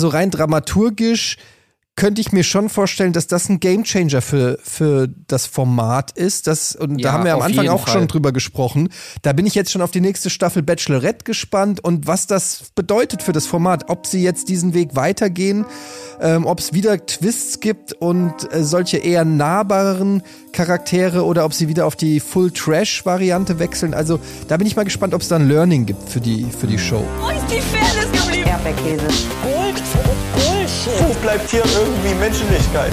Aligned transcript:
so 0.00 0.08
rein 0.08 0.30
dramaturgisch 0.30 1.36
könnte 1.96 2.20
ich 2.20 2.30
mir 2.30 2.44
schon 2.44 2.68
vorstellen, 2.68 3.12
dass 3.12 3.26
das 3.26 3.48
ein 3.48 3.58
Gamechanger 3.58 4.22
für, 4.22 4.60
für 4.62 5.08
das 5.26 5.46
Format 5.46 6.12
ist. 6.12 6.46
Das, 6.46 6.76
und 6.76 7.00
ja, 7.00 7.08
da 7.08 7.12
haben 7.12 7.24
wir 7.24 7.34
am 7.34 7.42
Anfang 7.42 7.68
auch 7.68 7.86
Fall. 7.86 7.94
schon 7.94 8.06
drüber 8.06 8.30
gesprochen. 8.30 8.90
Da 9.22 9.32
bin 9.32 9.46
ich 9.46 9.56
jetzt 9.56 9.72
schon 9.72 9.82
auf 9.82 9.90
die 9.90 10.00
nächste 10.00 10.30
Staffel 10.30 10.62
Bachelorette 10.62 11.24
gespannt 11.24 11.82
und 11.82 12.06
was 12.06 12.28
das 12.28 12.70
bedeutet 12.76 13.20
für 13.20 13.32
das 13.32 13.46
Format. 13.46 13.86
Ob 13.88 14.06
sie 14.06 14.22
jetzt 14.22 14.48
diesen 14.48 14.74
Weg 14.74 14.94
weitergehen, 14.94 15.66
ähm, 16.20 16.46
ob 16.46 16.60
es 16.60 16.72
wieder 16.72 17.04
Twists 17.04 17.58
gibt 17.58 17.94
und 17.94 18.32
äh, 18.52 18.62
solche 18.62 18.98
eher 18.98 19.24
nahbaren 19.24 20.22
Charaktere 20.52 21.24
oder 21.24 21.44
ob 21.44 21.52
sie 21.52 21.66
wieder 21.66 21.84
auf 21.84 21.96
die 21.96 22.20
Full-Trash-Variante 22.20 23.58
wechseln. 23.58 23.92
Also 23.92 24.20
da 24.46 24.56
bin 24.56 24.68
ich 24.68 24.76
mal 24.76 24.84
gespannt, 24.84 25.14
ob 25.14 25.22
es 25.22 25.26
da 25.26 25.34
ein 25.34 25.48
Learning 25.48 25.84
gibt 25.84 26.08
für 26.08 26.20
die, 26.20 26.44
für 26.44 26.68
die 26.68 26.78
Show. 26.78 27.04
Wo 27.20 27.30
ist 27.30 27.50
die 27.50 27.60
Fairness? 27.60 28.17
Erdbeerkäse. 28.58 29.06
Gold, 29.42 29.82
Bullshit. 30.34 31.08
Wo 31.08 31.14
bleibt 31.20 31.48
hier 31.48 31.62
irgendwie 31.64 32.14
Menschlichkeit? 32.14 32.92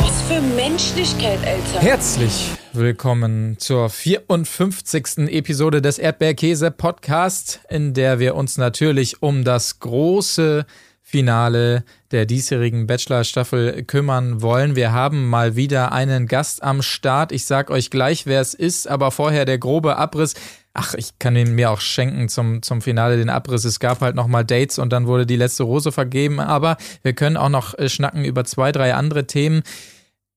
Was 0.00 0.22
für 0.22 0.40
Menschlichkeit, 0.40 1.40
Alter. 1.44 1.80
Herzlich 1.80 2.50
willkommen 2.72 3.56
zur 3.58 3.90
54. 3.90 5.28
Episode 5.28 5.82
des 5.82 5.98
Erdbeerkäse 5.98 6.70
Podcast, 6.70 7.60
in 7.68 7.94
der 7.94 8.20
wir 8.20 8.36
uns 8.36 8.58
natürlich 8.58 9.22
um 9.22 9.42
das 9.42 9.80
große 9.80 10.66
Finale 11.00 11.84
der 12.12 12.24
diesjährigen 12.24 12.86
Bachelor-Staffel 12.86 13.82
kümmern 13.82 14.40
wollen. 14.40 14.76
Wir 14.76 14.92
haben 14.92 15.28
mal 15.28 15.56
wieder 15.56 15.90
einen 15.90 16.26
Gast 16.26 16.62
am 16.62 16.80
Start. 16.80 17.32
Ich 17.32 17.44
sag 17.44 17.70
euch 17.70 17.90
gleich, 17.90 18.26
wer 18.26 18.40
es 18.40 18.54
ist, 18.54 18.88
aber 18.88 19.10
vorher 19.10 19.44
der 19.44 19.58
grobe 19.58 19.96
Abriss. 19.96 20.34
Ach, 20.74 20.94
ich 20.94 21.18
kann 21.18 21.36
ihn 21.36 21.54
mir 21.54 21.70
auch 21.70 21.80
schenken 21.80 22.28
zum, 22.28 22.62
zum 22.62 22.80
Finale, 22.80 23.18
den 23.18 23.28
Abriss. 23.28 23.64
Es 23.64 23.78
gab 23.78 24.00
halt 24.00 24.16
nochmal 24.16 24.44
Dates 24.44 24.78
und 24.78 24.90
dann 24.90 25.06
wurde 25.06 25.26
die 25.26 25.36
letzte 25.36 25.64
Rose 25.64 25.92
vergeben. 25.92 26.40
Aber 26.40 26.78
wir 27.02 27.12
können 27.12 27.36
auch 27.36 27.50
noch 27.50 27.78
äh, 27.78 27.90
schnacken 27.90 28.24
über 28.24 28.44
zwei, 28.44 28.72
drei 28.72 28.94
andere 28.94 29.26
Themen. 29.26 29.62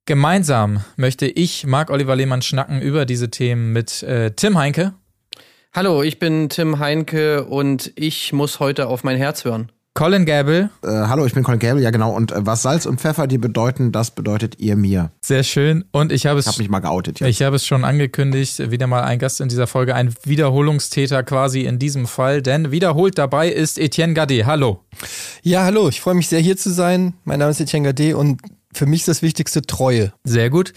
Gemeinsam 0.06 0.84
möchte 0.98 1.26
ich, 1.26 1.66
Marc 1.66 1.90
Oliver 1.90 2.16
Lehmann, 2.16 2.42
schnacken 2.42 2.82
über 2.82 3.06
diese 3.06 3.32
Themen 3.32 3.72
mit 3.72 4.04
äh, 4.04 4.32
Tim 4.32 4.58
Heinke. 4.58 4.94
Hallo, 5.74 6.04
ich 6.04 6.20
bin 6.20 6.50
Tim 6.50 6.80
Heinke 6.80 7.46
und 7.46 7.92
ich 7.96 8.32
muss 8.32 8.60
heute 8.60 8.88
auf 8.88 9.04
mein 9.04 9.18
Herz 9.18 9.46
hören. 9.46 9.72
Colin 9.96 10.26
Gable. 10.26 10.70
Äh, 10.84 10.88
hallo, 10.88 11.26
ich 11.26 11.34
bin 11.34 11.44
Colin 11.44 11.58
Gable, 11.58 11.82
ja 11.82 11.90
genau. 11.90 12.12
Und 12.12 12.34
äh, 12.34 12.46
was 12.46 12.64
Salz 12.64 12.86
und 12.86 13.00
Pfeffer 13.00 13.28
die 13.28 13.38
bedeuten, 13.38 13.94
das 13.94 14.12
bedeutet 14.12 14.60
ihr 14.60 14.76
mir. 14.76 15.12
Sehr 15.22 15.44
schön. 15.44 15.86
Und 15.94 16.12
ich 16.12 16.26
habe 16.26 16.38
es. 16.38 16.46
Ich 16.46 16.52
habe 16.52 16.62
mich 16.64 16.70
mal 16.70 16.82
geoutet 16.82 17.22
jetzt. 17.22 17.30
Ich 17.30 17.42
habe 17.42 17.56
es 17.56 17.66
schon 17.66 17.86
angekündigt. 17.86 18.72
Wieder 18.72 18.88
mal 18.88 19.04
ein 19.04 19.20
Gast 19.20 19.40
in 19.40 19.48
dieser 19.48 19.68
Folge, 19.68 19.96
ein 19.96 20.14
Wiederholungstäter 20.26 21.24
quasi 21.24 21.62
in 21.62 21.80
diesem 21.80 22.08
Fall. 22.08 22.42
Denn 22.42 22.72
wiederholt 22.72 23.18
dabei 23.18 23.50
ist 23.50 23.80
Etienne 23.80 24.14
Gade. 24.14 24.46
Hallo. 24.46 24.84
Ja, 25.44 25.64
hallo. 25.64 25.88
Ich 25.88 26.02
freue 26.02 26.16
mich 26.16 26.28
sehr 26.28 26.42
hier 26.42 26.58
zu 26.58 26.72
sein. 26.72 27.14
Mein 27.24 27.40
Name 27.40 27.52
ist 27.52 27.62
Etienne 27.62 27.94
Gade 27.94 28.18
und 28.18 28.42
für 28.74 28.88
mich 28.88 29.02
ist 29.02 29.08
das 29.08 29.22
Wichtigste 29.22 29.62
Treue. 29.62 30.12
Sehr 30.26 30.50
gut. 30.50 30.74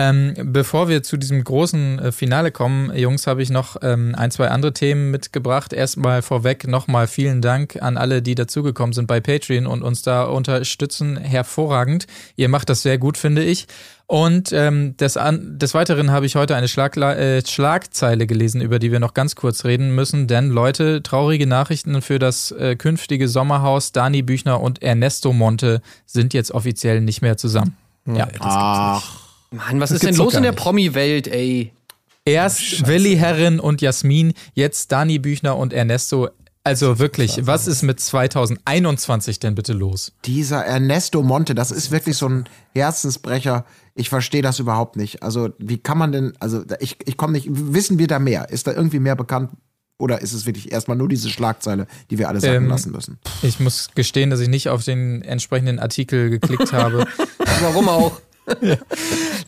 Ähm, 0.00 0.34
bevor 0.52 0.88
wir 0.88 1.02
zu 1.02 1.16
diesem 1.16 1.42
großen 1.42 1.98
äh, 1.98 2.12
Finale 2.12 2.52
kommen, 2.52 2.96
Jungs, 2.96 3.26
habe 3.26 3.42
ich 3.42 3.50
noch 3.50 3.78
ähm, 3.82 4.14
ein, 4.16 4.30
zwei 4.30 4.46
andere 4.48 4.72
Themen 4.72 5.10
mitgebracht. 5.10 5.72
Erstmal 5.72 6.22
vorweg 6.22 6.68
nochmal 6.68 7.08
vielen 7.08 7.42
Dank 7.42 7.82
an 7.82 7.96
alle, 7.96 8.22
die 8.22 8.36
dazugekommen 8.36 8.92
sind 8.92 9.08
bei 9.08 9.18
Patreon 9.18 9.66
und 9.66 9.82
uns 9.82 10.02
da 10.02 10.22
unterstützen. 10.22 11.16
Hervorragend. 11.16 12.06
Ihr 12.36 12.48
macht 12.48 12.70
das 12.70 12.82
sehr 12.82 12.96
gut, 12.96 13.16
finde 13.16 13.42
ich. 13.42 13.66
Und 14.06 14.52
ähm, 14.52 14.96
des, 14.98 15.16
an, 15.16 15.58
des 15.58 15.74
Weiteren 15.74 16.12
habe 16.12 16.26
ich 16.26 16.36
heute 16.36 16.54
eine 16.54 16.68
Schlagla 16.68 17.16
äh, 17.16 17.44
Schlagzeile 17.44 18.28
gelesen, 18.28 18.60
über 18.60 18.78
die 18.78 18.92
wir 18.92 19.00
noch 19.00 19.14
ganz 19.14 19.34
kurz 19.34 19.64
reden 19.64 19.96
müssen. 19.96 20.28
Denn 20.28 20.48
Leute, 20.48 21.02
traurige 21.02 21.48
Nachrichten 21.48 22.02
für 22.02 22.20
das 22.20 22.52
äh, 22.52 22.76
künftige 22.76 23.26
Sommerhaus. 23.26 23.90
Dani 23.90 24.22
Büchner 24.22 24.60
und 24.60 24.80
Ernesto 24.80 25.32
Monte 25.32 25.82
sind 26.06 26.34
jetzt 26.34 26.52
offiziell 26.52 27.00
nicht 27.00 27.20
mehr 27.20 27.36
zusammen. 27.36 27.76
Ja, 28.06 28.26
das 28.26 28.38
Ach. 28.40 29.27
Mann, 29.50 29.80
was 29.80 29.90
das 29.90 29.96
ist 29.96 30.04
denn 30.04 30.16
los 30.16 30.34
in 30.34 30.42
der 30.42 30.52
Promi-Welt, 30.52 31.26
ey? 31.28 31.72
Erst 32.24 32.62
Scheiße. 32.62 32.86
Willi 32.86 33.16
Herren 33.16 33.58
und 33.58 33.80
Jasmin, 33.80 34.34
jetzt 34.52 34.92
Dani 34.92 35.18
Büchner 35.18 35.56
und 35.56 35.72
Ernesto. 35.72 36.28
Also 36.64 36.98
wirklich, 36.98 37.46
was 37.46 37.66
ist 37.66 37.82
mit 37.82 37.98
2021 37.98 39.38
denn 39.38 39.54
bitte 39.54 39.72
los? 39.72 40.12
Dieser 40.26 40.62
Ernesto 40.66 41.22
Monte, 41.22 41.54
das 41.54 41.70
ist 41.70 41.90
wirklich 41.90 42.18
so 42.18 42.28
ein 42.28 42.44
Herzensbrecher. 42.74 43.64
Ich 43.94 44.10
verstehe 44.10 44.42
das 44.42 44.58
überhaupt 44.58 44.96
nicht. 44.96 45.22
Also, 45.22 45.48
wie 45.58 45.78
kann 45.78 45.96
man 45.96 46.12
denn, 46.12 46.34
also 46.40 46.62
ich, 46.80 46.98
ich 47.06 47.16
komme 47.16 47.32
nicht, 47.32 47.46
wissen 47.48 47.98
wir 47.98 48.06
da 48.06 48.18
mehr? 48.18 48.50
Ist 48.50 48.66
da 48.66 48.74
irgendwie 48.74 48.98
mehr 48.98 49.16
bekannt? 49.16 49.52
Oder 49.96 50.20
ist 50.20 50.34
es 50.34 50.44
wirklich 50.44 50.70
erstmal 50.70 50.96
nur 50.96 51.08
diese 51.08 51.30
Schlagzeile, 51.30 51.86
die 52.10 52.18
wir 52.18 52.28
alle 52.28 52.40
sagen 52.40 52.64
ähm, 52.64 52.68
lassen 52.68 52.92
müssen? 52.92 53.18
Ich 53.42 53.58
muss 53.58 53.88
gestehen, 53.94 54.28
dass 54.28 54.40
ich 54.40 54.48
nicht 54.48 54.68
auf 54.68 54.84
den 54.84 55.22
entsprechenden 55.22 55.78
Artikel 55.78 56.28
geklickt 56.28 56.72
habe. 56.74 57.06
Warum 57.62 57.88
auch? 57.88 58.20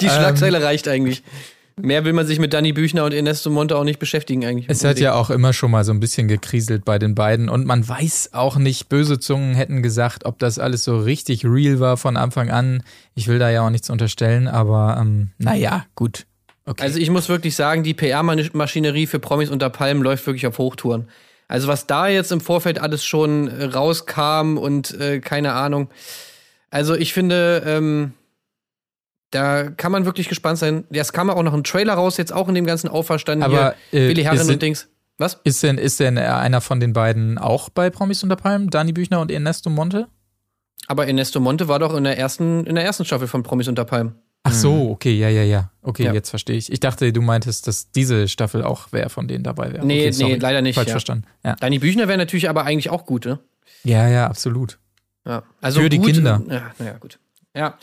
Die 0.01 0.09
Schlagzeile 0.09 0.59
ähm, 0.59 0.65
reicht 0.65 0.89
eigentlich. 0.89 1.23
Mehr 1.77 2.05
will 2.05 2.13
man 2.13 2.27
sich 2.27 2.39
mit 2.39 2.53
Danny 2.53 2.73
Büchner 2.73 3.05
und 3.05 3.15
Ernesto 3.15 3.51
Monte 3.51 3.77
auch 3.77 3.85
nicht 3.85 3.99
beschäftigen 3.99 4.45
eigentlich. 4.45 4.67
Es 4.69 4.85
hat 4.85 4.99
ja 4.99 5.15
auch 5.15 5.31
immer 5.31 5.53
schon 5.53 5.71
mal 5.71 5.85
so 5.85 5.93
ein 5.93 6.01
bisschen 6.01 6.29
gekriselt 6.29 6.85
bei 6.85 6.99
den 6.99 7.15
beiden 7.15 7.49
und 7.49 7.67
man 7.67 7.87
weiß 7.89 8.31
auch 8.33 8.57
nicht, 8.57 8.89
böse 8.89 9.19
Zungen 9.19 9.55
hätten 9.55 9.83
gesagt, 9.83 10.25
ob 10.27 10.39
das 10.39 10.59
alles 10.59 10.85
so 10.85 10.99
richtig 10.99 11.45
real 11.45 11.81
war 11.81 11.97
von 11.97 12.17
Anfang 12.17 12.51
an. 12.51 12.83
Ich 13.15 13.29
will 13.29 13.39
da 13.39 13.51
ja 13.51 13.65
auch 13.65 13.71
nichts 13.71 13.89
unterstellen, 13.89 14.49
aber 14.49 14.99
ähm, 15.01 15.31
naja, 15.39 15.87
gut. 15.95 16.27
Okay. 16.67 16.83
Also 16.83 16.99
ich 16.99 17.11
muss 17.11 17.29
wirklich 17.29 17.57
sagen, 17.57 17.83
die 17.83 17.95
PR-Maschinerie 17.95 19.07
für 19.07 19.19
Promis 19.19 19.49
unter 19.51 19.71
Palmen 19.71 20.03
läuft 20.03 20.27
wirklich 20.27 20.47
auf 20.47 20.59
Hochtouren. 20.59 21.09
Also 21.49 21.67
was 21.67 21.87
da 21.87 22.07
jetzt 22.07 22.31
im 22.31 22.41
Vorfeld 22.41 22.79
alles 22.79 23.05
schon 23.05 23.49
rauskam 23.49 24.57
und 24.57 24.93
äh, 25.01 25.21
keine 25.21 25.55
Ahnung. 25.55 25.89
Also 26.71 26.95
ich 26.95 27.13
finde, 27.13 27.63
ähm, 27.67 28.13
da 29.31 29.71
kann 29.71 29.93
man 29.93 30.05
wirklich 30.05 30.29
gespannt 30.29 30.59
sein. 30.59 30.85
Es 30.91 31.13
kam 31.13 31.31
auch 31.31 31.43
noch 31.43 31.55
ein 31.55 31.65
Trailer 31.65 31.95
raus, 31.95 32.17
jetzt 32.17 32.33
auch 32.33 32.49
in 32.49 32.55
dem 32.55 32.67
ganzen 32.67 32.89
Auferstand 32.89 33.43
Aber, 33.43 33.75
hier. 33.91 34.01
Äh, 34.01 34.09
Willi 34.09 34.23
Herren 34.23 34.49
und 34.49 34.63
Dings. 34.63 34.89
Was? 35.19 35.39
Ist 35.45 35.63
denn, 35.63 35.77
ist 35.77 36.01
denn 36.01 36.17
einer 36.17 36.61
von 36.61 36.81
den 36.81 36.95
beiden 36.95 37.37
auch 37.37 37.69
bei 37.69 37.91
Promis 37.91 38.23
unter 38.23 38.37
Palmen? 38.37 38.71
Dani 38.71 38.93
Büchner 38.93 39.21
und 39.21 39.31
Ernesto 39.31 39.69
Monte? 39.69 40.09
Aber 40.87 41.07
Ernesto 41.07 41.41
Monte 41.41 41.69
war 41.69 41.79
doch 41.79 41.95
in 41.95 42.05
der 42.05 42.19
ersten, 42.19 42.65
in 42.65 42.75
der 42.75 42.85
ersten 42.85 43.05
Staffel 43.05 43.29
von 43.29 43.43
Promis 43.43 43.69
unter 43.69 43.85
Palmen. 43.85 44.15
Ach 44.43 44.53
so, 44.53 44.73
mhm. 44.73 44.91
okay, 44.93 45.13
ja, 45.13 45.29
ja, 45.29 45.43
ja. 45.43 45.71
Okay, 45.83 46.05
ja. 46.05 46.15
jetzt 46.15 46.31
verstehe 46.31 46.57
ich. 46.57 46.73
Ich 46.73 46.81
dachte, 46.81 47.13
du 47.13 47.21
meintest, 47.21 47.67
dass 47.67 47.91
diese 47.91 48.29
Staffel 48.29 48.65
auch 48.65 48.89
wer 48.91 49.11
von 49.11 49.29
denen 49.29 49.45
dabei 49.45 49.73
wäre. 49.73 49.87
Nee, 49.87 50.09
okay, 50.09 50.25
nee, 50.25 50.37
leider 50.37 50.63
nicht. 50.63 50.77
Falsch 50.77 50.89
ja. 50.89 50.93
verstanden. 50.93 51.25
Ja. 51.45 51.57
Dani 51.57 51.79
Büchner 51.79 52.09
wäre 52.09 52.17
natürlich 52.17 52.49
aber 52.49 52.65
eigentlich 52.65 52.89
auch 52.89 53.05
gut, 53.05 53.27
ne? 53.27 53.39
Ja, 53.85 54.09
ja, 54.09 54.27
absolut. 54.27 54.79
Ja. 55.27 55.43
Also 55.61 55.81
Für 55.81 55.91
gut, 55.91 55.93
die 55.93 56.13
Kinder. 56.13 56.43
Ja, 56.49 56.71
naja, 56.79 56.97
gut. 56.99 57.19
Ja. 57.55 57.77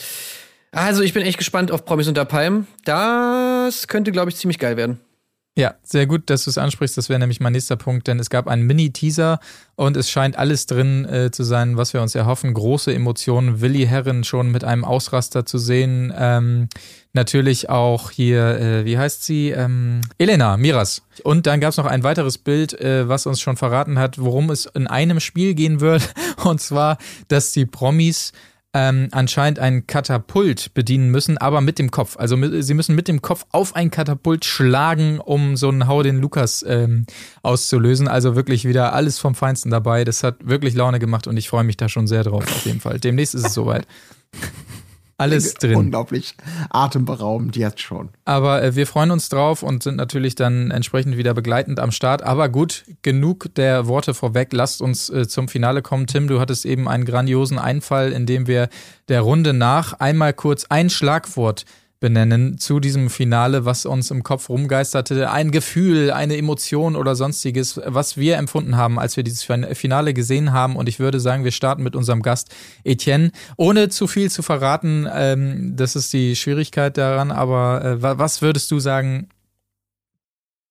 Also, 0.71 1.01
ich 1.01 1.13
bin 1.13 1.23
echt 1.23 1.37
gespannt 1.37 1.71
auf 1.71 1.85
Promis 1.85 2.07
unter 2.07 2.25
Palmen. 2.25 2.67
Das 2.85 3.87
könnte, 3.87 4.11
glaube 4.11 4.29
ich, 4.29 4.35
ziemlich 4.35 4.59
geil 4.59 4.77
werden. 4.77 4.99
Ja, 5.57 5.73
sehr 5.81 6.05
gut, 6.05 6.29
dass 6.29 6.43
du 6.43 6.51
es 6.51 6.59
ansprichst. 6.59 6.99
Das 6.99 7.09
wäre 7.09 7.19
nämlich 7.19 7.39
mein 7.39 7.53
nächster 7.53 7.77
Punkt, 7.77 8.07
denn 8.07 8.19
es 8.19 8.29
gab 8.29 8.47
einen 8.47 8.67
Mini-Teaser 8.67 9.39
und 9.75 9.97
es 9.97 10.07
scheint 10.07 10.37
alles 10.37 10.67
drin 10.67 11.03
äh, 11.05 11.31
zu 11.31 11.43
sein, 11.43 11.77
was 11.77 11.95
wir 11.95 12.03
uns 12.03 12.13
erhoffen. 12.13 12.53
Große 12.53 12.93
Emotionen. 12.93 13.59
Willi 13.59 13.87
Herren 13.87 14.23
schon 14.23 14.51
mit 14.51 14.63
einem 14.63 14.85
Ausraster 14.85 15.47
zu 15.47 15.57
sehen. 15.57 16.13
Ähm, 16.15 16.69
natürlich 17.13 17.71
auch 17.71 18.11
hier, 18.11 18.59
äh, 18.59 18.85
wie 18.85 18.99
heißt 18.99 19.23
sie? 19.23 19.49
Ähm, 19.49 20.01
Elena 20.19 20.57
Miras. 20.57 21.01
Und 21.23 21.47
dann 21.47 21.59
gab 21.59 21.71
es 21.71 21.77
noch 21.77 21.87
ein 21.87 22.03
weiteres 22.03 22.37
Bild, 22.37 22.79
äh, 22.79 23.09
was 23.09 23.25
uns 23.25 23.41
schon 23.41 23.57
verraten 23.57 23.97
hat, 23.97 24.19
worum 24.19 24.51
es 24.51 24.67
in 24.67 24.85
einem 24.85 25.19
Spiel 25.19 25.55
gehen 25.55 25.79
wird. 25.79 26.13
Und 26.43 26.61
zwar, 26.61 26.99
dass 27.29 27.51
die 27.51 27.65
Promis 27.65 28.31
ähm, 28.73 29.07
anscheinend 29.11 29.59
ein 29.59 29.87
Katapult 29.87 30.73
bedienen 30.73 31.09
müssen, 31.09 31.37
aber 31.37 31.61
mit 31.61 31.79
dem 31.79 31.89
Kopf. 31.89 32.17
Also 32.17 32.37
sie 32.61 32.73
müssen 32.73 32.95
mit 32.95 33.07
dem 33.07 33.21
Kopf 33.21 33.45
auf 33.51 33.75
ein 33.75 33.91
Katapult 33.91 34.45
schlagen, 34.45 35.19
um 35.19 35.57
so 35.57 35.69
einen 35.69 35.87
Hau 35.87 36.03
den 36.03 36.19
Lukas 36.19 36.63
ähm, 36.67 37.05
auszulösen. 37.43 38.07
Also 38.07 38.35
wirklich 38.35 38.65
wieder 38.65 38.93
alles 38.93 39.19
vom 39.19 39.35
Feinsten 39.35 39.71
dabei. 39.71 40.03
Das 40.03 40.23
hat 40.23 40.47
wirklich 40.47 40.75
Laune 40.75 40.99
gemacht 40.99 41.27
und 41.27 41.37
ich 41.37 41.49
freue 41.49 41.63
mich 41.63 41.77
da 41.77 41.89
schon 41.89 42.07
sehr 42.07 42.23
drauf, 42.23 42.43
auf 42.43 42.65
jeden 42.65 42.81
Fall. 42.81 42.99
Demnächst 42.99 43.35
ist 43.35 43.47
es 43.47 43.53
soweit. 43.53 43.87
Alles 45.19 45.55
drin. 45.55 45.75
Unglaublich 45.75 46.35
atemberaubend 46.69 47.55
jetzt 47.55 47.81
schon. 47.81 48.09
Aber 48.25 48.61
äh, 48.61 48.75
wir 48.75 48.85
freuen 48.85 49.09
uns 49.09 49.29
drauf 49.29 49.63
und 49.63 49.81
sind 49.81 49.95
natürlich 49.95 50.35
dann 50.35 50.69
entsprechend 50.69 51.17
wieder 51.17 51.33
begleitend 51.33 51.79
am 51.79 51.91
Start. 51.91 52.21
Aber 52.21 52.49
gut, 52.49 52.83
genug 53.01 53.53
der 53.55 53.87
Worte 53.87 54.13
vorweg. 54.13 54.53
Lasst 54.53 54.79
uns 54.79 55.09
äh, 55.09 55.27
zum 55.27 55.47
Finale 55.47 55.81
kommen. 55.81 56.05
Tim, 56.05 56.27
du 56.27 56.39
hattest 56.39 56.65
eben 56.65 56.87
einen 56.87 57.05
grandiosen 57.05 57.57
Einfall, 57.57 58.11
in 58.11 58.27
dem 58.27 58.45
wir 58.45 58.69
der 59.07 59.21
Runde 59.21 59.53
nach 59.53 59.93
einmal 59.93 60.33
kurz 60.33 60.65
ein 60.65 60.89
Schlagwort 60.89 61.65
benennen 61.99 62.57
zu 62.57 62.79
diesem 62.79 63.09
Finale, 63.09 63.65
was 63.65 63.85
uns 63.85 64.11
im 64.11 64.23
Kopf 64.23 64.49
rumgeisterte. 64.49 65.29
Ein 65.31 65.51
Gefühl, 65.51 66.11
eine 66.11 66.37
Emotion 66.37 66.95
oder 66.95 67.15
sonstiges, 67.15 67.79
was 67.85 68.17
wir 68.17 68.37
empfunden 68.37 68.77
haben, 68.77 68.99
als 68.99 69.17
wir 69.17 69.23
dieses 69.23 69.43
Finale 69.43 70.13
gesehen 70.13 70.53
haben. 70.53 70.75
Und 70.75 70.89
ich 70.89 70.99
würde 70.99 71.19
sagen, 71.19 71.43
wir 71.43 71.51
starten 71.51 71.83
mit 71.83 71.95
unserem 71.95 72.21
Gast 72.21 72.53
Etienne. 72.83 73.31
Ohne 73.55 73.89
zu 73.89 74.07
viel 74.07 74.29
zu 74.29 74.41
verraten, 74.41 75.07
ähm, 75.11 75.75
das 75.75 75.95
ist 75.95 76.13
die 76.13 76.35
Schwierigkeit 76.35 76.97
daran. 76.97 77.31
Aber 77.31 77.83
äh, 77.83 78.01
was 78.01 78.41
würdest 78.41 78.69
du 78.71 78.79
sagen, 78.79 79.29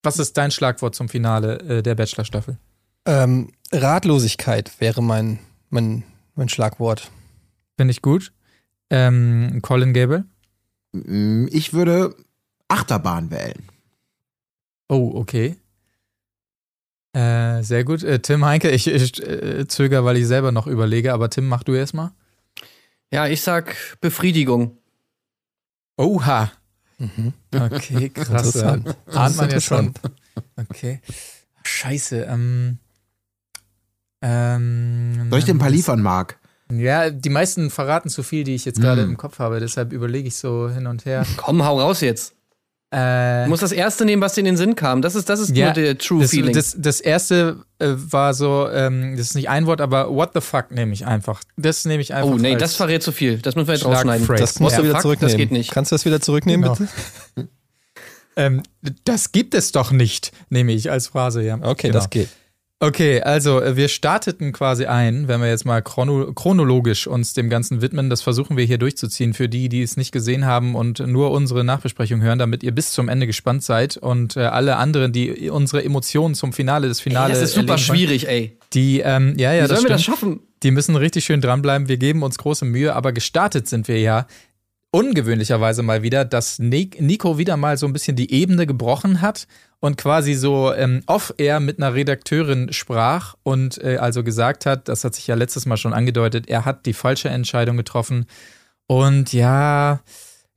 was 0.03 0.19
ist 0.19 0.37
dein 0.37 0.51
Schlagwort 0.51 0.95
zum 0.95 1.09
Finale 1.09 1.59
äh, 1.61 1.83
der 1.83 1.95
Bachelor-Staffel? 1.95 2.59
Ähm, 3.07 3.51
Ratlosigkeit 3.73 4.73
wäre 4.81 5.03
mein, 5.03 5.41
mein 5.71 6.05
mein 6.37 6.49
Schlagwort. 6.49 7.11
Finde 7.77 7.91
ich 7.91 8.03
gut. 8.03 8.33
Ähm, 8.91 9.61
Colin 9.63 9.93
Gable? 9.93 10.25
Ich 11.51 11.73
würde 11.73 12.15
Achterbahn 12.69 13.31
wählen. 13.31 13.69
Oh, 14.89 15.13
okay. 15.15 15.57
Äh, 17.13 17.63
sehr 17.63 17.85
gut. 17.85 18.03
Äh, 18.03 18.21
Tim 18.21 18.45
Heinke, 18.45 18.71
ich, 18.71 18.87
ich 18.87 19.23
äh, 19.23 19.67
zögere, 19.67 20.05
weil 20.05 20.19
ich 20.19 20.27
selber 20.27 20.53
noch 20.53 20.67
überlege, 20.67 21.13
aber 21.13 21.31
Tim, 21.31 21.49
mach 21.49 21.63
du 21.63 21.75
erstmal. 21.75 22.13
Ja, 23.11 23.27
ich 23.27 23.41
sag 23.41 23.75
Befriedigung. 24.01 24.77
Oha. 25.97 26.53
Mhm. 26.99 27.33
Okay, 27.55 28.09
krass. 28.15 28.57
Ahnt 28.57 29.37
man 29.37 29.51
ja 29.51 29.61
schon. 29.61 29.95
Okay. 30.57 31.01
Scheiße. 31.63 32.23
Ähm, 32.25 32.79
ähm, 34.23 35.31
Soll 35.31 35.39
ich 35.39 35.45
dir 35.45 35.55
ein 35.55 35.59
paar 35.59 35.71
liefern, 35.71 36.03
Marc? 36.03 36.39
Ja, 36.73 37.11
die 37.11 37.29
meisten 37.29 37.71
verraten 37.71 38.09
zu 38.09 38.23
viel, 38.23 38.45
die 38.45 38.55
ich 38.55 38.65
jetzt 38.65 38.81
gerade 38.81 39.07
mm. 39.07 39.11
im 39.11 39.17
Kopf 39.17 39.39
habe. 39.39 39.61
Deshalb 39.61 39.93
überlege 39.93 40.27
ich 40.29 40.37
so 40.37 40.69
hin 40.69 40.87
und 40.87 41.05
her. 41.05 41.25
Komm, 41.37 41.65
hau 41.65 41.81
raus 41.81 42.01
jetzt. 42.01 42.35
Äh, 42.91 43.45
du 43.45 43.51
musst 43.51 43.63
das 43.63 43.73
erste 43.73 44.05
nehmen, 44.05 44.23
was 44.23 44.35
dir 44.35 44.41
in 44.41 44.47
den 44.47 44.57
Sinn 44.57 44.77
kam. 44.77 45.03
Das 45.03 45.15
ist, 45.15 45.29
das 45.29 45.41
ist 45.41 45.57
ja, 45.57 45.67
nur 45.67 45.75
der 45.75 45.99
True 45.99 46.23
das, 46.23 46.31
Feeling. 46.31 46.55
Das, 46.55 46.77
das 46.79 47.01
erste 47.01 47.65
äh, 47.79 47.89
war 47.89 48.33
so, 48.33 48.69
ähm, 48.71 49.17
das 49.17 49.29
ist 49.29 49.35
nicht 49.35 49.49
ein 49.49 49.67
Wort, 49.67 49.81
aber 49.81 50.09
what 50.15 50.31
the 50.35 50.41
fuck 50.41 50.71
nehme 50.71 50.93
ich 50.93 51.05
einfach. 51.05 51.43
Das 51.57 51.85
nehme 51.85 52.01
ich 52.01 52.15
einfach. 52.15 52.31
Oh, 52.31 52.37
nee, 52.37 52.57
das 52.57 52.77
verrät 52.77 53.03
zu 53.03 53.11
viel. 53.11 53.39
Das 53.39 53.57
müssen 53.57 53.67
wir 53.67 53.75
jetzt 53.75 53.85
rausschneiden. 53.85 54.27
Das 54.37 54.61
musst 54.61 54.77
ja, 54.77 54.79
du 54.79 54.85
wieder 54.85 54.95
fuck, 54.95 55.03
zurücknehmen. 55.03 55.33
Das 55.33 55.37
geht 55.37 55.53
nicht. 55.53 55.73
Kannst 55.73 55.91
du 55.91 55.95
das 55.95 56.05
wieder 56.05 56.21
zurücknehmen, 56.21 56.63
genau. 56.63 56.89
bitte? 57.35 57.49
ähm, 58.37 58.63
das 59.05 59.33
gibt 59.33 59.55
es 59.55 59.73
doch 59.73 59.91
nicht, 59.91 60.33
nehme 60.49 60.73
ich 60.73 60.91
als 60.91 61.09
Phrase, 61.09 61.43
ja. 61.43 61.59
Okay, 61.61 61.89
genau. 61.89 61.99
das 61.99 62.11
geht. 62.11 62.29
Okay, 62.79 63.23
also 63.23 63.63
äh, 63.63 63.75
wir 63.75 63.89
starteten 63.89 64.53
quasi 64.53 64.85
ein, 64.85 65.29
wenn 65.29 65.41
wir 65.41 65.49
jetzt 65.49 65.65
mal 65.65 65.81
chrono 65.81 66.35
chronologisch 66.35 67.07
uns 67.07 67.33
dem 67.33 67.49
Ganzen 67.49 67.81
widmen. 67.81 68.11
Das 68.11 68.21
versuchen 68.21 68.59
wir 68.59 68.65
hier 68.67 68.77
durchzuziehen 68.77 69.33
für 69.33 69.49
die, 69.49 69.71
die 69.71 69.81
es 69.81 69.97
nicht 69.97 70.13
gesehen 70.13 70.45
haben 70.45 70.75
und 70.75 70.99
nur 70.99 71.31
unsere 71.31 71.65
Nachbesprechung 71.65 72.21
hören, 72.21 72.39
damit 72.39 72.63
ihr 72.63 72.73
bis 72.73 72.93
zum 72.93 73.09
Ende 73.09 73.27
gespannt 73.27 73.63
seid 73.63 73.97
und 73.97 74.37
äh, 74.37 74.41
alle 74.41 74.77
anderen, 74.77 75.13
die 75.13 75.49
unsere 75.49 75.83
Emotionen 75.83 76.35
zum 76.35 76.53
Finale 76.53 76.89
des 76.89 77.01
Finale. 77.01 77.33
Ey, 77.33 77.41
das 77.41 77.49
ist 77.49 77.55
super 77.55 77.79
schwierig, 77.79 78.29
ey. 78.29 78.59
Die, 78.75 79.01
ähm, 79.01 79.33
ja, 79.39 79.55
ja, 79.55 79.65
Wie 79.65 79.69
das 79.69 79.79
sollen 79.79 79.89
wir 79.89 79.95
das 79.95 80.05
schaffen? 80.05 80.41
Die 80.63 80.71
müssen 80.71 80.97
richtig 80.97 81.25
schön 81.25 81.41
dranbleiben. 81.41 81.89
Wir 81.89 81.97
geben 81.97 82.23
uns 82.23 82.37
große 82.37 82.67
Mühe, 82.67 82.95
aber 82.95 83.13
gestartet 83.13 83.69
sind 83.69 83.89
wir 83.89 84.01
ja 84.01 84.27
ungewöhnlicherweise 84.91 85.83
mal 85.83 86.03
wieder, 86.03 86.25
dass 86.25 86.59
Nico 86.59 87.39
wieder 87.39 87.57
mal 87.57 87.77
so 87.77 87.87
ein 87.87 87.93
bisschen 87.93 88.17
die 88.17 88.33
Ebene 88.33 88.67
gebrochen 88.67 89.21
hat 89.21 89.47
und 89.81 89.97
quasi 89.97 90.35
so 90.35 90.73
ähm, 90.73 91.03
off-air 91.07 91.61
mit 91.61 91.79
einer 91.79 91.95
Redakteurin 91.95 92.73
sprach 92.73 93.35
und 93.43 93.83
äh, 93.83 93.99
also 93.99 94.25
gesagt 94.25 94.65
hat, 94.65 94.89
das 94.89 95.05
hat 95.05 95.15
sich 95.15 95.27
ja 95.27 95.35
letztes 95.35 95.67
Mal 95.67 95.77
schon 95.77 95.93
angedeutet, 95.93 96.49
er 96.49 96.65
hat 96.65 96.87
die 96.87 96.95
falsche 96.95 97.29
Entscheidung 97.29 97.77
getroffen 97.77 98.27
und 98.87 99.33
ja, 99.33 100.01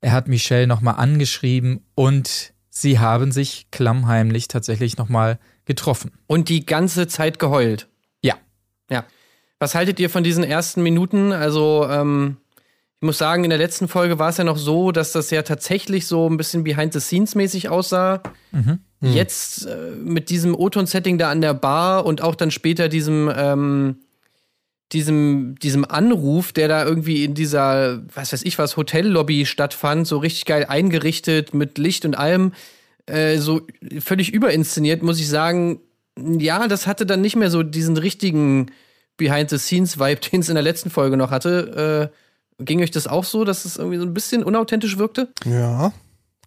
er 0.02 0.12
hat 0.12 0.28
Michelle 0.28 0.68
nochmal 0.68 0.96
angeschrieben 0.96 1.86
und 1.96 2.54
sie 2.70 3.00
haben 3.00 3.31
sich 3.31 3.68
klammheimlich 3.72 4.48
tatsächlich 4.48 4.98
nochmal 4.98 5.40
getroffen. 5.66 6.12
Und 6.28 6.50
die 6.50 6.66
ganze 6.66 7.08
Zeit 7.08 7.40
geheult. 7.40 7.88
Ja. 8.22 8.36
Ja. 8.90 9.06
Was 9.60 9.76
haltet 9.76 10.00
ihr 10.00 10.10
von 10.10 10.24
diesen 10.24 10.44
ersten 10.44 10.81
Minuten? 10.81 11.34
Also, 11.34 11.88
ähm, 11.90 12.38
ich 13.01 13.06
muss 13.06 13.18
sagen, 13.18 13.46
in 13.46 13.50
der 13.50 13.60
letzten 13.60 13.88
Folge 13.88 14.19
war 14.19 14.28
es 14.28 14.38
ja 14.38 14.44
noch 14.44 14.57
so, 14.57 14.92
dass 14.92 15.13
das 15.13 15.30
ja 15.30 15.42
tatsächlich 15.42 16.06
so 16.06 16.30
ein 16.30 16.36
bisschen 16.36 16.66
behind-the-scenes-mäßig 16.66 17.69
aussah. 17.69 18.22
Mhm. 18.51 18.80
Mhm. 19.00 19.13
Jetzt 19.13 19.68
äh, 19.68 19.92
mit 20.04 20.30
diesem 20.30 20.54
O-Ton-Setting 20.54 21.18
da 21.18 21.31
an 21.31 21.40
der 21.40 21.54
Bar 21.54 22.06
und 22.06 22.22
auch 22.22 22.36
dann 22.36 22.51
später 22.51 22.90
diesem, 22.90 23.31
ähm, 23.34 24.00
diesem, 24.92 25.56
diesem 25.60 25.86
Anruf, 25.86 26.51
der 26.51 26.68
da 26.68 26.84
irgendwie 26.84 27.24
in 27.24 27.36
dieser, 27.36 28.01
was 28.13 28.34
weiß 28.34 28.44
ich 28.44 28.60
was, 28.60 28.75
Hotellobby 28.75 29.45
stattfand, 29.45 30.06
so 30.06 30.18
richtig 30.18 30.44
geil 30.44 30.66
eingerichtet 30.68 31.54
mit 31.54 31.78
Licht 31.78 32.04
und 32.04 32.18
allem, 32.18 32.52
äh, 33.06 33.38
so 33.38 33.62
völlig 34.02 34.34
überinszeniert, 34.34 35.04
muss 35.04 35.22
ich 35.22 35.30
sagen, 35.30 35.80
ja, 36.18 36.68
das 36.68 36.86
hatte 36.86 37.06
dann 37.06 37.22
nicht 37.22 37.38
mehr 37.38 37.50
so 37.50 37.63
diesen 37.63 37.95
richtigen 37.95 38.72
Behind-the-Scenes-Vibe, 39.16 40.19
den 40.31 40.42
es 40.42 40.50
in 40.50 40.56
der 40.56 40.63
letzten 40.63 40.90
Folge 40.90 41.16
noch 41.16 41.31
hatte. 41.31 42.12
Äh, 42.12 42.16
Ging 42.59 42.81
euch 42.81 42.91
das 42.91 43.07
auch 43.07 43.23
so, 43.23 43.45
dass 43.45 43.65
es 43.65 43.77
irgendwie 43.77 43.97
so 43.97 44.03
ein 44.03 44.13
bisschen 44.13 44.44
unauthentisch 44.44 44.97
wirkte? 44.97 45.29
Ja. 45.45 45.94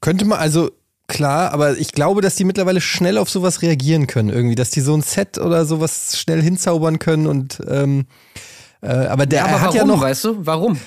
Könnte 0.01 0.25
man, 0.25 0.39
also 0.39 0.71
klar, 1.09 1.53
aber 1.53 1.79
ich 1.79 1.93
glaube, 1.93 2.21
dass 2.21 2.37
die 2.37 2.45
mittlerweile 2.45 2.81
schnell 2.81 3.19
auf 3.19 3.31
sowas 3.31 3.63
reagieren 3.63 4.07
können, 4.07 4.29
irgendwie, 4.29 4.55
dass 4.55 4.71
die 4.71 4.81
so 4.81 4.95
ein 4.95 5.03
Set 5.03 5.39
oder 5.39 5.65
sowas 5.65 6.19
schnell 6.19 6.43
hinzaubern 6.43 6.99
können 6.99 7.27
und 7.27 7.61
ähm, 7.69 8.07
äh, 8.83 8.89
aber 8.89 9.27
der 9.27 9.41
ja, 9.41 9.45
aber 9.47 9.55
hat 9.55 9.63
warum, 9.63 9.77
ja 9.77 9.85
noch. 9.85 10.01
Weißt 10.01 10.25
du, 10.25 10.37
warum? 10.47 10.79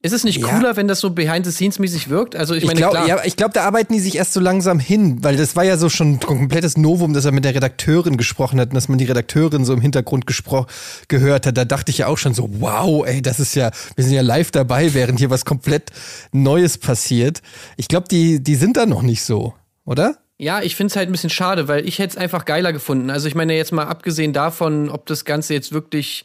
Ist 0.00 0.12
es 0.12 0.22
nicht 0.22 0.42
cooler, 0.42 0.70
ja. 0.70 0.76
wenn 0.76 0.86
das 0.86 1.00
so 1.00 1.10
behind-the-scenes-mäßig 1.10 2.08
wirkt? 2.08 2.36
Also 2.36 2.54
ich, 2.54 2.62
ich 2.62 2.68
meine, 2.68 2.78
glaub, 2.78 2.92
klar. 2.92 3.08
Ja, 3.08 3.24
ich 3.24 3.34
glaube, 3.34 3.52
da 3.52 3.64
arbeiten 3.64 3.92
die 3.92 3.98
sich 3.98 4.14
erst 4.14 4.32
so 4.32 4.38
langsam 4.38 4.78
hin, 4.78 5.24
weil 5.24 5.36
das 5.36 5.56
war 5.56 5.64
ja 5.64 5.76
so 5.76 5.88
schon 5.88 6.12
ein 6.12 6.20
komplettes 6.20 6.76
Novum, 6.76 7.14
dass 7.14 7.24
er 7.24 7.32
mit 7.32 7.44
der 7.44 7.56
Redakteurin 7.56 8.16
gesprochen 8.16 8.60
hat 8.60 8.68
und 8.68 8.76
dass 8.76 8.88
man 8.88 8.98
die 8.98 9.06
Redakteurin 9.06 9.64
so 9.64 9.72
im 9.72 9.80
Hintergrund 9.80 10.24
gehört 11.08 11.46
hat. 11.46 11.56
Da 11.56 11.64
dachte 11.64 11.90
ich 11.90 11.98
ja 11.98 12.06
auch 12.06 12.16
schon 12.16 12.32
so, 12.32 12.48
wow, 12.60 13.04
ey, 13.08 13.22
das 13.22 13.40
ist 13.40 13.56
ja, 13.56 13.72
wir 13.96 14.04
sind 14.04 14.14
ja 14.14 14.22
live 14.22 14.52
dabei, 14.52 14.94
während 14.94 15.18
hier 15.18 15.30
was 15.30 15.44
komplett 15.44 15.90
Neues 16.30 16.78
passiert. 16.78 17.42
Ich 17.76 17.88
glaube, 17.88 18.06
die, 18.08 18.40
die 18.40 18.54
sind 18.54 18.76
da 18.76 18.86
noch 18.86 19.02
nicht 19.02 19.24
so, 19.24 19.54
oder? 19.84 20.16
Ja, 20.38 20.62
ich 20.62 20.76
finde 20.76 20.92
es 20.92 20.96
halt 20.96 21.08
ein 21.08 21.12
bisschen 21.12 21.30
schade, 21.30 21.66
weil 21.66 21.88
ich 21.88 21.98
hätte 21.98 22.12
es 22.12 22.16
einfach 22.16 22.44
geiler 22.44 22.72
gefunden. 22.72 23.10
Also 23.10 23.26
ich 23.26 23.34
meine 23.34 23.56
jetzt 23.56 23.72
mal 23.72 23.86
abgesehen 23.86 24.32
davon, 24.32 24.90
ob 24.90 25.06
das 25.06 25.24
Ganze 25.24 25.54
jetzt 25.54 25.72
wirklich 25.72 26.24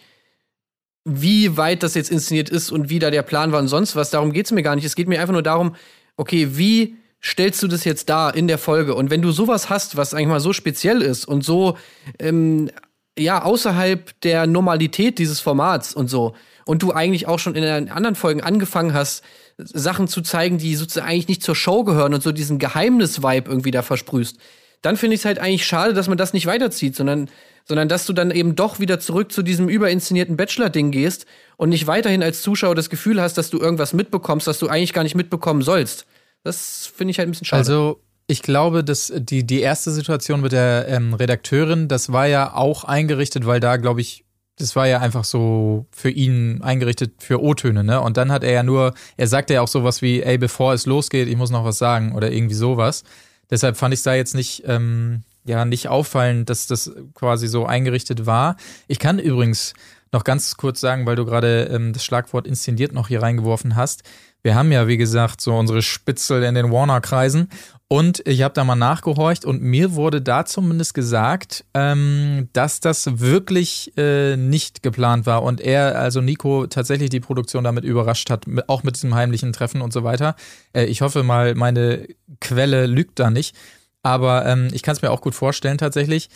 wie 1.05 1.57
weit 1.57 1.83
das 1.83 1.95
jetzt 1.95 2.11
inszeniert 2.11 2.49
ist 2.49 2.71
und 2.71 2.89
wie 2.89 2.99
da 2.99 3.11
der 3.11 3.23
Plan 3.23 3.51
war 3.51 3.59
und 3.59 3.67
sonst 3.67 3.95
was. 3.95 4.09
Darum 4.09 4.31
geht 4.31 4.45
es 4.45 4.51
mir 4.51 4.63
gar 4.63 4.75
nicht. 4.75 4.85
Es 4.85 4.95
geht 4.95 5.07
mir 5.07 5.19
einfach 5.19 5.33
nur 5.33 5.43
darum, 5.43 5.75
okay, 6.15 6.49
wie 6.51 6.95
stellst 7.21 7.61
du 7.63 7.67
das 7.67 7.83
jetzt 7.83 8.09
dar 8.09 8.35
in 8.35 8.47
der 8.47 8.57
Folge? 8.57 8.95
Und 8.95 9.09
wenn 9.09 9.21
du 9.21 9.31
sowas 9.31 9.69
hast, 9.69 9.97
was 9.97 10.13
eigentlich 10.13 10.27
mal 10.27 10.39
so 10.39 10.53
speziell 10.53 11.01
ist 11.01 11.25
und 11.25 11.43
so, 11.43 11.77
ähm, 12.19 12.69
ja, 13.17 13.43
außerhalb 13.43 14.19
der 14.21 14.47
Normalität 14.47 15.19
dieses 15.19 15.39
Formats 15.39 15.93
und 15.93 16.09
so, 16.09 16.33
und 16.65 16.81
du 16.81 16.91
eigentlich 16.91 17.27
auch 17.27 17.39
schon 17.39 17.55
in 17.55 17.63
den 17.63 17.89
anderen 17.89 18.15
Folgen 18.15 18.41
angefangen 18.41 18.93
hast, 18.93 19.23
Sachen 19.57 20.07
zu 20.07 20.21
zeigen, 20.21 20.57
die 20.57 20.75
sozusagen 20.75 21.07
eigentlich 21.07 21.27
nicht 21.27 21.43
zur 21.43 21.55
Show 21.55 21.83
gehören 21.83 22.13
und 22.13 22.23
so 22.23 22.31
diesen 22.31 22.59
Geheimnis-Vibe 22.59 23.49
irgendwie 23.49 23.71
da 23.71 23.81
versprühst, 23.81 24.37
dann 24.81 24.97
finde 24.97 25.15
ich 25.15 25.21
es 25.21 25.25
halt 25.25 25.39
eigentlich 25.39 25.65
schade, 25.65 25.93
dass 25.93 26.07
man 26.07 26.17
das 26.17 26.33
nicht 26.33 26.45
weiterzieht, 26.45 26.95
sondern 26.95 27.29
sondern 27.65 27.89
dass 27.89 28.05
du 28.05 28.13
dann 28.13 28.31
eben 28.31 28.55
doch 28.55 28.79
wieder 28.79 28.99
zurück 28.99 29.31
zu 29.31 29.41
diesem 29.41 29.69
überinszenierten 29.69 30.37
Bachelor-Ding 30.37 30.91
gehst 30.91 31.25
und 31.57 31.69
nicht 31.69 31.87
weiterhin 31.87 32.23
als 32.23 32.41
Zuschauer 32.41 32.75
das 32.75 32.89
Gefühl 32.89 33.21
hast, 33.21 33.37
dass 33.37 33.49
du 33.49 33.59
irgendwas 33.59 33.93
mitbekommst, 33.93 34.47
was 34.47 34.59
du 34.59 34.67
eigentlich 34.67 34.93
gar 34.93 35.03
nicht 35.03 35.15
mitbekommen 35.15 35.61
sollst. 35.61 36.05
Das 36.43 36.91
finde 36.93 37.11
ich 37.11 37.19
halt 37.19 37.29
ein 37.29 37.31
bisschen 37.31 37.45
schade. 37.45 37.59
Also, 37.59 38.01
ich 38.27 38.41
glaube, 38.41 38.83
dass 38.83 39.11
die, 39.15 39.45
die 39.45 39.61
erste 39.61 39.91
Situation 39.91 40.41
mit 40.41 40.51
der 40.51 40.87
ähm, 40.87 41.13
Redakteurin, 41.13 41.87
das 41.87 42.11
war 42.11 42.25
ja 42.27 42.53
auch 42.53 42.83
eingerichtet, 42.83 43.45
weil 43.45 43.59
da, 43.59 43.77
glaube 43.77 44.01
ich, 44.01 44.23
das 44.57 44.75
war 44.75 44.87
ja 44.87 44.99
einfach 44.99 45.23
so 45.23 45.87
für 45.91 46.09
ihn 46.09 46.61
eingerichtet 46.61 47.15
für 47.19 47.41
O-Töne, 47.41 47.83
ne? 47.83 47.99
Und 48.01 48.17
dann 48.17 48.31
hat 48.31 48.43
er 48.43 48.51
ja 48.51 48.63
nur, 48.63 48.93
er 49.17 49.27
sagte 49.27 49.55
ja 49.55 49.61
auch 49.61 49.67
sowas 49.67 50.01
wie, 50.01 50.21
ey, 50.21 50.37
bevor 50.37 50.73
es 50.73 50.85
losgeht, 50.85 51.27
ich 51.27 51.35
muss 51.35 51.49
noch 51.49 51.65
was 51.65 51.77
sagen 51.77 52.13
oder 52.13 52.31
irgendwie 52.31 52.55
sowas. 52.55 53.03
Deshalb 53.49 53.77
fand 53.77 53.93
ich 53.93 53.99
es 53.99 54.03
da 54.03 54.13
jetzt 54.13 54.35
nicht, 54.35 54.63
ähm, 54.67 55.23
ja 55.45 55.65
nicht 55.65 55.87
auffallen, 55.87 56.45
dass 56.45 56.67
das 56.67 56.91
quasi 57.13 57.47
so 57.47 57.65
eingerichtet 57.65 58.25
war. 58.25 58.55
Ich 58.87 58.99
kann 58.99 59.19
übrigens 59.19 59.73
noch 60.11 60.23
ganz 60.23 60.57
kurz 60.57 60.79
sagen, 60.79 61.05
weil 61.05 61.15
du 61.15 61.25
gerade 61.25 61.69
ähm, 61.71 61.91
das 61.91 62.05
Schlagwort 62.05 62.47
inszeniert 62.47 62.93
noch 62.93 63.07
hier 63.07 63.21
reingeworfen 63.21 63.75
hast. 63.75 64.03
Wir 64.43 64.55
haben 64.55 64.71
ja, 64.71 64.87
wie 64.87 64.97
gesagt, 64.97 65.39
so 65.39 65.55
unsere 65.55 65.81
Spitzel 65.81 66.43
in 66.43 66.53
den 66.53 66.69
Warner-Kreisen. 66.69 67.47
Und 67.87 68.21
ich 68.27 68.41
habe 68.41 68.53
da 68.53 68.63
mal 68.63 68.75
nachgehorcht 68.75 69.45
und 69.45 69.61
mir 69.61 69.93
wurde 69.93 70.21
da 70.21 70.45
zumindest 70.45 70.93
gesagt, 70.93 71.63
ähm, 71.73 72.49
dass 72.51 72.79
das 72.79 73.19
wirklich 73.19 73.93
äh, 73.97 74.35
nicht 74.35 74.81
geplant 74.81 75.25
war 75.25 75.43
und 75.43 75.61
er, 75.61 75.99
also 75.99 76.19
Nico, 76.19 76.65
tatsächlich 76.67 77.11
die 77.11 77.19
Produktion 77.19 77.63
damit 77.63 77.83
überrascht 77.83 78.31
hat, 78.31 78.45
auch 78.67 78.83
mit 78.83 78.95
diesem 78.95 79.13
heimlichen 79.13 79.53
Treffen 79.53 79.81
und 79.81 79.93
so 79.93 80.03
weiter. 80.03 80.35
Äh, 80.73 80.85
ich 80.85 81.01
hoffe 81.01 81.23
mal, 81.23 81.53
meine 81.55 82.07
Quelle 82.41 82.87
lügt 82.87 83.19
da 83.19 83.29
nicht. 83.29 83.55
Aber 84.03 84.45
ähm, 84.45 84.69
ich 84.73 84.83
kann 84.83 84.95
es 84.95 85.01
mir 85.01 85.11
auch 85.11 85.21
gut 85.21 85.33
vorstellen 85.33 85.77
tatsächlich. 85.77 86.29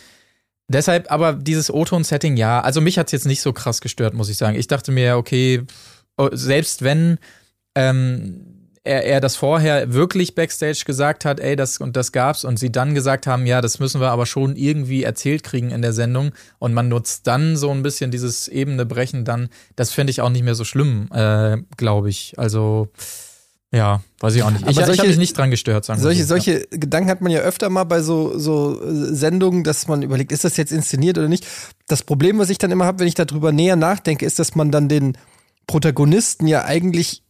Deshalb, 0.68 1.10
aber 1.10 1.32
dieses 1.32 1.72
O-Ton-Setting, 1.72 2.36
ja, 2.36 2.60
also 2.60 2.80
mich 2.80 2.98
hat 2.98 3.06
es 3.06 3.12
jetzt 3.12 3.26
nicht 3.26 3.40
so 3.40 3.52
krass 3.52 3.80
gestört, 3.80 4.12
muss 4.14 4.28
ich 4.28 4.36
sagen. 4.36 4.56
Ich 4.58 4.66
dachte 4.66 4.92
mir, 4.92 5.16
okay, 5.16 5.62
oh, 6.18 6.28
selbst 6.32 6.82
wenn 6.82 7.18
ähm, 7.74 8.58
er, 8.84 9.04
er 9.04 9.20
das 9.20 9.36
vorher 9.36 9.92
wirklich 9.92 10.34
backstage 10.34 10.82
gesagt 10.84 11.24
hat, 11.24 11.40
ey, 11.40 11.56
das 11.56 11.78
und 11.78 11.96
das 11.96 12.12
gab's, 12.12 12.44
und 12.44 12.58
sie 12.58 12.72
dann 12.72 12.94
gesagt 12.94 13.26
haben, 13.26 13.46
ja, 13.46 13.60
das 13.60 13.78
müssen 13.78 14.00
wir 14.00 14.10
aber 14.10 14.26
schon 14.26 14.56
irgendwie 14.56 15.04
erzählt 15.04 15.42
kriegen 15.42 15.70
in 15.70 15.82
der 15.82 15.92
Sendung, 15.92 16.32
und 16.58 16.74
man 16.74 16.88
nutzt 16.88 17.26
dann 17.26 17.56
so 17.56 17.70
ein 17.70 17.82
bisschen 17.82 18.10
dieses 18.10 18.48
Ebene 18.48 18.86
brechen, 18.86 19.24
dann, 19.24 19.48
das 19.76 19.92
finde 19.92 20.10
ich 20.10 20.20
auch 20.20 20.30
nicht 20.30 20.44
mehr 20.44 20.54
so 20.54 20.64
schlimm, 20.64 21.08
äh, 21.12 21.58
glaube 21.76 22.08
ich. 22.08 22.38
Also 22.38 22.88
Ja, 23.70 24.00
weiß 24.20 24.34
ich 24.34 24.42
auch 24.42 24.50
nicht. 24.50 24.62
Ich, 24.62 24.68
Aber 24.68 24.86
solche- 24.86 24.92
ich 24.92 24.98
habe 25.00 25.08
mich 25.08 25.18
nicht 25.18 25.36
dran 25.36 25.50
gestört, 25.50 25.84
sagen 25.84 25.98
wir 26.00 26.02
Solche, 26.02 26.22
so. 26.22 26.28
solche 26.28 26.66
Gedanken 26.70 27.10
hat 27.10 27.20
man 27.20 27.30
ja 27.30 27.40
öfter 27.40 27.68
mal 27.68 27.84
bei 27.84 28.00
so, 28.00 28.38
so 28.38 28.80
äh, 28.82 29.14
Sendungen, 29.14 29.62
dass 29.62 29.88
man 29.88 30.00
überlegt, 30.02 30.32
ist 30.32 30.44
das 30.44 30.56
jetzt 30.56 30.72
inszeniert 30.72 31.18
oder 31.18 31.28
nicht. 31.28 31.46
Das 31.86 32.02
Problem, 32.02 32.38
was 32.38 32.48
ich 32.48 32.56
dann 32.58 32.70
immer 32.70 32.86
habe, 32.86 33.00
wenn 33.00 33.08
ich 33.08 33.14
darüber 33.14 33.52
näher 33.52 33.76
nachdenke, 33.76 34.24
ist, 34.24 34.38
dass 34.38 34.54
man 34.54 34.70
dann 34.70 34.88
den 34.88 35.18
Protagonisten 35.66 36.46
ja 36.46 36.64
eigentlich 36.64 37.22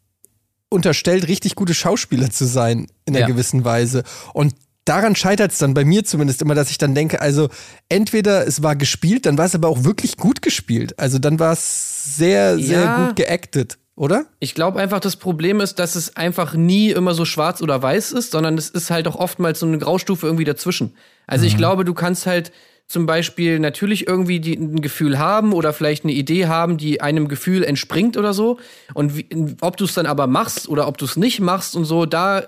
unterstellt, 0.70 1.26
richtig 1.28 1.54
gute 1.56 1.74
Schauspieler 1.74 2.30
zu 2.30 2.44
sein 2.46 2.86
in 3.04 3.14
einer 3.16 3.20
Ja. 3.20 3.26
gewissen 3.26 3.64
Weise. 3.64 4.04
Und 4.32 4.54
daran 4.84 5.16
scheitert 5.16 5.52
es 5.52 5.58
dann 5.58 5.74
bei 5.74 5.84
mir 5.84 6.04
zumindest 6.04 6.40
immer, 6.42 6.54
dass 6.54 6.70
ich 6.70 6.78
dann 6.78 6.94
denke, 6.94 7.20
also 7.20 7.48
entweder 7.88 8.46
es 8.46 8.62
war 8.62 8.76
gespielt, 8.76 9.26
dann 9.26 9.38
war 9.38 9.46
es 9.46 9.54
aber 9.54 9.68
auch 9.68 9.82
wirklich 9.84 10.16
gut 10.18 10.40
gespielt. 10.42 10.98
Also 10.98 11.18
dann 11.18 11.38
war 11.40 11.52
es 11.54 12.16
sehr, 12.16 12.58
sehr 12.58 12.80
Ja. 12.82 13.06
gut 13.06 13.16
geactet, 13.16 13.78
oder? 13.98 14.26
Ich 14.38 14.54
glaube 14.54 14.78
einfach, 14.78 15.00
das 15.00 15.16
Problem 15.16 15.60
ist, 15.60 15.80
dass 15.80 15.96
es 15.96 16.14
einfach 16.14 16.54
nie 16.54 16.90
immer 16.90 17.14
so 17.14 17.24
schwarz 17.24 17.60
oder 17.60 17.82
weiß 17.82 18.12
ist, 18.12 18.30
sondern 18.30 18.56
es 18.56 18.70
ist 18.70 18.90
halt 18.90 19.08
auch 19.08 19.16
oftmals 19.16 19.58
so 19.58 19.66
eine 19.66 19.78
Graustufe 19.78 20.24
irgendwie 20.24 20.44
dazwischen. 20.44 20.94
Also 21.26 21.46
ich 21.46 21.56
glaube, 21.56 21.84
du 21.84 21.94
kannst 21.94 22.26
halt 22.26 22.52
zum 22.86 23.06
Beispiel 23.06 23.58
natürlich 23.58 24.06
irgendwie 24.06 24.38
die, 24.38 24.54
ein 24.54 24.80
Gefühl 24.80 25.18
haben 25.18 25.52
oder 25.52 25.72
vielleicht 25.72 26.04
eine 26.04 26.12
Idee 26.12 26.46
haben, 26.46 26.78
die 26.78 27.00
einem 27.00 27.26
Gefühl 27.26 27.64
entspringt 27.64 28.16
oder 28.16 28.32
so. 28.32 28.58
Und 28.94 29.16
wie, 29.16 29.26
ob 29.60 29.76
du 29.76 29.84
es 29.84 29.94
dann 29.94 30.06
aber 30.06 30.28
machst 30.28 30.68
oder 30.68 30.86
ob 30.86 30.96
du 30.96 31.04
es 31.04 31.16
nicht 31.16 31.40
machst 31.40 31.74
und 31.74 31.84
so, 31.84 32.06
da 32.06 32.44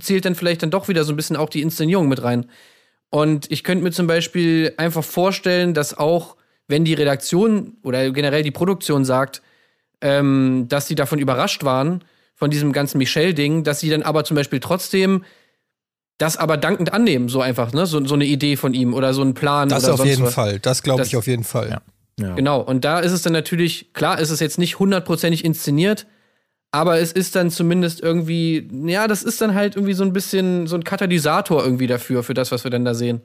zählt 0.00 0.24
dann 0.24 0.34
vielleicht 0.34 0.62
dann 0.62 0.70
doch 0.70 0.88
wieder 0.88 1.04
so 1.04 1.12
ein 1.12 1.16
bisschen 1.16 1.36
auch 1.36 1.50
die 1.50 1.60
Inszenierung 1.60 2.08
mit 2.08 2.22
rein. 2.22 2.46
Und 3.10 3.50
ich 3.52 3.64
könnte 3.64 3.84
mir 3.84 3.92
zum 3.92 4.06
Beispiel 4.06 4.72
einfach 4.78 5.04
vorstellen, 5.04 5.74
dass 5.74 5.96
auch, 5.96 6.36
wenn 6.68 6.86
die 6.86 6.94
Redaktion 6.94 7.74
oder 7.82 8.10
generell 8.10 8.42
die 8.42 8.50
Produktion 8.50 9.04
sagt, 9.04 9.42
ähm, 10.00 10.66
dass 10.68 10.86
sie 10.88 10.94
davon 10.94 11.18
überrascht 11.18 11.64
waren, 11.64 12.04
von 12.34 12.50
diesem 12.50 12.72
ganzen 12.72 12.98
Michelle-Ding, 12.98 13.64
dass 13.64 13.80
sie 13.80 13.88
dann 13.90 14.02
aber 14.02 14.24
zum 14.24 14.34
Beispiel 14.34 14.60
trotzdem 14.60 15.24
das 16.18 16.36
aber 16.36 16.56
dankend 16.56 16.92
annehmen, 16.92 17.28
so 17.28 17.40
einfach, 17.40 17.72
ne? 17.72 17.86
So, 17.86 18.04
so 18.06 18.14
eine 18.14 18.24
Idee 18.24 18.56
von 18.56 18.72
ihm 18.74 18.94
oder 18.94 19.12
so 19.14 19.22
ein 19.22 19.34
Plan 19.34 19.68
Das 19.68 19.84
oder 19.84 19.94
auf 19.94 19.98
sonst 19.98 20.10
jeden 20.10 20.22
was. 20.24 20.34
Fall. 20.34 20.58
Das 20.58 20.82
glaube 20.82 21.02
ich 21.02 21.16
auf 21.16 21.26
jeden 21.26 21.44
Fall. 21.44 21.80
Ja. 22.18 22.34
Genau, 22.34 22.60
und 22.62 22.86
da 22.86 23.00
ist 23.00 23.12
es 23.12 23.20
dann 23.20 23.34
natürlich, 23.34 23.92
klar, 23.92 24.18
ist 24.18 24.30
es 24.30 24.40
jetzt 24.40 24.58
nicht 24.58 24.78
hundertprozentig 24.78 25.44
inszeniert, 25.44 26.06
aber 26.70 26.98
es 26.98 27.12
ist 27.12 27.36
dann 27.36 27.50
zumindest 27.50 28.00
irgendwie, 28.02 28.68
ja, 28.86 29.06
das 29.06 29.22
ist 29.22 29.42
dann 29.42 29.54
halt 29.54 29.76
irgendwie 29.76 29.92
so 29.92 30.02
ein 30.04 30.14
bisschen 30.14 30.66
so 30.66 30.76
ein 30.76 30.84
Katalysator 30.84 31.62
irgendwie 31.62 31.86
dafür, 31.86 32.22
für 32.22 32.32
das, 32.32 32.52
was 32.52 32.64
wir 32.64 32.70
dann 32.70 32.86
da 32.86 32.94
sehen. 32.94 33.20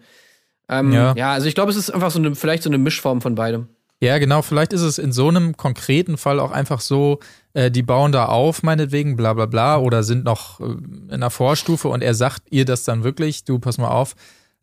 Ähm, 0.67 0.91
Ja. 0.91 1.13
ja. 1.15 1.31
also 1.31 1.47
ich 1.47 1.55
glaube, 1.55 1.71
es 1.71 1.77
ist 1.77 1.89
einfach 1.89 2.11
so 2.11 2.19
eine, 2.19 2.35
vielleicht 2.35 2.63
so 2.63 2.69
eine 2.69 2.77
Mischform 2.77 3.21
von 3.21 3.35
beidem. 3.35 3.69
Ja, 4.03 4.17
genau. 4.17 4.41
Vielleicht 4.41 4.73
ist 4.73 4.81
es 4.81 4.97
in 4.97 5.11
so 5.11 5.27
einem 5.27 5.55
konkreten 5.55 6.17
Fall 6.17 6.39
auch 6.39 6.51
einfach 6.51 6.81
so, 6.81 7.19
äh, 7.53 7.69
die 7.69 7.83
bauen 7.83 8.11
da 8.11 8.25
auf, 8.25 8.63
meinetwegen, 8.63 9.15
bla 9.15 9.33
bla 9.33 9.45
bla, 9.45 9.77
oder 9.77 10.01
sind 10.01 10.23
noch 10.23 10.59
äh, 10.59 10.63
in 10.63 11.11
einer 11.11 11.29
Vorstufe 11.29 11.87
und 11.87 12.01
er 12.01 12.15
sagt 12.15 12.41
ihr 12.49 12.65
das 12.65 12.83
dann 12.83 13.03
wirklich, 13.03 13.43
du, 13.43 13.59
pass 13.59 13.77
mal 13.77 13.89
auf, 13.89 14.15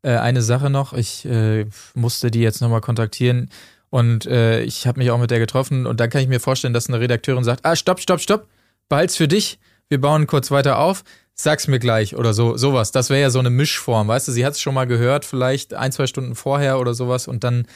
äh, 0.02 0.10
eine 0.16 0.42
Sache 0.42 0.70
noch, 0.70 0.92
ich 0.92 1.24
äh, 1.24 1.66
musste 1.94 2.32
die 2.32 2.40
jetzt 2.40 2.60
nochmal 2.60 2.80
kontaktieren 2.80 3.48
und 3.90 4.26
äh, 4.26 4.62
ich 4.62 4.88
habe 4.88 4.98
mich 4.98 5.12
auch 5.12 5.18
mit 5.18 5.30
der 5.30 5.38
getroffen 5.38 5.86
und 5.86 6.00
dann 6.00 6.10
kann 6.10 6.20
ich 6.20 6.28
mir 6.28 6.40
vorstellen, 6.40 6.74
dass 6.74 6.88
eine 6.88 6.98
Redakteurin 6.98 7.44
sagt, 7.44 7.64
ah, 7.64 7.76
stopp, 7.76 8.00
stopp, 8.00 8.20
stopp, 8.20 8.48
behalt's 8.88 9.16
für 9.16 9.28
dich, 9.28 9.60
wir 9.88 10.00
bauen 10.00 10.26
kurz 10.26 10.50
weiter 10.50 10.80
auf, 10.80 11.04
sag's 11.34 11.68
mir 11.68 11.78
gleich 11.78 12.16
oder 12.16 12.34
so, 12.34 12.56
sowas. 12.56 12.90
Das 12.90 13.08
wäre 13.08 13.20
ja 13.20 13.30
so 13.30 13.38
eine 13.38 13.50
Mischform, 13.50 14.08
weißt 14.08 14.26
du, 14.26 14.32
sie 14.32 14.44
hat 14.44 14.54
es 14.54 14.60
schon 14.60 14.74
mal 14.74 14.88
gehört, 14.88 15.24
vielleicht 15.24 15.74
ein, 15.74 15.92
zwei 15.92 16.08
Stunden 16.08 16.34
vorher 16.34 16.80
oder 16.80 16.92
sowas 16.94 17.28
und 17.28 17.44
dann 17.44 17.66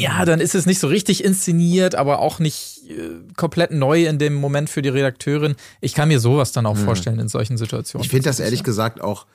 ja, 0.00 0.24
dann 0.24 0.40
ist 0.40 0.54
es 0.54 0.66
nicht 0.66 0.78
so 0.78 0.86
richtig 0.88 1.22
inszeniert, 1.24 1.94
aber 1.94 2.18
auch 2.20 2.38
nicht 2.38 2.82
äh, 2.88 3.10
komplett 3.36 3.70
neu 3.70 4.06
in 4.06 4.18
dem 4.18 4.34
Moment 4.34 4.70
für 4.70 4.82
die 4.82 4.88
Redakteurin. 4.88 5.54
Ich 5.80 5.94
kann 5.94 6.08
mir 6.08 6.20
sowas 6.20 6.52
dann 6.52 6.66
auch 6.66 6.76
vorstellen 6.76 7.18
in 7.20 7.28
solchen 7.28 7.56
Situationen. 7.56 8.04
Ich 8.04 8.10
finde 8.10 8.24
das 8.28 8.40
ehrlich 8.40 8.64
gesagt 8.64 9.00
auch, 9.00 9.26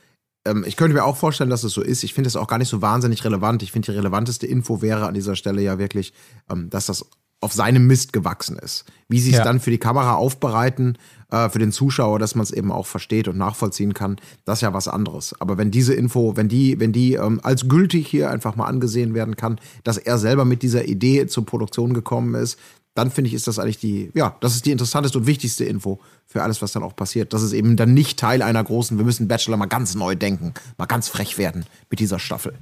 ähm, 0.46 0.64
ich 0.68 0.76
könnte 0.76 0.94
mir 0.96 1.04
auch 1.04 1.18
vorstellen, 1.18 1.50
dass 1.50 1.64
es 1.64 1.74
so 1.74 1.82
ist. 1.82 2.04
Ich 2.04 2.14
finde 2.14 2.28
es 2.28 2.36
auch 2.36 2.48
gar 2.48 2.58
nicht 2.58 2.70
so 2.70 2.82
wahnsinnig 2.82 3.24
relevant. 3.24 3.64
Ich 3.64 3.72
finde, 3.72 3.92
die 3.92 3.98
relevanteste 3.98 4.48
Info 4.48 4.82
wäre 4.82 5.06
an 5.08 5.14
dieser 5.14 5.36
Stelle 5.36 5.62
ja 5.62 5.78
wirklich, 5.78 6.14
ähm, 6.50 6.70
dass 6.70 6.88
das 6.88 7.06
auf 7.42 7.54
seinem 7.54 7.86
Mist 7.86 8.14
gewachsen 8.14 8.58
ist. 8.58 8.86
Wie 9.08 9.20
sie 9.20 9.32
es 9.32 9.38
Ja. 9.38 9.44
dann 9.44 9.60
für 9.60 9.70
die 9.72 9.78
Kamera 9.78 10.16
aufbereiten, 10.16 10.98
äh, 11.36 11.50
für 11.50 11.60
den 11.60 11.72
Zuschauer, 11.72 12.20
dass 12.20 12.36
man 12.36 12.44
es 12.44 12.51
eben 12.51 12.72
auch 12.72 12.86
versteht 12.86 13.27
und 13.27 13.38
nachvollziehen 13.38 13.94
kann, 13.94 14.15
das 14.46 14.60
ist 14.60 14.62
ja 14.62 14.74
was 14.74 14.88
anderes. 14.88 15.36
Aber 15.39 15.58
wenn 15.58 15.70
diese 15.70 15.94
Info, 15.94 16.38
wenn 16.38 16.48
die, 16.48 16.80
wenn 16.80 16.94
die 16.94 17.15
ähm, 17.15 17.42
als 17.44 17.68
gültig 17.68 18.08
hier 18.08 18.30
einfach 18.30 18.56
mal 18.56 18.68
angesehen 18.68 19.13
werden 19.13 19.36
kann, 19.36 19.60
dass 19.84 19.98
er 19.98 20.18
selber 20.18 20.46
mit 20.46 20.63
dieser 20.63 20.86
Idee 20.88 21.27
zur 21.27 21.46
Produktion 21.46 21.94
gekommen 21.94 22.36
ist, 22.36 22.58
dann 22.94 23.12
finde 23.12 23.27
ich, 23.27 23.34
ist 23.34 23.48
das 23.48 23.60
eigentlich 23.60 23.80
die, 23.80 24.10
ja, 24.13 24.38
das 24.39 24.56
ist 24.56 24.65
die 24.65 24.72
interessanteste 24.72 25.18
und 25.18 25.27
wichtigste 25.27 25.65
Info 25.65 26.00
für 26.25 26.42
alles, 26.42 26.62
was 26.62 26.72
dann 26.72 26.84
auch 26.84 26.96
passiert. 26.96 27.34
Das 27.34 27.44
ist 27.44 27.51
eben 27.51 27.75
dann 27.75 27.94
nicht 27.94 28.18
Teil 28.18 28.42
einer 28.42 28.63
großen, 28.63 28.98
wir 28.98 29.04
müssen 29.04 29.27
Bachelor 29.27 29.58
mal 29.58 29.65
ganz 29.65 29.96
neu 29.96 30.15
denken, 30.15 30.54
mal 30.77 30.86
ganz 30.86 31.10
frech 31.10 31.38
werden 31.38 31.65
mit 31.89 32.00
dieser 32.00 32.20
Staffel. 32.20 32.54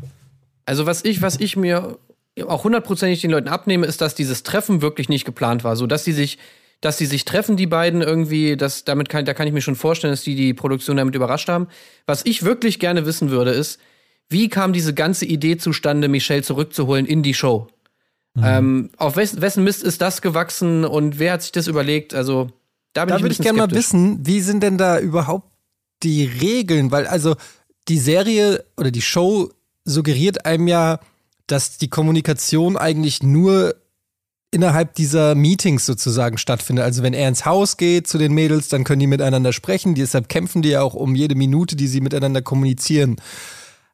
Also 0.65 0.87
was 0.87 1.05
ich, 1.05 1.21
was 1.21 1.39
ich 1.39 1.55
mir 1.55 1.99
auch 2.47 2.63
hundertprozentig 2.63 3.21
den 3.21 3.29
Leuten 3.29 3.47
abnehme, 3.47 3.85
ist, 3.85 4.01
dass 4.01 4.15
dieses 4.15 4.41
Treffen 4.41 4.81
wirklich 4.81 5.07
nicht 5.07 5.25
geplant 5.25 5.63
war, 5.63 5.75
so 5.75 5.85
dass 5.85 6.03
die 6.03 6.13
sich, 6.13 6.39
dass 6.83 6.97
die 6.97 7.05
sich 7.05 7.23
treffen, 7.23 7.55
die 7.55 7.65
beiden 7.65 8.01
irgendwie, 8.01 8.57
das, 8.57 8.83
damit 8.83 9.07
kann, 9.07 9.23
da 9.23 9.33
kann 9.33 9.47
ich 9.47 9.53
mir 9.53 9.61
schon 9.61 9.77
vorstellen, 9.77 10.11
dass 10.11 10.23
die 10.23 10.35
die 10.35 10.53
Produktion 10.53 10.97
damit 10.97 11.15
überrascht 11.15 11.47
haben. 11.47 11.67
Was 12.05 12.25
ich 12.25 12.43
wirklich 12.43 12.77
gerne 12.77 13.05
wissen 13.05 13.29
würde, 13.29 13.51
ist, 13.51 13.79
wie 14.27 14.49
kam 14.49 14.73
diese 14.73 14.93
ganze 14.93 15.25
Idee 15.25 15.55
zustande, 15.55 16.09
Michelle 16.09 16.43
zurückzuholen 16.43 17.05
in 17.05 17.23
die 17.23 17.33
Show? 17.33 17.67
Ähm, 18.41 18.89
auf 18.97 19.15
wessen, 19.15 19.41
wessen 19.41 19.63
Mist 19.63 19.81
ist 19.81 20.01
das 20.01 20.21
gewachsen 20.21 20.83
und 20.83 21.19
wer 21.19 21.33
hat 21.33 21.43
sich 21.43 21.53
das 21.53 21.67
überlegt? 21.67 22.13
Also 22.13 22.49
da 22.91 23.05
bin 23.05 23.11
Da 23.11 23.15
ich 23.17 23.21
würde 23.23 23.33
ich 23.33 23.39
gerne 23.39 23.59
mal 23.59 23.71
wissen, 23.71 24.25
wie 24.25 24.41
sind 24.41 24.61
denn 24.61 24.77
da 24.77 24.99
überhaupt 24.99 25.51
die 26.01 26.25
Regeln? 26.25 26.91
Weil 26.91 27.07
also 27.07 27.35
die 27.87 27.99
Serie 27.99 28.65
oder 28.75 28.91
die 28.91 29.01
Show 29.01 29.51
suggeriert 29.85 30.45
einem 30.45 30.67
ja, 30.67 30.99
dass 31.47 31.77
die 31.77 31.89
Kommunikation 31.89 32.75
eigentlich 32.75 33.23
nur 33.23 33.75
innerhalb 34.53 34.93
dieser 34.95 35.35
Meetings 35.35 35.85
sozusagen 35.85 36.37
stattfindet. 36.37 36.85
Also 36.85 37.03
wenn 37.03 37.13
er 37.13 37.27
ins 37.27 37.45
Haus 37.45 37.77
geht 37.77 38.07
zu 38.07 38.17
den 38.17 38.33
Mädels, 38.33 38.69
dann 38.69 38.83
können 38.83 38.99
die 38.99 39.07
miteinander 39.07 39.51
sprechen. 39.51 39.95
Deshalb 39.95 40.29
kämpfen 40.29 40.61
die 40.61 40.69
ja 40.69 40.81
auch 40.81 40.93
um 40.93 41.15
jede 41.15 41.35
Minute, 41.35 41.75
die 41.75 41.87
sie 41.87 42.01
miteinander 42.01 42.41
kommunizieren. 42.41 43.17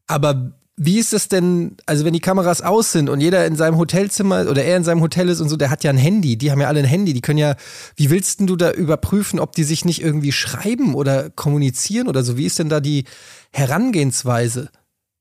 Aber 0.08 0.52
wie 0.82 0.98
ist 0.98 1.14
es 1.14 1.28
denn, 1.28 1.76
also 1.86 2.06
wenn 2.06 2.14
die 2.14 2.22
Kameras 2.22 2.62
aus 2.62 2.94
sind 2.94 3.10
und 3.10 3.20
jeder 3.20 3.46
in 3.46 3.56
seinem 3.56 3.78
Hotelzimmer 3.78 4.50
oder 4.50 4.64
er 4.64 4.78
in 4.78 4.86
seinem 4.86 5.02
Hotel 5.02 5.28
ist 5.28 5.42
und 5.42 5.50
so, 5.50 5.58
der 5.58 5.70
hat 5.70 5.84
ja 5.84 5.92
ein 5.92 5.98
Handy, 5.98 6.38
die 6.38 6.52
haben 6.52 6.62
ja 6.62 6.68
alle 6.68 6.80
ein 6.80 6.86
Handy, 6.86 7.14
die 7.14 7.22
können 7.22 7.38
ja, 7.38 7.56
wie 7.98 8.10
willst 8.10 8.40
denn 8.40 8.48
du 8.48 8.56
da 8.56 8.72
überprüfen, 8.72 9.40
ob 9.40 9.54
die 9.54 9.66
sich 9.66 9.84
nicht 9.84 10.02
irgendwie 10.02 10.32
schreiben 10.32 10.96
oder 10.96 11.30
kommunizieren 11.32 12.08
oder 12.08 12.24
so? 12.24 12.38
Wie 12.38 12.46
ist 12.46 12.60
denn 12.60 12.70
da 12.70 12.80
die 12.80 13.04
Herangehensweise? 13.52 14.70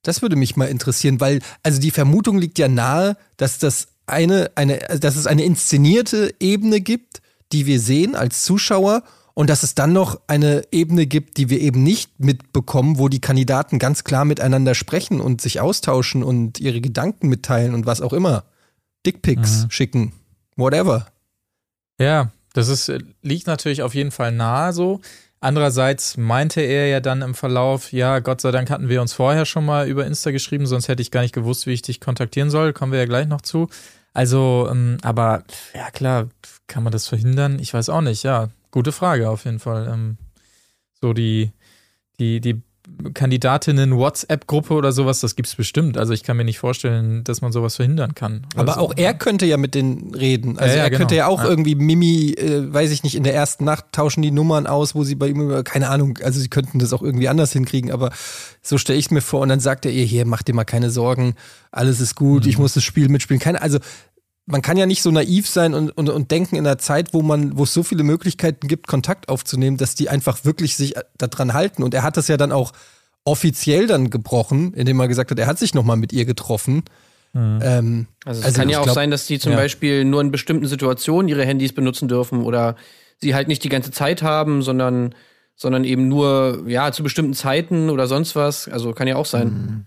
Das 0.02 0.22
würde 0.22 0.36
mich 0.36 0.56
mal 0.56 0.66
interessieren, 0.66 1.20
weil, 1.20 1.40
also 1.64 1.80
die 1.80 1.90
Vermutung 1.90 2.38
liegt 2.38 2.58
ja 2.60 2.68
nahe, 2.68 3.16
dass 3.36 3.58
das 3.58 3.88
eine, 4.08 4.50
eine, 4.54 4.88
also 4.88 5.00
dass 5.00 5.16
es 5.16 5.26
eine 5.26 5.44
inszenierte 5.44 6.34
Ebene 6.40 6.80
gibt, 6.80 7.20
die 7.52 7.66
wir 7.66 7.80
sehen 7.80 8.14
als 8.14 8.42
Zuschauer 8.42 9.02
und 9.34 9.48
dass 9.48 9.62
es 9.62 9.74
dann 9.74 9.92
noch 9.92 10.20
eine 10.26 10.62
Ebene 10.72 11.06
gibt, 11.06 11.36
die 11.36 11.48
wir 11.48 11.60
eben 11.60 11.82
nicht 11.82 12.18
mitbekommen, 12.18 12.98
wo 12.98 13.08
die 13.08 13.20
Kandidaten 13.20 13.78
ganz 13.78 14.04
klar 14.04 14.24
miteinander 14.24 14.74
sprechen 14.74 15.20
und 15.20 15.40
sich 15.40 15.60
austauschen 15.60 16.24
und 16.24 16.58
ihre 16.58 16.80
Gedanken 16.80 17.28
mitteilen 17.28 17.74
und 17.74 17.86
was 17.86 18.00
auch 18.00 18.12
immer. 18.12 18.44
Dickpics 19.06 19.66
schicken, 19.70 20.12
whatever. 20.56 21.06
Ja, 22.00 22.32
das 22.52 22.68
ist, 22.68 22.88
äh, 22.88 22.98
liegt 23.22 23.46
natürlich 23.46 23.82
auf 23.82 23.94
jeden 23.94 24.10
Fall 24.10 24.32
nahe 24.32 24.72
so. 24.72 25.00
Andererseits 25.40 26.16
meinte 26.16 26.60
er 26.60 26.88
ja 26.88 26.98
dann 26.98 27.22
im 27.22 27.34
Verlauf, 27.34 27.92
ja, 27.92 28.18
Gott 28.18 28.40
sei 28.40 28.50
Dank 28.50 28.70
hatten 28.70 28.88
wir 28.88 29.00
uns 29.00 29.12
vorher 29.12 29.46
schon 29.46 29.64
mal 29.64 29.86
über 29.86 30.04
Insta 30.04 30.32
geschrieben, 30.32 30.66
sonst 30.66 30.88
hätte 30.88 31.00
ich 31.00 31.12
gar 31.12 31.20
nicht 31.20 31.34
gewusst, 31.34 31.66
wie 31.66 31.72
ich 31.72 31.82
dich 31.82 32.00
kontaktieren 32.00 32.50
soll. 32.50 32.72
Kommen 32.72 32.90
wir 32.90 32.98
ja 32.98 33.06
gleich 33.06 33.28
noch 33.28 33.42
zu. 33.42 33.68
Also, 34.18 34.68
ähm, 34.68 34.96
aber 35.02 35.44
ja 35.76 35.90
klar, 35.92 36.26
kann 36.66 36.82
man 36.82 36.90
das 36.92 37.06
verhindern? 37.06 37.58
Ich 37.60 37.72
weiß 37.72 37.88
auch 37.88 38.00
nicht, 38.00 38.24
ja. 38.24 38.48
Gute 38.72 38.90
Frage 38.90 39.30
auf 39.30 39.44
jeden 39.44 39.60
Fall. 39.60 39.88
Ähm, 39.92 40.16
so 41.00 41.12
die, 41.12 41.52
die, 42.18 42.40
die 42.40 42.60
Kandidatinnen-WhatsApp-Gruppe 43.14 44.74
oder 44.74 44.92
sowas, 44.92 45.20
das 45.20 45.36
gibt's 45.36 45.54
bestimmt. 45.54 45.98
Also 45.98 46.12
ich 46.14 46.22
kann 46.22 46.36
mir 46.36 46.44
nicht 46.44 46.58
vorstellen, 46.58 47.22
dass 47.22 47.42
man 47.42 47.52
sowas 47.52 47.76
verhindern 47.76 48.14
kann. 48.14 48.46
Aber 48.56 48.72
also, 48.76 48.80
auch 48.88 48.92
er 48.96 49.14
könnte 49.14 49.46
ja 49.46 49.56
mit 49.56 49.74
denen 49.74 50.14
reden. 50.14 50.58
Also 50.58 50.72
Ja, 50.72 50.78
ja, 50.78 50.84
er 50.84 50.90
könnte 50.90 51.14
genau. 51.14 51.18
ja 51.18 51.26
auch 51.28 51.42
Ja. 51.44 51.48
irgendwie 51.50 51.74
Mimi, 51.74 52.32
äh, 52.32 52.72
weiß 52.72 52.90
ich 52.90 53.02
nicht, 53.02 53.14
in 53.14 53.24
der 53.24 53.34
ersten 53.34 53.64
Nacht 53.64 53.86
tauschen 53.92 54.22
die 54.22 54.30
Nummern 54.30 54.66
aus, 54.66 54.94
wo 54.94 55.04
sie 55.04 55.14
bei 55.14 55.28
ihm, 55.28 55.62
keine 55.64 55.90
Ahnung, 55.90 56.18
also 56.22 56.40
sie 56.40 56.48
könnten 56.48 56.78
das 56.78 56.92
auch 56.92 57.02
irgendwie 57.02 57.28
anders 57.28 57.52
hinkriegen, 57.52 57.92
aber 57.92 58.10
so 58.62 58.78
stelle 58.78 58.98
ich 58.98 59.10
mir 59.10 59.20
vor 59.20 59.40
und 59.40 59.50
dann 59.50 59.60
sagt 59.60 59.84
er 59.86 59.92
ihr, 59.92 60.04
hier, 60.04 60.24
mach 60.26 60.42
dir 60.42 60.54
mal 60.54 60.64
keine 60.64 60.90
Sorgen, 60.90 61.34
alles 61.70 62.00
ist 62.00 62.14
gut, 62.16 62.44
Mhm. 62.44 62.50
ich 62.50 62.58
muss 62.58 62.72
das 62.74 62.84
Spiel 62.84 63.08
mitspielen. 63.10 63.38
Keine, 63.40 63.60
also 63.60 63.78
man 64.50 64.62
kann 64.62 64.76
ja 64.76 64.86
nicht 64.86 65.02
so 65.02 65.10
naiv 65.10 65.46
sein 65.48 65.74
und, 65.74 65.90
und, 65.90 66.08
und 66.08 66.30
denken 66.30 66.56
in 66.56 66.66
einer 66.66 66.78
Zeit, 66.78 67.12
wo 67.12 67.22
man, 67.22 67.58
wo 67.58 67.64
es 67.64 67.74
so 67.74 67.82
viele 67.82 68.02
Möglichkeiten 68.02 68.66
gibt, 68.66 68.86
Kontakt 68.86 69.28
aufzunehmen, 69.28 69.76
dass 69.76 69.94
die 69.94 70.08
einfach 70.08 70.44
wirklich 70.44 70.76
sich 70.76 70.94
daran 71.18 71.52
halten. 71.52 71.82
Und 71.82 71.92
er 71.94 72.02
hat 72.02 72.16
das 72.16 72.28
ja 72.28 72.36
dann 72.36 72.50
auch 72.52 72.72
offiziell 73.24 73.86
dann 73.86 74.08
gebrochen, 74.08 74.72
indem 74.72 74.98
er 75.00 75.08
gesagt 75.08 75.30
hat, 75.30 75.38
er 75.38 75.46
hat 75.46 75.58
sich 75.58 75.74
nochmal 75.74 75.96
mit 75.98 76.12
ihr 76.14 76.24
getroffen. 76.24 76.84
Ähm, 77.34 78.06
Also 78.24 78.40
es 78.40 78.46
Also 78.46 78.58
kann 78.60 78.70
ja 78.70 78.78
auch 78.80 78.84
glaub- 78.84 78.94
sein, 78.94 79.10
dass 79.10 79.26
die 79.26 79.38
zum 79.38 79.52
ja. 79.52 79.58
Beispiel 79.58 80.04
nur 80.06 80.22
in 80.22 80.30
bestimmten 80.30 80.66
Situationen 80.66 81.28
ihre 81.28 81.44
Handys 81.44 81.74
benutzen 81.74 82.08
dürfen 82.08 82.42
oder 82.42 82.74
sie 83.20 83.34
halt 83.34 83.48
nicht 83.48 83.62
die 83.64 83.68
ganze 83.68 83.90
Zeit 83.90 84.22
haben, 84.22 84.62
sondern 84.62 85.14
sondern 85.60 85.82
eben 85.82 86.06
nur, 86.06 86.62
ja, 86.68 86.92
zu 86.92 87.02
bestimmten 87.02 87.34
Zeiten 87.34 87.90
oder 87.90 88.06
sonst 88.06 88.36
was. 88.36 88.68
Also 88.68 88.92
kann 88.92 89.08
ja 89.08 89.16
auch 89.16 89.26
sein. 89.26 89.48
Mhm. 89.48 89.84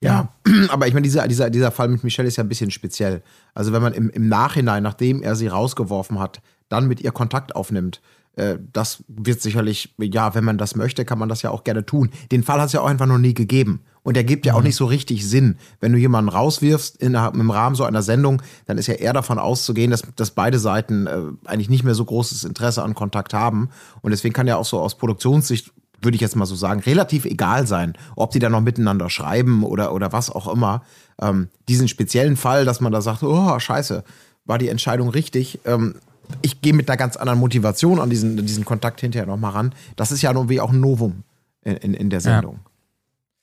Ja, 0.00 0.28
aber 0.68 0.86
ich 0.86 0.94
meine, 0.94 1.04
dieser, 1.04 1.26
dieser, 1.28 1.50
dieser 1.50 1.70
Fall 1.70 1.88
mit 1.88 2.04
Michelle 2.04 2.28
ist 2.28 2.36
ja 2.36 2.44
ein 2.44 2.48
bisschen 2.48 2.70
speziell. 2.70 3.22
Also 3.54 3.72
wenn 3.72 3.82
man 3.82 3.94
im, 3.94 4.10
im 4.10 4.28
Nachhinein, 4.28 4.82
nachdem 4.82 5.22
er 5.22 5.36
sie 5.36 5.46
rausgeworfen 5.46 6.18
hat, 6.18 6.42
dann 6.68 6.88
mit 6.88 7.00
ihr 7.00 7.12
Kontakt 7.12 7.56
aufnimmt, 7.56 8.00
äh, 8.36 8.58
das 8.72 9.04
wird 9.08 9.40
sicherlich, 9.40 9.94
ja, 9.98 10.34
wenn 10.34 10.44
man 10.44 10.58
das 10.58 10.76
möchte, 10.76 11.04
kann 11.04 11.18
man 11.18 11.28
das 11.28 11.42
ja 11.42 11.50
auch 11.50 11.64
gerne 11.64 11.86
tun. 11.86 12.10
Den 12.32 12.42
Fall 12.42 12.60
hat 12.60 12.66
es 12.66 12.72
ja 12.72 12.80
auch 12.80 12.86
einfach 12.86 13.06
noch 13.06 13.18
nie 13.18 13.34
gegeben. 13.34 13.80
Und 14.02 14.16
der 14.16 14.24
gibt 14.24 14.44
ja 14.44 14.54
auch 14.54 14.58
mhm. 14.58 14.66
nicht 14.66 14.76
so 14.76 14.84
richtig 14.84 15.26
Sinn. 15.26 15.56
Wenn 15.80 15.92
du 15.92 15.98
jemanden 15.98 16.28
rauswirfst 16.28 16.96
in, 16.98 17.14
im 17.14 17.50
Rahmen 17.50 17.74
so 17.74 17.84
einer 17.84 18.02
Sendung, 18.02 18.42
dann 18.66 18.76
ist 18.76 18.86
ja 18.86 18.94
eher 18.94 19.14
davon 19.14 19.38
auszugehen, 19.38 19.90
dass, 19.90 20.02
dass 20.16 20.32
beide 20.32 20.58
Seiten 20.58 21.06
äh, 21.06 21.20
eigentlich 21.46 21.70
nicht 21.70 21.84
mehr 21.84 21.94
so 21.94 22.04
großes 22.04 22.44
Interesse 22.44 22.82
an 22.82 22.94
Kontakt 22.94 23.32
haben. 23.32 23.70
Und 24.02 24.10
deswegen 24.10 24.34
kann 24.34 24.46
ja 24.46 24.56
auch 24.56 24.66
so 24.66 24.80
aus 24.80 24.98
Produktionssicht 24.98 25.72
würde 26.04 26.14
ich 26.14 26.20
jetzt 26.20 26.36
mal 26.36 26.46
so 26.46 26.54
sagen, 26.54 26.80
relativ 26.80 27.24
egal 27.24 27.66
sein, 27.66 27.94
ob 28.16 28.30
die 28.30 28.38
da 28.38 28.48
noch 28.48 28.60
miteinander 28.60 29.10
schreiben 29.10 29.64
oder, 29.64 29.92
oder 29.92 30.12
was 30.12 30.30
auch 30.30 30.52
immer. 30.52 30.82
Ähm, 31.20 31.48
diesen 31.68 31.88
speziellen 31.88 32.36
Fall, 32.36 32.64
dass 32.64 32.80
man 32.80 32.92
da 32.92 33.00
sagt, 33.00 33.22
oh, 33.22 33.58
scheiße, 33.58 34.04
war 34.44 34.58
die 34.58 34.68
Entscheidung 34.68 35.08
richtig. 35.08 35.60
Ähm, 35.64 35.94
ich 36.42 36.60
gehe 36.60 36.72
mit 36.72 36.88
einer 36.88 36.96
ganz 36.96 37.16
anderen 37.16 37.38
Motivation 37.38 38.00
an 38.00 38.10
diesen, 38.10 38.44
diesen 38.44 38.64
Kontakt 38.64 39.00
hinterher 39.00 39.26
nochmal 39.26 39.52
ran. 39.52 39.74
Das 39.96 40.12
ist 40.12 40.22
ja 40.22 40.32
irgendwie 40.32 40.60
auch 40.60 40.72
ein 40.72 40.80
Novum 40.80 41.22
in, 41.62 41.76
in, 41.76 41.94
in 41.94 42.10
der 42.10 42.20
Sendung, 42.20 42.54
ja. 42.54 42.70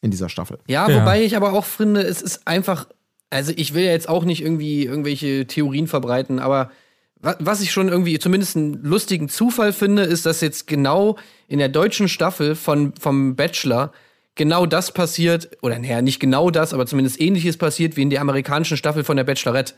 in 0.02 0.12
dieser 0.12 0.30
Staffel. 0.30 0.60
Ja, 0.68 0.90
ja, 0.90 1.00
wobei 1.02 1.24
ich 1.24 1.36
aber 1.36 1.54
auch 1.54 1.66
finde, 1.66 2.02
es 2.02 2.22
ist 2.22 2.48
einfach, 2.48 2.88
also 3.30 3.54
ich 3.56 3.74
will 3.74 3.84
ja 3.84 3.92
jetzt 3.92 4.10
auch 4.10 4.24
nicht 4.24 4.42
irgendwie 4.42 4.86
irgendwelche 4.86 5.48
Theorien 5.48 5.88
verbreiten, 5.88 6.40
aber 6.40 6.72
was 7.22 7.62
ich 7.62 7.72
schon 7.72 7.88
irgendwie 7.88 8.18
zumindest 8.20 8.56
einen 8.56 8.84
lustigen 8.84 9.30
Zufall 9.30 9.74
finde, 9.74 10.04
ist, 10.04 10.26
dass 10.26 10.42
jetzt 10.42 10.68
genau 10.68 11.18
in 11.48 11.60
der 11.60 11.70
deutschen 11.70 12.08
Staffel 12.08 12.56
von, 12.56 12.94
vom 13.00 13.36
Bachelor 13.36 13.92
genau 14.36 14.66
das 14.66 14.92
passiert, 14.92 15.50
oder 15.62 15.78
naja, 15.78 16.02
nicht 16.02 16.20
genau 16.20 16.50
das, 16.50 16.74
aber 16.74 16.86
zumindest 16.86 17.22
ähnliches 17.22 17.58
passiert 17.58 17.96
wie 17.96 18.02
in 18.02 18.10
der 18.10 18.22
amerikanischen 18.22 18.78
Staffel 18.78 19.04
von 19.04 19.18
der 19.18 19.24
Bachelorette. 19.24 19.74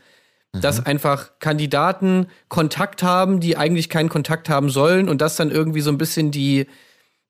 Mhm. 0.54 0.62
Dass 0.62 0.86
einfach 0.86 1.32
Kandidaten 1.40 2.28
Kontakt 2.48 3.04
haben, 3.04 3.40
die 3.40 3.58
eigentlich 3.58 3.90
keinen 3.90 4.10
Kontakt 4.10 4.50
haben 4.50 4.70
sollen 4.70 5.10
und 5.10 5.22
das 5.22 5.36
dann 5.36 5.52
irgendwie 5.52 5.82
so 5.82 5.90
ein 5.90 5.98
bisschen 5.98 6.32
die, 6.32 6.68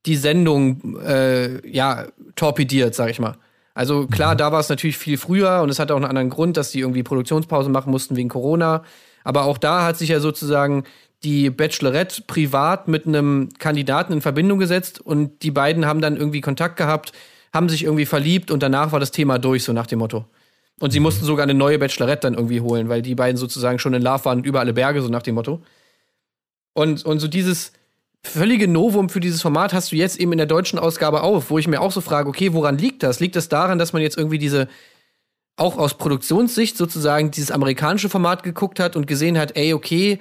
die 0.05 0.15
Sendung 0.15 1.00
äh, 1.01 1.67
ja, 1.67 2.05
torpediert, 2.36 2.93
sag 2.93 3.10
ich 3.10 3.20
mal. 3.20 3.38
Also 3.74 4.05
klar, 4.05 4.34
mhm. 4.34 4.38
da 4.38 4.51
war 4.51 4.60
es 4.60 4.70
natürlich 4.70 4.98
viel 4.98 5.17
früher 5.17 5.62
und 5.63 5.70
es 5.70 5.79
hat 5.79 5.91
auch 5.91 5.96
einen 5.96 6.05
anderen 6.05 6.29
Grund, 6.29 6.58
dass 6.58 6.72
die 6.72 6.82
irgendwie 6.82 7.01
Produktionspause 7.01 7.70
machen 7.70 7.89
mussten 7.89 8.15
wegen 8.15 8.29
Corona. 8.29 8.84
Aber 9.24 9.46
auch 9.46 9.58
da 9.58 9.86
hat 9.86 9.98
sich 9.98 10.10
ja 10.10 10.20
sozusagen 10.20 10.84
die 11.24 11.50
Bachelorette 11.50 12.24
privat 12.27 12.88
mit 12.88 13.08
einem 13.08 13.50
Kandidaten 13.58 14.13
in 14.13 14.22
Verbindung 14.22 14.60
gesetzt 14.60 15.00
und 15.00 15.42
die 15.44 15.51
beiden 15.51 15.86
haben 15.86 16.01
dann 16.01 16.18
irgendwie 16.18 16.42
Kontakt 16.42 16.77
gehabt, 16.77 17.13
haben 17.53 17.70
sich 17.70 17.84
irgendwie 17.84 18.06
verliebt 18.06 18.51
und 18.51 18.62
danach 18.62 18.92
war 18.92 19.00
das 19.00 19.12
Thema 19.12 19.39
durch, 19.39 19.63
so 19.63 19.74
nach 19.74 19.88
dem 19.88 20.00
Motto. 20.00 20.25
Und 20.80 20.92
sie 20.92 21.00
mhm. 21.00 21.03
mussten 21.03 21.25
sogar 21.25 21.44
eine 21.44 21.53
neue 21.53 21.80
Bachelorette 21.80 22.22
dann 22.22 22.34
irgendwie 22.34 22.62
holen, 22.62 22.89
weil 22.89 23.01
die 23.01 23.15
beiden 23.15 23.38
sozusagen 23.38 23.80
schon 23.80 23.94
in 23.94 24.01
Love 24.01 24.25
waren 24.25 24.44
über 24.44 24.60
alle 24.60 24.74
Berge, 24.74 25.01
so 25.01 25.08
nach 25.08 25.22
dem 25.22 25.36
Motto. 25.36 25.62
Und, 26.74 27.06
und 27.06 27.20
so 27.20 27.27
dieses 27.27 27.72
völlige 28.24 28.68
Novum 28.68 29.10
für 29.10 29.20
dieses 29.20 29.42
Format 29.42 29.74
hast 29.74 29.92
du 29.92 29.96
jetzt 29.96 30.20
eben 30.20 30.32
in 30.32 30.38
der 30.38 30.48
deutschen 30.48 30.80
Ausgabe 30.80 31.22
auf, 31.22 31.50
wo 31.50 31.58
ich 31.58 31.68
mir 31.68 31.82
auch 31.82 31.92
so 31.92 32.01
frage, 32.01 32.27
okay, 32.27 32.53
woran 32.53 32.77
liegt 32.77 33.03
das? 33.03 33.20
Liegt 33.20 33.36
das 33.36 33.50
daran, 33.50 33.77
dass 33.77 33.94
man 33.94 34.01
jetzt 34.01 34.18
irgendwie 34.18 34.39
diese 34.39 34.68
auch 35.56 35.78
aus 35.78 35.96
Produktionssicht 35.98 36.78
sozusagen 36.78 37.32
dieses 37.32 37.52
amerikanische 37.52 38.10
Format 38.10 38.44
geguckt 38.44 38.80
hat 38.80 38.96
und 38.96 39.08
gesehen 39.08 39.38
hat, 39.38 39.56
ey, 39.56 39.74
okay, 39.74 40.20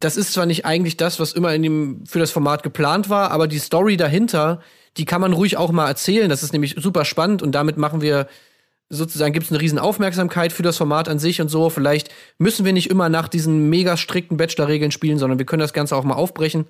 das 0.00 0.16
ist 0.16 0.32
zwar 0.32 0.46
nicht 0.46 0.66
eigentlich 0.66 0.96
das, 0.96 1.20
was 1.20 1.32
immer 1.32 1.54
in 1.54 1.62
dem, 1.62 2.06
für 2.06 2.18
das 2.18 2.30
Format 2.30 2.62
geplant 2.62 3.08
war, 3.08 3.30
aber 3.30 3.46
die 3.46 3.58
Story 3.58 3.96
dahinter, 3.96 4.60
die 4.96 5.04
kann 5.04 5.20
man 5.20 5.32
ruhig 5.32 5.56
auch 5.56 5.72
mal 5.72 5.88
erzählen. 5.88 6.28
Das 6.28 6.42
ist 6.42 6.52
nämlich 6.52 6.76
super 6.78 7.04
spannend 7.04 7.42
und 7.42 7.52
damit 7.52 7.76
machen 7.76 8.00
wir 8.00 8.28
sozusagen 8.90 9.32
gibt 9.32 9.46
es 9.46 9.52
eine 9.52 9.60
riesen 9.60 9.78
Aufmerksamkeit 9.78 10.52
für 10.52 10.62
das 10.62 10.76
Format 10.76 11.08
an 11.08 11.18
sich 11.18 11.40
und 11.40 11.48
so. 11.48 11.70
Vielleicht 11.70 12.10
müssen 12.38 12.64
wir 12.64 12.72
nicht 12.72 12.90
immer 12.90 13.08
nach 13.08 13.28
diesen 13.28 13.70
mega 13.70 13.96
strikten 13.96 14.36
Bachelor-Regeln 14.36 14.90
spielen, 14.90 15.18
sondern 15.18 15.38
wir 15.38 15.46
können 15.46 15.60
das 15.60 15.72
Ganze 15.72 15.96
auch 15.96 16.04
mal 16.04 16.14
aufbrechen. 16.14 16.66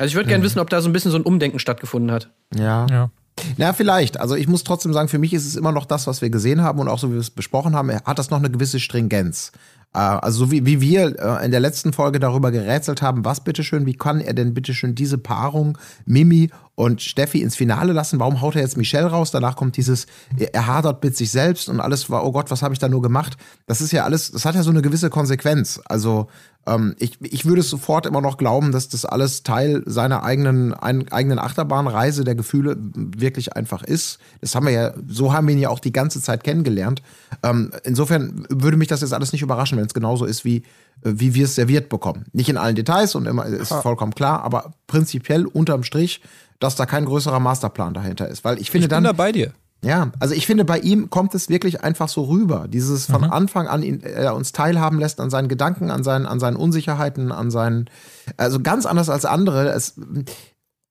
Also 0.00 0.08
ich 0.08 0.16
würde 0.16 0.28
gerne 0.28 0.40
mhm. 0.40 0.46
wissen, 0.46 0.58
ob 0.60 0.70
da 0.70 0.80
so 0.80 0.88
ein 0.88 0.92
bisschen 0.92 1.10
so 1.10 1.18
ein 1.18 1.22
Umdenken 1.22 1.58
stattgefunden 1.58 2.10
hat. 2.10 2.30
Ja. 2.54 2.86
ja. 2.90 3.10
Na, 3.58 3.72
vielleicht. 3.72 4.18
Also 4.18 4.34
ich 4.34 4.48
muss 4.48 4.64
trotzdem 4.64 4.92
sagen, 4.92 5.08
für 5.08 5.18
mich 5.18 5.34
ist 5.34 5.46
es 5.46 5.56
immer 5.56 5.72
noch 5.72 5.84
das, 5.84 6.06
was 6.06 6.22
wir 6.22 6.30
gesehen 6.30 6.62
haben 6.62 6.78
und 6.78 6.88
auch 6.88 6.98
so 6.98 7.08
wie 7.10 7.14
wir 7.14 7.20
es 7.20 7.30
besprochen 7.30 7.76
haben, 7.76 7.90
hat 7.92 8.18
das 8.18 8.30
noch 8.30 8.38
eine 8.38 8.50
gewisse 8.50 8.80
Stringenz. 8.80 9.52
Äh, 9.94 9.98
also 9.98 10.46
so 10.46 10.50
wie, 10.50 10.64
wie 10.66 10.80
wir 10.80 11.18
äh, 11.18 11.44
in 11.44 11.50
der 11.50 11.60
letzten 11.60 11.92
Folge 11.92 12.18
darüber 12.18 12.50
gerätselt 12.50 13.02
haben, 13.02 13.24
was 13.24 13.44
bitteschön, 13.44 13.86
wie 13.86 13.94
kann 13.94 14.20
er 14.20 14.34
denn 14.34 14.54
bitteschön 14.54 14.94
diese 14.94 15.18
Paarung 15.18 15.76
Mimi 16.06 16.50
und 16.80 17.02
Steffi 17.02 17.42
ins 17.42 17.56
Finale 17.56 17.92
lassen? 17.92 18.18
Warum 18.20 18.40
haut 18.40 18.56
er 18.56 18.62
jetzt 18.62 18.78
Michelle 18.78 19.06
raus? 19.06 19.30
Danach 19.30 19.54
kommt 19.54 19.76
dieses, 19.76 20.06
er 20.38 20.66
hadert 20.66 21.04
mit 21.04 21.14
sich 21.14 21.30
selbst 21.30 21.68
und 21.68 21.78
alles 21.78 22.08
war, 22.08 22.24
oh 22.24 22.32
Gott, 22.32 22.50
was 22.50 22.62
habe 22.62 22.72
ich 22.72 22.78
da 22.78 22.88
nur 22.88 23.02
gemacht? 23.02 23.36
Das 23.66 23.82
ist 23.82 23.92
ja 23.92 24.04
alles, 24.04 24.32
das 24.32 24.46
hat 24.46 24.54
ja 24.54 24.62
so 24.62 24.70
eine 24.70 24.80
gewisse 24.80 25.10
Konsequenz. 25.10 25.78
Also 25.84 26.28
ähm, 26.66 26.94
ich, 26.98 27.18
ich 27.20 27.44
würde 27.44 27.60
es 27.60 27.68
sofort 27.68 28.06
immer 28.06 28.22
noch 28.22 28.38
glauben, 28.38 28.72
dass 28.72 28.88
das 28.88 29.04
alles 29.04 29.42
Teil 29.42 29.82
seiner 29.84 30.22
eigenen, 30.22 30.72
ein, 30.72 31.12
eigenen 31.12 31.38
Achterbahnreise 31.38 32.24
der 32.24 32.34
Gefühle 32.34 32.78
wirklich 32.78 33.54
einfach 33.56 33.82
ist. 33.82 34.18
Das 34.40 34.54
haben 34.54 34.64
wir 34.64 34.72
ja, 34.72 34.94
so 35.06 35.34
haben 35.34 35.48
wir 35.48 35.54
ihn 35.54 35.60
ja 35.60 35.68
auch 35.68 35.80
die 35.80 35.92
ganze 35.92 36.22
Zeit 36.22 36.44
kennengelernt. 36.44 37.02
Ähm, 37.42 37.72
insofern 37.84 38.46
würde 38.48 38.78
mich 38.78 38.88
das 38.88 39.02
jetzt 39.02 39.12
alles 39.12 39.32
nicht 39.32 39.42
überraschen, 39.42 39.76
wenn 39.76 39.84
es 39.84 39.92
genauso 39.92 40.24
ist, 40.24 40.46
wie, 40.46 40.62
wie 41.02 41.34
wir 41.34 41.44
es 41.44 41.56
serviert 41.56 41.90
bekommen. 41.90 42.24
Nicht 42.32 42.48
in 42.48 42.56
allen 42.56 42.74
Details 42.74 43.14
und 43.14 43.26
immer 43.26 43.44
ist 43.44 43.70
vollkommen 43.70 44.14
klar, 44.14 44.42
aber 44.44 44.72
prinzipiell 44.86 45.44
unterm 45.44 45.84
Strich, 45.84 46.22
dass 46.60 46.76
da 46.76 46.86
kein 46.86 47.04
größerer 47.04 47.40
Masterplan 47.40 47.94
dahinter 47.94 48.28
ist. 48.28 48.44
Weil 48.44 48.60
ich 48.60 48.70
finde 48.70 48.84
ich 48.84 48.88
bin 48.90 48.96
dann. 48.96 49.04
da 49.04 49.12
bei 49.12 49.32
dir. 49.32 49.52
Ja, 49.82 50.12
also 50.20 50.34
ich 50.34 50.46
finde, 50.46 50.66
bei 50.66 50.78
ihm 50.78 51.08
kommt 51.08 51.34
es 51.34 51.48
wirklich 51.48 51.82
einfach 51.82 52.08
so 52.08 52.24
rüber. 52.24 52.68
Dieses 52.68 53.06
von 53.06 53.22
mhm. 53.22 53.32
Anfang 53.32 53.66
an 53.66 53.82
ihn, 53.82 54.02
er 54.02 54.34
uns 54.36 54.52
teilhaben 54.52 54.98
lässt 54.98 55.20
an 55.20 55.30
seinen 55.30 55.48
Gedanken, 55.48 55.90
an 55.90 56.04
seinen, 56.04 56.26
an 56.26 56.38
seinen 56.38 56.56
Unsicherheiten, 56.56 57.32
an 57.32 57.50
seinen, 57.50 57.88
also 58.36 58.60
ganz 58.60 58.84
anders 58.84 59.08
als 59.08 59.24
andere. 59.24 59.70
Es, 59.70 59.94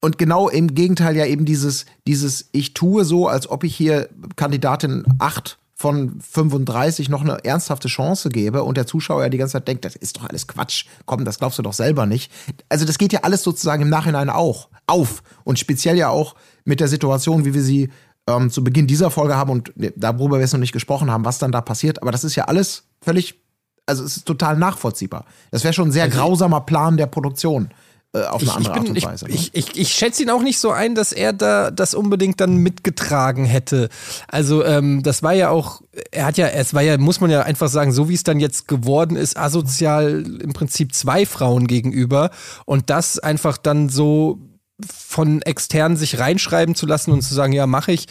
und 0.02 0.18
genau 0.18 0.50
im 0.50 0.74
Gegenteil 0.74 1.16
ja 1.16 1.26
eben 1.26 1.46
dieses, 1.46 1.86
dieses, 2.08 2.50
ich 2.52 2.74
tue 2.74 3.06
so, 3.06 3.28
als 3.28 3.48
ob 3.48 3.64
ich 3.64 3.76
hier 3.76 4.10
Kandidatin 4.36 5.04
8 5.20 5.60
von 5.80 6.20
35 6.20 7.08
noch 7.08 7.22
eine 7.22 7.46
ernsthafte 7.46 7.88
Chance 7.88 8.28
gebe 8.28 8.64
und 8.64 8.76
der 8.76 8.86
Zuschauer 8.86 9.24
ja 9.24 9.30
die 9.30 9.38
ganze 9.38 9.54
Zeit 9.54 9.68
denkt, 9.70 9.86
das 9.86 9.96
ist 9.96 10.18
doch 10.18 10.28
alles 10.28 10.46
Quatsch, 10.46 10.84
komm, 11.06 11.24
das 11.24 11.40
glaubst 11.40 11.58
du 11.58 11.64
doch 11.64 11.72
selber 11.72 12.06
nicht. 12.06 12.30
Also 12.68 12.84
das 12.84 12.98
geht 12.98 13.14
ja 13.14 13.22
alles 13.22 13.44
sozusagen 13.44 13.84
im 13.84 13.90
Nachhinein 13.90 14.30
auch 14.30 14.68
auf 14.88 15.24
und 15.46 15.58
speziell 15.58 15.96
ja 15.96 16.10
auch 16.10 16.36
mit 16.66 16.82
der 16.82 16.90
Situation, 16.90 17.46
wie 17.46 17.54
wir 17.54 17.64
sie 17.64 17.90
ähm, 18.28 18.50
zu 18.50 18.62
Beginn 18.62 18.88
dieser 18.88 19.10
Folge 19.10 19.38
haben 19.38 19.52
und 19.52 19.72
darüber 19.96 20.36
wir 20.36 20.42
jetzt 20.42 20.52
noch 20.52 20.60
nicht 20.60 20.74
gesprochen 20.74 21.10
haben, 21.10 21.24
was 21.24 21.40
dann 21.40 21.54
da 21.54 21.62
passiert. 21.62 22.02
Aber 22.02 22.12
das 22.12 22.26
ist 22.26 22.36
ja 22.36 22.44
alles 22.44 22.84
völlig, 23.02 23.42
also 23.86 24.04
es 24.04 24.18
ist 24.18 24.26
total 24.26 24.58
nachvollziehbar. 24.58 25.24
Das 25.52 25.64
wäre 25.64 25.74
schon 25.74 25.88
ein 25.88 25.94
sehr 25.94 26.04
also 26.04 26.18
grausamer 26.18 26.60
Plan 26.60 26.98
der 26.98 27.08
Produktion. 27.08 27.70
Äh, 28.12 28.24
auf 28.24 28.42
eine 28.42 28.56
andere 28.56 28.74
bin, 28.74 28.82
Art 28.82 28.90
und 28.90 29.04
Weise. 29.04 29.26
Ich, 29.30 29.54
ne? 29.54 29.60
ich, 29.60 29.70
ich, 29.70 29.80
ich, 29.80 29.94
schätze 29.94 30.24
ihn 30.24 30.32
auch 30.32 30.42
nicht 30.42 30.58
so 30.58 30.72
ein, 30.72 30.96
dass 30.96 31.12
er 31.12 31.32
da 31.32 31.70
das 31.70 31.94
unbedingt 31.94 32.42
dann 32.42 32.56
mitgetragen 32.58 33.46
hätte. 33.46 33.90
Also 34.28 34.66
ähm, 34.66 35.04
das 35.04 35.22
war 35.22 35.34
ja 35.34 35.50
auch, 35.50 35.84
er 36.10 36.26
hat 36.26 36.38
ja, 36.38 36.48
es 36.48 36.74
war 36.74 36.82
ja, 36.82 36.98
muss 36.98 37.22
man 37.22 37.30
ja 37.30 37.44
einfach 37.44 37.70
sagen, 37.70 37.92
so 37.92 38.10
wie 38.10 38.16
es 38.16 38.24
dann 38.24 38.40
jetzt 38.40 38.68
geworden 38.68 39.16
ist, 39.16 39.38
asozial 39.38 40.26
im 40.42 40.54
Prinzip 40.54 40.96
zwei 40.96 41.28
Frauen 41.28 41.68
gegenüber 41.68 42.32
und 42.66 42.90
das 42.90 43.20
einfach 43.20 43.58
dann 43.58 43.90
so 43.90 44.40
von 44.88 45.44
externen 45.44 45.96
sich 45.96 46.18
reinschreiben 46.18 46.74
zu 46.74 46.88
lassen 46.88 47.12
und 47.12 47.22
zu 47.22 47.36
sagen, 47.36 47.54
ja, 47.54 47.68
mache 47.68 47.92
ich, 47.92 48.08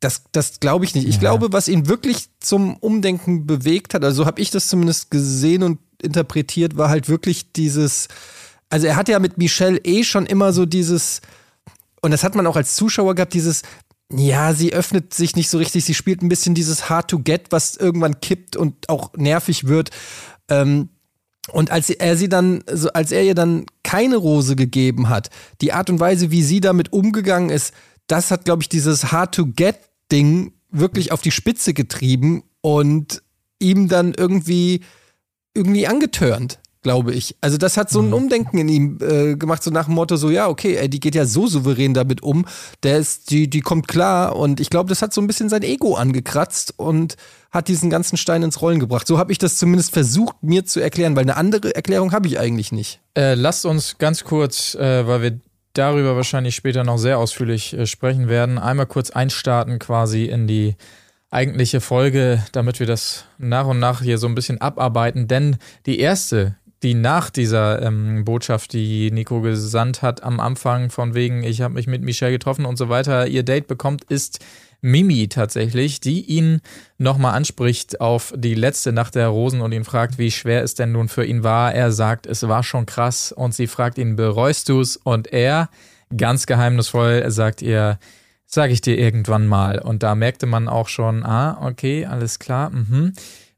das, 0.00 0.22
das 0.32 0.60
glaube 0.60 0.86
ich 0.86 0.94
nicht. 0.94 1.06
Ich 1.06 1.16
ja. 1.16 1.20
glaube, 1.20 1.52
was 1.52 1.68
ihn 1.68 1.88
wirklich 1.88 2.28
zum 2.40 2.78
Umdenken 2.78 3.46
bewegt 3.46 3.92
hat, 3.92 4.02
also 4.02 4.22
so 4.22 4.26
habe 4.26 4.40
ich 4.40 4.50
das 4.50 4.68
zumindest 4.68 5.10
gesehen 5.10 5.62
und 5.62 5.78
interpretiert, 6.00 6.78
war 6.78 6.88
halt 6.88 7.10
wirklich 7.10 7.52
dieses, 7.52 8.08
also 8.72 8.86
er 8.86 8.96
hatte 8.96 9.12
ja 9.12 9.18
mit 9.18 9.36
Michelle 9.36 9.78
eh 9.84 10.02
schon 10.02 10.24
immer 10.24 10.54
so 10.54 10.64
dieses, 10.64 11.20
und 12.00 12.10
das 12.10 12.24
hat 12.24 12.34
man 12.34 12.46
auch 12.46 12.56
als 12.56 12.74
Zuschauer 12.74 13.14
gehabt, 13.14 13.34
dieses, 13.34 13.60
ja, 14.10 14.54
sie 14.54 14.72
öffnet 14.72 15.12
sich 15.12 15.36
nicht 15.36 15.50
so 15.50 15.58
richtig, 15.58 15.84
sie 15.84 15.92
spielt 15.92 16.22
ein 16.22 16.30
bisschen 16.30 16.54
dieses 16.54 16.88
Hard 16.88 17.10
to 17.10 17.18
Get, 17.18 17.48
was 17.50 17.76
irgendwann 17.76 18.20
kippt 18.20 18.56
und 18.56 18.88
auch 18.88 19.12
nervig 19.14 19.66
wird. 19.68 19.90
Ähm, 20.48 20.88
und 21.50 21.70
als 21.70 21.90
er 21.90 22.16
sie 22.16 22.30
dann, 22.30 22.64
also 22.66 22.90
als 22.94 23.12
er 23.12 23.22
ihr 23.24 23.34
dann 23.34 23.66
keine 23.82 24.16
Rose 24.16 24.56
gegeben 24.56 25.10
hat, 25.10 25.28
die 25.60 25.74
Art 25.74 25.90
und 25.90 26.00
Weise, 26.00 26.30
wie 26.30 26.42
sie 26.42 26.62
damit 26.62 26.94
umgegangen 26.94 27.50
ist, 27.50 27.74
das 28.06 28.30
hat, 28.30 28.46
glaube 28.46 28.62
ich, 28.62 28.70
dieses 28.70 29.12
Hard-to-Get-Ding 29.12 30.54
wirklich 30.70 31.12
auf 31.12 31.20
die 31.20 31.30
Spitze 31.30 31.74
getrieben 31.74 32.42
und 32.62 33.22
ihm 33.58 33.88
dann 33.88 34.14
irgendwie, 34.14 34.80
irgendwie 35.52 35.86
angetörnt 35.86 36.58
glaube 36.82 37.12
ich. 37.12 37.36
Also 37.40 37.58
das 37.58 37.76
hat 37.76 37.90
so 37.90 38.00
ein 38.00 38.08
mhm. 38.08 38.14
Umdenken 38.14 38.58
in 38.58 38.68
ihm 38.68 38.98
äh, 39.00 39.36
gemacht, 39.36 39.62
so 39.62 39.70
nach 39.70 39.86
dem 39.86 39.94
Motto, 39.94 40.16
so 40.16 40.30
ja, 40.30 40.48
okay, 40.48 40.76
ey, 40.76 40.88
die 40.88 41.00
geht 41.00 41.14
ja 41.14 41.24
so 41.24 41.46
souverän 41.46 41.94
damit 41.94 42.22
um, 42.22 42.44
der 42.82 42.98
ist, 42.98 43.30
die, 43.30 43.48
die 43.48 43.60
kommt 43.60 43.88
klar 43.88 44.36
und 44.36 44.60
ich 44.60 44.70
glaube, 44.70 44.88
das 44.88 45.02
hat 45.02 45.14
so 45.14 45.20
ein 45.20 45.26
bisschen 45.26 45.48
sein 45.48 45.62
Ego 45.62 45.94
angekratzt 45.94 46.74
und 46.76 47.16
hat 47.50 47.68
diesen 47.68 47.90
ganzen 47.90 48.16
Stein 48.16 48.42
ins 48.42 48.60
Rollen 48.60 48.80
gebracht. 48.80 49.06
So 49.06 49.18
habe 49.18 49.30
ich 49.30 49.38
das 49.38 49.56
zumindest 49.56 49.92
versucht, 49.92 50.36
mir 50.42 50.64
zu 50.64 50.80
erklären, 50.80 51.14
weil 51.16 51.22
eine 51.22 51.36
andere 51.36 51.74
Erklärung 51.74 52.12
habe 52.12 52.26
ich 52.26 52.38
eigentlich 52.38 52.72
nicht. 52.72 53.00
Äh, 53.16 53.34
lasst 53.34 53.66
uns 53.66 53.98
ganz 53.98 54.24
kurz, 54.24 54.74
äh, 54.74 55.06
weil 55.06 55.22
wir 55.22 55.40
darüber 55.74 56.16
wahrscheinlich 56.16 56.54
später 56.54 56.84
noch 56.84 56.98
sehr 56.98 57.18
ausführlich 57.18 57.74
äh, 57.74 57.86
sprechen 57.86 58.28
werden. 58.28 58.58
Einmal 58.58 58.86
kurz 58.86 59.10
einstarten 59.10 59.78
quasi 59.78 60.24
in 60.24 60.46
die 60.46 60.76
eigentliche 61.30 61.80
Folge, 61.80 62.44
damit 62.52 62.78
wir 62.78 62.86
das 62.86 63.24
nach 63.38 63.66
und 63.66 63.78
nach 63.78 64.02
hier 64.02 64.18
so 64.18 64.26
ein 64.26 64.34
bisschen 64.34 64.60
abarbeiten. 64.60 65.28
Denn 65.28 65.56
die 65.86 65.98
erste, 65.98 66.56
die 66.82 66.94
nach 66.94 67.30
dieser 67.30 67.82
ähm, 67.82 68.24
Botschaft, 68.24 68.72
die 68.72 69.10
Nico 69.10 69.40
gesandt 69.40 70.02
hat, 70.02 70.22
am 70.22 70.40
Anfang 70.40 70.90
von 70.90 71.14
wegen, 71.14 71.42
ich 71.44 71.60
habe 71.60 71.74
mich 71.74 71.86
mit 71.86 72.02
Michelle 72.02 72.32
getroffen 72.32 72.64
und 72.64 72.76
so 72.76 72.88
weiter, 72.88 73.26
ihr 73.26 73.42
Date 73.42 73.66
bekommt, 73.66 74.04
ist 74.04 74.40
Mimi 74.80 75.28
tatsächlich, 75.28 76.00
die 76.00 76.22
ihn 76.22 76.60
nochmal 76.98 77.34
anspricht 77.34 78.00
auf 78.00 78.34
die 78.36 78.56
letzte 78.56 78.92
Nacht 78.92 79.14
der 79.14 79.28
Rosen 79.28 79.60
und 79.60 79.70
ihn 79.70 79.84
fragt, 79.84 80.18
wie 80.18 80.32
schwer 80.32 80.64
es 80.64 80.74
denn 80.74 80.90
nun 80.90 81.08
für 81.08 81.24
ihn 81.24 81.44
war. 81.44 81.72
Er 81.72 81.92
sagt, 81.92 82.26
es 82.26 82.46
war 82.48 82.64
schon 82.64 82.84
krass 82.84 83.30
und 83.30 83.54
sie 83.54 83.68
fragt 83.68 83.96
ihn, 83.96 84.16
bereust 84.16 84.68
du's? 84.68 84.96
Und 84.96 85.32
er, 85.32 85.70
ganz 86.16 86.46
geheimnisvoll, 86.46 87.30
sagt 87.30 87.62
ihr, 87.62 88.00
sag 88.44 88.72
ich 88.72 88.80
dir 88.80 88.98
irgendwann 88.98 89.46
mal. 89.46 89.78
Und 89.78 90.02
da 90.02 90.16
merkte 90.16 90.46
man 90.46 90.68
auch 90.68 90.88
schon, 90.88 91.24
ah, 91.24 91.64
okay, 91.64 92.04
alles 92.04 92.40
klar, 92.40 92.70
mhm. 92.70 93.12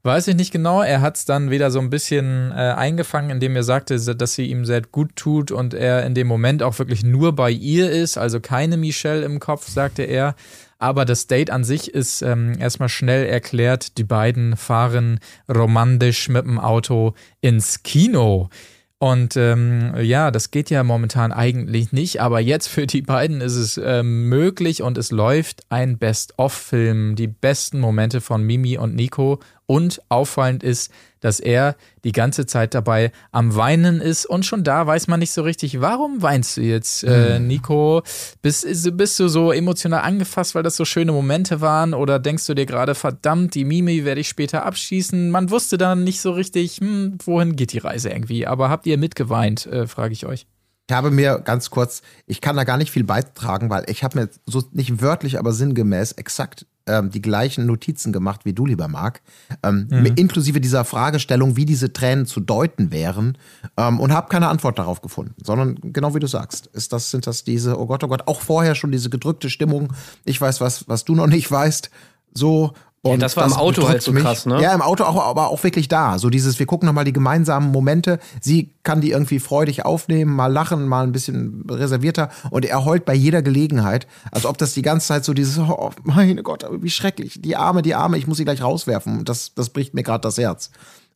Weiß 0.05 0.27
ich 0.27 0.35
nicht 0.35 0.51
genau. 0.51 0.83
Er 0.83 1.01
hat 1.01 1.17
es 1.17 1.25
dann 1.25 1.49
wieder 1.49 1.71
so 1.71 1.79
ein 1.79 1.89
bisschen 1.89 2.51
äh, 2.51 2.75
eingefangen, 2.77 3.31
indem 3.31 3.55
er 3.55 3.63
sagte, 3.63 3.99
dass 4.15 4.35
sie 4.35 4.45
ihm 4.45 4.63
sehr 4.63 4.83
gut 4.83 5.15
tut 5.15 5.49
und 5.49 5.73
er 5.73 6.05
in 6.05 6.13
dem 6.13 6.27
Moment 6.27 6.61
auch 6.61 6.77
wirklich 6.77 7.03
nur 7.03 7.33
bei 7.33 7.49
ihr 7.49 7.89
ist, 7.89 8.15
also 8.15 8.39
keine 8.39 8.77
Michelle 8.77 9.25
im 9.25 9.39
Kopf, 9.39 9.67
sagte 9.67 10.03
er. 10.03 10.35
Aber 10.77 11.05
das 11.05 11.25
Date 11.25 11.49
an 11.49 11.63
sich 11.63 11.91
ist 11.91 12.21
ähm, 12.21 12.53
erstmal 12.59 12.89
schnell 12.89 13.25
erklärt. 13.25 13.97
Die 13.97 14.03
beiden 14.03 14.55
fahren 14.55 15.19
romantisch 15.49 16.29
mit 16.29 16.45
dem 16.45 16.59
Auto 16.59 17.15
ins 17.41 17.81
Kino. 17.81 18.49
Und 18.97 19.35
ähm, 19.35 19.93
ja, 19.99 20.31
das 20.31 20.51
geht 20.51 20.69
ja 20.69 20.81
momentan 20.83 21.33
eigentlich 21.33 21.91
nicht, 21.91 22.21
aber 22.21 22.39
jetzt 22.39 22.67
für 22.67 22.87
die 22.87 23.01
beiden 23.01 23.41
ist 23.41 23.55
es 23.55 23.77
ähm, 23.77 24.29
möglich 24.29 24.81
und 24.81 24.97
es 24.97 25.11
läuft 25.11 25.63
ein 25.69 25.97
Best-of-Film, 25.97 27.15
die 27.15 27.27
besten 27.27 27.81
Momente 27.81 28.21
von 28.21 28.41
Mimi 28.41 28.77
und 28.77 28.95
Nico. 28.95 29.39
Und 29.65 30.01
auffallend 30.09 30.63
ist, 30.63 30.91
dass 31.25 31.39
er 31.39 31.75
die 32.03 32.11
ganze 32.11 32.45
Zeit 32.45 32.75
dabei 32.75 33.11
am 33.31 33.55
Weinen 33.55 33.99
ist. 33.99 34.27
Und 34.27 34.45
schon 34.45 34.63
da 34.63 34.85
weiß 34.85 35.07
man 35.07 35.19
nicht 35.19 35.31
so 35.31 35.41
richtig, 35.41 35.81
warum 35.81 36.21
weinst 36.21 36.55
du 36.55 36.61
jetzt, 36.61 37.03
äh, 37.03 37.37
hm. 37.37 37.47
Nico? 37.47 38.03
Bist, 38.43 38.67
bist 38.95 39.19
du 39.19 39.27
so 39.27 39.51
emotional 39.51 40.01
angefasst, 40.01 40.53
weil 40.53 40.61
das 40.61 40.75
so 40.75 40.85
schöne 40.85 41.11
Momente 41.11 41.61
waren? 41.61 41.95
Oder 41.95 42.19
denkst 42.19 42.45
du 42.45 42.53
dir 42.53 42.67
gerade, 42.67 42.93
verdammt, 42.93 43.55
die 43.55 43.65
Mimi 43.65 44.05
werde 44.05 44.21
ich 44.21 44.29
später 44.29 44.67
abschießen? 44.67 45.31
Man 45.31 45.49
wusste 45.49 45.79
dann 45.79 46.03
nicht 46.03 46.21
so 46.21 46.29
richtig, 46.29 46.77
hm, 46.77 47.17
wohin 47.25 47.55
geht 47.55 47.73
die 47.73 47.79
Reise 47.79 48.11
irgendwie. 48.11 48.45
Aber 48.45 48.69
habt 48.69 48.85
ihr 48.85 48.99
mitgeweint, 48.99 49.65
äh, 49.65 49.87
frage 49.87 50.13
ich 50.13 50.27
euch. 50.27 50.45
Ich 50.87 50.95
habe 50.95 51.09
mir 51.09 51.39
ganz 51.39 51.71
kurz, 51.71 52.03
ich 52.27 52.39
kann 52.39 52.55
da 52.55 52.65
gar 52.65 52.77
nicht 52.77 52.91
viel 52.91 53.03
beitragen, 53.03 53.71
weil 53.71 53.85
ich 53.87 54.03
habe 54.03 54.19
mir 54.19 54.29
so 54.45 54.61
nicht 54.73 55.01
wörtlich, 55.01 55.39
aber 55.39 55.53
sinngemäß 55.53 56.11
exakt 56.11 56.67
ähm, 56.87 57.09
die 57.09 57.21
gleichen 57.21 57.65
Notizen 57.65 58.13
gemacht 58.13 58.41
wie 58.45 58.53
du, 58.53 58.65
lieber 58.65 58.87
Marc, 58.87 59.21
ähm, 59.63 59.87
mhm. 59.89 60.13
inklusive 60.15 60.61
dieser 60.61 60.85
Fragestellung, 60.85 61.55
wie 61.55 61.65
diese 61.65 61.93
Tränen 61.93 62.25
zu 62.25 62.39
deuten 62.39 62.91
wären 62.91 63.37
ähm, 63.77 63.99
und 63.99 64.13
habe 64.13 64.29
keine 64.29 64.47
Antwort 64.47 64.79
darauf 64.79 65.01
gefunden, 65.01 65.35
sondern 65.43 65.79
genau 65.81 66.13
wie 66.15 66.19
du 66.19 66.27
sagst, 66.27 66.67
ist 66.67 66.93
das, 66.93 67.11
sind 67.11 67.27
das 67.27 67.43
diese, 67.43 67.79
oh 67.79 67.87
Gott, 67.87 68.03
oh 68.03 68.07
Gott, 68.07 68.27
auch 68.27 68.41
vorher 68.41 68.75
schon 68.75 68.91
diese 68.91 69.09
gedrückte 69.09 69.49
Stimmung, 69.49 69.93
ich 70.23 70.39
weiß 70.39 70.61
was, 70.61 70.87
was 70.87 71.05
du 71.05 71.15
noch 71.15 71.27
nicht 71.27 71.49
weißt, 71.49 71.89
so 72.33 72.73
und 73.05 73.11
ja, 73.11 73.17
das 73.17 73.37
war 73.37 73.43
das 73.43 73.53
im 73.53 73.59
Auto 73.59 73.87
halt 73.87 74.01
so 74.01 74.11
mich. 74.11 74.23
krass, 74.23 74.47
ne? 74.47 74.59
Ja, 74.59 74.73
im 74.73 74.81
Auto 74.81 75.03
auch, 75.03 75.23
aber 75.23 75.49
auch 75.49 75.63
wirklich 75.63 75.87
da. 75.87 76.17
So 76.17 76.31
dieses, 76.31 76.57
wir 76.57 76.65
gucken 76.65 76.87
nochmal 76.87 77.05
die 77.05 77.13
gemeinsamen 77.13 77.71
Momente. 77.71 78.17
Sie 78.41 78.73
kann 78.81 78.99
die 78.99 79.11
irgendwie 79.11 79.37
freudig 79.37 79.85
aufnehmen, 79.85 80.35
mal 80.35 80.51
lachen, 80.51 80.87
mal 80.87 81.03
ein 81.03 81.11
bisschen 81.11 81.63
reservierter. 81.69 82.29
Und 82.49 82.65
er 82.65 82.83
heult 82.83 83.05
bei 83.05 83.13
jeder 83.13 83.43
Gelegenheit, 83.43 84.07
als 84.31 84.47
ob 84.47 84.57
das 84.57 84.73
die 84.73 84.81
ganze 84.81 85.05
Zeit 85.05 85.23
so 85.23 85.35
dieses, 85.35 85.59
oh 85.59 85.91
meine 86.03 86.41
Gott, 86.41 86.65
wie 86.81 86.89
schrecklich. 86.89 87.39
Die 87.39 87.55
Arme, 87.55 87.83
die 87.83 87.93
Arme, 87.93 88.17
ich 88.17 88.25
muss 88.25 88.37
sie 88.37 88.43
gleich 88.43 88.63
rauswerfen. 88.63 89.19
Und 89.19 89.29
das, 89.29 89.53
das 89.53 89.69
bricht 89.69 89.93
mir 89.93 90.01
gerade 90.01 90.21
das 90.21 90.39
Herz. 90.39 90.71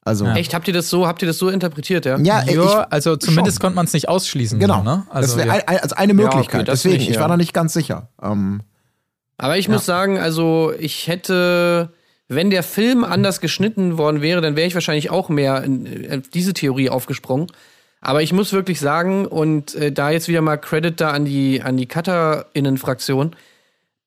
Also 0.05 0.25
ja. 0.25 0.35
Echt, 0.35 0.53
habt 0.53 0.67
ihr 0.67 0.73
das 0.75 0.89
so, 0.91 1.07
habt 1.07 1.23
ihr 1.23 1.27
das 1.27 1.39
so 1.39 1.49
interpretiert, 1.49 2.05
ja? 2.05 2.19
Ja, 2.19 2.43
ja 2.43 2.87
also 2.91 3.15
zumindest 3.15 3.57
schon. 3.57 3.61
konnte 3.61 3.75
man 3.77 3.85
es 3.85 3.93
nicht 3.93 4.07
ausschließen. 4.07 4.59
Genau. 4.59 4.77
So, 4.77 4.83
ne? 4.83 5.07
Also, 5.09 5.35
das 5.35 5.45
wäre 5.45 5.57
ja. 5.57 5.65
als 5.65 5.93
eine 5.93 6.13
Möglichkeit. 6.13 6.61
Okay, 6.61 6.71
Deswegen, 6.71 6.97
nicht, 6.97 7.09
ich 7.09 7.19
war 7.19 7.27
da 7.27 7.35
nicht 7.35 7.53
ganz 7.53 7.73
sicher. 7.73 8.09
Ähm, 8.21 8.61
aber 9.39 9.57
ich 9.57 9.67
ja. 9.67 9.71
muss 9.71 9.85
sagen, 9.85 10.19
also 10.19 10.73
ich 10.77 11.07
hätte, 11.07 11.93
wenn 12.27 12.49
der 12.49 12.61
Film 12.61 13.05
anders 13.05 13.39
geschnitten 13.39 13.97
worden 13.97 14.21
wäre, 14.21 14.41
dann 14.41 14.57
wäre 14.57 14.67
ich 14.67 14.73
wahrscheinlich 14.73 15.09
auch 15.09 15.29
mehr 15.29 15.63
in, 15.63 15.85
in 15.85 16.23
diese 16.33 16.53
Theorie 16.53 16.89
aufgesprungen. 16.89 17.47
Aber 18.01 18.21
ich 18.21 18.33
muss 18.33 18.51
wirklich 18.51 18.81
sagen, 18.81 19.25
und 19.25 19.75
äh, 19.75 19.93
da 19.93 20.11
jetzt 20.11 20.27
wieder 20.27 20.41
mal 20.41 20.57
Credit 20.57 20.99
da 20.99 21.11
an 21.11 21.23
die, 21.23 21.61
an 21.61 21.77
die 21.77 21.85
Cutter-Innen-Fraktion, 21.85 23.33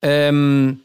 ähm, 0.03 0.81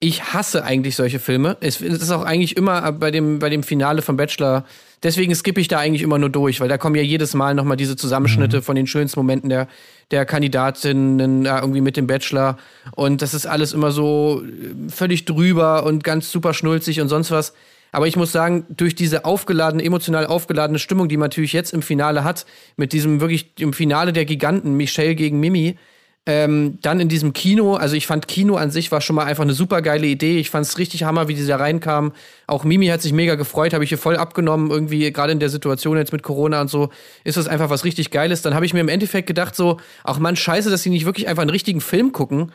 ich 0.00 0.32
hasse 0.32 0.64
eigentlich 0.64 0.96
solche 0.96 1.18
Filme. 1.18 1.58
Es 1.60 1.82
ist 1.82 2.10
auch 2.10 2.24
eigentlich 2.24 2.56
immer 2.56 2.90
bei 2.92 3.10
dem, 3.10 3.38
bei 3.38 3.50
dem 3.50 3.62
Finale 3.62 4.00
von 4.00 4.16
Bachelor. 4.16 4.64
Deswegen 5.02 5.34
skippe 5.34 5.60
ich 5.60 5.68
da 5.68 5.78
eigentlich 5.78 6.02
immer 6.02 6.18
nur 6.18 6.30
durch, 6.30 6.60
weil 6.60 6.68
da 6.68 6.78
kommen 6.78 6.96
ja 6.96 7.02
jedes 7.02 7.34
Mal 7.34 7.54
nochmal 7.54 7.76
diese 7.76 7.96
Zusammenschnitte 7.96 8.58
mhm. 8.58 8.62
von 8.62 8.76
den 8.76 8.86
schönsten 8.86 9.20
Momenten 9.20 9.48
der, 9.48 9.68
der 10.10 10.26
Kandidatinnen 10.26 11.44
ja, 11.44 11.60
irgendwie 11.60 11.80
mit 11.80 11.96
dem 11.96 12.06
Bachelor. 12.06 12.56
Und 12.96 13.22
das 13.22 13.34
ist 13.34 13.46
alles 13.46 13.72
immer 13.72 13.92
so 13.92 14.42
äh, 14.42 14.90
völlig 14.90 15.24
drüber 15.24 15.84
und 15.84 16.02
ganz 16.02 16.30
super 16.32 16.54
schnulzig 16.54 17.00
und 17.00 17.08
sonst 17.08 17.30
was. 17.30 17.52
Aber 17.92 18.06
ich 18.06 18.16
muss 18.16 18.32
sagen, 18.32 18.66
durch 18.68 18.94
diese 18.94 19.24
aufgeladene, 19.24 19.82
emotional 19.82 20.26
aufgeladene 20.26 20.78
Stimmung, 20.78 21.08
die 21.08 21.16
man 21.16 21.26
natürlich 21.26 21.52
jetzt 21.52 21.72
im 21.72 21.82
Finale 21.82 22.22
hat, 22.22 22.44
mit 22.76 22.92
diesem 22.92 23.20
wirklich 23.20 23.52
im 23.58 23.72
Finale 23.72 24.12
der 24.12 24.24
Giganten, 24.24 24.74
Michelle 24.74 25.14
gegen 25.14 25.40
Mimi, 25.40 25.78
ähm, 26.26 26.78
dann 26.82 27.00
in 27.00 27.08
diesem 27.08 27.32
Kino, 27.32 27.74
also 27.74 27.96
ich 27.96 28.06
fand 28.06 28.28
Kino 28.28 28.56
an 28.56 28.70
sich 28.70 28.92
war 28.92 29.00
schon 29.00 29.16
mal 29.16 29.24
einfach 29.24 29.44
eine 29.44 29.54
super 29.54 29.80
geile 29.80 30.06
Idee. 30.06 30.38
Ich 30.38 30.50
fand 30.50 30.66
es 30.66 30.76
richtig 30.76 31.04
hammer, 31.04 31.26
wie 31.26 31.34
die 31.34 31.46
da 31.46 31.56
reinkamen. 31.56 32.12
Auch 32.46 32.64
Mimi 32.64 32.88
hat 32.88 33.00
sich 33.00 33.14
mega 33.14 33.34
gefreut, 33.34 33.72
habe 33.72 33.82
ich 33.82 33.88
hier 33.88 33.96
voll 33.96 34.16
abgenommen, 34.16 34.70
irgendwie 34.70 35.10
gerade 35.10 35.32
in 35.32 35.40
der 35.40 35.48
Situation 35.48 35.96
jetzt 35.96 36.12
mit 36.12 36.22
Corona 36.22 36.60
und 36.60 36.68
so, 36.68 36.90
ist 37.24 37.38
das 37.38 37.48
einfach 37.48 37.70
was 37.70 37.84
richtig 37.84 38.10
Geiles. 38.10 38.42
Dann 38.42 38.54
habe 38.54 38.66
ich 38.66 38.74
mir 38.74 38.80
im 38.80 38.88
Endeffekt 38.88 39.26
gedacht, 39.26 39.56
so, 39.56 39.78
ach 40.04 40.18
man, 40.18 40.36
scheiße, 40.36 40.68
dass 40.68 40.82
sie 40.82 40.90
nicht 40.90 41.06
wirklich 41.06 41.28
einfach 41.28 41.42
einen 41.42 41.50
richtigen 41.50 41.80
Film 41.80 42.12
gucken. 42.12 42.52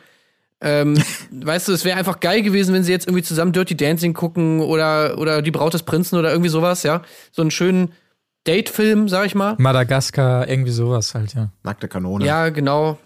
Ähm, 0.60 0.96
weißt 1.32 1.66
du, 1.66 1.72
es 1.72 1.84
wäre 1.84 1.98
einfach 1.98 2.20
geil 2.20 2.42
gewesen, 2.42 2.74
wenn 2.74 2.84
sie 2.84 2.92
jetzt 2.92 3.08
irgendwie 3.08 3.24
zusammen 3.24 3.52
Dirty 3.52 3.76
Dancing 3.76 4.14
gucken 4.14 4.60
oder, 4.60 5.18
oder 5.18 5.42
Die 5.42 5.50
Braut 5.50 5.74
des 5.74 5.82
Prinzen 5.82 6.16
oder 6.16 6.30
irgendwie 6.30 6.50
sowas, 6.50 6.84
ja. 6.84 7.02
So 7.32 7.42
einen 7.42 7.50
schönen 7.50 7.92
Date-Film, 8.46 9.08
sag 9.08 9.26
ich 9.26 9.34
mal. 9.34 9.56
Madagaskar, 9.58 10.48
irgendwie 10.48 10.70
sowas 10.70 11.14
halt, 11.14 11.34
ja. 11.34 11.48
Nackte 11.64 11.88
Kanone. 11.88 12.24
Ja, 12.24 12.50
genau. 12.50 12.98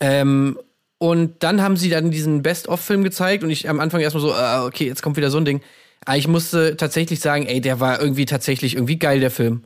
Ähm, 0.00 0.58
und 0.98 1.42
dann 1.42 1.62
haben 1.62 1.76
sie 1.76 1.90
dann 1.90 2.10
diesen 2.10 2.42
Best-of-Film 2.42 3.04
gezeigt 3.04 3.44
und 3.44 3.50
ich 3.50 3.68
am 3.68 3.80
Anfang 3.80 4.00
erstmal 4.00 4.22
so, 4.22 4.32
äh, 4.32 4.66
okay, 4.66 4.86
jetzt 4.86 5.02
kommt 5.02 5.16
wieder 5.16 5.30
so 5.30 5.38
ein 5.38 5.44
Ding. 5.44 5.60
Aber 6.04 6.16
ich 6.16 6.28
musste 6.28 6.76
tatsächlich 6.76 7.20
sagen, 7.20 7.46
ey, 7.46 7.60
der 7.60 7.80
war 7.80 8.00
irgendwie 8.00 8.24
tatsächlich 8.24 8.74
irgendwie 8.74 8.98
geil, 8.98 9.20
der 9.20 9.30
Film. 9.30 9.64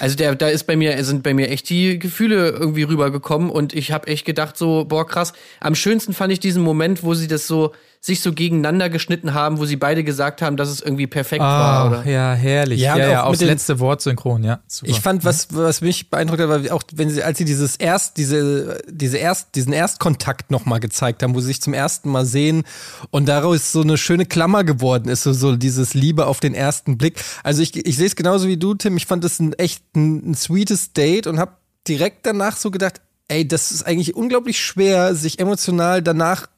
Also 0.00 0.16
der, 0.16 0.34
da 0.34 0.48
ist 0.48 0.64
bei 0.64 0.76
mir, 0.76 1.02
sind 1.04 1.22
bei 1.22 1.34
mir 1.34 1.50
echt 1.50 1.68
die 1.68 1.98
Gefühle 1.98 2.50
irgendwie 2.50 2.82
rübergekommen 2.82 3.50
und 3.50 3.74
ich 3.74 3.92
habe 3.92 4.08
echt 4.08 4.24
gedacht 4.24 4.56
so, 4.56 4.84
boah 4.86 5.06
krass. 5.06 5.32
Am 5.60 5.74
schönsten 5.74 6.14
fand 6.14 6.32
ich 6.32 6.40
diesen 6.40 6.62
Moment, 6.62 7.02
wo 7.02 7.14
sie 7.14 7.28
das 7.28 7.46
so 7.46 7.72
sich 8.04 8.20
so 8.20 8.34
gegeneinander 8.34 8.90
geschnitten 8.90 9.32
haben, 9.32 9.56
wo 9.56 9.64
sie 9.64 9.76
beide 9.76 10.04
gesagt 10.04 10.42
haben, 10.42 10.58
dass 10.58 10.68
es 10.68 10.82
irgendwie 10.82 11.06
perfekt 11.06 11.40
ah, 11.40 11.46
war. 11.58 11.86
Oder? 11.86 12.10
Ja, 12.10 12.34
herrlich. 12.34 12.78
Ja, 12.78 12.98
ja, 12.98 13.08
ja 13.08 13.22
aufs 13.22 13.40
letzte 13.40 13.80
Wort 13.80 14.02
synchron, 14.02 14.44
ja. 14.44 14.60
Super. 14.66 14.90
Ich 14.90 15.00
fand, 15.00 15.24
was, 15.24 15.48
was 15.54 15.80
mich 15.80 16.10
beeindruckt 16.10 16.42
hat, 16.42 16.50
war 16.50 16.74
auch, 16.76 16.82
wenn 16.92 17.08
sie, 17.08 17.22
als 17.22 17.38
sie 17.38 17.46
dieses 17.46 17.76
erst, 17.76 18.18
diese, 18.18 18.82
diese 18.90 19.16
erst, 19.16 19.54
diesen 19.54 19.72
Erstkontakt 19.72 20.50
nochmal 20.50 20.80
gezeigt 20.80 21.22
haben, 21.22 21.34
wo 21.34 21.40
sie 21.40 21.46
sich 21.46 21.62
zum 21.62 21.72
ersten 21.72 22.10
Mal 22.10 22.26
sehen 22.26 22.64
und 23.10 23.26
daraus 23.26 23.72
so 23.72 23.80
eine 23.80 23.96
schöne 23.96 24.26
Klammer 24.26 24.64
geworden 24.64 25.08
ist, 25.08 25.22
so, 25.22 25.32
so 25.32 25.56
dieses 25.56 25.94
Liebe 25.94 26.26
auf 26.26 26.40
den 26.40 26.52
ersten 26.52 26.98
Blick. 26.98 27.24
Also 27.42 27.62
ich, 27.62 27.74
ich 27.74 27.96
sehe 27.96 28.06
es 28.06 28.16
genauso 28.16 28.48
wie 28.48 28.58
du, 28.58 28.74
Tim. 28.74 28.98
Ich 28.98 29.06
fand 29.06 29.24
das 29.24 29.40
ein 29.40 29.54
echt 29.54 29.82
ein, 29.96 30.32
ein 30.32 30.34
sweetes 30.34 30.92
Date 30.92 31.26
und 31.26 31.38
habe 31.38 31.52
direkt 31.88 32.26
danach 32.26 32.58
so 32.58 32.70
gedacht, 32.70 33.00
ey, 33.28 33.48
das 33.48 33.72
ist 33.72 33.86
eigentlich 33.86 34.14
unglaublich 34.14 34.60
schwer, 34.60 35.14
sich 35.14 35.38
emotional 35.38 36.02
danach 36.02 36.48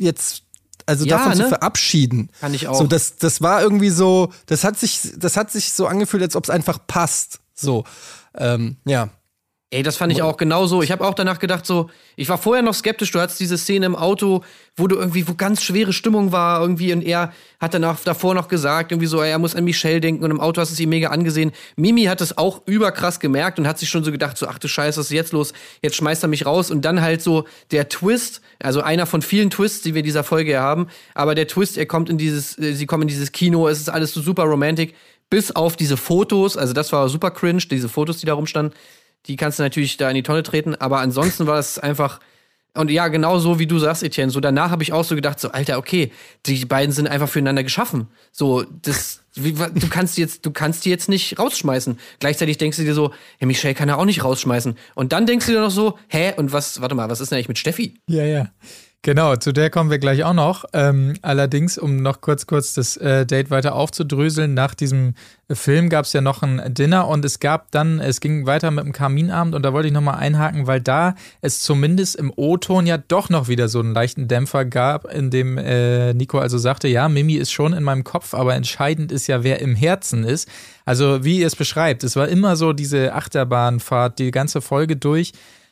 jetzt 0.00 0.45
also 0.86 1.04
ja, 1.04 1.18
davon 1.18 1.36
ne? 1.36 1.44
zu 1.44 1.48
verabschieden. 1.48 2.30
Kann 2.40 2.54
ich 2.54 2.68
auch. 2.68 2.78
So, 2.78 2.86
das, 2.86 3.16
das 3.16 3.42
war 3.42 3.60
irgendwie 3.62 3.90
so, 3.90 4.32
das 4.46 4.64
hat 4.64 4.78
sich, 4.78 5.12
das 5.16 5.36
hat 5.36 5.50
sich 5.50 5.72
so 5.72 5.86
angefühlt, 5.86 6.22
als 6.22 6.36
ob 6.36 6.44
es 6.44 6.50
einfach 6.50 6.78
passt. 6.86 7.40
So, 7.54 7.84
ähm, 8.36 8.76
ja. 8.84 9.10
Ey, 9.70 9.82
das 9.82 9.96
fand 9.96 10.12
ich 10.12 10.22
auch 10.22 10.36
genauso. 10.36 10.80
Ich 10.82 10.92
habe 10.92 11.04
auch 11.04 11.14
danach 11.14 11.40
gedacht, 11.40 11.66
so, 11.66 11.90
ich 12.14 12.28
war 12.28 12.38
vorher 12.38 12.62
noch 12.62 12.74
skeptisch. 12.74 13.10
Du 13.10 13.18
hattest 13.18 13.40
diese 13.40 13.58
Szene 13.58 13.86
im 13.86 13.96
Auto, 13.96 14.44
wo 14.76 14.86
du 14.86 14.94
irgendwie, 14.94 15.26
wo 15.26 15.34
ganz 15.34 15.60
schwere 15.60 15.92
Stimmung 15.92 16.30
war, 16.30 16.60
irgendwie, 16.60 16.92
und 16.92 17.02
er 17.02 17.32
hat 17.58 17.74
danach 17.74 17.98
davor 17.98 18.34
noch 18.34 18.46
gesagt, 18.46 18.92
irgendwie 18.92 19.08
so, 19.08 19.20
er 19.20 19.40
muss 19.40 19.56
an 19.56 19.64
Michelle 19.64 20.00
denken 20.00 20.22
und 20.22 20.30
im 20.30 20.40
Auto 20.40 20.60
hast 20.60 20.70
es 20.70 20.78
ihm 20.78 20.90
mega 20.90 21.08
angesehen. 21.08 21.50
Mimi 21.74 22.04
hat 22.04 22.20
es 22.20 22.38
auch 22.38 22.62
überkrass 22.66 23.18
gemerkt 23.18 23.58
und 23.58 23.66
hat 23.66 23.80
sich 23.80 23.88
schon 23.88 24.04
so 24.04 24.12
gedacht, 24.12 24.38
so, 24.38 24.46
ach 24.46 24.60
du 24.60 24.68
Scheiße, 24.68 25.00
was 25.00 25.06
ist 25.06 25.12
jetzt 25.12 25.32
los? 25.32 25.52
Jetzt 25.82 25.96
schmeißt 25.96 26.22
er 26.22 26.28
mich 26.28 26.46
raus 26.46 26.70
und 26.70 26.84
dann 26.84 27.00
halt 27.00 27.20
so 27.20 27.44
der 27.72 27.88
Twist, 27.88 28.42
also 28.62 28.82
einer 28.82 29.04
von 29.04 29.20
vielen 29.20 29.50
Twists, 29.50 29.82
die 29.82 29.94
wir 29.94 29.98
in 29.98 30.06
dieser 30.06 30.22
Folge 30.22 30.60
haben, 30.60 30.86
aber 31.12 31.34
der 31.34 31.48
Twist, 31.48 31.76
er 31.76 31.86
kommt 31.86 32.08
in 32.08 32.18
dieses, 32.18 32.56
äh, 32.56 32.72
sie 32.72 32.86
kommen 32.86 33.02
in 33.02 33.08
dieses 33.08 33.32
Kino, 33.32 33.66
es 33.66 33.80
ist 33.80 33.88
alles 33.88 34.14
so 34.14 34.20
super 34.22 34.44
romantic, 34.44 34.94
bis 35.28 35.50
auf 35.50 35.74
diese 35.74 35.96
Fotos, 35.96 36.56
also 36.56 36.72
das 36.72 36.92
war 36.92 37.08
super 37.08 37.32
cringe, 37.32 37.64
diese 37.68 37.88
Fotos, 37.88 38.18
die 38.18 38.26
da 38.26 38.34
rumstanden 38.34 38.72
Die 39.26 39.36
kannst 39.36 39.58
du 39.58 39.62
natürlich 39.62 39.96
da 39.96 40.08
in 40.08 40.14
die 40.14 40.22
Tonne 40.22 40.42
treten, 40.42 40.74
aber 40.74 41.00
ansonsten 41.00 41.46
war 41.46 41.56
das 41.56 41.78
einfach. 41.78 42.20
Und 42.74 42.90
ja, 42.90 43.08
genau 43.08 43.38
so 43.38 43.58
wie 43.58 43.66
du 43.66 43.78
sagst, 43.78 44.02
Etienne. 44.02 44.30
So 44.30 44.38
danach 44.38 44.70
habe 44.70 44.82
ich 44.82 44.92
auch 44.92 45.04
so 45.04 45.14
gedacht, 45.14 45.40
so 45.40 45.50
Alter, 45.50 45.78
okay, 45.78 46.12
die 46.44 46.64
beiden 46.66 46.92
sind 46.92 47.08
einfach 47.08 47.28
füreinander 47.28 47.64
geschaffen. 47.64 48.08
So 48.32 48.64
das, 48.82 49.22
wie, 49.34 49.52
du 49.52 49.88
kannst 49.88 50.18
die 50.18 50.20
jetzt, 50.20 50.44
du 50.44 50.50
kannst 50.50 50.84
die 50.84 50.90
jetzt 50.90 51.08
nicht 51.08 51.38
rausschmeißen. 51.38 51.98
Gleichzeitig 52.20 52.58
denkst 52.58 52.76
du 52.76 52.84
dir 52.84 52.94
so, 52.94 53.14
hey, 53.38 53.46
Michelle 53.46 53.74
kann 53.74 53.88
er 53.88 53.98
auch 53.98 54.04
nicht 54.04 54.22
rausschmeißen. 54.22 54.76
Und 54.94 55.12
dann 55.12 55.24
denkst 55.24 55.46
du 55.46 55.52
dir 55.52 55.60
noch 55.60 55.70
so, 55.70 55.98
hä, 56.08 56.34
und 56.36 56.52
was? 56.52 56.82
Warte 56.82 56.94
mal, 56.94 57.08
was 57.08 57.20
ist 57.20 57.30
denn 57.30 57.36
eigentlich 57.36 57.48
mit 57.48 57.58
Steffi? 57.58 57.94
Ja, 58.08 58.24
ja. 58.24 58.50
Genau, 59.06 59.36
zu 59.36 59.52
der 59.52 59.70
kommen 59.70 59.88
wir 59.88 60.00
gleich 60.00 60.24
auch 60.24 60.32
noch. 60.32 60.64
Ähm, 60.72 61.14
allerdings, 61.22 61.78
um 61.78 62.02
noch 62.02 62.20
kurz 62.20 62.48
kurz 62.48 62.74
das 62.74 62.96
äh, 62.96 63.24
Date 63.24 63.52
weiter 63.52 63.76
aufzudröseln, 63.76 64.52
nach 64.52 64.74
diesem 64.74 65.14
Film 65.48 65.90
gab 65.90 66.06
es 66.06 66.12
ja 66.12 66.20
noch 66.20 66.42
ein 66.42 66.74
Dinner 66.74 67.06
und 67.06 67.24
es 67.24 67.38
gab 67.38 67.70
dann, 67.70 68.00
es 68.00 68.18
ging 68.18 68.46
weiter 68.46 68.72
mit 68.72 68.84
dem 68.84 68.92
Kaminabend 68.92 69.54
und 69.54 69.62
da 69.62 69.72
wollte 69.72 69.86
ich 69.86 69.94
nochmal 69.94 70.16
einhaken, 70.16 70.66
weil 70.66 70.80
da 70.80 71.14
es 71.40 71.62
zumindest 71.62 72.16
im 72.16 72.32
O-Ton 72.34 72.84
ja 72.84 72.98
doch 72.98 73.28
noch 73.28 73.46
wieder 73.46 73.68
so 73.68 73.78
einen 73.78 73.94
leichten 73.94 74.26
Dämpfer 74.26 74.64
gab, 74.64 75.04
in 75.14 75.30
dem 75.30 75.56
äh, 75.56 76.12
Nico 76.12 76.40
also 76.40 76.58
sagte, 76.58 76.88
ja, 76.88 77.08
Mimi 77.08 77.34
ist 77.34 77.52
schon 77.52 77.74
in 77.74 77.84
meinem 77.84 78.02
Kopf, 78.02 78.34
aber 78.34 78.56
entscheidend 78.56 79.12
ist 79.12 79.28
ja, 79.28 79.44
wer 79.44 79.60
im 79.60 79.76
Herzen 79.76 80.24
ist. 80.24 80.48
Also 80.84 81.22
wie 81.22 81.38
ihr 81.38 81.46
es 81.46 81.54
beschreibt, 81.54 82.02
es 82.02 82.16
war 82.16 82.26
immer 82.26 82.56
so 82.56 82.72
diese 82.72 83.14
Achterbahnfahrt, 83.14 84.18
die 84.18 84.32
ganze 84.32 84.60
Folge 84.60 84.96
durch, 84.96 85.30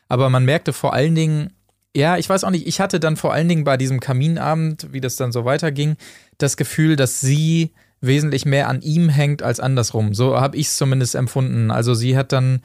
aber 0.09 0.31
man 0.31 0.44
merkte 0.44 0.73
vor 0.73 0.94
allen 0.94 1.16
Dingen, 1.16 1.51
ja, 1.96 2.16
ich 2.16 2.28
weiß 2.28 2.44
auch 2.44 2.50
nicht, 2.50 2.66
ich 2.66 2.80
hatte 2.80 2.98
dann 2.98 3.16
vor 3.16 3.33
allen 3.33 3.48
Dingen 3.48 3.64
bei 3.64 3.76
diesem 3.76 4.00
Kaminabend, 4.00 4.88
wie 4.92 5.00
das 5.00 5.16
dann 5.16 5.33
so 5.33 5.44
weiterging, 5.44 5.96
das 6.38 6.57
Gefühl, 6.57 6.96
dass 6.96 7.20
sie 7.20 7.72
wesentlich 8.00 8.44
mehr 8.44 8.68
an 8.68 8.83
ihm 8.83 9.09
hängt 9.09 9.42
als 9.42 9.61
andersrum. 9.61 10.12
So 10.14 10.40
habe 10.40 10.57
ich 10.57 10.66
es 10.66 10.76
zumindest 10.76 11.14
empfunden. 11.14 11.70
Also 11.70 11.94
sie 11.94 12.16
hat 12.16 12.33
dann 12.33 12.61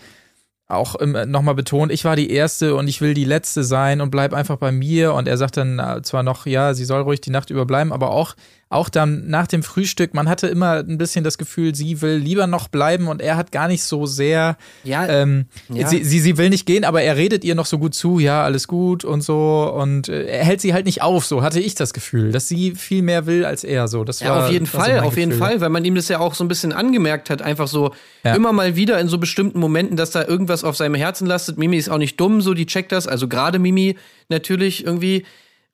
auch 0.68 0.96
nochmal 1.02 1.56
betont, 1.56 1.92
ich 1.92 2.06
war 2.06 2.16
die 2.16 2.30
Erste 2.30 2.76
und 2.76 2.88
ich 2.88 3.02
will 3.02 3.16
die 3.16 3.26
Letzte 3.26 3.64
sein 3.64 4.02
und 4.02 4.12
bleib 4.12 4.34
einfach 4.34 4.58
bei 4.58 4.72
mir. 4.72 5.14
Und 5.14 5.28
er 5.28 5.38
sagt 5.38 5.58
dann 5.58 5.80
äh, 5.80 6.02
zwar 6.04 6.22
noch, 6.22 6.46
ja, 6.46 6.74
sie 6.74 6.86
soll 6.86 7.02
ruhig 7.02 7.22
die 7.22 7.32
Nacht 7.32 7.50
überbleiben, 7.50 7.92
aber 7.92 8.12
auch 8.12 8.36
auch 8.72 8.90
dann 8.90 9.28
nach 9.28 9.48
dem 9.48 9.64
Frühstück, 9.64 10.14
man 10.14 10.30
hatte 10.30 10.46
immer 10.46 10.74
ein 10.76 11.00
bisschen 11.00 11.24
das 11.24 11.40
Gefühl, 11.40 11.74
sie 11.74 12.04
will 12.04 12.18
lieber 12.18 12.46
noch 12.46 12.68
bleiben 12.68 13.08
und 13.08 13.20
er 13.20 13.36
hat 13.36 13.52
gar 13.52 13.68
nicht 13.68 13.84
so 13.84 14.06
sehr, 14.06 14.58
ja, 14.84 15.08
ähm, 15.08 15.48
ja. 15.70 15.88
Sie, 15.88 16.04
sie, 16.04 16.20
sie 16.20 16.38
will 16.38 16.52
nicht 16.52 16.68
gehen, 16.68 16.86
aber 16.86 17.02
er 17.02 17.18
redet 17.18 17.44
ihr 17.44 17.56
noch 17.56 17.66
so 17.66 17.80
gut 17.80 17.96
zu, 17.96 18.20
ja, 18.20 18.44
alles 18.44 18.68
gut 18.68 19.04
und 19.04 19.22
so 19.22 19.74
und 19.76 20.08
äh, 20.08 20.26
er 20.26 20.46
hält 20.46 20.62
sie 20.62 20.74
halt 20.76 20.86
nicht 20.86 21.02
auf, 21.02 21.26
so 21.26 21.42
hatte 21.42 21.60
ich 21.60 21.74
das 21.74 21.94
Gefühl, 21.94 22.32
dass 22.32 22.48
sie 22.48 22.76
viel 22.76 23.02
mehr 23.02 23.26
will 23.26 23.44
als 23.44 23.64
er, 23.64 23.88
so. 23.88 24.04
Das 24.04 24.20
ja, 24.20 24.30
war, 24.36 24.46
auf 24.46 24.52
jeden 24.52 24.68
Fall, 24.68 25.00
so 25.00 25.06
auf 25.08 25.18
jeden 25.18 25.32
Gefühl. 25.32 25.48
Fall, 25.48 25.62
weil 25.62 25.70
man 25.70 25.84
ihm 25.84 25.96
das 25.96 26.08
ja 26.08 26.20
auch 26.20 26.36
so 26.36 26.44
ein 26.44 26.48
bisschen 26.48 26.72
angemerkt 26.72 27.32
hat, 27.32 27.42
einfach 27.42 27.68
so 27.68 27.92
Ja. 28.24 28.36
immer 28.36 28.54
mal 28.54 28.76
wieder 28.76 29.00
in 29.00 29.08
so 29.08 29.18
bestimmten 29.18 29.60
Momenten, 29.60 29.98
dass 29.98 30.12
da 30.12 30.24
irgendwas 30.24 30.64
auf 30.64 30.78
seinem 30.78 30.94
Herzen 30.94 31.26
lastet. 31.26 31.58
Mimi 31.58 31.78
ist 31.78 31.90
auch 31.90 31.98
nicht 31.98 32.20
dumm, 32.20 32.40
so 32.42 32.54
die 32.54 32.68
checkt 32.68 32.92
das, 32.92 33.08
also 33.08 33.28
gerade 33.28 33.58
Mimi 33.58 33.96
natürlich 34.30 34.86
irgendwie. 34.86 35.26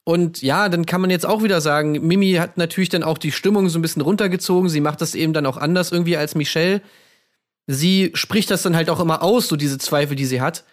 Und 0.06 0.44
ja, 0.44 0.70
dann 0.70 0.86
kann 0.86 1.02
man 1.02 1.10
jetzt 1.10 1.26
auch 1.26 1.42
wieder 1.42 1.62
sagen, 1.62 1.94
Mimi 1.94 2.34
hat 2.34 2.58
natürlich 2.58 2.90
dann 2.90 3.02
auch 3.02 3.18
die 3.18 3.32
Stimmung 3.32 3.70
so 3.70 3.80
ein 3.80 3.82
bisschen 3.82 4.04
runtergezogen. 4.04 4.70
Sie 4.70 4.80
macht 4.80 5.02
das 5.02 5.16
eben 5.16 5.34
dann 5.34 5.48
auch 5.48 5.58
anders 5.58 5.92
irgendwie 5.92 6.16
als 6.16 6.36
Michelle. 6.36 6.82
Sie 7.66 8.12
spricht 8.14 8.52
das 8.52 8.62
dann 8.62 8.76
halt 8.76 8.92
auch 8.92 9.00
immer 9.00 9.24
aus, 9.24 9.48
so 9.48 9.56
diese 9.56 9.80
Zweifel, 9.80 10.16
die 10.16 10.26
sie 10.26 10.42
hat. 10.42 10.64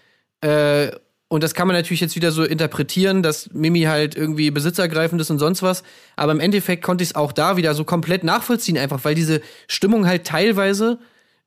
Äh, 0.43 0.91
und 1.29 1.43
das 1.43 1.55
kann 1.55 1.67
man 1.67 1.75
natürlich 1.75 2.03
jetzt 2.03 2.15
wieder 2.15 2.31
so 2.31 2.45
interpretieren, 2.45 3.23
dass 3.23 3.49
Mimi 3.55 3.85
halt 3.85 4.17
irgendwie 4.17 4.51
besitzergreifend 4.51 5.19
ist 5.19 5.31
und 5.31 5.39
sonst 5.39 5.63
was. 5.63 5.83
Aber 6.15 6.33
im 6.33 6.41
Endeffekt 6.41 6.85
konnte 6.85 7.03
ich 7.03 7.11
es 7.11 7.17
auch 7.17 7.33
da 7.33 7.57
wieder 7.57 7.75
so 7.75 7.85
komplett 7.85 8.25
nachvollziehen, 8.25 8.77
einfach 8.77 9.03
weil 9.03 9.15
diese 9.15 9.41
Stimmung 9.67 10.07
halt 10.07 10.27
teilweise 10.27 10.99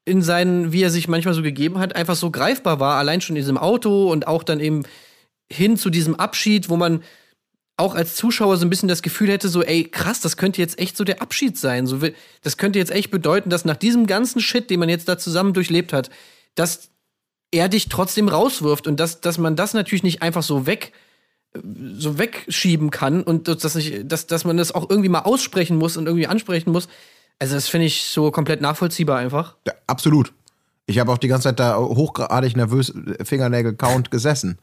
in 0.04 0.24
seinen, 0.24 0.71
wie 0.71 0.82
er 0.82 0.89
sich 0.89 1.08
manchmal 1.08 1.36
so 1.36 1.43
gegeben 1.43 1.78
hat, 1.78 1.95
einfach 1.95 2.15
so 2.15 2.32
greifbar 2.32 2.80
war. 2.80 2.98
Allein 2.98 3.21
schon 3.21 3.36
in 3.36 3.41
diesem 3.43 3.60
Auto 3.60 4.12
und 4.12 4.26
auch 4.26 4.41
dann 4.41 4.60
eben 4.60 4.82
hin 5.52 5.78
zu 5.78 5.91
diesem 5.91 6.15
Abschied, 6.15 6.69
wo 6.69 6.78
man 6.78 7.04
auch 7.78 7.96
als 7.96 8.16
Zuschauer 8.16 8.58
so 8.58 8.66
ein 8.66 8.70
bisschen 8.70 8.88
das 8.88 9.02
Gefühl 9.02 9.30
hätte, 9.30 9.50
so, 9.50 9.62
ey, 9.62 9.84
krass, 9.84 10.22
das 10.22 10.38
könnte 10.38 10.62
jetzt 10.62 10.80
echt 10.80 10.96
so 10.96 11.04
der 11.04 11.22
Abschied 11.22 11.58
sein. 11.58 11.88
So, 11.88 12.00
das 12.42 12.58
könnte 12.58 12.80
jetzt 12.80 12.92
echt 12.92 13.12
bedeuten, 13.12 13.50
dass 13.50 13.66
nach 13.66 13.76
diesem 13.76 14.08
ganzen 14.08 14.40
Shit, 14.40 14.70
den 14.70 14.80
man 14.80 14.90
jetzt 14.90 15.10
da 15.10 15.18
zusammen 15.18 15.54
durchlebt 15.54 15.92
hat, 15.92 16.10
dass 16.56 16.90
er 17.52 17.68
dich 17.68 17.90
trotzdem 17.90 18.30
rauswirft 18.30 18.88
und 18.88 19.00
dass, 19.00 19.22
dass 19.22 19.38
man 19.38 19.56
das 19.56 19.74
natürlich 19.74 20.04
nicht 20.04 20.22
einfach 20.22 20.44
so 20.44 20.66
weg 20.66 20.94
so 21.98 22.18
wegschieben 22.18 22.90
kann 22.90 23.24
und 23.24 23.48
dass, 23.48 23.76
nicht, 23.76 24.12
dass, 24.12 24.28
dass 24.28 24.46
man 24.46 24.58
das 24.58 24.74
auch 24.74 24.90
irgendwie 24.90 25.10
mal 25.10 25.22
aussprechen 25.22 25.78
muss 25.78 25.98
und 25.98 26.06
irgendwie 26.06 26.28
ansprechen 26.28 26.72
muss. 26.72 26.88
Also 27.40 27.56
das 27.56 27.68
finde 27.68 27.88
ich 27.88 28.04
so 28.04 28.32
komplett 28.32 28.62
nachvollziehbar 28.62 29.18
einfach. 29.18 29.56
Ja, 29.66 29.74
absolut. 29.88 30.34
Ich 30.86 31.00
habe 31.00 31.12
auch 31.12 31.18
die 31.18 31.28
ganze 31.28 31.50
Zeit 31.50 31.60
da 31.60 31.78
hochgradig 31.78 32.56
nervös 32.56 32.94
Fingernägel-Count 33.24 34.12
gesessen. 34.12 34.60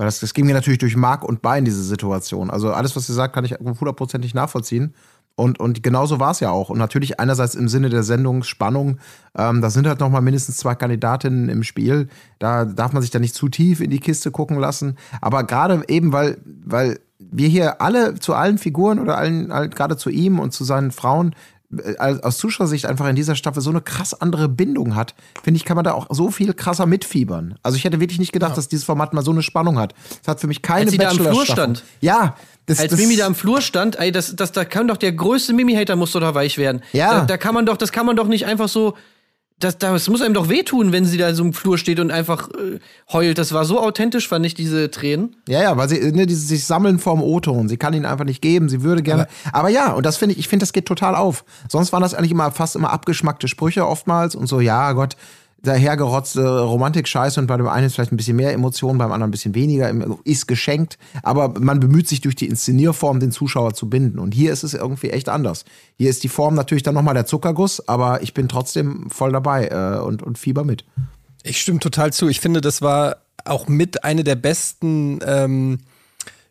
Weil 0.00 0.06
das, 0.06 0.18
das 0.18 0.32
ging 0.32 0.46
mir 0.46 0.54
natürlich 0.54 0.78
durch 0.78 0.96
Mark 0.96 1.24
und 1.24 1.42
Bein, 1.42 1.66
diese 1.66 1.82
Situation. 1.82 2.48
Also 2.48 2.72
alles, 2.72 2.96
was 2.96 3.06
sie 3.06 3.12
sagt, 3.12 3.34
kann 3.34 3.44
ich 3.44 3.56
hundertprozentig 3.60 4.32
nachvollziehen. 4.32 4.94
Und, 5.34 5.60
und 5.60 5.82
genauso 5.82 6.18
war 6.18 6.30
es 6.30 6.40
ja 6.40 6.48
auch. 6.48 6.70
Und 6.70 6.78
natürlich 6.78 7.20
einerseits 7.20 7.54
im 7.54 7.68
Sinne 7.68 7.90
der 7.90 8.02
Sendungsspannung, 8.02 8.96
ähm, 9.36 9.60
da 9.60 9.68
sind 9.68 9.86
halt 9.86 10.00
noch 10.00 10.08
mal 10.08 10.22
mindestens 10.22 10.56
zwei 10.56 10.74
Kandidatinnen 10.74 11.50
im 11.50 11.62
Spiel. 11.64 12.08
Da 12.38 12.64
darf 12.64 12.94
man 12.94 13.02
sich 13.02 13.10
da 13.10 13.18
nicht 13.18 13.34
zu 13.34 13.50
tief 13.50 13.82
in 13.82 13.90
die 13.90 14.00
Kiste 14.00 14.30
gucken 14.30 14.58
lassen. 14.58 14.96
Aber 15.20 15.44
gerade 15.44 15.84
eben, 15.88 16.14
weil, 16.14 16.38
weil 16.46 16.98
wir 17.18 17.48
hier 17.48 17.82
alle 17.82 18.14
zu 18.14 18.32
allen 18.32 18.56
Figuren 18.56 19.00
oder 19.00 19.18
allen, 19.18 19.48
gerade 19.48 19.98
zu 19.98 20.08
ihm 20.08 20.38
und 20.38 20.54
zu 20.54 20.64
seinen 20.64 20.92
Frauen 20.92 21.34
aus 21.98 22.38
Zuschauersicht 22.38 22.86
einfach 22.86 23.08
in 23.08 23.16
dieser 23.16 23.36
Staffel 23.36 23.62
so 23.62 23.70
eine 23.70 23.80
krass 23.80 24.14
andere 24.14 24.48
Bindung 24.48 24.96
hat, 24.96 25.14
finde 25.42 25.58
ich, 25.58 25.64
kann 25.64 25.76
man 25.76 25.84
da 25.84 25.92
auch 25.92 26.06
so 26.10 26.30
viel 26.30 26.52
krasser 26.52 26.86
mitfiebern. 26.86 27.54
Also 27.62 27.76
ich 27.76 27.84
hätte 27.84 28.00
wirklich 28.00 28.18
nicht 28.18 28.32
gedacht, 28.32 28.56
dass 28.56 28.68
dieses 28.68 28.84
Format 28.84 29.12
mal 29.12 29.22
so 29.22 29.30
eine 29.30 29.42
Spannung 29.42 29.78
hat. 29.78 29.94
Es 30.20 30.26
hat 30.26 30.40
für 30.40 30.48
mich 30.48 30.62
keine 30.62 30.82
Als 30.82 30.90
sie 30.90 30.98
da 30.98 31.10
im 31.10 31.18
Flur 31.18 31.46
stand. 31.46 31.84
Ja, 32.00 32.34
das, 32.66 32.80
Als 32.80 32.90
das, 32.90 33.00
Mimi 33.00 33.16
da 33.16 33.26
im 33.26 33.34
Flur 33.34 33.60
stand, 33.60 33.98
ey, 33.98 34.12
das, 34.12 34.34
das, 34.36 34.52
da 34.52 34.64
kann 34.64 34.88
doch 34.88 34.96
der 34.96 35.12
größte 35.12 35.52
Mimi-Hater 35.52 35.96
muss 35.96 36.12
doch 36.12 36.20
da 36.20 36.34
weich 36.34 36.58
werden. 36.58 36.82
Ja. 36.92 37.20
Da, 37.20 37.24
da 37.26 37.36
kann 37.36 37.54
man 37.54 37.66
doch, 37.66 37.76
das 37.76 37.92
kann 37.92 38.06
man 38.06 38.16
doch 38.16 38.28
nicht 38.28 38.46
einfach 38.46 38.68
so. 38.68 38.96
Das, 39.60 39.78
das 39.78 40.08
muss 40.08 40.22
einem 40.22 40.34
doch 40.34 40.48
wehtun, 40.48 40.90
wenn 40.90 41.04
sie 41.04 41.18
da 41.18 41.34
so 41.34 41.44
im 41.44 41.52
Flur 41.52 41.78
steht 41.78 42.00
und 42.00 42.10
einfach 42.10 42.48
äh, 42.48 42.78
heult. 43.12 43.38
Das 43.38 43.52
war 43.52 43.64
so 43.64 43.78
authentisch, 43.78 44.26
fand 44.26 44.44
ich, 44.46 44.54
diese 44.54 44.90
Tränen. 44.90 45.36
Ja, 45.48 45.62
ja, 45.62 45.76
weil 45.76 45.88
sie 45.88 46.12
ne, 46.12 46.26
dieses 46.26 46.48
sich 46.48 46.64
sammeln 46.64 46.98
vorm 46.98 47.22
O-Ton. 47.22 47.68
Sie 47.68 47.76
kann 47.76 47.92
ihn 47.92 48.06
einfach 48.06 48.24
nicht 48.24 48.40
geben. 48.40 48.68
Sie 48.68 48.82
würde 48.82 49.02
gerne. 49.02 49.28
Aber, 49.52 49.68
ja, 49.68 49.92
und 49.92 50.06
das 50.06 50.16
finde 50.16 50.32
ich, 50.32 50.40
ich 50.40 50.48
finde, 50.48 50.62
das 50.64 50.72
geht 50.72 50.86
total 50.86 51.14
auf. 51.14 51.44
Sonst 51.68 51.92
waren 51.92 52.02
das 52.02 52.14
eigentlich 52.14 52.32
immer 52.32 52.50
fast 52.50 52.74
immer 52.74 52.90
abgeschmackte 52.90 53.48
Sprüche 53.48 53.86
oftmals 53.86 54.34
und 54.34 54.46
so, 54.46 54.60
ja, 54.60 54.92
Gott, 54.92 55.16
dahergerotzte 55.62 56.60
Romantik-Scheiße 56.60 57.40
und 57.40 57.46
bei 57.46 57.56
dem 57.56 57.68
einen 57.68 57.86
ist 57.86 57.94
vielleicht 57.94 58.12
ein 58.12 58.16
bisschen 58.16 58.36
mehr 58.36 58.52
Emotion, 58.52 58.98
beim 58.98 59.12
anderen 59.12 59.28
ein 59.28 59.30
bisschen 59.30 59.54
weniger, 59.54 59.92
ist 60.24 60.46
geschenkt. 60.46 60.98
Aber 61.22 61.60
man 61.60 61.80
bemüht 61.80 62.08
sich 62.08 62.20
durch 62.20 62.34
die 62.34 62.46
Inszenierform, 62.46 63.20
den 63.20 63.32
Zuschauer 63.32 63.74
zu 63.74 63.88
binden. 63.88 64.18
Und 64.18 64.32
hier 64.32 64.52
ist 64.52 64.62
es 64.62 64.74
irgendwie 64.74 65.10
echt 65.10 65.28
anders. 65.28 65.64
Hier 65.96 66.10
ist 66.10 66.22
die 66.24 66.28
Form 66.28 66.54
natürlich 66.54 66.82
dann 66.82 66.94
nochmal 66.94 67.14
der 67.14 67.26
Zuckerguss, 67.26 67.86
aber 67.88 68.22
ich 68.22 68.34
bin 68.34 68.48
trotzdem 68.48 69.10
voll 69.10 69.32
dabei 69.32 69.68
äh, 69.68 70.00
und, 70.00 70.22
und 70.22 70.38
fieber 70.38 70.64
mit. 70.64 70.84
Ich 71.42 71.60
stimme 71.60 71.78
total 71.78 72.12
zu. 72.12 72.28
Ich 72.28 72.40
finde, 72.40 72.60
das 72.60 72.82
war 72.82 73.16
auch 73.44 73.68
mit 73.68 74.04
eine 74.04 74.24
der 74.24 74.36
besten 74.36 75.20
ähm, 75.26 75.78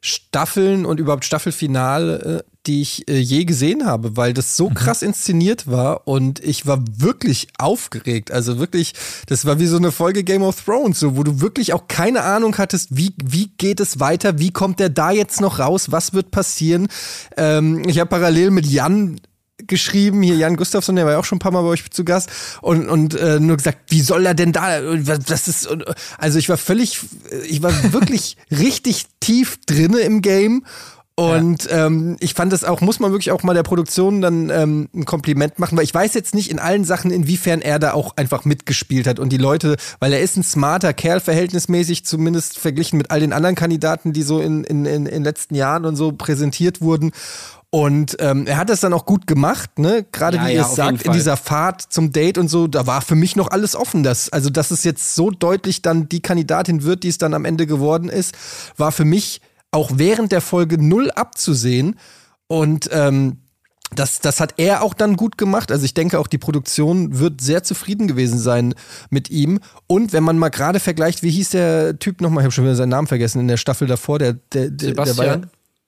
Staffeln 0.02 0.86
und 0.86 1.00
überhaupt 1.00 1.26
Staffelfinale, 1.26 2.44
äh, 2.46 2.50
die 2.68 2.82
ich 2.82 3.08
äh, 3.10 3.18
je 3.18 3.46
gesehen 3.46 3.86
habe, 3.86 4.16
weil 4.16 4.34
das 4.34 4.56
so 4.56 4.70
krass 4.70 5.02
inszeniert 5.02 5.68
war 5.68 6.08
und 6.08 6.40
ich 6.44 6.66
war 6.68 6.84
wirklich 6.98 7.48
aufgeregt. 7.58 8.32
Also 8.32 8.60
wirklich, 8.60 8.94
das 9.28 9.46
war 9.46 9.60
wie 9.60 9.66
so 9.66 9.78
eine 9.78 9.92
Folge 9.92 10.24
Game 10.24 10.44
of 10.44 10.64
Thrones, 10.64 11.00
so 11.00 11.18
wo 11.18 11.24
du 11.24 11.42
wirklich 11.42 11.74
auch 11.74 11.88
keine 11.88 12.22
Ahnung 12.22 12.58
hattest, 12.58 12.96
wie, 12.96 13.14
wie 13.24 13.48
geht 13.58 13.80
es 13.80 14.00
weiter, 14.00 14.40
wie 14.40 14.52
kommt 14.52 14.80
der 14.80 14.90
da 14.90 15.12
jetzt 15.12 15.42
noch 15.42 15.60
raus, 15.60 15.92
was 15.92 16.14
wird 16.14 16.32
passieren. 16.32 16.88
Ähm, 17.38 17.84
ich 17.88 18.00
habe 18.00 18.10
parallel 18.10 18.52
mit 18.52 18.66
Jan 18.66 19.20
geschrieben, 19.70 20.22
hier 20.22 20.36
Jan 20.36 20.58
Gustafsson, 20.58 20.96
der 20.96 21.06
war 21.06 21.14
ja 21.14 21.20
auch 21.20 21.26
schon 21.26 21.38
ein 21.38 21.40
paar 21.40 21.52
Mal 21.52 21.62
bei 21.62 21.70
euch 21.70 21.90
zu 21.90 22.04
Gast 22.04 22.30
und, 22.62 22.90
und 22.90 23.16
äh, 23.16 23.40
nur 23.40 23.58
gesagt, 23.58 23.80
wie 23.88 24.02
soll 24.02 24.26
er 24.26 24.34
denn 24.34 24.52
da, 24.52 24.82
das 24.82 25.48
ist, 25.48 25.70
also 26.18 26.40
ich 26.40 26.50
war 26.50 26.58
völlig, 26.58 27.00
ich 27.48 27.64
war 27.64 27.72
wirklich 27.94 28.38
richtig 28.52 29.06
tief 29.20 29.60
drinne 29.66 30.00
im 30.00 30.22
Game 30.22 30.64
und 31.20 31.66
ja. 31.66 31.88
ähm, 31.88 32.16
ich 32.22 32.34
fand 32.34 32.54
das 32.54 32.64
auch, 32.64 32.80
muss 32.80 33.02
man 33.02 33.12
wirklich 33.12 33.32
auch 33.32 33.44
mal 33.44 33.54
der 33.54 33.64
Produktion 33.64 34.22
dann 34.22 34.50
ähm, 34.50 34.88
ein 34.96 35.04
Kompliment 35.04 35.60
machen, 35.60 35.78
weil 35.78 35.84
ich 35.84 35.94
weiß 35.94 36.14
jetzt 36.14 36.34
nicht 36.34 36.50
in 36.50 36.60
allen 36.60 36.86
Sachen, 36.86 37.12
inwiefern 37.12 37.60
er 37.60 37.78
da 37.78 37.92
auch 37.92 38.16
einfach 38.16 38.46
mitgespielt 38.46 39.06
hat 39.06 39.20
und 39.20 39.28
die 39.34 39.38
Leute, 39.38 39.76
weil 40.00 40.14
er 40.14 40.22
ist 40.22 40.38
ein 40.38 40.44
smarter 40.44 40.94
Kerl, 40.94 41.20
verhältnismäßig, 41.20 42.06
zumindest 42.06 42.58
verglichen 42.58 42.98
mit 42.98 43.12
all 43.12 43.20
den 43.20 43.34
anderen 43.34 43.56
Kandidaten, 43.56 44.14
die 44.14 44.24
so 44.24 44.40
in, 44.40 44.64
in, 44.64 44.86
in, 44.86 45.06
in 45.08 45.12
den 45.12 45.24
letzten 45.26 45.56
Jahren 45.56 45.84
und 45.84 45.98
so 45.98 46.14
präsentiert 46.14 46.80
wurden. 46.80 47.12
Und 47.72 48.18
ähm, 48.20 48.48
er 48.48 48.58
hat 48.58 48.70
das 48.70 48.80
dann 48.80 48.94
auch 48.94 49.06
gut 49.06 49.28
gemacht, 49.28 49.78
ne? 49.78 50.04
Gerade 50.12 50.38
Ja, 50.38 50.44
wie 50.44 50.54
ja, 50.54 50.56
ihr 50.56 50.62
es 50.62 50.76
sagt, 50.76 51.04
in 51.04 51.12
dieser 51.12 51.38
Fahrt 51.38 51.82
zum 51.82 52.12
Date 52.12 52.40
und 52.40 52.48
so, 52.48 52.66
da 52.68 52.88
war 52.88 53.02
für 53.02 53.14
mich 53.14 53.36
noch 53.36 53.52
alles 53.52 53.76
offen. 53.76 54.02
Das, 54.02 54.30
also, 54.30 54.50
dass 54.50 54.72
es 54.72 54.84
jetzt 54.84 55.14
so 55.14 55.30
deutlich 55.30 55.84
dann 55.84 56.10
die 56.10 56.22
Kandidatin 56.22 56.84
wird, 56.84 57.04
die 57.04 57.10
es 57.10 57.20
dann 57.20 57.36
am 57.36 57.46
Ende 57.46 57.68
geworden 57.68 58.10
ist, 58.10 58.36
war 58.78 58.92
für 58.92 59.06
mich 59.06 59.42
auch 59.72 59.92
während 59.94 60.32
der 60.32 60.42
Folge 60.42 60.84
null 60.84 61.12
abzusehen. 61.12 62.00
Und 62.48 62.90
ähm, 62.92 63.38
das, 63.94 64.20
das 64.20 64.40
hat 64.40 64.56
er 64.58 64.82
auch 64.82 64.96
dann 64.96 65.16
gut 65.16 65.38
gemacht. 65.38 65.72
Also 65.72 65.86
ich 65.86 65.94
denke 65.94 66.20
auch, 66.20 66.28
die 66.28 66.38
Produktion 66.40 67.20
wird 67.20 67.42
sehr 67.42 67.64
zufrieden 67.64 68.08
gewesen 68.08 68.40
sein 68.40 68.74
mit 69.12 69.30
ihm. 69.30 69.60
Und 69.86 70.12
wenn 70.14 70.24
man 70.24 70.38
mal 70.38 70.50
gerade 70.50 70.80
vergleicht, 70.80 71.22
wie 71.22 71.32
hieß 71.32 71.52
der 71.52 72.00
Typ 72.00 72.22
nochmal, 72.22 72.42
ich 72.42 72.46
habe 72.46 72.52
schon 72.52 72.64
wieder 72.64 72.76
seinen 72.76 72.90
Namen 72.90 73.08
vergessen, 73.08 73.40
in 73.40 73.48
der 73.48 73.58
Staffel 73.58 73.88
davor, 73.88 74.18
der, 74.18 74.34
der, 74.34 74.70
der, 74.70 74.94
der 74.94 75.18
war 75.18 75.42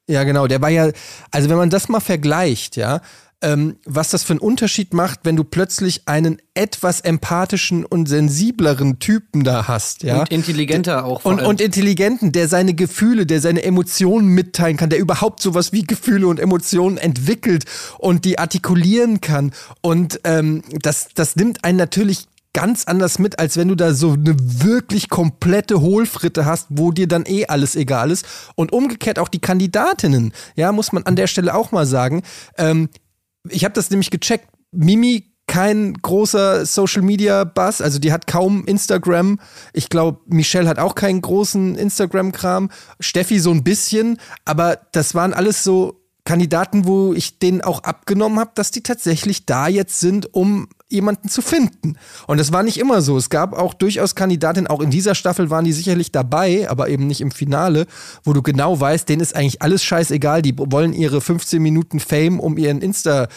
ja, 0.08 0.24
genau, 0.24 0.48
der 0.48 0.62
war 0.62 0.70
ja, 0.70 0.92
also 1.32 1.50
wenn 1.50 1.58
man 1.58 1.70
das 1.70 1.90
mal 1.90 2.00
vergleicht, 2.00 2.76
ja, 2.76 3.02
ähm, 3.42 3.78
was 3.86 4.10
das 4.10 4.24
für 4.24 4.34
einen 4.34 4.40
Unterschied 4.40 4.94
macht, 4.94 5.22
wenn 5.24 5.36
du 5.36 5.44
plötzlich 5.44 6.08
einen 6.08 6.40
etwas 6.54 7.02
empathischen 7.02 7.86
und 7.86 8.08
sensibleren 8.08 9.00
Typen 9.00 9.44
da 9.44 9.68
hast. 9.68 10.04
Ja? 10.04 10.20
Und 10.20 10.32
intelligenter 10.32 11.06
auch. 11.06 11.26
Und, 11.26 11.42
und 11.42 11.60
intelligenten, 11.60 12.32
der 12.32 12.48
seine 12.48 12.74
Gefühle, 12.74 13.26
der 13.26 13.42
seine 13.42 13.64
Emotionen 13.64 14.28
mitteilen 14.28 14.78
kann, 14.78 14.90
der 14.90 15.00
überhaupt 15.00 15.42
sowas 15.42 15.74
wie 15.74 15.82
Gefühle 15.84 16.28
und 16.28 16.40
Emotionen 16.40 16.98
entwickelt 16.98 17.66
und 17.98 18.26
die 18.26 18.38
artikulieren 18.38 19.22
kann. 19.22 19.52
Und 19.82 20.20
ähm, 20.24 20.64
das, 20.80 21.10
das 21.16 21.36
nimmt 21.36 21.64
einen 21.64 21.78
natürlich 21.78 22.28
ganz 22.54 22.86
anders 22.86 23.20
mit, 23.20 23.40
als 23.40 23.58
wenn 23.58 23.70
du 23.70 23.76
da 23.76 23.94
so 23.94 24.14
eine 24.14 24.36
wirklich 24.38 25.10
komplette 25.10 25.82
Hohlfritte 25.82 26.46
hast, 26.46 26.68
wo 26.70 26.92
dir 26.92 27.08
dann 27.08 27.26
eh 27.26 27.48
alles 27.48 27.76
egal 27.76 28.12
ist. 28.12 28.26
Und 28.56 28.74
umgekehrt 28.74 29.20
auch 29.20 29.30
die 29.30 29.40
Kandidatinnen, 29.40 30.34
ja, 30.56 30.72
muss 30.72 30.92
man 30.92 31.04
an 31.04 31.16
der 31.16 31.28
Stelle 31.28 31.56
auch 31.56 31.72
mal 31.72 31.86
sagen. 31.86 32.24
Ähm, 32.58 32.90
ich 33.50 33.64
habe 33.64 33.74
das 33.74 33.90
nämlich 33.90 34.12
gecheckt. 34.12 34.48
Mimi 34.72 35.32
kein 35.48 35.96
großer 35.96 36.66
Social 36.66 37.02
Media 37.02 37.44
Buzz, 37.44 37.82
also 37.82 38.00
die 38.00 38.14
hat 38.14 38.26
kaum 38.26 38.66
Instagram. 38.66 39.38
Ich 39.74 39.90
glaube, 39.90 40.22
Michelle 40.28 40.70
hat 40.70 40.80
auch 40.80 40.96
keinen 40.96 41.22
großen 41.22 41.76
Instagram-Kram. 41.76 42.70
Steffi 43.02 43.40
so 43.40 43.52
ein 43.52 43.64
bisschen, 43.64 44.18
aber 44.46 44.80
das 44.94 45.14
waren 45.14 45.34
alles 45.34 45.66
so 45.66 46.01
Kandidaten, 46.24 46.86
wo 46.86 47.14
ich 47.14 47.40
denen 47.40 47.62
auch 47.62 47.84
abgenommen 47.84 48.40
habe, 48.40 48.52
dass 48.54 48.72
die 48.72 48.84
tatsächlich 48.84 49.46
da 49.46 49.68
jetzt 49.68 50.00
sind, 50.00 50.34
um 50.34 50.68
jemanden 50.88 51.30
zu 51.30 51.42
finden. 51.42 51.96
Und 52.28 52.38
das 52.38 52.52
war 52.52 52.64
nicht 52.64 52.78
immer 52.78 53.02
so. 53.02 53.18
Es 53.18 53.30
gab 53.30 53.54
auch 53.54 53.74
durchaus 53.74 54.14
Kandidatinnen, 54.14 54.68
auch 54.68 54.82
in 54.82 54.92
dieser 54.92 55.16
Staffel 55.16 55.50
waren 55.50 55.66
die 55.66 55.74
sicherlich 55.74 56.12
dabei, 56.12 56.70
aber 56.70 56.90
eben 56.90 57.08
nicht 57.08 57.22
im 57.22 57.32
Finale, 57.32 57.88
wo 58.24 58.34
du 58.34 58.42
genau 58.42 58.80
weißt, 58.80 59.10
denen 59.10 59.22
ist 59.22 59.36
eigentlich 59.36 59.62
alles 59.62 59.84
scheißegal. 59.84 60.42
Die 60.42 60.54
wollen 60.58 60.94
ihre 60.94 61.22
15 61.22 61.62
Minuten 61.62 62.00
Fame, 62.00 62.40
um 62.40 62.58
ihren 62.58 62.82
Insta 62.82 63.28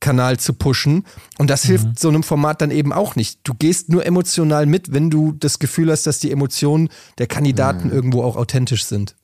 Kanal 0.00 0.38
zu 0.38 0.54
pushen. 0.54 1.04
Und 1.38 1.50
das 1.50 1.64
mhm. 1.64 1.68
hilft 1.68 1.98
so 1.98 2.08
einem 2.08 2.22
Format 2.22 2.62
dann 2.62 2.70
eben 2.70 2.92
auch 2.92 3.16
nicht. 3.16 3.40
Du 3.44 3.54
gehst 3.54 3.90
nur 3.90 4.04
emotional 4.04 4.66
mit, 4.66 4.92
wenn 4.92 5.10
du 5.10 5.32
das 5.32 5.58
Gefühl 5.58 5.90
hast, 5.90 6.06
dass 6.06 6.18
die 6.18 6.30
Emotionen 6.30 6.88
der 7.18 7.26
Kandidaten 7.26 7.88
mhm. 7.88 7.94
irgendwo 7.94 8.22
auch 8.22 8.36
authentisch 8.36 8.84
sind. 8.84 9.14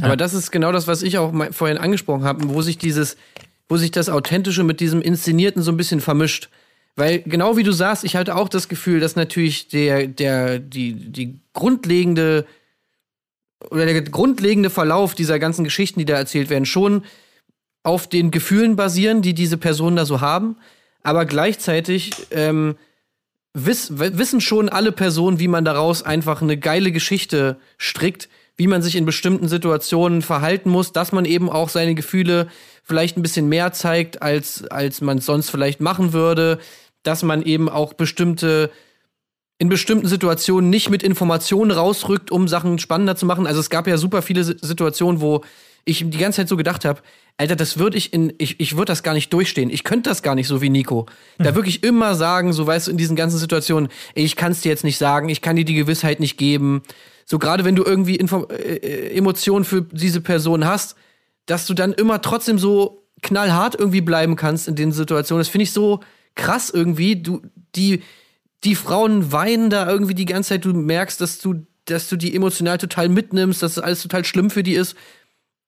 Aber 0.00 0.16
das 0.16 0.34
ist 0.34 0.50
genau 0.50 0.72
das, 0.72 0.86
was 0.86 1.02
ich 1.02 1.18
auch 1.18 1.32
vorhin 1.52 1.78
angesprochen 1.78 2.24
habe, 2.24 2.48
wo 2.48 2.62
sich 2.62 2.78
dieses, 2.78 3.16
wo 3.68 3.76
sich 3.76 3.90
das 3.90 4.08
Authentische 4.08 4.64
mit 4.64 4.80
diesem 4.80 5.00
Inszenierten 5.00 5.62
so 5.62 5.70
ein 5.70 5.76
bisschen 5.76 6.00
vermischt. 6.00 6.50
Weil 6.96 7.22
genau 7.22 7.56
wie 7.56 7.62
du 7.62 7.72
sagst, 7.72 8.04
ich 8.04 8.16
hatte 8.16 8.36
auch 8.36 8.48
das 8.48 8.68
Gefühl, 8.68 9.00
dass 9.00 9.16
natürlich 9.16 9.68
der, 9.68 10.06
der, 10.06 10.58
die, 10.58 10.94
die 10.94 11.40
grundlegende 11.52 12.46
oder 13.70 13.86
der 13.86 14.02
grundlegende 14.02 14.70
Verlauf 14.70 15.14
dieser 15.14 15.38
ganzen 15.38 15.64
Geschichten, 15.64 15.98
die 15.98 16.04
da 16.04 16.16
erzählt 16.16 16.50
werden, 16.50 16.66
schon 16.66 17.02
auf 17.82 18.06
den 18.06 18.30
Gefühlen 18.30 18.76
basieren, 18.76 19.22
die 19.22 19.34
diese 19.34 19.56
Personen 19.56 19.96
da 19.96 20.04
so 20.04 20.20
haben. 20.20 20.56
Aber 21.02 21.26
gleichzeitig 21.26 22.12
ähm, 22.30 22.76
wiss, 23.52 23.98
wissen 23.98 24.40
schon 24.40 24.68
alle 24.68 24.92
Personen, 24.92 25.38
wie 25.38 25.48
man 25.48 25.64
daraus 25.64 26.02
einfach 26.02 26.42
eine 26.42 26.56
geile 26.56 26.92
Geschichte 26.92 27.58
strickt, 27.78 28.28
wie 28.56 28.66
man 28.66 28.82
sich 28.82 28.96
in 28.96 29.04
bestimmten 29.04 29.48
Situationen 29.48 30.22
verhalten 30.22 30.70
muss, 30.70 30.92
dass 30.92 31.12
man 31.12 31.24
eben 31.24 31.50
auch 31.50 31.68
seine 31.68 31.94
Gefühle 31.94 32.48
vielleicht 32.82 33.16
ein 33.16 33.22
bisschen 33.22 33.48
mehr 33.48 33.72
zeigt, 33.72 34.22
als, 34.22 34.64
als 34.68 35.00
man 35.00 35.18
es 35.18 35.26
sonst 35.26 35.50
vielleicht 35.50 35.80
machen 35.80 36.12
würde, 36.12 36.58
dass 37.02 37.22
man 37.22 37.42
eben 37.42 37.68
auch 37.68 37.94
bestimmte 37.94 38.70
in 39.58 39.68
bestimmten 39.68 40.08
Situationen 40.08 40.68
nicht 40.68 40.90
mit 40.90 41.04
Informationen 41.04 41.70
rausrückt, 41.70 42.32
um 42.32 42.48
Sachen 42.48 42.80
spannender 42.80 43.14
zu 43.14 43.24
machen. 43.24 43.46
Also 43.46 43.60
es 43.60 43.70
gab 43.70 43.86
ja 43.86 43.96
super 43.96 44.20
viele 44.20 44.42
Situationen, 44.42 45.20
wo 45.20 45.44
ich 45.84 45.98
die 46.04 46.18
ganze 46.18 46.38
Zeit 46.38 46.48
so 46.48 46.56
gedacht 46.56 46.84
habe, 46.84 47.02
Alter, 47.36 47.56
das 47.56 47.78
würde 47.78 47.96
ich 47.96 48.12
in, 48.12 48.32
ich, 48.38 48.58
ich 48.60 48.76
würde 48.76 48.86
das 48.86 49.02
gar 49.02 49.14
nicht 49.14 49.32
durchstehen. 49.32 49.70
Ich 49.70 49.84
könnte 49.84 50.10
das 50.10 50.22
gar 50.22 50.34
nicht 50.34 50.48
so 50.48 50.60
wie 50.60 50.70
Nico. 50.70 51.06
Da 51.38 51.52
mhm. 51.52 51.54
wirklich 51.56 51.82
immer 51.84 52.14
sagen, 52.14 52.52
so 52.52 52.66
weißt 52.66 52.86
du, 52.86 52.90
in 52.90 52.96
diesen 52.96 53.16
ganzen 53.16 53.38
Situationen, 53.38 53.88
ich 54.14 54.36
kann 54.36 54.52
es 54.52 54.60
dir 54.60 54.70
jetzt 54.70 54.84
nicht 54.84 54.98
sagen, 54.98 55.28
ich 55.28 55.40
kann 55.40 55.56
dir 55.56 55.64
die 55.64 55.74
Gewissheit 55.74 56.20
nicht 56.20 56.36
geben 56.36 56.82
so 57.24 57.38
gerade 57.38 57.64
wenn 57.64 57.76
du 57.76 57.84
irgendwie 57.84 58.16
Info 58.16 58.44
äh, 58.44 58.76
äh, 58.76 59.16
Emotionen 59.16 59.64
für 59.64 59.82
diese 59.82 60.20
Person 60.20 60.66
hast, 60.66 60.96
dass 61.46 61.66
du 61.66 61.74
dann 61.74 61.92
immer 61.92 62.22
trotzdem 62.22 62.58
so 62.58 63.04
knallhart 63.22 63.74
irgendwie 63.74 64.00
bleiben 64.00 64.36
kannst 64.36 64.68
in 64.68 64.76
den 64.76 64.92
Situationen. 64.92 65.40
Das 65.40 65.48
finde 65.48 65.64
ich 65.64 65.72
so 65.72 66.00
krass 66.34 66.70
irgendwie. 66.70 67.16
Du, 67.16 67.42
die, 67.74 68.02
die 68.64 68.74
Frauen 68.74 69.32
weinen 69.32 69.70
da 69.70 69.88
irgendwie 69.88 70.14
die 70.14 70.26
ganze 70.26 70.50
Zeit. 70.50 70.64
Du 70.64 70.72
merkst, 70.72 71.20
dass 71.20 71.38
du, 71.38 71.66
dass 71.86 72.08
du 72.08 72.16
die 72.16 72.34
emotional 72.34 72.78
total 72.78 73.08
mitnimmst, 73.08 73.62
dass 73.62 73.78
alles 73.78 74.02
total 74.02 74.24
schlimm 74.24 74.50
für 74.50 74.62
die 74.62 74.74
ist. 74.74 74.96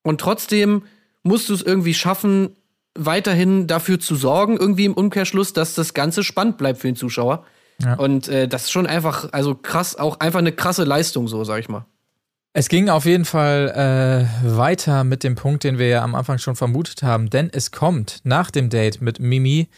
Und 0.03 0.21
trotzdem 0.21 0.83
musst 1.23 1.49
du 1.49 1.55
es 1.55 1.63
irgendwie 1.63 1.95
schaffen, 1.95 2.57
weiterhin 2.95 3.67
dafür 3.67 4.01
zu 4.01 4.15
sorgen, 4.15 4.57
irgendwie 4.57 4.87
im 4.87 4.95
Umkehrschluss, 4.95 5.53
dass 5.53 5.75
das 5.75 5.93
Ganze 5.93 6.23
spannend 6.23 6.57
bleibt 6.57 6.81
für 6.81 6.89
den 6.89 6.97
Zuschauer. 6.97 7.45
Ja. 7.83 7.95
Und 7.95 8.29
äh, 8.29 8.49
das 8.49 8.65
ist 8.65 8.73
schon 8.73 8.87
einfach, 8.87 9.33
also 9.33 9.55
krass, 9.55 9.97
auch 9.97 10.21
einfach 10.21 10.39
eine 10.39 10.53
krasse 10.53 10.85
Leistung, 10.85 11.29
so 11.29 11.45
sag 11.45 11.61
ich 11.61 11.69
mal. 11.69 11.85
Es 12.53 12.71
ging 12.71 12.89
auf 12.89 13.05
jeden 13.05 13.27
Fall 13.27 14.29
äh, 14.43 14.57
weiter 14.57 15.05
mit 15.05 15.25
dem 15.25 15.35
Punkt, 15.35 15.63
den 15.63 15.79
wir 15.79 15.89
ja 15.89 16.03
am 16.03 16.15
Anfang 16.15 16.39
schon 16.39 16.57
vermutet 16.57 17.03
haben, 17.03 17.29
denn 17.29 17.51
es 17.53 17.71
kommt 17.71 18.21
nach 18.25 18.51
dem 18.51 18.71
Date 18.71 19.03
mit 19.03 19.21
Mimi 19.21 19.69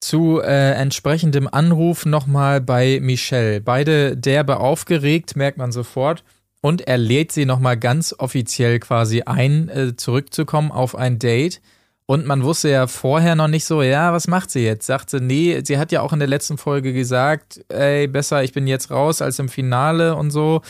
zu 0.00 0.40
äh, 0.40 0.72
entsprechendem 0.72 1.46
Anruf 1.46 2.06
nochmal 2.06 2.60
bei 2.60 2.98
Michelle. 3.00 3.60
Beide 3.60 4.16
derbe 4.16 4.58
aufgeregt, 4.58 5.36
merkt 5.36 5.58
man 5.58 5.72
sofort. 5.72 6.24
Und 6.62 6.82
er 6.82 6.98
lädt 6.98 7.32
sie 7.32 7.46
nochmal 7.46 7.78
ganz 7.78 8.14
offiziell 8.18 8.80
quasi 8.80 9.22
ein, 9.22 9.68
äh, 9.68 9.96
zurückzukommen 9.96 10.72
auf 10.72 10.96
ein 10.96 11.18
Date. 11.18 11.60
Und 12.10 12.26
man 12.26 12.42
wusste 12.42 12.68
ja 12.68 12.88
vorher 12.88 13.36
noch 13.36 13.46
nicht 13.46 13.64
so, 13.64 13.82
ja, 13.82 14.12
was 14.12 14.26
macht 14.26 14.50
sie 14.50 14.64
jetzt? 14.64 14.84
Sagt 14.84 15.10
sie, 15.10 15.20
nee, 15.20 15.60
sie 15.62 15.78
hat 15.78 15.92
ja 15.92 16.00
auch 16.00 16.12
in 16.12 16.18
der 16.18 16.26
letzten 16.26 16.58
Folge 16.58 16.92
gesagt, 16.92 17.64
ey, 17.68 18.08
besser, 18.08 18.42
ich 18.42 18.52
bin 18.52 18.66
jetzt 18.66 18.90
raus 18.90 19.22
als 19.22 19.38
im 19.38 19.48
Finale 19.48 20.16
und 20.16 20.32
so. 20.32 20.60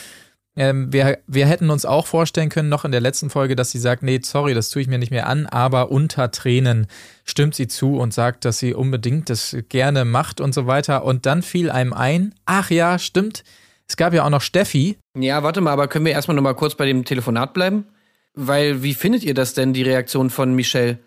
Ähm, 0.54 0.92
wir, 0.92 1.18
wir 1.26 1.46
hätten 1.46 1.70
uns 1.70 1.86
auch 1.86 2.06
vorstellen 2.06 2.50
können, 2.50 2.68
noch 2.68 2.84
in 2.84 2.92
der 2.92 3.00
letzten 3.00 3.30
Folge, 3.30 3.56
dass 3.56 3.70
sie 3.70 3.78
sagt, 3.78 4.02
nee, 4.02 4.20
sorry, 4.22 4.52
das 4.52 4.68
tue 4.68 4.82
ich 4.82 4.88
mir 4.88 4.98
nicht 4.98 5.12
mehr 5.12 5.28
an, 5.28 5.46
aber 5.46 5.90
unter 5.90 6.30
Tränen 6.30 6.88
stimmt 7.24 7.54
sie 7.54 7.68
zu 7.68 7.96
und 7.96 8.12
sagt, 8.12 8.44
dass 8.44 8.58
sie 8.58 8.74
unbedingt 8.74 9.30
das 9.30 9.56
gerne 9.70 10.04
macht 10.04 10.42
und 10.42 10.52
so 10.52 10.66
weiter. 10.66 11.06
Und 11.06 11.24
dann 11.24 11.40
fiel 11.40 11.70
einem 11.70 11.94
ein, 11.94 12.34
ach 12.44 12.68
ja, 12.68 12.98
stimmt, 12.98 13.44
es 13.88 13.96
gab 13.96 14.12
ja 14.12 14.26
auch 14.26 14.30
noch 14.30 14.42
Steffi. 14.42 14.98
Ja, 15.16 15.42
warte 15.42 15.62
mal, 15.62 15.72
aber 15.72 15.88
können 15.88 16.04
wir 16.04 16.12
erstmal 16.12 16.34
nochmal 16.34 16.54
kurz 16.54 16.74
bei 16.74 16.84
dem 16.84 17.06
Telefonat 17.06 17.54
bleiben? 17.54 17.86
Weil, 18.34 18.82
wie 18.82 18.92
findet 18.92 19.24
ihr 19.24 19.32
das 19.32 19.54
denn, 19.54 19.72
die 19.72 19.84
Reaktion 19.84 20.28
von 20.28 20.54
Michelle? 20.54 20.98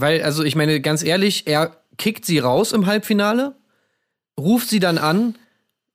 Weil, 0.00 0.22
also 0.22 0.42
ich 0.44 0.56
meine, 0.56 0.80
ganz 0.80 1.02
ehrlich, 1.02 1.46
er 1.46 1.76
kickt 1.96 2.24
sie 2.24 2.38
raus 2.38 2.72
im 2.72 2.86
Halbfinale, 2.86 3.54
ruft 4.38 4.68
sie 4.68 4.80
dann 4.80 4.98
an, 4.98 5.36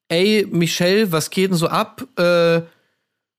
ey, 0.07 0.47
Michelle, 0.49 1.11
was 1.11 1.29
geht 1.29 1.51
denn 1.51 1.57
so 1.57 1.67
ab? 1.67 2.03
Äh, 2.17 2.61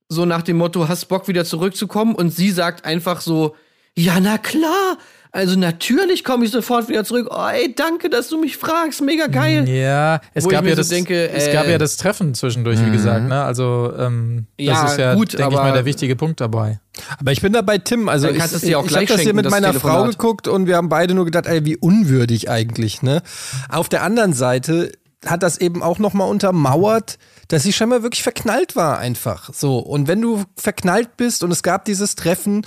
so 0.09 0.25
nach 0.25 0.43
dem 0.43 0.59
Motto, 0.59 0.89
hast 0.89 1.07
Bock 1.07 1.27
wieder 1.27 1.45
zurückzukommen? 1.45 2.15
Und 2.15 2.31
sie 2.31 2.51
sagt 2.51 2.85
einfach 2.85 3.21
so, 3.21 3.57
ja, 3.95 4.21
na 4.21 4.39
klar, 4.39 4.99
also 5.35 5.59
natürlich 5.59 6.25
komme 6.25 6.45
ich 6.45 6.51
sofort 6.51 6.91
wieder 6.91 7.05
zurück. 7.05 7.29
Oh, 7.31 7.49
ey, 7.51 7.75
danke, 7.75 8.11
dass 8.11 8.29
du 8.29 8.39
mich 8.39 8.59
fragst. 8.59 9.01
Mega 9.01 9.29
geil. 9.29 9.67
Ja, 9.67 10.21
es 10.35 10.47
gab 10.47 10.65
ja, 10.65 10.73
so 10.73 10.77
das, 10.77 10.89
denke, 10.89 11.31
es 11.31 11.47
äh, 11.47 11.53
gab 11.55 11.67
ja 11.67 11.79
das 11.79 11.97
Treffen 11.97 12.35
zwischendurch, 12.35 12.79
wie 12.81 12.91
mhm. 12.91 12.93
gesagt. 12.93 13.29
Ne? 13.29 13.43
Also 13.43 13.95
ähm, 13.99 14.47
das 14.59 14.67
ja, 14.67 14.87
ist 14.87 14.99
ja, 14.99 15.15
denke 15.15 15.33
ich 15.49 15.51
mal, 15.51 15.73
der 15.73 15.87
wichtige 15.87 16.17
Punkt 16.17 16.43
dabei. 16.43 16.81
Aber 17.19 17.33
ich 17.33 17.41
bin 17.41 17.55
da 17.55 17.63
bei 17.63 17.79
Tim. 17.79 18.11
Also 18.11 18.29
ich, 18.29 18.37
ich, 18.37 18.63
ich 18.63 18.75
habe 18.75 19.07
das 19.07 19.21
hier 19.23 19.33
mit 19.33 19.49
meiner 19.49 19.69
Telefonat. 19.69 19.97
Frau 19.97 20.05
geguckt 20.05 20.49
und 20.49 20.67
wir 20.67 20.77
haben 20.77 20.91
beide 20.91 21.15
nur 21.15 21.25
gedacht, 21.25 21.47
ey, 21.47 21.65
wie 21.65 21.79
unwürdig 21.79 22.51
eigentlich. 22.51 23.01
Ne? 23.01 23.23
Auf 23.71 23.89
der 23.89 24.03
anderen 24.03 24.35
Seite 24.35 24.93
hat 25.25 25.43
das 25.43 25.57
eben 25.57 25.83
auch 25.83 25.99
noch 25.99 26.13
mal 26.13 26.25
untermauert, 26.25 27.19
dass 27.49 27.63
sie 27.63 27.73
scheinbar 27.73 28.03
wirklich 28.03 28.23
verknallt 28.23 28.77
war 28.77 28.99
einfach. 28.99 29.49
So 29.55 29.79
und 29.79 30.09
wenn 30.09 30.21
du 30.21 30.45
verknallt 30.57 31.17
bist 31.17 31.43
und 31.43 31.51
es 31.53 31.63
gab 31.63 31.87
dieses 31.87 32.17
Treffen 32.17 32.67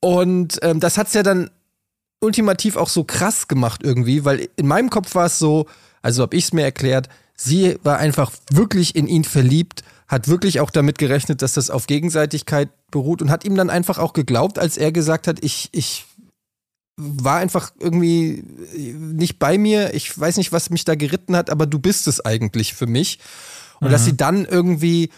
und 0.00 0.58
ähm, 0.62 0.80
das 0.80 0.96
hat's 0.96 1.12
ja 1.12 1.22
dann 1.22 1.50
ultimativ 2.20 2.76
auch 2.76 2.88
so 2.88 3.04
krass 3.04 3.48
gemacht 3.48 3.80
irgendwie, 3.82 4.24
weil 4.24 4.48
in 4.56 4.66
meinem 4.66 4.90
Kopf 4.90 5.14
war 5.14 5.26
es 5.26 5.38
so, 5.38 5.66
also 6.02 6.22
habe 6.22 6.36
ich 6.36 6.44
es 6.44 6.52
mir 6.52 6.62
erklärt, 6.62 7.08
sie 7.34 7.78
war 7.82 7.98
einfach 7.98 8.30
wirklich 8.50 8.94
in 8.94 9.06
ihn 9.06 9.24
verliebt, 9.24 9.82
hat 10.06 10.28
wirklich 10.28 10.60
auch 10.60 10.70
damit 10.70 10.98
gerechnet, 10.98 11.40
dass 11.42 11.54
das 11.54 11.70
auf 11.70 11.86
Gegenseitigkeit 11.86 12.68
beruht 12.90 13.22
und 13.22 13.30
hat 13.30 13.44
ihm 13.44 13.54
dann 13.54 13.70
einfach 13.70 13.98
auch 13.98 14.12
geglaubt, 14.12 14.58
als 14.58 14.76
er 14.76 14.92
gesagt 14.92 15.26
hat, 15.26 15.42
ich, 15.42 15.68
ich 15.72 16.04
war 16.96 17.38
einfach 17.38 17.72
irgendwie 17.78 18.44
nicht 18.76 19.38
bei 19.38 19.56
mir, 19.56 19.94
ich 19.94 20.18
weiß 20.18 20.36
nicht, 20.36 20.52
was 20.52 20.68
mich 20.68 20.84
da 20.84 20.94
geritten 20.94 21.34
hat, 21.34 21.48
aber 21.48 21.66
du 21.66 21.78
bist 21.78 22.06
es 22.06 22.24
eigentlich 22.24 22.74
für 22.74 22.86
mich. 22.86 23.18
Und 23.80 23.88
mhm. 23.88 23.92
dass 23.92 24.04
sie 24.04 24.16
dann 24.16 24.44
irgendwie 24.44 25.10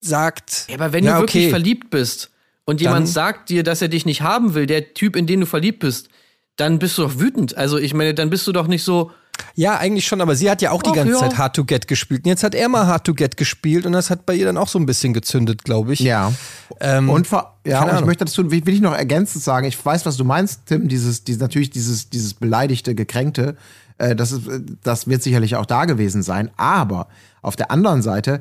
sagt. 0.00 0.66
Ja, 0.68 0.74
aber 0.74 0.92
wenn 0.92 1.04
ja, 1.04 1.14
du 1.14 1.22
wirklich 1.22 1.44
okay, 1.44 1.50
verliebt 1.50 1.88
bist, 1.90 2.30
und 2.64 2.80
jemand 2.80 3.08
sagt 3.08 3.50
dir, 3.50 3.62
dass 3.62 3.82
er 3.82 3.88
dich 3.88 4.06
nicht 4.06 4.22
haben 4.22 4.54
will, 4.54 4.66
der 4.66 4.94
Typ, 4.94 5.16
in 5.16 5.26
den 5.26 5.40
du 5.40 5.46
verliebt 5.46 5.80
bist, 5.80 6.08
dann 6.56 6.78
bist 6.78 6.96
du 6.96 7.02
doch 7.02 7.18
wütend. 7.18 7.56
Also 7.56 7.78
ich 7.78 7.94
meine, 7.94 8.14
dann 8.14 8.30
bist 8.30 8.46
du 8.46 8.52
doch 8.52 8.66
nicht 8.66 8.84
so. 8.84 9.10
Ja, 9.56 9.78
eigentlich 9.78 10.06
schon, 10.06 10.20
aber 10.20 10.36
sie 10.36 10.48
hat 10.48 10.62
ja 10.62 10.70
auch 10.70 10.82
die 10.82 10.92
ganze 10.92 11.14
ja. 11.14 11.18
Zeit 11.18 11.36
Hard 11.36 11.56
to 11.56 11.64
Get 11.64 11.88
gespielt. 11.88 12.24
Und 12.24 12.28
jetzt 12.28 12.44
hat 12.44 12.54
er 12.54 12.68
mal 12.68 12.86
Hard 12.86 13.04
to 13.04 13.14
Get 13.14 13.36
gespielt 13.36 13.84
und 13.84 13.92
das 13.92 14.08
hat 14.08 14.26
bei 14.26 14.34
ihr 14.34 14.46
dann 14.46 14.56
auch 14.56 14.68
so 14.68 14.78
ein 14.78 14.86
bisschen 14.86 15.12
gezündet, 15.12 15.64
glaube 15.64 15.92
ich. 15.92 16.00
Ja. 16.00 16.32
Ähm, 16.80 17.10
und, 17.10 17.28
ja, 17.66 17.82
und 17.82 17.98
ich 17.98 18.06
möchte 18.06 18.24
dazu, 18.24 18.50
will 18.50 18.68
ich 18.68 18.80
noch 18.80 18.94
ergänzend 18.94 19.42
sagen, 19.42 19.66
ich 19.66 19.84
weiß, 19.84 20.06
was 20.06 20.16
du 20.16 20.24
meinst, 20.24 20.66
Tim, 20.66 20.86
dieses, 20.86 21.24
dieses 21.24 21.40
natürlich 21.40 21.70
dieses, 21.70 22.10
dieses 22.10 22.34
beleidigte, 22.34 22.94
gekränkte, 22.94 23.56
äh, 23.98 24.14
das, 24.14 24.30
ist, 24.30 24.42
das 24.84 25.08
wird 25.08 25.22
sicherlich 25.22 25.56
auch 25.56 25.66
da 25.66 25.84
gewesen 25.84 26.22
sein. 26.22 26.50
Aber 26.56 27.08
auf 27.42 27.56
der 27.56 27.72
anderen 27.72 28.02
Seite, 28.02 28.40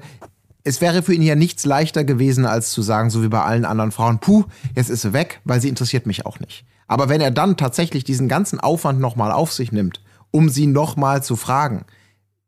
es 0.63 0.81
wäre 0.81 1.03
für 1.03 1.13
ihn 1.13 1.21
ja 1.21 1.35
nichts 1.35 1.65
leichter 1.65 2.03
gewesen, 2.03 2.45
als 2.45 2.71
zu 2.71 2.81
sagen, 2.81 3.09
so 3.09 3.21
wie 3.21 3.27
bei 3.27 3.41
allen 3.41 3.65
anderen 3.65 3.91
Frauen, 3.91 4.19
puh, 4.19 4.45
jetzt 4.75 4.89
ist 4.89 5.01
sie 5.01 5.13
weg, 5.13 5.41
weil 5.43 5.61
sie 5.61 5.69
interessiert 5.69 6.05
mich 6.05 6.25
auch 6.25 6.39
nicht. 6.39 6.65
Aber 6.87 7.09
wenn 7.09 7.21
er 7.21 7.31
dann 7.31 7.57
tatsächlich 7.57 8.03
diesen 8.03 8.27
ganzen 8.27 8.59
Aufwand 8.59 8.99
nochmal 8.99 9.31
auf 9.31 9.51
sich 9.51 9.71
nimmt, 9.71 10.01
um 10.31 10.49
sie 10.49 10.67
nochmal 10.67 11.23
zu 11.23 11.35
fragen, 11.35 11.85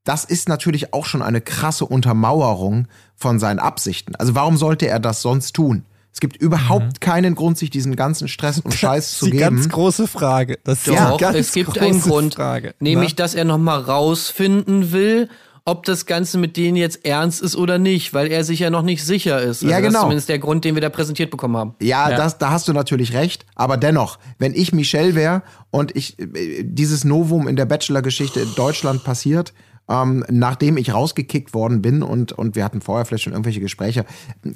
das 0.04 0.24
ist 0.24 0.48
natürlich 0.48 0.94
auch 0.94 1.06
schon 1.06 1.22
eine 1.22 1.42
krasse 1.42 1.86
Untermauerung 1.86 2.88
von 3.16 3.40
seinen 3.40 3.60
Absichten. 3.60 4.16
Also 4.16 4.36
warum 4.36 4.56
sollte 4.56 4.88
er 4.88 5.00
das 5.00 5.22
sonst 5.22 5.54
tun? 5.54 5.84
Es 6.14 6.22
gibt 6.22 6.38
überhaupt 6.38 6.86
mhm. 6.86 7.00
keinen 7.02 7.36
Grund, 7.36 7.58
sich 7.58 7.70
diesen 7.70 7.98
ganzen 7.98 8.30
Stress 8.30 8.60
und 8.60 8.74
Scheiß 8.74 9.18
zu 9.18 9.26
geben. 9.26 9.38
Das 9.38 9.50
ist 9.50 9.50
die 9.50 9.58
ganz 9.58 9.70
große 9.70 10.08
Frage. 10.08 10.60
Das 10.64 10.80
ist 10.80 10.88
Doch, 10.88 11.20
ja, 11.20 11.32
es 11.32 11.52
gibt 11.52 11.78
einen 11.78 12.00
Grund, 12.00 12.36
Frage. 12.36 12.74
nämlich, 12.80 13.12
Na? 13.12 13.24
dass 13.24 13.36
er 13.36 13.44
nochmal 13.44 13.82
rausfinden 13.82 14.94
will, 14.94 15.28
ob 15.68 15.84
das 15.84 16.06
Ganze 16.06 16.38
mit 16.38 16.58
denen 16.58 16.78
jetzt 16.78 17.06
ernst 17.06 17.42
ist 17.42 17.56
oder 17.56 17.80
nicht, 17.80 18.14
weil 18.14 18.28
er 18.28 18.44
sich 18.44 18.60
ja 18.60 18.70
noch 18.70 18.84
nicht 18.84 19.04
sicher 19.04 19.42
ist. 19.42 19.64
Also 19.64 19.68
ja, 19.68 19.80
genau. 19.80 19.88
Das 19.88 19.96
ist 19.96 20.02
zumindest 20.02 20.30
der 20.30 20.40
Grund, 20.40 20.64
den 20.64 20.76
wir 20.76 20.82
da 20.82 20.90
präsentiert 20.90 21.32
bekommen 21.32 21.58
haben. 21.58 21.76
Ja, 21.82 22.10
ja. 22.10 22.16
Das, 22.16 22.38
da 22.38 22.52
hast 22.52 22.68
du 22.68 22.74
natürlich 22.74 23.14
recht. 23.14 23.46
Aber 23.56 23.76
dennoch, 23.76 24.20
wenn 24.38 24.54
ich 24.54 24.74
Michelle 24.74 25.16
wäre 25.16 25.42
und 25.72 25.96
ich 25.96 26.20
äh, 26.20 26.64
dieses 26.64 27.04
Novum 27.04 27.48
in 27.48 27.56
der 27.56 27.66
Bachelor-Geschichte 27.66 28.42
in 28.42 28.54
Deutschland 28.56 29.04
passiert, 29.04 29.54
ähm, 29.90 30.24
nachdem 30.30 30.78
ich 30.78 30.94
rausgekickt 30.94 31.56
worden 31.56 31.82
bin 31.82 32.04
und, 32.04 32.32
und 32.32 32.56
wir 32.56 32.64
hatten 32.64 32.82
vorher 32.82 33.06
vielleicht 33.06 33.24
schon 33.24 33.34
irgendwelche 33.34 33.60
Gespräche, 33.60 34.06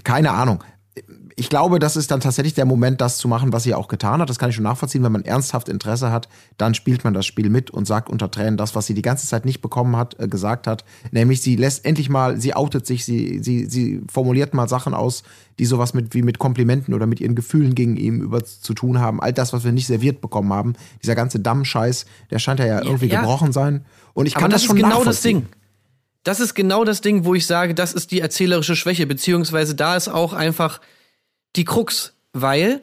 keine 0.03 0.32
Ahnung 0.32 0.64
ich 1.36 1.50
glaube, 1.50 1.80
das 1.80 1.95
ist 1.95 2.12
dann 2.12 2.20
tatsächlich 2.20 2.54
der 2.54 2.66
Moment, 2.66 3.02
das 3.02 3.18
zu 3.18 3.28
machen, 3.28 3.54
was 3.54 3.64
sie 3.64 3.74
auch 3.74 3.88
getan 3.88 4.22
hat. 4.22 4.30
Das 4.30 4.39
kann 4.39 4.50
ich 4.50 4.56
schon 4.56 4.64
nachvollziehen. 4.64 5.04
Wenn 5.04 5.12
man 5.12 5.24
ernsthaft 5.24 5.70
Interesse 5.70 6.12
hat, 6.12 6.28
dann 6.58 6.74
spielt 6.74 7.04
man 7.04 7.14
das 7.14 7.26
Spiel 7.26 7.50
mit 7.50 7.72
und 7.72 7.86
sagt 7.86 8.10
unter 8.10 8.30
Tränen 8.30 8.58
das, 8.58 8.76
was 8.76 8.86
sie 8.86 8.93
die 8.93 9.02
ganze 9.02 9.28
Zeit 9.28 9.45
nicht 9.45 9.62
bekommen 9.62 9.95
hat, 9.95 10.20
äh, 10.20 10.28
gesagt 10.28 10.68
hat. 10.68 10.84
Nämlich, 11.12 11.41
sie 11.41 11.56
lässt 11.56 11.86
endlich 11.86 12.10
mal, 12.10 12.39
sie 12.39 12.56
outet 12.56 12.86
sich, 12.86 13.06
sie, 13.06 13.39
sie, 13.41 13.66
sie 13.66 14.02
formuliert 14.12 14.54
mal 14.54 14.68
Sachen 14.68 14.93
aus, 14.93 15.24
die 15.60 15.66
sowas 15.66 15.93
mit, 15.93 16.14
wie 16.14 16.22
mit 16.22 16.39
Komplimenten 16.39 16.93
oder 16.93 17.06
mit 17.06 17.20
ihren 17.20 17.36
Gefühlen 17.36 17.76
gegen 17.76 17.97
ihn 17.97 18.22
über 18.22 18.43
zu 18.43 18.74
tun 18.74 19.00
haben. 19.00 19.22
All 19.22 19.34
das, 19.34 19.54
was 19.54 19.64
wir 19.64 19.72
nicht 19.72 19.88
serviert 19.88 20.22
bekommen 20.22 20.52
haben. 20.54 20.74
Dieser 21.04 21.16
ganze 21.16 21.39
Dammscheiß, 21.39 22.06
der 22.32 22.39
scheint 22.39 22.60
ja, 22.60 22.66
ja 22.66 22.84
irgendwie 22.84 23.08
ja. 23.08 23.20
gebrochen 23.20 23.52
sein. 23.52 23.86
Und 24.14 24.26
ich 24.26 24.34
kann 24.34 24.45
Aber 24.45 24.54
das, 24.54 24.62
das 24.62 24.68
schon 24.68 24.78
genau 24.78 25.04
das 25.04 25.22
Ding. 25.22 25.45
Das 26.24 26.39
ist 26.39 26.53
genau 26.53 26.84
das 26.84 27.01
Ding, 27.01 27.26
wo 27.26 27.34
ich 27.36 27.47
sage, 27.47 27.74
das 27.74 27.93
ist 27.93 28.11
die 28.11 28.20
erzählerische 28.20 28.76
Schwäche, 28.76 29.07
beziehungsweise 29.07 29.76
da 29.76 29.95
ist 29.95 30.09
auch 30.09 30.34
einfach 30.34 30.82
die 31.55 31.65
Krux, 31.65 32.13
weil 32.34 32.82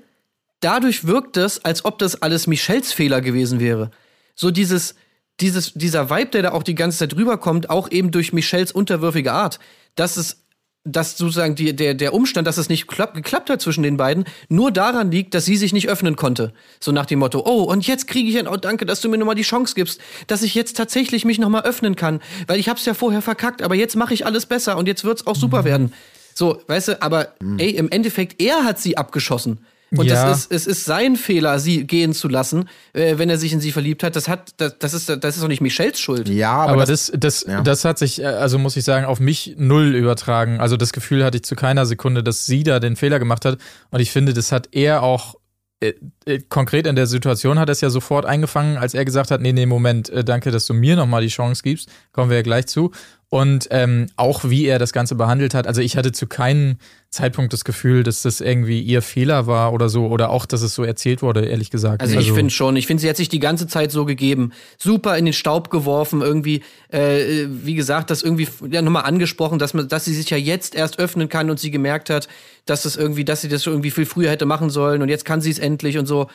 dadurch 0.61 1.07
wirkt 1.07 1.37
es, 1.37 1.65
als 1.65 1.85
ob 1.85 1.99
das 1.99 2.23
alles 2.23 2.47
Michels 2.47 2.93
Fehler 2.93 3.21
gewesen 3.21 3.61
wäre. 3.61 3.91
So 4.35 4.51
dieses, 4.51 4.95
dieses, 5.41 5.75
dieser 5.75 6.11
Vibe, 6.11 6.31
der 6.31 6.43
da 6.43 6.53
auch 6.53 6.63
die 6.63 6.75
ganze 6.75 6.99
Zeit 6.99 7.15
rüberkommt, 7.15 7.69
auch 7.71 7.91
eben 7.91 8.11
durch 8.11 8.33
Michels 8.33 8.73
unterwürfige 8.73 9.33
Art, 9.33 9.59
dass 9.95 10.17
es 10.17 10.46
dass 10.87 11.19
sozusagen 11.19 11.55
die, 11.55 11.75
der, 11.75 11.95
der 11.95 12.15
Umstand, 12.15 12.47
dass 12.47 12.57
es 12.57 12.69
nicht 12.69 12.87
klapp, 12.87 13.15
geklappt 13.15 13.51
hat 13.51 13.61
zwischen 13.61 13.83
den 13.83 13.97
beiden, 13.97 14.25
nur 14.49 14.71
daran 14.71 15.11
liegt, 15.11 15.35
dass 15.35 15.45
sie 15.45 15.57
sich 15.57 15.73
nicht 15.73 15.89
öffnen 15.89 16.17
konnte. 16.17 16.53
So 16.81 16.93
nach 16.93 17.07
dem 17.07 17.19
Motto, 17.19 17.43
oh, 17.45 17.65
und 17.65 17.87
jetzt 17.87 18.07
kriege 18.07 18.29
ich 18.31 18.39
ein, 18.39 18.49
oh, 18.49 18.57
danke, 18.57 18.87
dass 18.87 19.01
du 19.01 19.09
mir 19.09 19.19
nochmal 19.19 19.35
die 19.35 19.43
Chance 19.43 19.75
gibst, 19.75 20.01
dass 20.29 20.43
ich 20.43 20.55
jetzt 20.55 20.77
tatsächlich 20.77 21.25
mich 21.25 21.39
nochmal 21.39 21.63
öffnen 21.63 21.97
kann. 21.97 22.21
Weil 22.47 22.61
ich 22.61 22.69
hab's 22.69 22.87
ja 22.87 22.95
vorher 22.95 23.23
verkackt, 23.23 23.63
aber 23.63 23.75
jetzt 23.75 23.97
mache 23.97 24.15
ich 24.15 24.25
alles 24.25 24.47
besser 24.47 24.77
und 24.79 24.87
jetzt 24.87 25.05
wird's 25.05 25.27
auch 25.27 25.37
super 25.37 25.63
mhm. 25.63 25.67
werden. 25.67 25.93
So, 26.35 26.61
weißt 26.67 26.89
du, 26.89 27.03
aber 27.03 27.29
mhm. 27.41 27.59
ey, 27.59 27.71
im 27.71 27.91
Endeffekt, 27.91 28.41
er 28.41 28.65
hat 28.65 28.79
sie 28.79 28.97
abgeschossen. 28.97 29.59
Und 29.99 30.07
ja. 30.07 30.29
das 30.29 30.47
ist, 30.47 30.53
es 30.53 30.67
ist 30.67 30.85
sein 30.85 31.17
Fehler, 31.17 31.59
sie 31.59 31.87
gehen 31.87 32.13
zu 32.13 32.29
lassen, 32.29 32.69
äh, 32.93 33.19
wenn 33.19 33.31
er 33.31 33.39
sich 33.39 33.53
in 33.53 33.61
sie 33.61 33.73
verliebt 33.73 34.03
hat. 34.03 34.17
Das 34.17 34.29
hat, 34.29 34.51
das, 34.59 34.79
das 34.79 34.95
ist, 34.95 35.09
das 35.09 35.37
ist 35.37 35.43
doch 35.43 35.49
nicht 35.49 35.61
Michelles 35.61 35.99
Schuld. 35.99 36.29
Ja, 36.29 36.53
aber, 36.53 36.73
aber 36.73 36.87
das, 36.87 37.07
das, 37.07 37.21
das, 37.21 37.45
ja. 37.47 37.61
das 37.63 37.85
hat 37.85 37.99
sich, 37.99 38.21
äh, 38.21 38.27
also 38.27 38.59
muss 38.59 38.77
ich 38.77 38.85
sagen, 38.85 39.07
auf 39.07 39.21
mich 39.21 39.55
null 39.59 39.95
übertragen. 39.95 40.61
Also 40.61 40.77
das 40.77 40.93
Gefühl 40.93 41.25
hatte 41.25 41.39
ich 41.39 41.45
zu 41.45 41.57
keiner 41.57 41.87
Sekunde, 41.87 42.23
dass 42.23 42.47
sie 42.47 42.63
da 42.63 42.81
den 42.81 42.97
Fehler 42.97 43.19
gemacht 43.19 43.45
hat. 43.45 43.59
Und 43.91 44.01
ich 44.01 44.11
finde, 44.11 44.33
das 44.33 44.53
hat 44.53 44.69
er 44.73 45.03
auch 45.03 45.37
äh, 45.81 45.93
äh, 46.25 46.41
konkret 46.49 46.87
in 46.87 46.97
der 46.97 47.07
Situation 47.07 47.59
hat 47.59 47.69
er 47.69 47.73
es 47.73 47.83
ja 47.83 47.91
sofort 47.91 48.25
eingefangen, 48.25 48.79
als 48.79 48.95
er 48.95 49.05
gesagt 49.05 49.31
hat, 49.31 49.43
nee, 49.43 49.53
nee, 49.53 49.67
Moment, 49.67 50.09
äh, 50.09 50.25
danke, 50.25 50.51
dass 50.51 50.65
du 50.65 50.73
mir 50.73 50.97
nochmal 50.97 51.21
die 51.21 51.29
Chance 51.29 51.63
gibst, 51.63 51.91
kommen 52.13 52.31
wir 52.31 52.39
ja 52.39 52.43
gleich 52.43 52.67
zu. 52.67 52.93
Und 53.29 53.67
ähm, 53.73 54.07
auch 54.15 54.45
wie 54.45 54.67
er 54.67 54.79
das 54.79 54.93
Ganze 54.93 55.17
behandelt 55.17 55.53
hat. 55.53 55.67
Also 55.67 55.81
ich 55.81 55.97
hatte 55.97 56.13
zu 56.13 56.29
keinem 56.29 56.77
Zeitpunkt 57.11 57.53
das 57.53 57.65
Gefühl, 57.65 58.05
dass 58.05 58.23
das 58.23 58.41
irgendwie 58.41 58.81
ihr 58.81 59.03
Fehler 59.03 59.49
war 59.49 59.73
oder 59.73 59.89
so. 59.89 60.07
Oder 60.07 60.31
auch, 60.31 60.47
dass 60.47 60.63
es 60.63 60.77
so 60.77 60.85
erzählt 60.85 61.23
wurde, 61.23 61.45
ehrlich 61.45 61.71
gesagt. 61.71 62.03
Also, 62.03 62.17
also 62.17 62.29
ich 62.29 62.33
finde 62.33 62.53
schon. 62.53 62.77
Ich 62.77 62.87
finde, 62.87 63.01
sie 63.01 63.09
hat 63.09 63.17
sich 63.17 63.29
die 63.29 63.41
ganze 63.41 63.67
Zeit 63.67 63.91
so 63.91 64.05
gegeben. 64.05 64.53
Super 64.79 65.19
in 65.19 65.25
den 65.25 65.35
Staub 65.35 65.71
geworfen. 65.71 66.23
Irgendwie, 66.23 66.63
äh, 66.89 67.47
wie 67.49 67.75
gesagt, 67.75 68.11
das 68.11 68.23
irgendwie 68.23 68.47
ja, 68.71 68.81
nochmal 68.81 69.05
angesprochen, 69.05 69.59
dass, 69.59 69.75
man, 69.75 69.89
dass 69.89 70.05
sie 70.05 70.15
sich 70.15 70.31
ja 70.31 70.37
jetzt 70.37 70.77
erst 70.77 71.01
öffnen 71.01 71.29
kann 71.29 71.51
und 71.51 71.59
sie 71.59 71.73
gemerkt 71.73 72.11
hat, 72.11 72.29
dass 72.65 72.85
es 72.85 72.97
irgendwie, 72.97 73.25
dass 73.25 73.41
sie 73.41 73.49
das 73.49 73.67
irgendwie 73.67 73.91
viel 73.91 74.07
früher 74.07 74.31
hätte 74.31 74.47
machen 74.47 74.71
sollen. 74.71 75.03
Und 75.03 75.09
jetzt 75.09 75.25
kann 75.25 75.41
sie 75.41 75.51
es 75.51 75.59
endlich 75.59 75.99
und 75.99 76.07
so. 76.07 76.29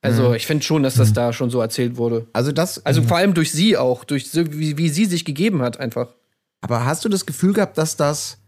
Also 0.00 0.30
mhm. 0.30 0.34
ich 0.36 0.46
finde 0.46 0.64
schon, 0.64 0.82
dass 0.82 0.94
das 0.94 1.10
mhm. 1.10 1.14
da 1.14 1.32
schon 1.34 1.50
so 1.50 1.60
erzählt 1.60 1.98
wurde. 1.98 2.26
Also 2.32 2.52
das. 2.52 2.86
Also 2.86 3.02
vor 3.02 3.18
allem 3.18 3.34
durch 3.34 3.52
sie 3.52 3.76
auch, 3.76 4.04
durch 4.04 4.30
wie, 4.32 4.78
wie 4.78 4.88
sie 4.88 5.04
sich 5.04 5.26
gegeben 5.26 5.60
hat 5.60 5.78
einfach. 5.78 6.14
Aber 6.60 6.84
hast 6.84 7.04
du 7.04 7.08
das 7.08 7.26
Gefühl 7.26 7.52
gehabt, 7.52 7.78
dass 7.78 7.96
das 7.96 8.38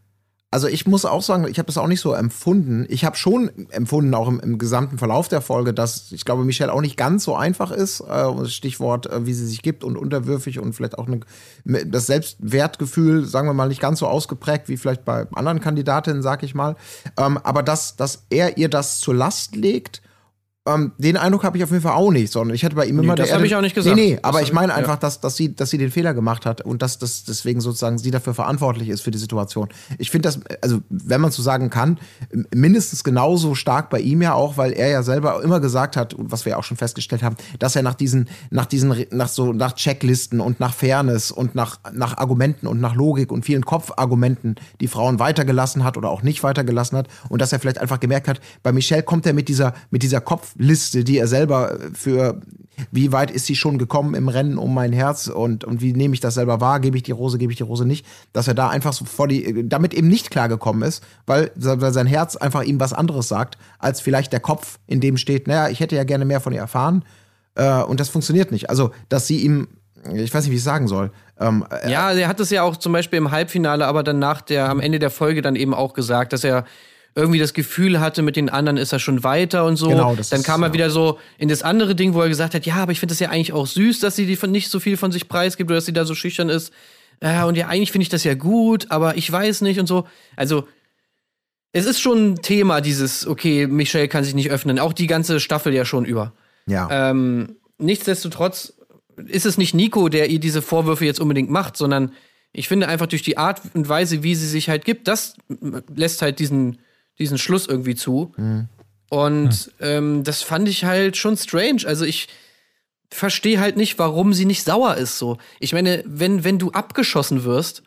also 0.52 0.66
ich 0.66 0.84
muss 0.86 1.04
auch 1.04 1.22
sagen, 1.22 1.46
ich 1.48 1.58
habe 1.58 1.66
das 1.66 1.78
auch 1.78 1.86
nicht 1.86 2.00
so 2.00 2.12
empfunden. 2.12 2.84
Ich 2.88 3.04
habe 3.04 3.16
schon 3.16 3.50
empfunden, 3.70 4.12
auch 4.14 4.26
im, 4.26 4.40
im, 4.40 4.58
gesamten 4.58 4.98
Verlauf 4.98 5.28
der 5.28 5.42
Folge, 5.42 5.72
dass 5.72 6.10
ich 6.10 6.24
glaube, 6.24 6.44
Michelle 6.44 6.72
auch 6.72 6.80
nicht 6.80 6.96
ganz 6.96 7.22
so 7.22 7.36
einfach 7.36 7.70
ist. 7.70 8.00
Äh, 8.00 8.46
Stichwort, 8.46 9.06
äh, 9.06 9.26
wie 9.26 9.32
sie 9.32 9.46
sich 9.46 9.62
gibt 9.62 9.84
und 9.84 9.96
unterwürfig 9.96 10.58
und 10.58 10.72
vielleicht 10.72 10.98
auch 10.98 11.06
eine, 11.06 11.20
das 11.86 12.06
Selbstwertgefühl, 12.06 13.26
sagen 13.26 13.46
wir 13.46 13.54
mal, 13.54 13.68
nicht 13.68 13.80
ganz 13.80 14.00
so 14.00 14.08
ausgeprägt 14.08 14.68
wie 14.68 14.76
vielleicht 14.76 15.04
bei 15.04 15.28
anderen 15.34 15.60
Kandidatinnen, 15.60 16.20
sag 16.20 16.42
ich 16.42 16.56
mal. 16.56 16.74
Ähm, 17.16 17.38
aber 17.38 17.62
dass, 17.62 17.94
dass 17.94 18.24
er 18.28 18.58
ihr 18.58 18.68
das 18.68 18.98
zur 18.98 19.14
Last 19.14 19.54
legt 19.54 20.02
ähm, 20.74 20.92
den 20.98 21.16
Eindruck 21.16 21.44
habe 21.44 21.56
ich 21.56 21.64
auf 21.64 21.70
jeden 21.70 21.82
Fall 21.82 21.94
auch 21.94 22.10
nicht, 22.10 22.32
sondern 22.32 22.54
ich 22.54 22.62
hätte 22.62 22.76
bei 22.76 22.86
ihm 22.86 22.98
immer 22.98 23.14
nee, 23.14 23.22
Das 23.22 23.32
habe 23.32 23.46
ich 23.46 23.54
auch 23.54 23.60
nicht 23.60 23.74
gesagt. 23.74 23.96
Nee, 23.96 24.12
nee, 24.12 24.18
aber 24.22 24.42
ich 24.42 24.52
meine 24.52 24.74
einfach, 24.74 24.96
dass, 24.96 25.20
dass, 25.20 25.36
sie, 25.36 25.54
dass 25.54 25.70
sie 25.70 25.78
den 25.78 25.90
Fehler 25.90 26.14
gemacht 26.14 26.46
hat 26.46 26.60
und 26.62 26.82
dass, 26.82 26.98
dass 26.98 27.24
deswegen 27.24 27.60
sozusagen 27.60 27.98
sie 27.98 28.10
dafür 28.10 28.34
verantwortlich 28.34 28.88
ist 28.88 29.02
für 29.02 29.10
die 29.10 29.18
Situation. 29.18 29.68
Ich 29.98 30.10
finde 30.10 30.28
das, 30.28 30.40
also 30.62 30.80
wenn 30.88 31.20
man 31.20 31.30
so 31.30 31.42
sagen 31.42 31.70
kann, 31.70 31.98
mindestens 32.54 33.04
genauso 33.04 33.54
stark 33.54 33.90
bei 33.90 34.00
ihm 34.00 34.22
ja 34.22 34.34
auch, 34.34 34.56
weil 34.56 34.72
er 34.72 34.88
ja 34.88 35.02
selber 35.02 35.42
immer 35.42 35.60
gesagt 35.60 35.96
hat, 35.96 36.14
und 36.14 36.32
was 36.32 36.44
wir 36.44 36.50
ja 36.50 36.56
auch 36.56 36.64
schon 36.64 36.76
festgestellt 36.76 37.22
haben, 37.22 37.36
dass 37.58 37.76
er 37.76 37.82
nach 37.82 37.94
diesen, 37.94 38.28
nach 38.50 38.66
diesen, 38.66 39.06
nach 39.10 39.28
so, 39.28 39.52
nach 39.52 39.74
Checklisten 39.74 40.40
und 40.40 40.60
nach 40.60 40.74
Fairness 40.74 41.30
und 41.30 41.54
nach, 41.54 41.78
nach 41.92 42.18
Argumenten 42.18 42.66
und 42.66 42.80
nach 42.80 42.94
Logik 42.94 43.32
und 43.32 43.44
vielen 43.44 43.64
Kopfargumenten 43.64 44.56
die 44.80 44.88
Frauen 44.88 45.18
weitergelassen 45.18 45.84
hat 45.84 45.96
oder 45.96 46.10
auch 46.10 46.22
nicht 46.22 46.42
weitergelassen 46.42 46.98
hat 46.98 47.08
und 47.28 47.40
dass 47.40 47.52
er 47.52 47.60
vielleicht 47.60 47.78
einfach 47.78 48.00
gemerkt 48.00 48.28
hat, 48.28 48.40
bei 48.62 48.72
Michelle 48.72 49.02
kommt 49.02 49.26
er 49.26 49.32
mit 49.32 49.48
dieser, 49.48 49.74
mit 49.90 50.02
dieser 50.02 50.20
Kopf 50.20 50.54
Liste, 50.60 51.04
die 51.04 51.18
er 51.18 51.26
selber 51.26 51.78
für 51.94 52.40
wie 52.90 53.12
weit 53.12 53.30
ist 53.30 53.46
sie 53.46 53.56
schon 53.56 53.78
gekommen 53.78 54.14
im 54.14 54.28
Rennen 54.28 54.58
um 54.58 54.72
mein 54.74 54.92
Herz 54.92 55.26
und, 55.26 55.64
und 55.64 55.80
wie 55.80 55.92
nehme 55.92 56.14
ich 56.14 56.20
das 56.20 56.34
selber 56.34 56.60
wahr, 56.60 56.80
gebe 56.80 56.96
ich 56.96 57.02
die 57.02 57.12
Rose, 57.12 57.38
gebe 57.38 57.52
ich 57.52 57.58
die 57.58 57.62
Rose 57.62 57.84
nicht, 57.84 58.06
dass 58.32 58.48
er 58.48 58.54
da 58.54 58.68
einfach 58.68 58.92
so 58.92 59.04
vor 59.04 59.28
die, 59.28 59.68
damit 59.68 59.94
eben 59.94 60.08
nicht 60.08 60.30
klargekommen 60.30 60.82
ist, 60.82 61.04
weil, 61.26 61.50
weil 61.54 61.92
sein 61.92 62.06
Herz 62.06 62.36
einfach 62.36 62.62
ihm 62.62 62.80
was 62.80 62.92
anderes 62.92 63.28
sagt, 63.28 63.58
als 63.78 64.00
vielleicht 64.00 64.32
der 64.32 64.40
Kopf, 64.40 64.78
in 64.86 65.00
dem 65.00 65.16
steht, 65.16 65.46
naja, 65.46 65.68
ich 65.68 65.80
hätte 65.80 65.96
ja 65.96 66.04
gerne 66.04 66.24
mehr 66.24 66.40
von 66.40 66.52
ihr 66.52 66.60
erfahren 66.60 67.04
äh, 67.54 67.82
und 67.82 68.00
das 68.00 68.08
funktioniert 68.08 68.52
nicht. 68.52 68.70
Also, 68.70 68.90
dass 69.08 69.26
sie 69.26 69.38
ihm 69.38 69.68
ich 70.14 70.32
weiß 70.32 70.44
nicht, 70.44 70.52
wie 70.52 70.56
ich 70.56 70.62
sagen 70.62 70.88
soll. 70.88 71.10
Ähm, 71.38 71.62
ja, 71.86 72.10
er 72.12 72.28
hat 72.28 72.40
es 72.40 72.48
ja 72.48 72.62
auch 72.62 72.78
zum 72.78 72.92
Beispiel 72.94 73.18
im 73.18 73.32
Halbfinale, 73.32 73.86
aber 73.86 74.02
dann 74.02 74.18
nach 74.18 74.40
der, 74.40 74.70
am 74.70 74.80
Ende 74.80 74.98
der 74.98 75.10
Folge 75.10 75.42
dann 75.42 75.56
eben 75.56 75.74
auch 75.74 75.92
gesagt, 75.92 76.32
dass 76.32 76.42
er 76.42 76.64
irgendwie 77.14 77.38
das 77.38 77.54
Gefühl 77.54 78.00
hatte, 78.00 78.22
mit 78.22 78.36
den 78.36 78.48
anderen 78.48 78.76
ist 78.76 78.92
er 78.92 78.98
schon 78.98 79.24
weiter 79.24 79.64
und 79.64 79.76
so. 79.76 79.88
Genau, 79.88 80.14
das 80.14 80.28
Dann 80.28 80.42
kam 80.42 80.62
er 80.62 80.68
ja. 80.68 80.74
wieder 80.74 80.90
so 80.90 81.18
in 81.38 81.48
das 81.48 81.62
andere 81.62 81.94
Ding, 81.94 82.14
wo 82.14 82.20
er 82.20 82.28
gesagt 82.28 82.54
hat, 82.54 82.66
ja, 82.66 82.76
aber 82.76 82.92
ich 82.92 83.00
finde 83.00 83.14
es 83.14 83.20
ja 83.20 83.30
eigentlich 83.30 83.52
auch 83.52 83.66
süß, 83.66 84.00
dass 84.00 84.16
sie 84.16 84.26
die 84.26 84.36
von 84.36 84.50
nicht 84.50 84.70
so 84.70 84.80
viel 84.80 84.96
von 84.96 85.10
sich 85.10 85.28
preisgibt 85.28 85.70
oder 85.70 85.76
dass 85.76 85.86
sie 85.86 85.92
da 85.92 86.04
so 86.04 86.14
schüchtern 86.14 86.48
ist. 86.48 86.72
Ja, 87.22 87.44
und 87.44 87.56
ja, 87.56 87.68
eigentlich 87.68 87.92
finde 87.92 88.04
ich 88.04 88.08
das 88.08 88.24
ja 88.24 88.34
gut, 88.34 88.90
aber 88.90 89.16
ich 89.16 89.30
weiß 89.30 89.60
nicht 89.62 89.78
und 89.78 89.86
so. 89.86 90.06
Also, 90.36 90.66
es 91.72 91.84
ist 91.84 92.00
schon 92.00 92.32
ein 92.32 92.42
Thema, 92.42 92.80
dieses, 92.80 93.26
okay, 93.26 93.66
Michelle 93.66 94.08
kann 94.08 94.24
sich 94.24 94.34
nicht 94.34 94.50
öffnen. 94.50 94.78
Auch 94.78 94.92
die 94.92 95.06
ganze 95.06 95.38
Staffel 95.38 95.74
ja 95.74 95.84
schon 95.84 96.04
über. 96.04 96.32
Ja. 96.66 96.88
Ähm, 96.90 97.56
nichtsdestotrotz 97.78 98.72
ist 99.26 99.46
es 99.46 99.58
nicht 99.58 99.74
Nico, 99.74 100.08
der 100.08 100.30
ihr 100.30 100.40
diese 100.40 100.62
Vorwürfe 100.62 101.04
jetzt 101.04 101.20
unbedingt 101.20 101.50
macht, 101.50 101.76
sondern 101.76 102.12
ich 102.52 102.68
finde 102.68 102.88
einfach 102.88 103.06
durch 103.06 103.22
die 103.22 103.38
Art 103.38 103.60
und 103.74 103.88
Weise, 103.88 104.22
wie 104.22 104.34
sie 104.34 104.48
sich 104.48 104.68
halt 104.68 104.84
gibt, 104.84 105.06
das 105.06 105.36
lässt 105.94 106.22
halt 106.22 106.38
diesen 106.38 106.78
diesen 107.20 107.38
Schluss 107.38 107.66
irgendwie 107.66 107.94
zu. 107.94 108.32
Mhm. 108.36 108.68
Und 109.08 109.66
mhm. 109.66 109.72
Ähm, 109.80 110.24
das 110.24 110.42
fand 110.42 110.68
ich 110.68 110.84
halt 110.84 111.16
schon 111.16 111.36
strange. 111.36 111.82
Also 111.86 112.04
ich, 112.04 112.28
verstehe 113.12 113.60
halt 113.60 113.76
nicht, 113.76 113.98
warum 113.98 114.32
sie 114.32 114.44
nicht 114.44 114.64
sauer 114.64 114.96
ist 114.96 115.18
so. 115.18 115.38
Ich 115.58 115.72
meine, 115.72 116.02
wenn, 116.06 116.44
wenn 116.44 116.58
du 116.58 116.70
abgeschossen 116.70 117.44
wirst, 117.44 117.82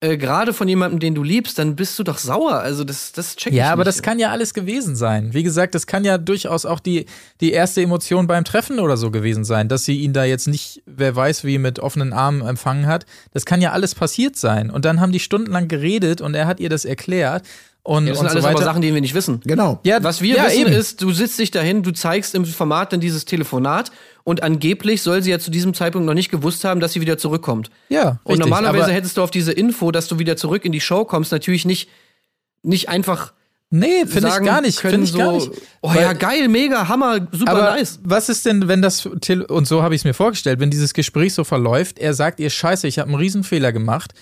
äh, 0.00 0.16
gerade 0.16 0.52
von 0.52 0.68
jemandem, 0.68 0.98
den 0.98 1.14
du 1.14 1.22
liebst, 1.22 1.58
dann 1.58 1.76
bist 1.76 1.98
du 1.98 2.02
doch 2.02 2.18
sauer. 2.18 2.54
Also 2.54 2.84
das, 2.84 3.12
das 3.12 3.36
check 3.36 3.52
ich 3.52 3.58
Ja, 3.58 3.72
aber 3.72 3.84
nicht. 3.84 3.88
das 3.88 4.02
kann 4.02 4.18
ja 4.18 4.30
alles 4.30 4.52
gewesen 4.52 4.96
sein. 4.96 5.32
Wie 5.32 5.42
gesagt, 5.42 5.74
das 5.74 5.86
kann 5.86 6.04
ja 6.04 6.18
durchaus 6.18 6.66
auch 6.66 6.80
die, 6.80 7.06
die 7.40 7.52
erste 7.52 7.82
Emotion 7.82 8.26
beim 8.26 8.44
Treffen 8.44 8.78
oder 8.80 8.96
so 8.96 9.10
gewesen 9.10 9.44
sein, 9.44 9.68
dass 9.68 9.84
sie 9.84 10.00
ihn 10.00 10.12
da 10.12 10.24
jetzt 10.24 10.48
nicht, 10.48 10.82
wer 10.86 11.14
weiß 11.14 11.44
wie, 11.44 11.58
mit 11.58 11.78
offenen 11.78 12.12
Armen 12.12 12.42
empfangen 12.42 12.86
hat. 12.86 13.06
Das 13.32 13.46
kann 13.46 13.60
ja 13.60 13.72
alles 13.72 13.94
passiert 13.94 14.36
sein. 14.36 14.70
Und 14.70 14.84
dann 14.84 15.00
haben 15.00 15.12
die 15.12 15.20
stundenlang 15.20 15.68
geredet 15.68 16.20
und 16.20 16.34
er 16.34 16.46
hat 16.46 16.60
ihr 16.60 16.68
das 16.68 16.84
erklärt. 16.84 17.44
Und, 17.84 18.06
Ja, 18.06 18.10
das 18.12 18.20
und 18.20 18.28
sind 18.28 18.30
alles 18.30 18.42
so 18.44 18.48
weiter. 18.48 18.56
aber 18.58 18.64
Sachen, 18.64 18.82
die 18.82 18.94
wir 18.94 19.00
nicht 19.00 19.14
wissen. 19.14 19.40
Genau. 19.44 19.80
Ja, 19.82 20.02
Was 20.04 20.20
wir 20.22 20.36
ja, 20.36 20.46
wissen 20.46 20.60
eben. 20.60 20.72
ist, 20.72 21.02
du 21.02 21.10
sitzt 21.12 21.38
dich 21.40 21.50
dahin, 21.50 21.82
du 21.82 21.90
zeigst 21.92 22.34
im 22.36 22.44
Format 22.44 22.92
dann 22.92 23.00
dieses 23.00 23.24
Telefonat 23.24 23.90
und 24.22 24.44
angeblich 24.44 25.02
soll 25.02 25.20
sie 25.22 25.30
ja 25.32 25.40
zu 25.40 25.50
diesem 25.50 25.74
Zeitpunkt 25.74 26.06
noch 26.06 26.14
nicht 26.14 26.30
gewusst 26.30 26.62
haben, 26.64 26.78
dass 26.78 26.92
sie 26.92 27.00
wieder 27.00 27.18
zurückkommt. 27.18 27.70
Ja, 27.88 28.20
Und 28.22 28.34
richtig, 28.34 28.38
normalerweise 28.38 28.84
aber- 28.84 28.92
hättest 28.92 29.16
du 29.16 29.22
auf 29.22 29.32
diese 29.32 29.50
Info, 29.50 29.90
dass 29.90 30.06
du 30.06 30.20
wieder 30.20 30.36
zurück 30.36 30.64
in 30.64 30.70
die 30.70 30.80
Show 30.80 31.04
kommst, 31.04 31.32
natürlich 31.32 31.64
nicht, 31.64 31.88
nicht 32.62 32.88
einfach 32.88 33.32
Nee, 33.74 34.04
finde 34.06 34.28
ich 34.28 34.44
gar 34.44 34.60
nicht. 34.60 34.78
können 34.80 35.06
Finde 35.06 35.06
ich 35.06 35.14
gar 35.14 35.40
so, 35.40 35.48
nicht. 35.48 35.62
Oh 35.80 35.88
Weil- 35.94 36.02
ja, 36.02 36.12
geil, 36.12 36.46
mega, 36.48 36.88
Hammer, 36.88 37.26
super 37.32 37.50
Aber 37.52 37.62
nice. 37.74 37.98
was 38.04 38.28
ist 38.28 38.44
denn, 38.44 38.68
wenn 38.68 38.82
das, 38.82 39.08
Tele- 39.22 39.46
und 39.46 39.66
so 39.66 39.82
habe 39.82 39.94
ich 39.94 40.02
es 40.02 40.04
mir 40.04 40.12
vorgestellt, 40.12 40.60
wenn 40.60 40.70
dieses 40.70 40.92
Gespräch 40.92 41.32
so 41.32 41.42
verläuft, 41.42 41.98
er 41.98 42.12
sagt 42.12 42.38
ihr, 42.38 42.50
scheiße, 42.50 42.86
ich 42.86 42.98
habe 42.98 43.08
einen 43.08 43.16
Riesenfehler 43.18 43.72
gemacht, 43.72 44.12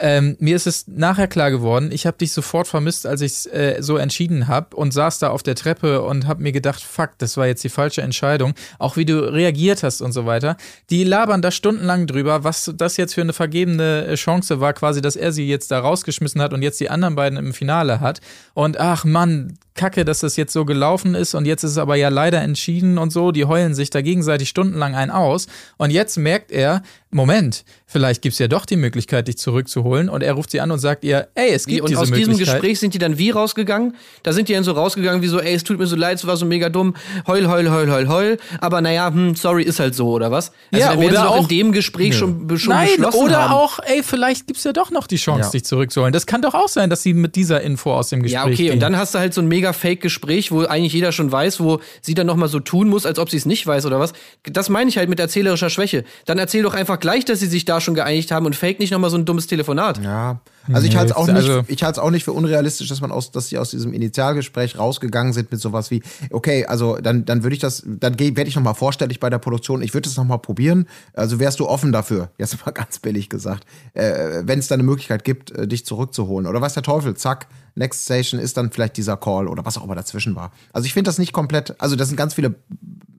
ähm, 0.00 0.36
mir 0.38 0.54
ist 0.54 0.66
es 0.66 0.86
nachher 0.86 1.26
klar 1.26 1.50
geworden, 1.50 1.90
ich 1.90 2.06
habe 2.06 2.18
dich 2.18 2.32
sofort 2.32 2.68
vermisst, 2.68 3.04
als 3.04 3.20
ich 3.20 3.32
es 3.32 3.46
äh, 3.46 3.76
so 3.80 3.96
entschieden 3.96 4.46
habe 4.46 4.76
und 4.76 4.92
saß 4.92 5.18
da 5.18 5.30
auf 5.30 5.42
der 5.42 5.56
Treppe 5.56 6.02
und 6.02 6.26
habe 6.26 6.42
mir 6.42 6.52
gedacht, 6.52 6.80
fuck, 6.80 7.10
das 7.18 7.36
war 7.36 7.48
jetzt 7.48 7.64
die 7.64 7.68
falsche 7.68 8.02
Entscheidung. 8.02 8.54
Auch 8.78 8.96
wie 8.96 9.04
du 9.04 9.18
reagiert 9.18 9.82
hast 9.82 10.00
und 10.00 10.12
so 10.12 10.24
weiter. 10.24 10.56
Die 10.90 11.02
labern 11.02 11.42
da 11.42 11.50
stundenlang 11.50 12.06
drüber, 12.06 12.44
was 12.44 12.72
das 12.76 12.96
jetzt 12.96 13.14
für 13.14 13.22
eine 13.22 13.32
vergebene 13.32 14.06
äh, 14.06 14.14
Chance 14.14 14.60
war, 14.60 14.72
quasi, 14.72 15.00
dass 15.00 15.16
er 15.16 15.32
sie 15.32 15.48
jetzt 15.48 15.72
da 15.72 15.80
rausgeschmissen 15.80 16.40
hat 16.40 16.52
und 16.52 16.62
jetzt 16.62 16.78
die 16.78 16.90
anderen 16.90 17.16
beiden 17.16 17.36
im 17.38 17.52
Finale 17.52 18.00
hat. 18.00 18.20
Und 18.54 18.78
ach 18.78 19.04
Mann, 19.04 19.58
Kacke, 19.78 20.04
dass 20.04 20.18
das 20.18 20.36
jetzt 20.36 20.52
so 20.52 20.64
gelaufen 20.64 21.14
ist 21.14 21.34
und 21.34 21.46
jetzt 21.46 21.62
ist 21.62 21.70
es 21.72 21.78
aber 21.78 21.96
ja 21.96 22.08
leider 22.08 22.42
entschieden 22.42 22.98
und 22.98 23.10
so. 23.10 23.32
Die 23.32 23.46
heulen 23.46 23.74
sich 23.74 23.90
da 23.90 24.02
gegenseitig 24.02 24.48
stundenlang 24.48 24.94
ein 24.94 25.10
aus. 25.10 25.46
Und 25.76 25.90
jetzt 25.90 26.18
merkt 26.18 26.50
er, 26.50 26.82
Moment, 27.10 27.64
vielleicht 27.90 28.20
gibt's 28.22 28.38
ja 28.38 28.46
doch 28.48 28.66
die 28.66 28.76
Möglichkeit, 28.76 29.26
dich 29.28 29.38
zurückzuholen. 29.38 30.08
Und 30.10 30.22
er 30.22 30.34
ruft 30.34 30.50
sie 30.50 30.60
an 30.60 30.70
und 30.70 30.78
sagt 30.78 31.04
ihr, 31.04 31.28
ey, 31.34 31.48
es 31.50 31.66
Wie, 31.66 31.72
gibt 31.72 31.82
und 31.84 31.88
diese 31.90 32.00
aus 32.02 32.10
diesem 32.12 32.32
Möglichkeit. 32.32 32.56
Gespräch 32.60 32.78
sind 32.78 32.92
die 32.92 32.98
dann 32.98 33.16
wie 33.18 33.30
rausgegangen? 33.30 33.96
Da 34.22 34.32
sind 34.34 34.48
die 34.48 34.52
dann 34.52 34.62
so 34.62 34.72
rausgegangen 34.72 35.22
wie 35.22 35.26
so, 35.28 35.40
ey, 35.40 35.54
es 35.54 35.64
tut 35.64 35.78
mir 35.78 35.86
so 35.86 35.96
leid, 35.96 36.18
es 36.18 36.26
war 36.26 36.36
so 36.36 36.44
mega 36.44 36.68
dumm, 36.68 36.94
heul, 37.26 37.48
heul, 37.48 37.70
heul, 37.70 37.90
heul, 37.90 38.08
heul. 38.08 38.38
Aber 38.60 38.80
naja, 38.82 39.08
hm, 39.10 39.34
sorry, 39.34 39.62
ist 39.64 39.80
halt 39.80 39.94
so, 39.94 40.10
oder 40.10 40.30
was? 40.30 40.52
Also 40.70 40.84
Ja, 40.86 40.94
oder 40.94 41.30
auch- 41.30 41.42
in 41.42 41.48
dem 41.48 41.72
Gespräch 41.72 42.14
schon, 42.16 42.46
schon 42.58 42.74
Nein, 42.74 42.88
beschlossen 42.96 43.18
oder 43.24 43.48
haben. 43.48 43.52
auch, 43.54 43.78
ey, 43.86 44.02
vielleicht 44.02 44.46
gibt's 44.46 44.64
ja 44.64 44.74
doch 44.74 44.90
noch 44.90 45.06
die 45.06 45.16
Chance, 45.16 45.44
Ja. 45.48 45.50
dich 45.50 45.64
zurückzuholen. 45.64 46.12
Das 46.12 46.26
kann 46.26 46.42
doch 46.42 46.52
auch 46.54 46.68
sein, 46.68 46.90
dass 46.90 47.02
sie 47.02 47.14
mit 47.14 47.36
dieser 47.36 47.62
Info 47.62 47.92
aus 47.94 48.10
dem 48.10 48.22
Gespräch 48.22 48.34
Ja, 48.34 48.44
okay, 48.44 48.54
gehen. 48.56 48.72
und 48.74 48.80
dann 48.80 48.98
hast 48.98 49.14
du 49.14 49.18
halt 49.18 49.32
so 49.32 49.40
ein 49.40 49.48
mega 49.48 49.72
Fake-Gespräch, 49.72 50.52
wo 50.52 50.60
eigentlich 50.64 50.92
jeder 50.92 51.12
schon 51.12 51.32
weiß, 51.32 51.60
wo 51.60 51.80
sie 52.02 52.12
dann 52.14 52.26
nochmal 52.26 52.48
so 52.48 52.60
tun 52.60 52.88
muss, 52.88 53.06
als 53.06 53.18
ob 53.18 53.30
sie 53.30 53.38
es 53.38 53.46
nicht 53.46 53.66
weiß 53.66 53.86
oder 53.86 53.98
was. 53.98 54.12
Das 54.44 54.68
meine 54.68 54.90
ich 54.90 54.98
halt 54.98 55.08
mit 55.08 55.18
erzählerischer 55.20 55.70
Schwäche. 55.70 56.04
Dann 56.26 56.38
erzähl 56.38 56.62
doch 56.62 56.74
einfach 56.74 57.00
gleich, 57.00 57.24
dass 57.24 57.40
sie 57.40 57.46
sich 57.46 57.64
da 57.64 57.77
schon 57.80 57.94
geeinigt 57.94 58.30
haben 58.30 58.46
und 58.46 58.56
fake 58.56 58.78
nicht 58.78 58.90
nochmal 58.90 59.10
so 59.10 59.16
ein 59.16 59.24
dummes 59.24 59.46
Telefonat. 59.46 60.02
Ja. 60.02 60.40
Also 60.72 60.86
ich 60.86 60.96
halte 60.96 61.12
es 61.12 61.16
auch 61.16 61.26
nicht, 61.26 61.36
also- 61.36 61.64
ich 61.66 61.82
halte 61.82 61.98
es 62.00 62.04
auch 62.04 62.10
nicht 62.10 62.24
für 62.24 62.32
unrealistisch, 62.32 62.88
dass 62.88 63.00
man 63.00 63.10
aus, 63.10 63.30
dass 63.30 63.48
sie 63.48 63.58
aus 63.58 63.70
diesem 63.70 63.92
Initialgespräch 63.92 64.78
rausgegangen 64.78 65.32
sind 65.32 65.50
mit 65.50 65.60
sowas 65.60 65.90
wie, 65.90 66.02
okay, 66.30 66.66
also 66.66 66.96
dann, 66.96 67.24
dann 67.24 67.42
würde 67.42 67.54
ich 67.54 67.60
das, 67.60 67.82
dann 67.86 68.18
werde 68.18 68.42
ich 68.44 68.56
noch 68.56 68.62
mal 68.62 68.74
vorstellig 68.74 69.20
bei 69.20 69.30
der 69.30 69.38
Produktion. 69.38 69.82
Ich 69.82 69.94
würde 69.94 70.08
es 70.08 70.16
noch 70.16 70.24
mal 70.24 70.38
probieren. 70.38 70.86
Also 71.14 71.38
wärst 71.38 71.60
du 71.60 71.66
offen 71.68 71.92
dafür? 71.92 72.30
Jetzt 72.38 72.64
mal 72.64 72.72
ganz 72.72 72.98
billig 72.98 73.28
gesagt, 73.28 73.64
äh, 73.94 74.42
wenn 74.44 74.58
es 74.58 74.68
da 74.68 74.74
eine 74.74 74.82
Möglichkeit 74.82 75.24
gibt, 75.24 75.50
äh, 75.52 75.66
dich 75.66 75.86
zurückzuholen 75.86 76.46
oder 76.46 76.60
was 76.60 76.74
der 76.74 76.82
Teufel? 76.82 77.14
Zack, 77.14 77.46
Next 77.74 78.04
Station 78.04 78.40
ist 78.40 78.56
dann 78.56 78.70
vielleicht 78.70 78.96
dieser 78.96 79.16
Call 79.16 79.48
oder 79.48 79.64
was 79.64 79.78
auch 79.78 79.84
immer 79.84 79.94
dazwischen 79.94 80.34
war. 80.36 80.52
Also 80.72 80.86
ich 80.86 80.92
finde 80.92 81.08
das 81.08 81.18
nicht 81.18 81.32
komplett. 81.32 81.80
Also 81.80 81.96
da 81.96 82.04
sind 82.04 82.16
ganz 82.16 82.34
viele 82.34 82.56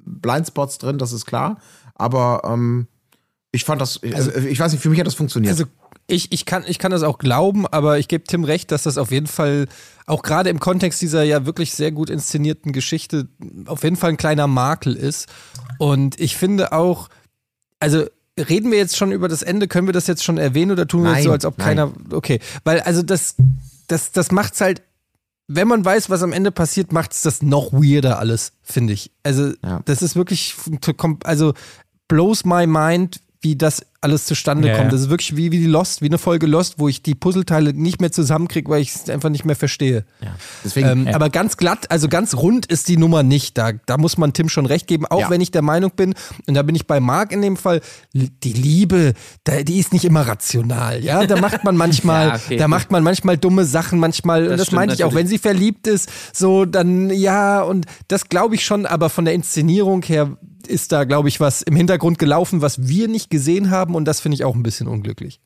Blindspots 0.05 0.77
drin, 0.77 0.97
das 0.97 1.13
ist 1.13 1.25
klar. 1.25 1.57
Aber 1.95 2.41
ähm, 2.45 2.87
ich 3.51 3.63
fand 3.63 3.81
das, 3.81 3.99
also 4.13 4.31
ich 4.31 4.59
weiß 4.59 4.71
nicht, 4.71 4.81
für 4.81 4.89
mich 4.89 4.99
hat 4.99 5.07
das 5.07 5.15
funktioniert. 5.15 5.51
Also 5.51 5.65
ich, 6.07 6.31
ich, 6.31 6.45
kann, 6.45 6.63
ich 6.67 6.79
kann 6.79 6.91
das 6.91 7.03
auch 7.03 7.17
glauben, 7.17 7.67
aber 7.67 7.99
ich 7.99 8.07
gebe 8.07 8.23
Tim 8.23 8.43
recht, 8.43 8.71
dass 8.71 8.83
das 8.83 8.97
auf 8.97 9.11
jeden 9.11 9.27
Fall, 9.27 9.67
auch 10.05 10.23
gerade 10.23 10.49
im 10.49 10.59
Kontext 10.59 11.01
dieser 11.01 11.23
ja 11.23 11.45
wirklich 11.45 11.73
sehr 11.73 11.91
gut 11.91 12.09
inszenierten 12.09 12.73
Geschichte, 12.73 13.27
auf 13.65 13.83
jeden 13.83 13.95
Fall 13.95 14.11
ein 14.11 14.17
kleiner 14.17 14.47
Makel 14.47 14.95
ist. 14.95 15.27
Und 15.77 16.19
ich 16.19 16.35
finde 16.37 16.71
auch, 16.73 17.09
also 17.79 18.05
reden 18.37 18.71
wir 18.71 18.77
jetzt 18.77 18.97
schon 18.97 19.11
über 19.11 19.27
das 19.27 19.41
Ende, 19.41 19.67
können 19.67 19.87
wir 19.87 19.93
das 19.93 20.07
jetzt 20.07 20.23
schon 20.23 20.37
erwähnen 20.37 20.71
oder 20.71 20.87
tun 20.87 21.03
wir 21.03 21.11
Nein, 21.11 21.23
so, 21.23 21.31
als 21.31 21.45
ob 21.45 21.57
nein. 21.57 21.67
keiner. 21.67 21.93
Okay, 22.11 22.39
weil 22.63 22.81
also 22.81 23.01
das, 23.03 23.35
das, 23.87 24.11
das 24.11 24.31
macht's 24.31 24.61
halt. 24.61 24.81
Wenn 25.51 25.67
man 25.67 25.83
weiß, 25.83 26.11
was 26.11 26.21
am 26.21 26.31
Ende 26.31 26.51
passiert, 26.51 26.91
macht 26.91 27.11
es 27.11 27.23
das 27.23 27.41
noch 27.41 27.73
weirder 27.73 28.19
alles, 28.19 28.53
finde 28.61 28.93
ich. 28.93 29.11
Also, 29.23 29.51
Ja. 29.63 29.81
das 29.85 30.03
ist 30.03 30.15
wirklich, 30.15 30.55
also 31.23 31.55
blows 32.07 32.45
my 32.45 32.67
mind, 32.67 33.19
wie 33.41 33.55
das 33.55 33.85
alles 34.01 34.25
zustande 34.25 34.67
Ja, 34.67 34.73
kommt. 34.75 34.85
ja. 34.87 34.91
Das 34.91 35.01
ist 35.01 35.09
wirklich 35.09 35.35
wie, 35.37 35.51
wie 35.51 35.59
die 35.59 35.65
Lost, 35.65 36.01
wie 36.01 36.05
eine 36.07 36.17
Folge 36.17 36.45
Lost, 36.45 36.75
wo 36.77 36.87
ich 36.89 37.01
die 37.03 37.15
Puzzleteile 37.15 37.73
nicht 37.73 37.99
mehr 38.01 38.11
zusammenkriege, 38.11 38.69
weil 38.69 38.81
ich 38.81 38.93
es 38.95 39.09
einfach 39.09 39.29
nicht 39.29 39.45
mehr 39.45 39.55
verstehe. 39.55 40.05
Deswegen, 40.63 40.87
Ähm, 40.89 41.07
Aber 41.13 41.29
ganz 41.29 41.55
glatt, 41.57 41.89
also 41.91 42.07
ganz 42.09 42.35
rund 42.35 42.65
ist 42.65 42.87
die 42.89 42.97
Nummer 42.97 43.23
nicht. 43.23 43.57
Da, 43.57 43.71
da 43.85 43.97
muss 43.97 44.17
man 44.17 44.33
Tim 44.33 44.49
schon 44.49 44.65
recht 44.65 44.87
geben, 44.87 45.05
auch 45.05 45.21
Ja. 45.21 45.29
wenn 45.29 45.39
ich 45.41 45.51
der 45.51 45.61
Meinung 45.61 45.91
bin, 45.95 46.15
und 46.47 46.53
da 46.53 46.63
bin 46.63 46.75
ich 46.75 46.85
bei 46.87 46.99
Marc 46.99 47.31
in 47.31 47.41
dem 47.41 47.55
Fall, 47.57 47.81
die 48.13 48.53
Liebe, 48.53 49.13
die 49.47 49.79
ist 49.79 49.93
nicht 49.93 50.05
immer 50.05 50.21
rational. 50.27 51.01
Ja, 51.03 51.25
da 51.25 51.37
macht 51.39 51.63
man 51.63 51.75
manchmal, 51.77 52.27
Ja, 52.27 52.35
okay, 52.35 52.57
da 52.57 52.67
macht 52.67 52.91
man 52.91 53.03
manchmal 53.03 53.37
dumme 53.37 53.63
Sachen, 53.65 53.99
manchmal, 53.99 54.47
und 54.49 54.57
das 54.57 54.71
meinte 54.71 54.95
ich 54.95 55.03
auch, 55.05 55.13
wenn 55.13 55.27
sie 55.27 55.37
verliebt 55.37 55.87
ist, 55.87 56.09
so 56.33 56.65
dann 56.65 57.09
ja, 57.09 57.61
und 57.61 57.85
das 58.09 58.27
glaube 58.29 58.55
ich 58.55 58.65
schon, 58.65 58.85
aber 58.85 59.09
von 59.09 59.25
der 59.25 59.33
Inszenierung 59.33 60.03
her 60.03 60.37
ist 60.69 60.91
da, 60.91 61.03
glaube 61.03 61.27
ich, 61.27 61.39
was 61.39 61.61
im 61.61 61.75
Hintergrund 61.75 62.19
gelaufen, 62.19 62.61
was 62.61 62.87
wir 62.87 63.07
nicht 63.07 63.29
gesehen 63.29 63.69
haben, 63.69 63.95
und 63.95 64.05
das 64.05 64.19
finde 64.19 64.35
ich 64.35 64.45
auch 64.45 64.55
ein 64.55 64.63
bisschen 64.63 64.87
unglücklich. 64.87 65.41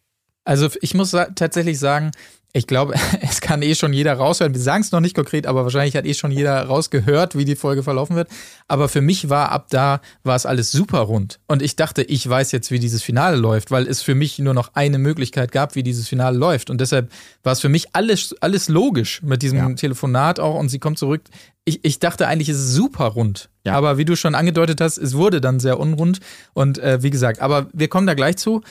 Also 0.46 0.70
ich 0.82 0.94
muss 0.94 1.12
tatsächlich 1.12 1.80
sagen, 1.80 2.12
ich 2.56 2.68
glaube, 2.68 2.94
es 3.22 3.42
kann 3.42 3.62
eh 3.64 3.74
schon 3.74 3.94
jeder 3.94 4.14
raushören. 4.14 4.54
Wir 4.54 4.62
sagen 4.62 4.84
es 4.84 4.92
noch 4.92 5.00
nicht 5.00 5.16
konkret, 5.16 5.48
aber 5.48 5.64
wahrscheinlich 5.64 5.96
hat 5.96 6.06
eh 6.06 6.14
schon 6.14 6.32
jeder 6.32 6.64
rausgehört, 6.64 7.36
wie 7.36 7.46
die 7.46 7.56
Folge 7.56 7.82
verlaufen 7.82 8.16
wird. 8.16 8.30
Aber 8.68 8.88
für 8.88 9.02
mich 9.02 9.30
war 9.30 9.52
ab 9.52 9.68
da, 9.72 10.02
war 10.24 10.36
es 10.36 10.46
alles 10.46 10.72
super 10.72 11.00
rund. 11.00 11.40
Und 11.48 11.64
ich 11.64 11.76
dachte, 11.76 12.04
ich 12.04 12.28
weiß 12.30 12.52
jetzt, 12.52 12.70
wie 12.70 12.80
dieses 12.80 13.02
Finale 13.02 13.38
läuft, 13.38 13.72
weil 13.72 13.88
es 13.88 14.04
für 14.04 14.14
mich 14.14 14.38
nur 14.38 14.54
noch 14.54 14.76
eine 14.76 15.00
Möglichkeit 15.00 15.52
gab, 15.52 15.76
wie 15.76 15.84
dieses 15.84 16.08
Finale 16.08 16.38
läuft. 16.38 16.70
Und 16.70 16.80
deshalb 16.80 17.12
war 17.42 17.54
es 17.54 17.60
für 17.60 17.70
mich 17.70 17.88
alles, 17.94 18.36
alles 18.40 18.70
logisch 18.70 19.24
mit 19.24 19.42
diesem 19.42 19.76
Telefonat 19.76 20.40
auch. 20.40 20.60
Und 20.60 20.70
sie 20.70 20.80
kommt 20.80 21.00
zurück. 21.00 21.24
Ich, 21.66 21.84
ich 21.84 21.98
dachte 22.00 22.28
eigentlich, 22.28 22.50
es 22.50 22.58
ist 22.58 22.74
super 22.74 23.06
rund. 23.06 23.50
Ja. 23.66 23.74
Aber 23.74 23.98
wie 23.98 24.06
du 24.06 24.16
schon 24.16 24.36
angedeutet 24.36 24.80
hast, 24.80 24.98
es 24.98 25.16
wurde 25.16 25.42
dann 25.42 25.60
sehr 25.60 25.80
unrund. 25.80 26.20
Und 26.54 26.78
äh, 26.78 27.02
wie 27.02 27.10
gesagt, 27.10 27.40
aber 27.40 27.68
wir 27.74 27.88
kommen 27.88 28.06
da 28.06 28.14
gleich 28.14 28.38
zu. 28.38 28.62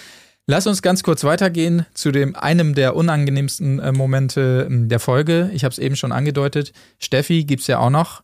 Lass 0.47 0.66
uns 0.66 0.82
ganz 0.82 1.05
kurz 1.05 1.22
weitergehen 1.22 1.86
zu 1.95 2.11
dem 2.11 2.34
einem 2.34 2.74
der 2.74 2.97
unangenehmsten 2.97 3.78
äh, 3.78 3.93
Momente 3.93 4.66
ähm, 4.68 4.88
der 4.88 4.99
Folge. 4.99 5.51
Ich 5.55 5.64
habe 5.64 5.72
es 5.72 5.78
eben 5.78 5.95
schon 5.95 6.11
angedeutet. 6.11 6.72
Steffi 6.99 7.45
gibt's 7.45 7.68
ja 7.68 7.78
auch 7.78 7.90
noch. 7.90 8.22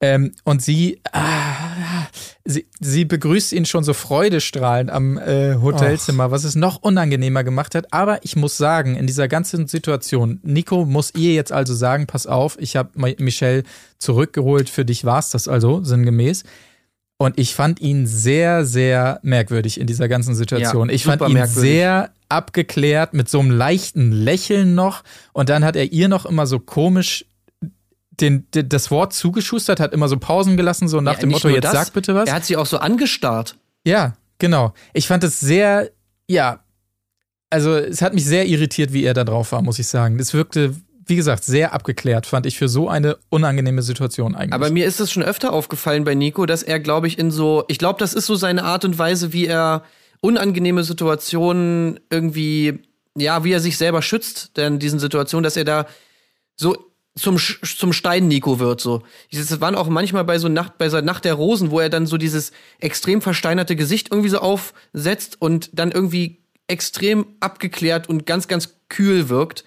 Ähm, 0.00 0.32
und 0.44 0.60
sie, 0.60 1.00
ah, 1.12 2.06
sie, 2.44 2.66
sie 2.80 3.06
begrüßt 3.06 3.52
ihn 3.52 3.64
schon 3.64 3.82
so 3.82 3.94
freudestrahlend 3.94 4.90
am 4.90 5.16
äh, 5.16 5.54
Hotelzimmer, 5.54 6.30
was 6.30 6.44
es 6.44 6.54
noch 6.54 6.82
unangenehmer 6.82 7.44
gemacht 7.44 7.74
hat. 7.74 7.92
Aber 7.94 8.22
ich 8.22 8.36
muss 8.36 8.58
sagen, 8.58 8.96
in 8.96 9.06
dieser 9.06 9.28
ganzen 9.28 9.68
Situation, 9.68 10.40
Nico 10.42 10.84
muss 10.84 11.14
ihr 11.14 11.32
jetzt 11.32 11.52
also 11.52 11.74
sagen, 11.74 12.06
pass 12.06 12.26
auf, 12.26 12.58
ich 12.60 12.76
habe 12.76 12.90
Michelle 13.18 13.62
zurückgeholt, 13.98 14.68
für 14.68 14.84
dich 14.84 15.04
war's 15.04 15.30
das 15.30 15.48
also, 15.48 15.82
sinngemäß. 15.82 16.42
Und 17.18 17.38
ich 17.38 17.54
fand 17.54 17.80
ihn 17.80 18.06
sehr, 18.06 18.66
sehr 18.66 19.20
merkwürdig 19.22 19.80
in 19.80 19.86
dieser 19.86 20.06
ganzen 20.08 20.34
Situation. 20.34 20.88
Ja, 20.88 20.94
ich 20.94 21.04
fand 21.04 21.22
ihn 21.22 21.32
merkwürdig. 21.32 21.70
sehr 21.70 22.10
abgeklärt, 22.28 23.14
mit 23.14 23.28
so 23.28 23.40
einem 23.40 23.50
leichten 23.50 24.12
Lächeln 24.12 24.74
noch. 24.74 25.02
Und 25.32 25.48
dann 25.48 25.64
hat 25.64 25.76
er 25.76 25.92
ihr 25.92 26.08
noch 26.08 26.26
immer 26.26 26.46
so 26.46 26.58
komisch 26.58 27.24
den, 28.20 28.50
den, 28.50 28.68
das 28.68 28.90
Wort 28.90 29.12
zugeschustert, 29.12 29.80
hat 29.80 29.92
immer 29.92 30.08
so 30.08 30.18
Pausen 30.18 30.56
gelassen, 30.56 30.88
so 30.88 31.00
nach 31.00 31.14
Ja, 31.14 31.20
dem 31.20 31.30
Motto, 31.30 31.48
jetzt 31.48 31.64
das, 31.64 31.72
sag 31.72 31.92
bitte 31.92 32.14
was. 32.14 32.28
Er 32.28 32.34
hat 32.36 32.44
sie 32.44 32.56
auch 32.56 32.66
so 32.66 32.78
angestarrt. 32.78 33.56
Ja, 33.86 34.16
genau. 34.38 34.72
Ich 34.92 35.06
fand 35.06 35.24
es 35.24 35.40
sehr, 35.40 35.90
ja, 36.28 36.60
also 37.50 37.76
es 37.76 38.02
hat 38.02 38.14
mich 38.14 38.24
sehr 38.24 38.46
irritiert, 38.46 38.92
wie 38.92 39.04
er 39.04 39.14
da 39.14 39.24
drauf 39.24 39.52
war, 39.52 39.62
muss 39.62 39.78
ich 39.78 39.86
sagen. 39.86 40.18
Es 40.18 40.34
wirkte, 40.34 40.74
wie 41.06 41.16
gesagt, 41.16 41.44
sehr 41.44 41.72
abgeklärt, 41.72 42.26
fand 42.26 42.46
ich 42.46 42.58
für 42.58 42.68
so 42.68 42.88
eine 42.88 43.16
unangenehme 43.28 43.82
Situation 43.82 44.34
eigentlich. 44.34 44.52
Aber 44.52 44.70
mir 44.70 44.86
ist 44.86 45.00
es 45.00 45.12
schon 45.12 45.22
öfter 45.22 45.52
aufgefallen 45.52 46.04
bei 46.04 46.14
Nico, 46.14 46.46
dass 46.46 46.62
er, 46.62 46.80
glaube 46.80 47.06
ich, 47.06 47.18
in 47.18 47.30
so, 47.30 47.64
ich 47.68 47.78
glaube, 47.78 47.98
das 47.98 48.12
ist 48.12 48.26
so 48.26 48.34
seine 48.34 48.64
Art 48.64 48.84
und 48.84 48.98
Weise, 48.98 49.32
wie 49.32 49.46
er 49.46 49.84
unangenehme 50.20 50.82
Situationen 50.82 52.00
irgendwie, 52.10 52.80
ja, 53.16 53.44
wie 53.44 53.52
er 53.52 53.60
sich 53.60 53.78
selber 53.78 54.02
schützt, 54.02 54.56
denn 54.56 54.78
diesen 54.80 54.98
Situationen, 54.98 55.44
dass 55.44 55.56
er 55.56 55.64
da 55.64 55.86
so 56.56 56.76
zum, 57.16 57.38
zum 57.38 57.92
Stein-Nico 57.92 58.58
wird, 58.58 58.80
so. 58.80 59.02
Das 59.32 59.60
waren 59.60 59.74
auch 59.74 59.88
manchmal 59.88 60.24
bei 60.24 60.38
so 60.38 60.48
Nacht, 60.48 60.76
bei 60.76 60.88
so 60.88 61.00
Nacht 61.00 61.24
der 61.24 61.34
Rosen, 61.34 61.70
wo 61.70 61.80
er 61.80 61.88
dann 61.88 62.06
so 62.06 62.18
dieses 62.18 62.52
extrem 62.78 63.22
versteinerte 63.22 63.76
Gesicht 63.76 64.10
irgendwie 64.10 64.28
so 64.28 64.38
aufsetzt 64.38 65.40
und 65.40 65.70
dann 65.72 65.92
irgendwie 65.92 66.42
extrem 66.66 67.26
abgeklärt 67.40 68.08
und 68.08 68.26
ganz, 68.26 68.48
ganz 68.48 68.80
kühl 68.88 69.28
wirkt. 69.28 69.64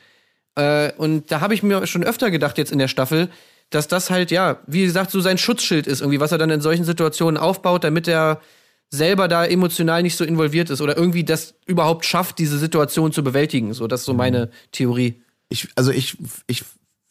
Äh, 0.60 0.94
und 0.98 1.32
da 1.32 1.42
habe 1.42 1.54
ich 1.54 1.64
mir 1.64 1.88
schon 1.88 2.04
öfter 2.04 2.32
gedacht 2.32 2.58
jetzt 2.58 2.72
in 2.72 2.80
der 2.80 2.88
Staffel, 2.88 3.30
dass 3.70 3.88
das 3.88 4.10
halt, 4.10 4.32
ja, 4.32 4.60
wie 4.68 4.84
gesagt, 4.84 5.12
so 5.12 5.22
sein 5.22 5.38
Schutzschild 5.38 5.88
ist, 5.88 6.02
irgendwie, 6.02 6.20
was 6.20 6.32
er 6.32 6.38
dann 6.38 6.50
in 6.50 6.62
solchen 6.62 6.86
Situationen 6.86 7.38
aufbaut, 7.38 7.84
damit 7.84 8.08
er 8.08 8.42
selber 8.90 9.28
da 9.28 9.46
emotional 9.46 10.02
nicht 10.02 10.16
so 10.16 10.24
involviert 10.24 10.70
ist 10.72 10.82
oder 10.82 10.98
irgendwie 10.98 11.24
das 11.24 11.54
überhaupt 11.68 12.06
schafft, 12.06 12.40
diese 12.40 12.58
Situation 12.58 13.12
zu 13.12 13.24
bewältigen. 13.24 13.74
So, 13.74 13.88
das 13.88 14.02
ist 14.02 14.08
so 14.08 14.16
meine 14.16 14.50
Theorie. 14.72 15.22
Ich, 15.50 15.68
also 15.76 15.92
ich, 15.92 16.18
ich, 16.48 16.64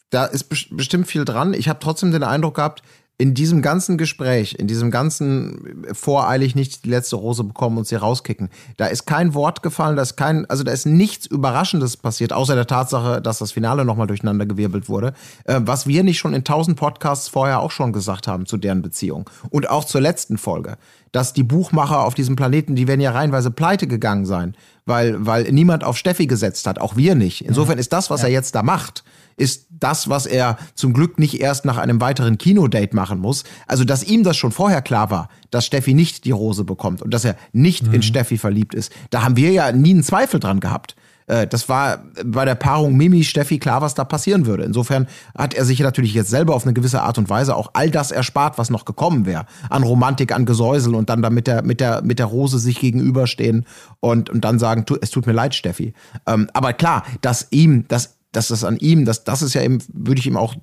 da 0.09 0.25
ist 0.25 0.49
bestimmt 0.75 1.07
viel 1.07 1.23
dran. 1.23 1.53
Ich 1.53 1.69
habe 1.69 1.79
trotzdem 1.79 2.11
den 2.11 2.23
Eindruck 2.23 2.55
gehabt, 2.55 2.83
in 3.19 3.33
diesem 3.33 3.61
ganzen 3.61 3.97
Gespräch, 3.97 4.55
in 4.57 4.67
diesem 4.67 4.91
ganzen 4.91 5.85
voreilig 5.91 6.55
nicht 6.55 6.85
die 6.85 6.89
letzte 6.89 7.17
Rose 7.17 7.43
bekommen 7.43 7.77
und 7.77 7.85
sie 7.85 7.95
rauskicken, 7.95 8.47
da 8.77 8.85
ist 8.87 9.05
kein 9.05 9.33
Wort 9.33 9.61
gefallen, 9.61 9.97
da 9.97 10.01
ist 10.01 10.15
kein, 10.15 10.49
also 10.49 10.63
da 10.63 10.71
ist 10.71 10.85
nichts 10.85 11.25
Überraschendes 11.25 11.97
passiert, 11.97 12.31
außer 12.31 12.55
der 12.55 12.65
Tatsache, 12.65 13.21
dass 13.21 13.39
das 13.39 13.51
Finale 13.51 13.83
nochmal 13.83 14.07
durcheinander 14.07 14.45
gewirbelt 14.45 14.87
wurde, 14.87 15.13
äh, 15.43 15.59
was 15.61 15.85
wir 15.85 16.05
nicht 16.05 16.17
schon 16.17 16.33
in 16.33 16.45
tausend 16.45 16.77
Podcasts 16.77 17.27
vorher 17.27 17.59
auch 17.59 17.71
schon 17.71 17.91
gesagt 17.91 18.25
haben 18.25 18.45
zu 18.45 18.55
deren 18.55 18.81
Beziehung 18.81 19.29
und 19.49 19.69
auch 19.69 19.83
zur 19.83 19.99
letzten 19.99 20.37
Folge, 20.37 20.77
dass 21.11 21.33
die 21.33 21.43
Buchmacher 21.43 22.05
auf 22.05 22.13
diesem 22.13 22.37
Planeten, 22.37 22.75
die 22.75 22.87
werden 22.87 23.01
ja 23.01 23.11
reihenweise 23.11 23.51
pleite 23.51 23.87
gegangen 23.87 24.25
sein, 24.25 24.55
weil, 24.85 25.25
weil 25.25 25.51
niemand 25.51 25.83
auf 25.83 25.97
Steffi 25.97 26.25
gesetzt 26.25 26.65
hat, 26.67 26.79
auch 26.79 26.95
wir 26.95 27.15
nicht. 27.15 27.43
Insofern 27.43 27.79
ist 27.79 27.91
das, 27.91 28.09
was 28.09 28.21
ja. 28.21 28.27
er 28.27 28.33
jetzt 28.33 28.55
da 28.55 28.63
macht, 28.63 29.03
ist 29.35 29.67
das, 29.79 30.09
was 30.09 30.25
er 30.25 30.57
zum 30.75 30.93
Glück 30.93 31.19
nicht 31.19 31.39
erst 31.39 31.65
nach 31.65 31.77
einem 31.77 32.01
weiteren 32.01 32.37
Kinodate 32.37 32.95
machen 32.95 33.19
muss. 33.19 33.43
Also, 33.67 33.83
dass 33.83 34.03
ihm 34.03 34.23
das 34.23 34.37
schon 34.37 34.51
vorher 34.51 34.81
klar 34.81 35.11
war, 35.11 35.29
dass 35.51 35.65
Steffi 35.65 35.93
nicht 35.93 36.25
die 36.25 36.31
Rose 36.31 36.63
bekommt 36.63 37.01
und 37.01 37.13
dass 37.13 37.25
er 37.25 37.35
nicht 37.51 37.87
mhm. 37.87 37.95
in 37.95 38.01
Steffi 38.01 38.37
verliebt 38.37 38.73
ist. 38.73 38.91
Da 39.09 39.23
haben 39.23 39.35
wir 39.35 39.51
ja 39.51 39.71
nie 39.71 39.91
einen 39.91 40.03
Zweifel 40.03 40.39
dran 40.39 40.59
gehabt. 40.59 40.95
Äh, 41.29 41.47
das 41.47 41.69
war 41.69 42.03
bei 42.25 42.43
der 42.43 42.55
Paarung 42.55 42.97
Mimi, 42.97 43.23
Steffi 43.23 43.59
klar, 43.59 43.81
was 43.81 43.93
da 43.93 44.03
passieren 44.03 44.45
würde. 44.45 44.63
Insofern 44.63 45.07
hat 45.37 45.53
er 45.53 45.63
sich 45.63 45.79
natürlich 45.79 46.13
jetzt 46.13 46.29
selber 46.29 46.55
auf 46.55 46.65
eine 46.65 46.73
gewisse 46.73 47.01
Art 47.01 47.17
und 47.17 47.29
Weise 47.29 47.55
auch 47.55 47.69
all 47.73 47.89
das 47.91 48.11
erspart, 48.11 48.57
was 48.57 48.69
noch 48.69 48.85
gekommen 48.85 49.25
wäre. 49.25 49.45
An 49.69 49.83
Romantik, 49.83 50.33
an 50.33 50.45
Gesäusel 50.45 50.95
und 50.95 51.09
dann 51.09 51.21
da 51.21 51.29
mit 51.29 51.47
der, 51.47 51.63
mit 51.63 51.79
der, 51.79 52.01
mit 52.01 52.19
der 52.19 52.25
Rose 52.25 52.59
sich 52.59 52.79
gegenüberstehen 52.79 53.65
und, 53.99 54.29
und 54.29 54.43
dann 54.43 54.59
sagen, 54.59 54.85
es 55.01 55.11
tut 55.11 55.27
mir 55.27 55.33
leid, 55.33 55.55
Steffi. 55.55 55.93
Ähm, 56.25 56.49
aber 56.53 56.73
klar, 56.73 57.03
dass 57.21 57.47
ihm, 57.51 57.87
dass 57.87 58.18
dass 58.31 58.49
das 58.49 58.63
an 58.63 58.77
ihm, 58.77 59.05
dass 59.05 59.23
das 59.23 59.41
ist 59.41 59.53
ja 59.53 59.61
eben, 59.61 59.79
würde 59.93 60.19
ich 60.19 60.27
ihm 60.27 60.37
auch 60.37 60.55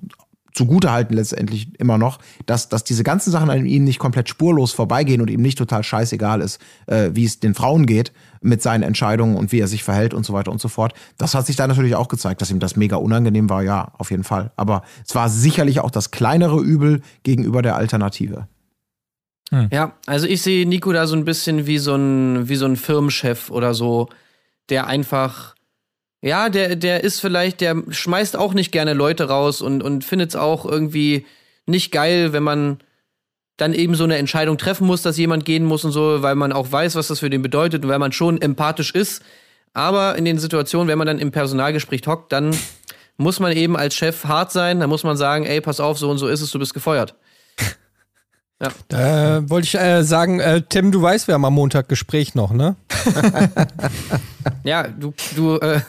zugutehalten 0.57 1.15
letztendlich 1.15 1.79
immer 1.79 1.97
noch, 1.97 2.19
dass, 2.45 2.67
dass 2.67 2.83
diese 2.83 3.03
ganzen 3.03 3.31
Sachen 3.31 3.49
an 3.49 3.65
ihm 3.65 3.83
nicht 3.83 3.99
komplett 3.99 4.27
spurlos 4.27 4.73
vorbeigehen 4.73 5.21
und 5.21 5.29
ihm 5.29 5.41
nicht 5.41 5.57
total 5.57 5.83
scheißegal 5.83 6.41
ist, 6.41 6.59
äh, 6.87 7.11
wie 7.13 7.25
es 7.25 7.39
den 7.39 7.53
Frauen 7.53 7.85
geht 7.85 8.11
mit 8.41 8.61
seinen 8.61 8.83
Entscheidungen 8.83 9.37
und 9.37 9.51
wie 9.51 9.59
er 9.59 9.67
sich 9.67 9.83
verhält 9.83 10.13
und 10.13 10.25
so 10.25 10.33
weiter 10.33 10.51
und 10.51 10.59
so 10.59 10.67
fort. 10.67 10.93
Das 11.17 11.35
hat 11.35 11.45
sich 11.45 11.55
da 11.55 11.67
natürlich 11.67 11.95
auch 11.95 12.07
gezeigt, 12.07 12.41
dass 12.41 12.49
ihm 12.49 12.59
das 12.59 12.75
mega 12.75 12.97
unangenehm 12.97 13.49
war, 13.49 13.61
ja, 13.61 13.93
auf 13.97 14.09
jeden 14.09 14.23
Fall. 14.23 14.51
Aber 14.55 14.81
es 15.07 15.13
war 15.13 15.29
sicherlich 15.29 15.79
auch 15.79 15.91
das 15.91 16.11
kleinere 16.11 16.59
Übel 16.59 17.01
gegenüber 17.23 17.61
der 17.61 17.75
Alternative. 17.75 18.47
Hm. 19.51 19.69
Ja, 19.71 19.93
also 20.07 20.25
ich 20.25 20.41
sehe 20.41 20.67
Nico 20.67 20.91
da 20.91 21.07
so 21.07 21.15
ein 21.15 21.23
bisschen 21.23 21.67
wie 21.67 21.77
so 21.77 21.95
ein, 21.95 22.49
wie 22.49 22.55
so 22.55 22.65
ein 22.65 22.75
Firmenchef 22.75 23.49
oder 23.49 23.73
so, 23.73 24.09
der 24.69 24.87
einfach 24.87 25.55
ja, 26.27 26.49
der, 26.49 26.75
der 26.75 27.03
ist 27.03 27.19
vielleicht, 27.19 27.61
der 27.61 27.83
schmeißt 27.89 28.35
auch 28.35 28.53
nicht 28.53 28.71
gerne 28.71 28.93
Leute 28.93 29.29
raus 29.29 29.61
und, 29.61 29.81
und 29.81 30.03
findet 30.03 30.29
es 30.29 30.35
auch 30.35 30.65
irgendwie 30.65 31.25
nicht 31.65 31.91
geil, 31.91 32.33
wenn 32.33 32.43
man 32.43 32.79
dann 33.57 33.73
eben 33.73 33.95
so 33.95 34.03
eine 34.03 34.17
Entscheidung 34.17 34.57
treffen 34.57 34.85
muss, 34.85 35.01
dass 35.01 35.17
jemand 35.17 35.45
gehen 35.45 35.65
muss 35.65 35.83
und 35.83 35.91
so, 35.91 36.21
weil 36.21 36.35
man 36.35 36.53
auch 36.53 36.71
weiß, 36.71 36.95
was 36.95 37.07
das 37.07 37.19
für 37.19 37.29
den 37.29 37.41
bedeutet 37.41 37.83
und 37.83 37.89
weil 37.89 37.99
man 37.99 38.11
schon 38.11 38.39
empathisch 38.41 38.91
ist. 38.91 39.23
Aber 39.73 40.15
in 40.15 40.25
den 40.25 40.37
Situationen, 40.37 40.87
wenn 40.87 40.97
man 40.97 41.07
dann 41.07 41.19
im 41.19 41.31
Personalgespräch 41.31 42.01
hockt, 42.05 42.31
dann 42.31 42.55
muss 43.17 43.39
man 43.39 43.51
eben 43.51 43.75
als 43.75 43.95
Chef 43.95 44.25
hart 44.25 44.51
sein, 44.51 44.79
dann 44.79 44.89
muss 44.89 45.03
man 45.03 45.17
sagen, 45.17 45.45
ey, 45.45 45.59
pass 45.59 45.79
auf, 45.79 45.97
so 45.97 46.09
und 46.09 46.19
so 46.19 46.27
ist 46.27 46.41
es, 46.41 46.51
du 46.51 46.59
bist 46.59 46.73
gefeuert. 46.73 47.15
Ja. 48.59 48.69
Da 48.87 49.49
wollte 49.49 49.67
ich 49.67 49.75
äh, 49.75 50.03
sagen, 50.03 50.39
äh, 50.39 50.63
Tim, 50.67 50.91
du 50.91 50.99
weißt, 50.99 51.27
wir 51.27 51.35
haben 51.35 51.45
am 51.45 51.53
Montag 51.53 51.89
Gespräch 51.89 52.33
noch, 52.33 52.51
ne? 52.51 52.75
ja, 54.63 54.87
du, 54.87 55.13
du, 55.35 55.57
äh, 55.57 55.81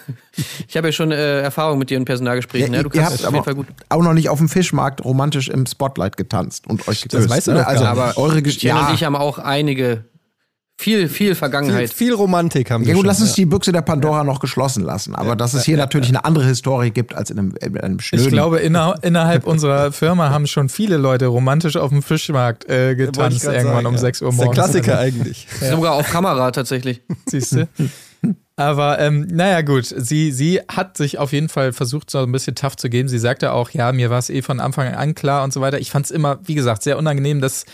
ich 0.66 0.76
habe 0.76 0.88
ja 0.88 0.92
schon 0.92 1.10
äh, 1.10 1.40
Erfahrung 1.40 1.78
mit 1.78 1.88
dir 1.88 1.96
in 1.96 2.04
Personalgesprächen. 2.04 2.74
Ja, 2.74 2.82
ne? 2.82 2.88
Du 2.88 2.94
ihr 2.94 3.06
habt 3.06 3.24
auf 3.24 3.32
jeden 3.32 3.44
Fall 3.44 3.54
gut. 3.54 3.68
auch 3.88 4.02
noch 4.02 4.12
nicht 4.12 4.28
auf 4.28 4.36
dem 4.36 4.50
Fischmarkt 4.50 5.02
romantisch 5.02 5.48
im 5.48 5.64
Spotlight 5.64 6.18
getanzt 6.18 6.66
und 6.66 6.86
euch 6.88 7.00
getötet. 7.00 7.24
Das 7.30 7.36
weißt 7.36 7.46
du 7.46 7.52
ne? 7.52 7.66
Also, 7.66 7.84
aber 7.84 8.18
eure 8.18 8.42
Geschichte. 8.42 8.68
Ja. 8.68 8.88
und 8.88 8.94
ich 8.94 9.02
haben 9.02 9.16
auch 9.16 9.38
einige 9.38 10.04
viel, 10.80 11.08
viel 11.08 11.34
Vergangenheit. 11.34 11.92
Viel, 11.92 12.08
viel 12.08 12.14
Romantik 12.14 12.70
haben 12.70 12.84
wir. 12.84 12.90
Ja, 12.90 12.94
gut, 12.94 13.00
schon, 13.00 13.06
lass 13.08 13.20
uns 13.20 13.30
ja. 13.30 13.36
die 13.36 13.46
Büchse 13.46 13.72
der 13.72 13.82
Pandora 13.82 14.22
noch 14.22 14.38
geschlossen 14.38 14.84
lassen. 14.84 15.14
Aber 15.14 15.30
ja, 15.30 15.34
dass 15.34 15.52
es 15.52 15.64
hier 15.64 15.76
natürlich 15.76 16.08
eine 16.08 16.24
andere 16.24 16.46
Historie 16.46 16.90
gibt 16.90 17.14
als 17.14 17.30
in 17.30 17.38
einem, 17.38 17.54
in 17.60 17.78
einem 17.78 18.00
schnöden. 18.00 18.26
Ich 18.26 18.32
glaube, 18.32 18.60
inner, 18.60 18.94
innerhalb 19.02 19.44
unserer 19.46 19.90
Firma 19.90 20.30
haben 20.30 20.46
schon 20.46 20.68
viele 20.68 20.96
Leute 20.96 21.26
romantisch 21.26 21.76
auf 21.76 21.90
dem 21.90 22.02
Fischmarkt 22.02 22.68
äh, 22.70 22.94
getanzt, 22.94 23.44
irgendwann 23.44 23.74
sagen, 23.74 23.86
um 23.86 23.98
6 23.98 24.22
Uhr 24.22 24.32
morgens. 24.32 24.56
Das 24.56 24.66
ist 24.66 24.74
der 24.74 24.82
Klassiker 24.82 24.98
eigentlich. 25.20 25.48
Sogar 25.60 25.94
auf 25.94 26.08
Kamera 26.08 26.52
tatsächlich. 26.52 27.02
Siehst 27.26 27.52
du? 27.52 27.68
Aber 28.54 28.98
ähm, 29.00 29.26
naja, 29.30 29.62
gut, 29.62 29.84
sie, 29.84 30.32
sie 30.32 30.60
hat 30.68 30.96
sich 30.96 31.18
auf 31.18 31.32
jeden 31.32 31.48
Fall 31.48 31.72
versucht, 31.72 32.10
so 32.10 32.18
ein 32.18 32.32
bisschen 32.32 32.54
tough 32.54 32.76
zu 32.76 32.88
geben. 32.88 33.08
Sie 33.08 33.18
sagte 33.18 33.52
auch, 33.52 33.70
ja, 33.70 33.92
mir 33.92 34.10
war 34.10 34.18
es 34.18 34.30
eh 34.30 34.42
von 34.42 34.60
Anfang 34.60 34.94
an 34.94 35.14
klar 35.14 35.44
und 35.44 35.52
so 35.52 35.60
weiter. 35.60 35.78
Ich 35.78 35.90
fand 35.90 36.06
es 36.06 36.10
immer, 36.10 36.38
wie 36.44 36.54
gesagt, 36.54 36.82
sehr 36.82 36.98
unangenehm, 36.98 37.40
dass 37.40 37.66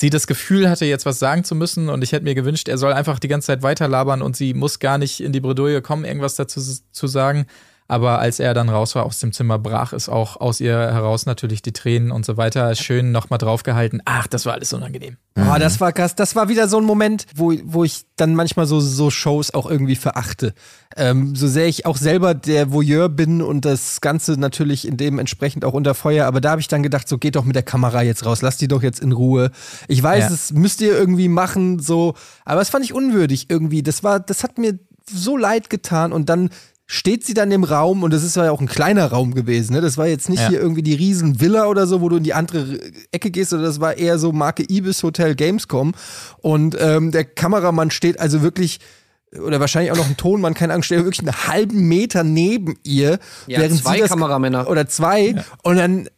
sie 0.00 0.10
das 0.10 0.26
Gefühl 0.26 0.68
hatte, 0.70 0.86
jetzt 0.86 1.04
was 1.04 1.18
sagen 1.18 1.44
zu 1.44 1.54
müssen 1.54 1.90
und 1.90 2.02
ich 2.02 2.12
hätte 2.12 2.24
mir 2.24 2.34
gewünscht, 2.34 2.68
er 2.68 2.78
soll 2.78 2.94
einfach 2.94 3.18
die 3.18 3.28
ganze 3.28 3.48
Zeit 3.48 3.62
weiterlabern 3.62 4.22
und 4.22 4.34
sie 4.34 4.54
muss 4.54 4.78
gar 4.78 4.96
nicht 4.96 5.20
in 5.20 5.32
die 5.32 5.40
Bredouille 5.40 5.82
kommen, 5.82 6.06
irgendwas 6.06 6.36
dazu 6.36 6.60
zu 6.60 7.06
sagen. 7.06 7.46
Aber 7.90 8.20
als 8.20 8.38
er 8.38 8.54
dann 8.54 8.68
raus 8.68 8.94
war 8.94 9.04
aus 9.04 9.18
dem 9.18 9.32
Zimmer, 9.32 9.58
brach 9.58 9.92
es 9.92 10.08
auch 10.08 10.36
aus 10.36 10.60
ihr 10.60 10.76
heraus 10.76 11.26
natürlich 11.26 11.60
die 11.60 11.72
Tränen 11.72 12.12
und 12.12 12.24
so 12.24 12.36
weiter. 12.36 12.72
Schön 12.76 13.10
nochmal 13.10 13.40
draufgehalten. 13.40 14.00
Ach, 14.04 14.28
das 14.28 14.46
war 14.46 14.52
alles 14.52 14.72
unangenehm. 14.72 15.16
Mhm. 15.34 15.48
Oh, 15.50 15.58
das 15.58 15.80
war 15.80 15.90
krass. 15.90 16.14
Das 16.14 16.36
war 16.36 16.48
wieder 16.48 16.68
so 16.68 16.78
ein 16.78 16.84
Moment, 16.84 17.26
wo, 17.34 17.52
wo 17.64 17.82
ich 17.82 18.04
dann 18.14 18.36
manchmal 18.36 18.66
so, 18.66 18.78
so 18.78 19.10
Shows 19.10 19.52
auch 19.54 19.68
irgendwie 19.68 19.96
verachte. 19.96 20.54
Ähm, 20.96 21.34
so 21.34 21.48
sehr 21.48 21.66
ich 21.66 21.84
auch 21.84 21.96
selber 21.96 22.34
der 22.34 22.70
Voyeur 22.70 23.08
bin 23.08 23.42
und 23.42 23.64
das 23.64 24.00
Ganze 24.00 24.38
natürlich 24.38 24.86
in 24.86 24.96
dem 24.96 25.18
entsprechend 25.18 25.64
auch 25.64 25.72
unter 25.72 25.96
Feuer. 25.96 26.26
Aber 26.26 26.40
da 26.40 26.52
habe 26.52 26.60
ich 26.60 26.68
dann 26.68 26.84
gedacht, 26.84 27.08
so 27.08 27.18
geht 27.18 27.34
doch 27.34 27.44
mit 27.44 27.56
der 27.56 27.64
Kamera 27.64 28.02
jetzt 28.02 28.24
raus. 28.24 28.40
Lass 28.40 28.56
die 28.56 28.68
doch 28.68 28.84
jetzt 28.84 29.00
in 29.00 29.10
Ruhe. 29.10 29.50
Ich 29.88 30.00
weiß, 30.00 30.28
ja. 30.28 30.32
es 30.32 30.52
müsst 30.52 30.80
ihr 30.80 30.96
irgendwie 30.96 31.28
machen, 31.28 31.80
so. 31.80 32.14
Aber 32.44 32.60
es 32.60 32.70
fand 32.70 32.84
ich 32.84 32.92
unwürdig 32.92 33.46
irgendwie. 33.48 33.82
Das 33.82 34.04
war, 34.04 34.20
das 34.20 34.44
hat 34.44 34.58
mir 34.58 34.78
so 35.12 35.36
leid 35.36 35.70
getan 35.70 36.12
und 36.12 36.28
dann 36.28 36.50
steht 36.92 37.24
sie 37.24 37.34
dann 37.34 37.52
im 37.52 37.62
Raum 37.62 38.02
und 38.02 38.12
das 38.12 38.24
ist 38.24 38.34
ja 38.34 38.50
auch 38.50 38.60
ein 38.60 38.66
kleiner 38.66 39.06
Raum 39.06 39.32
gewesen. 39.32 39.74
Ne? 39.74 39.80
Das 39.80 39.96
war 39.96 40.08
jetzt 40.08 40.28
nicht 40.28 40.42
ja. 40.42 40.48
hier 40.48 40.60
irgendwie 40.60 40.82
die 40.82 40.94
Riesenvilla 40.94 41.66
oder 41.66 41.86
so, 41.86 42.00
wo 42.00 42.08
du 42.08 42.16
in 42.16 42.24
die 42.24 42.34
andere 42.34 42.80
Ecke 43.12 43.30
gehst, 43.30 43.50
sondern 43.50 43.68
das 43.68 43.78
war 43.78 43.96
eher 43.96 44.18
so 44.18 44.32
Marke 44.32 44.64
Ibis 44.68 45.04
Hotel 45.04 45.36
Gamescom. 45.36 45.92
Und 46.38 46.76
ähm, 46.80 47.12
der 47.12 47.24
Kameramann 47.24 47.92
steht 47.92 48.18
also 48.18 48.42
wirklich 48.42 48.80
oder 49.40 49.60
wahrscheinlich 49.60 49.92
auch 49.92 49.98
noch 49.98 50.08
ein 50.08 50.16
Tonmann, 50.16 50.54
keine 50.54 50.74
Angst, 50.74 50.86
steht 50.86 51.04
wirklich 51.04 51.20
einen 51.20 51.46
halben 51.46 51.86
Meter 51.86 52.24
neben 52.24 52.76
ihr. 52.82 53.20
Ja, 53.46 53.60
während 53.60 53.78
zwei 53.78 53.94
sie 53.94 54.00
das, 54.00 54.10
Kameramänner. 54.10 54.68
Oder 54.68 54.88
zwei. 54.88 55.26
Ja. 55.28 55.44
Und 55.62 55.76
dann, 55.76 56.08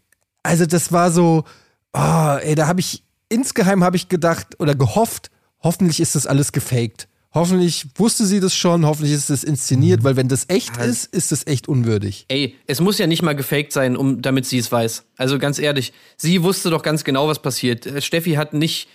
also 0.42 0.64
das 0.64 0.90
war 0.90 1.10
so, 1.10 1.44
oh, 1.92 2.36
ey, 2.40 2.54
da 2.54 2.66
habe 2.66 2.80
ich, 2.80 3.04
insgeheim 3.28 3.84
habe 3.84 3.96
ich 3.96 4.08
gedacht 4.08 4.58
oder 4.58 4.74
gehofft, 4.74 5.30
hoffentlich 5.62 6.00
ist 6.00 6.14
das 6.14 6.26
alles 6.26 6.52
gefaked. 6.52 7.08
Hoffentlich 7.34 7.86
wusste 7.94 8.26
sie 8.26 8.40
das 8.40 8.54
schon, 8.54 8.84
hoffentlich 8.84 9.12
ist 9.12 9.30
es 9.30 9.42
inszeniert, 9.42 10.00
mhm. 10.00 10.04
weil 10.04 10.16
wenn 10.16 10.28
das 10.28 10.44
echt 10.48 10.76
ja. 10.76 10.84
ist, 10.84 11.06
ist 11.14 11.32
es 11.32 11.46
echt 11.46 11.66
unwürdig. 11.66 12.26
Ey, 12.28 12.56
es 12.66 12.80
muss 12.80 12.98
ja 12.98 13.06
nicht 13.06 13.22
mal 13.22 13.34
gefaked 13.34 13.72
sein, 13.72 13.96
um, 13.96 14.20
damit 14.20 14.44
sie 14.44 14.58
es 14.58 14.70
weiß. 14.70 15.04
Also 15.16 15.38
ganz 15.38 15.58
ehrlich, 15.58 15.92
sie 16.16 16.42
wusste 16.42 16.68
doch 16.68 16.82
ganz 16.82 17.04
genau, 17.04 17.28
was 17.28 17.40
passiert. 17.40 17.86
Äh, 17.86 18.02
Steffi 18.02 18.32
hat 18.32 18.52
nicht, 18.52 18.88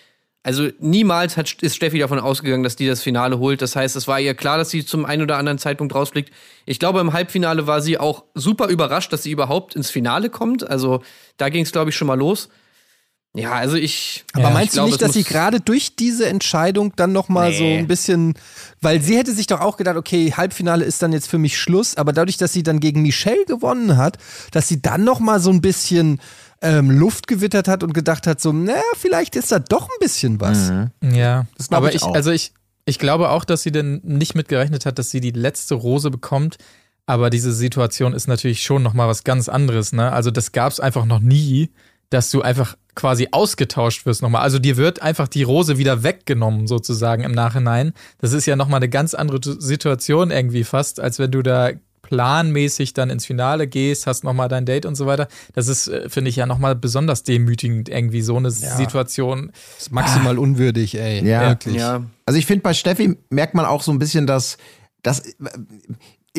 also 0.44 0.70
niemals 0.80 1.36
hat, 1.36 1.52
ist 1.64 1.76
Steffi 1.76 1.98
davon 1.98 2.20
ausgegangen, 2.20 2.62
dass 2.64 2.76
die 2.76 2.86
das 2.86 3.02
Finale 3.02 3.40
holt. 3.40 3.64
Das 3.64 3.76
heißt, 3.76 3.96
es 3.96 4.08
war 4.08 4.20
ihr 4.20 4.36
klar, 4.36 4.60
dass 4.60 4.70
sie 4.70 4.86
zum 4.86 5.06
einen 5.06 5.24
oder 5.24 5.38
anderen 5.38 5.58
Zeitpunkt 5.58 5.96
rausfliegt. 5.96 6.32
Ich 6.68 6.78
glaube, 6.78 7.00
im 7.00 7.14
Halbfinale 7.14 7.66
war 7.66 7.82
sie 7.82 7.98
auch 7.98 8.24
super 8.36 8.68
überrascht, 8.68 9.12
dass 9.12 9.24
sie 9.24 9.32
überhaupt 9.32 9.76
ins 9.76 9.90
Finale 9.90 10.30
kommt. 10.30 10.70
Also 10.70 11.02
da 11.38 11.50
ging 11.50 11.64
es, 11.64 11.72
glaube 11.72 11.90
ich, 11.90 11.96
schon 11.96 12.08
mal 12.08 12.20
los. 12.20 12.50
Ja, 13.38 13.52
also 13.54 13.76
ich. 13.76 14.26
Aber 14.34 14.46
ja, 14.46 14.50
meinst 14.50 14.70
ich 14.70 14.72
du 14.72 14.76
glaub, 14.78 14.88
nicht, 14.88 15.02
dass 15.02 15.14
sie 15.14 15.24
gerade 15.24 15.60
durch 15.62 15.96
diese 15.96 16.28
Entscheidung 16.28 16.94
dann 16.96 17.12
nochmal 17.12 17.52
nee. 17.52 17.58
so 17.58 17.64
ein 17.64 17.88
bisschen, 17.88 18.34
weil 18.82 19.02
sie 19.02 19.18
hätte 19.18 19.32
sich 19.32 19.48
doch 19.48 19.62
auch 19.62 19.78
gedacht, 19.78 19.96
okay, 19.96 20.34
Halbfinale 20.36 20.84
ist 20.84 21.02
dann 21.04 21.14
jetzt 21.14 21.30
für 21.30 21.38
mich 21.38 21.58
Schluss, 21.58 21.96
aber 21.98 22.14
dadurch, 22.14 22.38
dass 22.38 22.54
sie 22.54 22.64
dann 22.64 22.80
gegen 22.80 23.04
Michelle 23.04 23.46
gewonnen 23.46 23.96
hat, 23.98 24.18
dass 24.52 24.68
sie 24.68 24.82
dann 24.82 25.04
nochmal 25.04 25.40
so 25.40 25.52
ein 25.52 25.62
bisschen 25.62 26.20
ähm, 26.62 26.90
Luft 26.90 27.28
gewittert 27.28 27.68
hat 27.68 27.84
und 27.84 27.94
gedacht 27.94 28.26
hat, 28.26 28.42
so, 28.42 28.52
naja, 28.52 28.82
vielleicht 28.98 29.36
ist 29.36 29.52
da 29.52 29.60
doch 29.60 29.84
ein 29.84 30.00
bisschen 30.00 30.42
was. 30.42 30.72
Mhm. 30.72 30.90
Ja, 31.14 31.46
das 31.58 31.72
aber 31.72 31.90
ich, 31.90 32.02
ich 32.02 32.04
also 32.04 32.32
ich, 32.32 32.54
ich 32.86 32.98
glaube 32.98 33.30
auch, 33.30 33.46
dass 33.46 33.62
sie 33.62 33.72
denn 33.72 34.02
nicht 34.04 34.34
mitgerechnet 34.34 34.86
hat, 34.88 34.98
dass 34.98 35.12
sie 35.12 35.20
die 35.22 35.32
letzte 35.32 35.76
Rose 35.76 36.10
bekommt 36.10 36.58
Aber 37.06 37.30
diese 37.30 37.54
Situation 37.54 38.14
ist 38.14 38.28
natürlich 38.28 38.64
schon 38.64 38.84
nochmal 38.84 39.08
was 39.08 39.24
ganz 39.24 39.48
anderes, 39.48 39.94
ne? 39.94 40.12
Also 40.12 40.30
das 40.30 40.52
gab 40.52 40.72
es 40.74 40.80
einfach 40.80 41.06
noch 41.06 41.22
nie, 41.22 41.72
dass 42.10 42.32
du 42.32 42.42
einfach 42.42 42.78
quasi 42.98 43.30
ausgetauscht 43.32 44.06
wirst 44.06 44.22
nochmal. 44.22 44.42
Also 44.42 44.60
dir 44.60 44.76
wird 44.76 45.02
einfach 45.02 45.28
die 45.28 45.44
Rose 45.44 45.78
wieder 45.78 46.04
weggenommen, 46.04 46.68
sozusagen 46.68 47.24
im 47.24 47.32
Nachhinein. 47.32 47.94
Das 48.18 48.34
ist 48.34 48.48
ja 48.48 48.58
nochmal 48.58 48.80
eine 48.80 48.90
ganz 48.90 49.14
andere 49.14 49.40
Situation 49.42 50.32
irgendwie 50.32 50.66
fast, 50.66 51.00
als 51.00 51.20
wenn 51.20 51.32
du 51.32 51.44
da 51.44 51.72
planmäßig 52.02 52.94
dann 52.94 53.10
ins 53.10 53.26
Finale 53.26 53.68
gehst, 53.68 54.08
hast 54.08 54.24
nochmal 54.24 54.48
dein 54.48 54.66
Date 54.66 54.86
und 54.86 54.96
so 54.96 55.06
weiter. 55.06 55.28
Das 55.54 55.68
ist, 55.68 55.88
äh, 55.88 56.10
finde 56.10 56.30
ich, 56.30 56.38
ja 56.38 56.46
nochmal 56.46 56.76
besonders 56.76 57.24
demütigend, 57.24 57.90
irgendwie 57.90 58.22
so 58.22 58.38
eine 58.38 58.48
ja. 58.48 58.76
Situation. 58.76 59.52
Das 59.76 59.88
ist 59.88 59.92
maximal 59.92 60.38
ah. 60.38 60.40
unwürdig, 60.40 60.98
ey. 60.98 61.24
Ja. 61.28 61.50
Wirklich. 61.50 61.76
Ja. 61.76 62.04
Also 62.26 62.40
ich 62.40 62.46
finde, 62.46 62.64
bei 62.64 62.74
Steffi 62.74 63.18
merkt 63.30 63.54
man 63.54 63.66
auch 63.66 63.84
so 63.84 63.92
ein 63.92 64.00
bisschen, 64.00 64.26
dass 64.26 64.58
das 65.04 65.24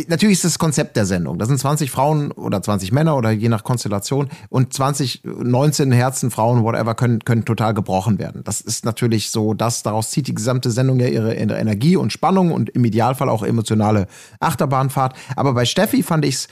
natürlich 0.07 0.38
ist 0.38 0.44
das 0.44 0.59
Konzept 0.59 0.96
der 0.96 1.07
Sendung. 1.07 1.38
Das 1.38 1.49
sind 1.49 1.59
20 1.59 1.90
Frauen 1.90 2.30
oder 2.32 2.62
20 2.62 2.92
Männer 2.92 3.16
oder 3.16 3.30
je 3.30 3.49
nach 3.49 3.64
Konstellation 3.64 4.28
und 4.49 4.72
20, 4.72 5.22
19 5.24 5.92
Herzen, 5.92 6.30
Frauen, 6.30 6.62
whatever, 6.62 6.94
können, 6.94 7.20
können 7.24 7.44
total 7.44 7.74
gebrochen 7.74 8.18
werden. 8.18 8.42
Das 8.44 8.61
ist 8.61 8.84
natürlich 8.84 9.30
so, 9.30 9.55
dass 9.55 9.82
daraus 9.82 10.11
zieht 10.11 10.26
die 10.26 10.34
gesamte 10.34 10.70
Sendung 10.70 11.01
ja 11.01 11.09
ihre, 11.09 11.34
ihre 11.34 11.59
Energie 11.59 11.96
und 11.96 12.12
Spannung 12.12 12.53
und 12.53 12.70
im 12.70 12.84
Idealfall 12.84 13.28
auch 13.28 13.42
emotionale 13.42 14.07
Achterbahnfahrt. 14.40 15.16
Aber 15.36 15.55
bei 15.55 15.64
Steffi 15.64 16.03
fand 16.03 16.24
ich 16.24 16.34
es, 16.34 16.49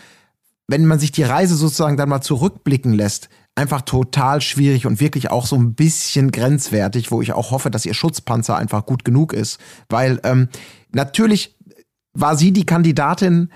wenn 0.68 0.86
man 0.86 0.98
sich 0.98 1.12
die 1.12 1.22
Reise 1.22 1.54
sozusagen 1.54 1.96
dann 1.96 2.08
mal 2.08 2.22
zurückblicken 2.22 2.92
lässt, 2.92 3.28
einfach 3.54 3.82
total 3.82 4.40
schwierig 4.40 4.86
und 4.86 5.00
wirklich 5.00 5.30
auch 5.30 5.46
so 5.46 5.56
ein 5.56 5.74
bisschen 5.74 6.30
grenzwertig, 6.30 7.10
wo 7.10 7.22
ich 7.22 7.32
auch 7.32 7.50
hoffe, 7.50 7.70
dass 7.70 7.86
ihr 7.86 7.94
Schutzpanzer 7.94 8.56
einfach 8.56 8.84
gut 8.84 9.04
genug 9.04 9.32
ist. 9.32 9.58
Weil 9.88 10.20
ähm, 10.24 10.48
natürlich 10.92 11.56
war 12.20 12.36
sie 12.36 12.52
die 12.52 12.66
Kandidatin, 12.66 13.50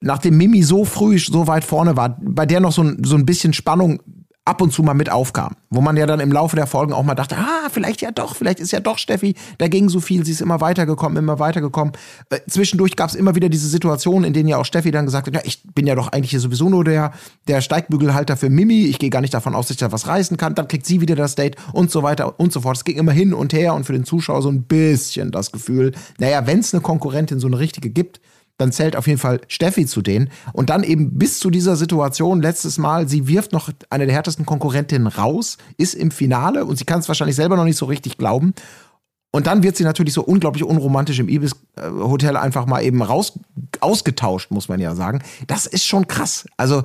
nachdem 0.00 0.36
Mimi 0.36 0.62
so 0.62 0.84
früh 0.84 1.18
so 1.18 1.46
weit 1.46 1.64
vorne 1.64 1.96
war, 1.96 2.18
bei 2.20 2.46
der 2.46 2.60
noch 2.60 2.72
so 2.72 2.82
ein, 2.82 3.02
so 3.04 3.16
ein 3.16 3.26
bisschen 3.26 3.52
Spannung 3.52 4.00
ab 4.48 4.62
und 4.62 4.72
zu 4.72 4.82
mal 4.82 4.94
mit 4.94 5.10
aufkam. 5.10 5.56
Wo 5.70 5.80
man 5.82 5.96
ja 5.96 6.06
dann 6.06 6.20
im 6.20 6.32
Laufe 6.32 6.56
der 6.56 6.66
Folgen 6.66 6.92
auch 6.92 7.02
mal 7.02 7.14
dachte, 7.14 7.36
ah, 7.36 7.68
vielleicht 7.70 8.00
ja 8.00 8.10
doch, 8.10 8.34
vielleicht 8.34 8.60
ist 8.60 8.72
ja 8.72 8.80
doch 8.80 8.96
Steffi, 8.96 9.34
da 9.58 9.68
ging 9.68 9.88
so 9.90 10.00
viel, 10.00 10.24
sie 10.24 10.32
ist 10.32 10.40
immer 10.40 10.60
weitergekommen, 10.60 11.18
immer 11.18 11.38
weitergekommen. 11.38 11.92
Äh, 12.30 12.40
zwischendurch 12.48 12.96
gab 12.96 13.10
es 13.10 13.14
immer 13.14 13.34
wieder 13.34 13.50
diese 13.50 13.68
Situationen, 13.68 14.24
in 14.24 14.32
denen 14.32 14.48
ja 14.48 14.56
auch 14.56 14.64
Steffi 14.64 14.90
dann 14.90 15.04
gesagt 15.04 15.26
hat, 15.26 15.34
ja, 15.34 15.40
ich 15.44 15.62
bin 15.74 15.86
ja 15.86 15.94
doch 15.94 16.08
eigentlich 16.08 16.30
hier 16.30 16.40
sowieso 16.40 16.70
nur 16.70 16.84
der, 16.84 17.12
der 17.46 17.60
Steigbügelhalter 17.60 18.36
für 18.36 18.48
Mimi, 18.48 18.86
ich 18.86 18.98
gehe 18.98 19.10
gar 19.10 19.20
nicht 19.20 19.34
davon 19.34 19.54
aus, 19.54 19.66
dass 19.66 19.72
ich 19.72 19.80
da 19.80 19.92
was 19.92 20.06
reißen 20.06 20.38
kann, 20.38 20.54
dann 20.54 20.66
kriegt 20.66 20.86
sie 20.86 21.00
wieder 21.02 21.14
das 21.14 21.34
Date 21.34 21.56
und 21.72 21.90
so 21.90 22.02
weiter 22.02 22.40
und 22.40 22.52
so 22.52 22.62
fort. 22.62 22.78
Es 22.78 22.84
ging 22.84 22.96
immer 22.96 23.12
hin 23.12 23.34
und 23.34 23.52
her 23.52 23.74
und 23.74 23.84
für 23.84 23.92
den 23.92 24.04
Zuschauer 24.04 24.40
so 24.40 24.48
ein 24.48 24.62
bisschen 24.62 25.30
das 25.30 25.52
Gefühl, 25.52 25.92
naja, 26.18 26.46
wenn 26.46 26.60
es 26.60 26.72
eine 26.72 26.80
Konkurrentin 26.80 27.38
so 27.38 27.46
eine 27.46 27.58
richtige 27.58 27.90
gibt, 27.90 28.20
dann 28.58 28.72
zählt 28.72 28.96
auf 28.96 29.06
jeden 29.06 29.18
Fall 29.18 29.40
Steffi 29.48 29.86
zu 29.86 30.02
denen. 30.02 30.30
Und 30.52 30.68
dann 30.70 30.82
eben 30.82 31.16
bis 31.16 31.38
zu 31.38 31.48
dieser 31.48 31.76
Situation 31.76 32.42
letztes 32.42 32.76
Mal, 32.76 33.08
sie 33.08 33.26
wirft 33.28 33.52
noch 33.52 33.70
eine 33.88 34.06
der 34.06 34.14
härtesten 34.14 34.44
Konkurrentinnen 34.44 35.06
raus, 35.06 35.56
ist 35.78 35.94
im 35.94 36.10
Finale 36.10 36.64
und 36.64 36.76
sie 36.76 36.84
kann 36.84 37.00
es 37.00 37.08
wahrscheinlich 37.08 37.36
selber 37.36 37.56
noch 37.56 37.64
nicht 37.64 37.78
so 37.78 37.86
richtig 37.86 38.18
glauben. 38.18 38.52
Und 39.30 39.46
dann 39.46 39.62
wird 39.62 39.76
sie 39.76 39.84
natürlich 39.84 40.14
so 40.14 40.22
unglaublich 40.22 40.64
unromantisch 40.64 41.18
im 41.18 41.28
Ibis-Hotel 41.28 42.36
einfach 42.36 42.64
mal 42.64 42.82
eben 42.82 43.02
raus, 43.02 43.38
ausgetauscht, 43.80 44.50
muss 44.50 44.68
man 44.68 44.80
ja 44.80 44.94
sagen. 44.94 45.22
Das 45.46 45.66
ist 45.66 45.84
schon 45.84 46.08
krass. 46.08 46.46
Also 46.56 46.82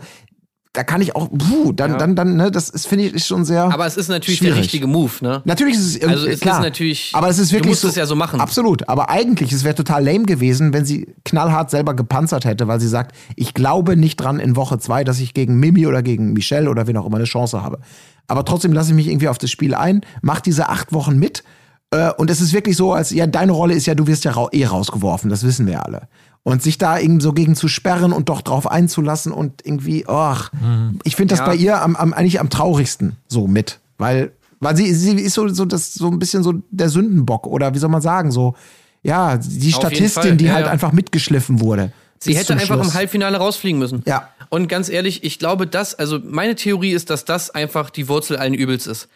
da 0.73 0.83
kann 0.83 1.01
ich 1.01 1.15
auch, 1.15 1.29
puh, 1.29 1.71
dann, 1.71 1.91
ja. 1.91 1.97
dann, 1.97 2.15
dann, 2.15 2.35
ne, 2.35 2.49
das 2.49 2.69
ist, 2.69 2.87
finde 2.87 3.05
ich, 3.05 3.13
ist 3.13 3.27
schon 3.27 3.45
sehr. 3.45 3.65
Aber 3.65 3.85
es 3.85 3.95
ist 3.95 4.07
natürlich 4.07 4.39
schwierig. 4.39 4.55
der 4.55 4.63
richtige 4.63 4.87
Move, 4.87 5.11
ne? 5.21 5.43
Natürlich 5.45 5.75
ist 5.75 5.85
es 5.85 5.95
irgendwie, 5.97 6.13
also 6.15 6.27
es 6.27 6.39
klar. 6.39 6.57
Ist 6.57 6.63
natürlich, 6.63 7.11
aber 7.13 7.29
es 7.29 7.37
ist 7.37 7.51
wirklich. 7.51 7.63
Du 7.63 7.69
musst 7.69 7.81
so, 7.81 7.89
es 7.89 7.95
ja 7.95 8.07
so 8.07 8.15
machen. 8.15 8.41
Absolut. 8.41 8.89
Aber 8.89 9.11
eigentlich, 9.11 9.51
es 9.51 9.63
wäre 9.63 9.75
total 9.75 10.03
lame 10.03 10.25
gewesen, 10.25 10.73
wenn 10.73 10.83
sie 10.83 11.13
knallhart 11.25 11.69
selber 11.69 11.93
gepanzert 11.93 12.45
hätte, 12.45 12.67
weil 12.67 12.79
sie 12.79 12.87
sagt, 12.87 13.15
ich 13.35 13.53
glaube 13.53 13.95
nicht 13.95 14.17
dran 14.17 14.39
in 14.39 14.55
Woche 14.55 14.79
zwei, 14.79 15.03
dass 15.03 15.19
ich 15.19 15.35
gegen 15.35 15.59
Mimi 15.59 15.85
oder 15.85 16.01
gegen 16.01 16.33
Michelle 16.33 16.67
oder 16.67 16.87
wen 16.87 16.97
auch 16.97 17.05
immer 17.05 17.17
eine 17.17 17.25
Chance 17.25 17.61
habe. 17.61 17.79
Aber 18.27 18.43
trotzdem 18.43 18.73
lasse 18.73 18.89
ich 18.89 18.95
mich 18.95 19.07
irgendwie 19.07 19.27
auf 19.27 19.37
das 19.37 19.51
Spiel 19.51 19.75
ein, 19.75 20.01
mach 20.23 20.41
diese 20.41 20.69
acht 20.69 20.91
Wochen 20.91 21.19
mit. 21.19 21.43
Äh, 21.91 22.11
und 22.13 22.31
es 22.31 22.41
ist 22.41 22.51
wirklich 22.51 22.77
so, 22.77 22.93
als, 22.93 23.11
ja, 23.11 23.27
deine 23.27 23.51
Rolle 23.51 23.75
ist 23.75 23.85
ja, 23.85 23.93
du 23.93 24.07
wirst 24.07 24.23
ja 24.23 24.31
ra 24.31 24.47
eh 24.51 24.65
rausgeworfen, 24.65 25.29
das 25.29 25.43
wissen 25.43 25.67
wir 25.67 25.85
alle. 25.85 26.07
Und 26.45 26.61
sich 26.61 26.77
da 26.77 26.99
irgendwie 26.99 27.23
so 27.23 27.31
gegen 27.31 27.55
zu 27.55 27.69
sperren 27.69 28.11
und 28.11 28.27
doch 28.27 28.41
drauf 28.41 28.69
einzulassen 28.69 29.31
und 29.31 29.65
irgendwie, 29.65 30.05
ach, 30.07 30.51
mhm. 30.51 30.99
ich 31.05 31.15
finde 31.15 31.33
das 31.33 31.39
ja. 31.39 31.45
bei 31.45 31.55
ihr 31.55 31.81
am, 31.81 31.95
am, 31.95 32.11
eigentlich 32.11 32.41
am 32.41 32.49
traurigsten 32.49 33.15
so 33.29 33.47
mit. 33.47 33.79
Weil, 33.97 34.33
weil 34.59 34.75
sie, 34.75 34.93
sie 34.93 35.13
ist 35.13 35.35
so, 35.35 35.47
so, 35.47 35.63
das, 35.63 35.93
so 35.93 36.09
ein 36.09 36.19
bisschen 36.19 36.43
so 36.43 36.55
der 36.69 36.89
Sündenbock 36.89 37.47
oder 37.47 37.73
wie 37.73 37.79
soll 37.79 37.89
man 37.89 38.01
sagen, 38.01 38.31
so, 38.31 38.55
ja, 39.03 39.37
die 39.37 39.73
Auf 39.73 39.79
Statistin, 39.79 40.37
die 40.37 40.45
ja, 40.45 40.53
halt 40.53 40.65
ja. 40.65 40.71
einfach 40.71 40.91
mitgeschliffen 40.91 41.61
wurde. 41.61 41.93
Sie 42.19 42.35
hätte 42.35 42.53
einfach 42.53 42.75
Schluss. 42.75 42.87
im 42.87 42.93
Halbfinale 42.93 43.37
rausfliegen 43.37 43.79
müssen. 43.79 44.01
Ja. 44.05 44.29
Und 44.49 44.67
ganz 44.67 44.89
ehrlich, 44.89 45.23
ich 45.23 45.39
glaube, 45.39 45.67
das, 45.67 45.95
also 45.95 46.19
meine 46.23 46.55
Theorie 46.55 46.91
ist, 46.91 47.09
dass 47.09 47.25
das 47.25 47.49
einfach 47.49 47.89
die 47.89 48.07
Wurzel 48.07 48.37
allen 48.37 48.53
Übels 48.53 48.87
ist. 48.87 49.09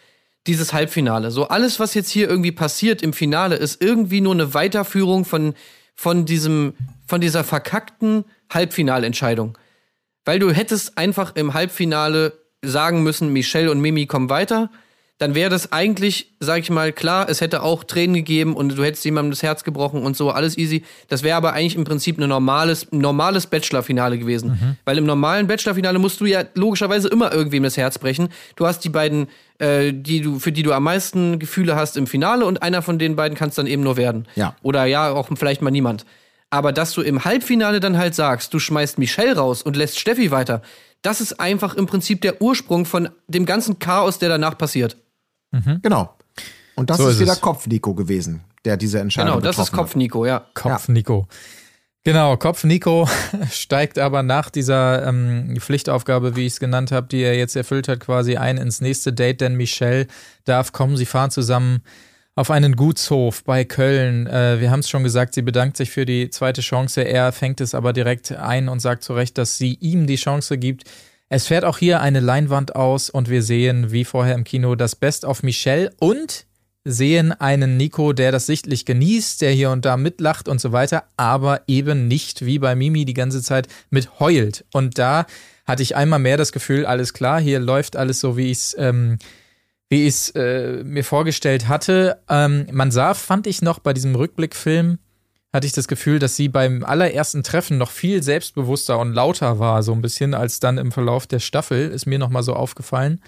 Dieses 0.46 0.72
Halbfinale. 0.72 1.30
So 1.30 1.48
alles, 1.48 1.80
was 1.80 1.94
jetzt 1.94 2.10
hier 2.10 2.28
irgendwie 2.28 2.52
passiert 2.52 3.02
im 3.02 3.12
Finale, 3.12 3.56
ist 3.56 3.82
irgendwie 3.82 4.20
nur 4.20 4.34
eine 4.34 4.54
Weiterführung 4.54 5.24
von, 5.24 5.54
von 5.94 6.26
diesem 6.26 6.74
von 7.08 7.20
dieser 7.20 7.42
verkackten 7.42 8.24
Halbfinalentscheidung. 8.52 9.56
Weil 10.24 10.38
du 10.38 10.52
hättest 10.52 10.98
einfach 10.98 11.34
im 11.36 11.54
Halbfinale 11.54 12.34
sagen 12.62 13.02
müssen, 13.02 13.32
Michelle 13.32 13.70
und 13.70 13.80
Mimi 13.80 14.06
kommen 14.06 14.28
weiter. 14.28 14.70
Dann 15.16 15.34
wäre 15.34 15.50
das 15.50 15.72
eigentlich, 15.72 16.34
sag 16.38 16.60
ich 16.60 16.70
mal, 16.70 16.92
klar, 16.92 17.28
es 17.28 17.40
hätte 17.40 17.62
auch 17.62 17.82
Tränen 17.82 18.14
gegeben 18.14 18.54
und 18.54 18.76
du 18.76 18.84
hättest 18.84 19.04
jemandem 19.04 19.32
das 19.32 19.42
Herz 19.42 19.64
gebrochen 19.64 20.02
und 20.02 20.16
so, 20.16 20.30
alles 20.30 20.56
easy. 20.56 20.84
Das 21.08 21.24
wäre 21.24 21.36
aber 21.36 21.54
eigentlich 21.54 21.74
im 21.74 21.82
Prinzip 21.82 22.20
ein 22.20 22.28
normales, 22.28 22.92
normales 22.92 23.48
Bachelor-Finale 23.48 24.18
gewesen. 24.18 24.50
Mhm. 24.50 24.76
Weil 24.84 24.98
im 24.98 25.06
normalen 25.06 25.48
Bachelor-Finale 25.48 25.98
musst 25.98 26.20
du 26.20 26.26
ja 26.26 26.44
logischerweise 26.54 27.08
immer 27.08 27.32
irgendwem 27.32 27.64
das 27.64 27.76
Herz 27.76 27.98
brechen. 27.98 28.28
Du 28.54 28.66
hast 28.66 28.84
die 28.84 28.90
beiden, 28.90 29.26
äh, 29.58 29.92
die 29.92 30.20
du, 30.20 30.38
für 30.38 30.52
die 30.52 30.62
du 30.62 30.72
am 30.72 30.84
meisten 30.84 31.40
Gefühle 31.40 31.74
hast 31.74 31.96
im 31.96 32.06
Finale 32.06 32.44
und 32.44 32.62
einer 32.62 32.82
von 32.82 33.00
den 33.00 33.16
beiden 33.16 33.36
kann 33.36 33.48
es 33.48 33.56
dann 33.56 33.66
eben 33.66 33.82
nur 33.82 33.96
werden. 33.96 34.28
Ja. 34.36 34.54
Oder 34.62 34.84
ja, 34.84 35.10
auch 35.10 35.30
vielleicht 35.34 35.62
mal 35.62 35.70
niemand. 35.70 36.04
Aber 36.50 36.72
dass 36.72 36.92
du 36.92 37.02
im 37.02 37.24
Halbfinale 37.24 37.80
dann 37.80 37.98
halt 37.98 38.14
sagst, 38.14 38.54
du 38.54 38.58
schmeißt 38.58 38.98
Michelle 38.98 39.36
raus 39.36 39.62
und 39.62 39.76
lässt 39.76 39.98
Steffi 39.98 40.30
weiter, 40.30 40.62
das 41.02 41.20
ist 41.20 41.38
einfach 41.38 41.74
im 41.74 41.86
Prinzip 41.86 42.22
der 42.22 42.40
Ursprung 42.40 42.86
von 42.86 43.10
dem 43.28 43.46
ganzen 43.46 43.78
Chaos, 43.78 44.18
der 44.18 44.28
danach 44.28 44.56
passiert. 44.56 44.96
Mhm. 45.52 45.80
Genau. 45.82 46.14
Und 46.74 46.90
das 46.90 46.98
so 46.98 47.08
ist, 47.08 47.16
ist 47.16 47.20
wieder 47.20 47.36
Kopf-Nico 47.36 47.94
gewesen, 47.94 48.42
der 48.64 48.76
diese 48.76 49.00
Entscheidung 49.00 49.34
Genau, 49.34 49.44
das 49.44 49.58
ist 49.58 49.72
Kopf-Nico, 49.72 50.24
ja. 50.24 50.46
Kopf-Nico. 50.54 51.26
Genau, 52.08 52.38
Kopf 52.38 52.64
Nico 52.64 53.06
steigt 53.50 53.98
aber 53.98 54.22
nach 54.22 54.48
dieser 54.48 55.06
ähm, 55.06 55.56
Pflichtaufgabe, 55.58 56.36
wie 56.36 56.46
ich 56.46 56.54
es 56.54 56.60
genannt 56.60 56.90
habe, 56.90 57.06
die 57.06 57.20
er 57.20 57.36
jetzt 57.36 57.54
erfüllt 57.54 57.86
hat, 57.86 58.00
quasi 58.00 58.36
ein 58.36 58.56
ins 58.56 58.80
nächste 58.80 59.12
Date, 59.12 59.42
denn 59.42 59.56
Michelle 59.56 60.06
darf 60.44 60.72
kommen, 60.72 60.96
sie 60.96 61.04
fahren 61.04 61.30
zusammen 61.30 61.82
auf 62.38 62.52
einen 62.52 62.76
Gutshof 62.76 63.42
bei 63.42 63.64
Köln. 63.64 64.28
Äh, 64.28 64.60
wir 64.60 64.70
haben 64.70 64.78
es 64.78 64.88
schon 64.88 65.02
gesagt, 65.02 65.34
sie 65.34 65.42
bedankt 65.42 65.76
sich 65.76 65.90
für 65.90 66.06
die 66.06 66.30
zweite 66.30 66.60
Chance. 66.60 67.02
Er 67.02 67.32
fängt 67.32 67.60
es 67.60 67.74
aber 67.74 67.92
direkt 67.92 68.30
ein 68.30 68.68
und 68.68 68.78
sagt 68.78 69.02
zu 69.02 69.12
Recht, 69.12 69.38
dass 69.38 69.58
sie 69.58 69.74
ihm 69.80 70.06
die 70.06 70.14
Chance 70.14 70.56
gibt. 70.56 70.84
Es 71.28 71.48
fährt 71.48 71.64
auch 71.64 71.78
hier 71.78 72.00
eine 72.00 72.20
Leinwand 72.20 72.76
aus 72.76 73.10
und 73.10 73.28
wir 73.28 73.42
sehen, 73.42 73.90
wie 73.90 74.04
vorher 74.04 74.36
im 74.36 74.44
Kino, 74.44 74.76
das 74.76 74.94
Best 74.94 75.24
of 75.24 75.42
Michelle 75.42 75.90
und 75.98 76.46
sehen 76.84 77.32
einen 77.32 77.76
Nico, 77.76 78.12
der 78.12 78.30
das 78.30 78.46
sichtlich 78.46 78.86
genießt, 78.86 79.42
der 79.42 79.50
hier 79.50 79.72
und 79.72 79.84
da 79.84 79.96
mitlacht 79.96 80.48
und 80.48 80.60
so 80.60 80.70
weiter, 80.70 81.02
aber 81.16 81.62
eben 81.66 82.06
nicht 82.06 82.46
wie 82.46 82.60
bei 82.60 82.76
Mimi 82.76 83.04
die 83.04 83.14
ganze 83.14 83.42
Zeit 83.42 83.66
mit 83.90 84.20
heult. 84.20 84.64
Und 84.72 84.96
da 84.96 85.26
hatte 85.66 85.82
ich 85.82 85.96
einmal 85.96 86.20
mehr 86.20 86.36
das 86.36 86.52
Gefühl, 86.52 86.86
alles 86.86 87.12
klar, 87.12 87.40
hier 87.40 87.58
läuft 87.58 87.96
alles 87.96 88.20
so, 88.20 88.36
wie 88.36 88.52
ich 88.52 88.58
es 88.58 88.76
ähm, 88.78 89.18
wie 89.88 90.02
ich 90.02 90.08
es 90.08 90.30
äh, 90.30 90.82
mir 90.84 91.04
vorgestellt 91.04 91.68
hatte. 91.68 92.20
Ähm, 92.28 92.66
man 92.72 92.90
sah, 92.90 93.14
fand 93.14 93.46
ich 93.46 93.62
noch 93.62 93.78
bei 93.78 93.92
diesem 93.92 94.14
Rückblickfilm, 94.14 94.98
hatte 95.52 95.66
ich 95.66 95.72
das 95.72 95.88
Gefühl, 95.88 96.18
dass 96.18 96.36
sie 96.36 96.48
beim 96.48 96.84
allerersten 96.84 97.42
Treffen 97.42 97.78
noch 97.78 97.90
viel 97.90 98.22
selbstbewusster 98.22 98.98
und 98.98 99.14
lauter 99.14 99.58
war, 99.58 99.82
so 99.82 99.92
ein 99.92 100.02
bisschen, 100.02 100.34
als 100.34 100.60
dann 100.60 100.76
im 100.76 100.92
Verlauf 100.92 101.26
der 101.26 101.38
Staffel, 101.38 101.88
ist 101.88 102.06
mir 102.06 102.18
nochmal 102.18 102.42
so 102.42 102.52
aufgefallen. 102.52 103.20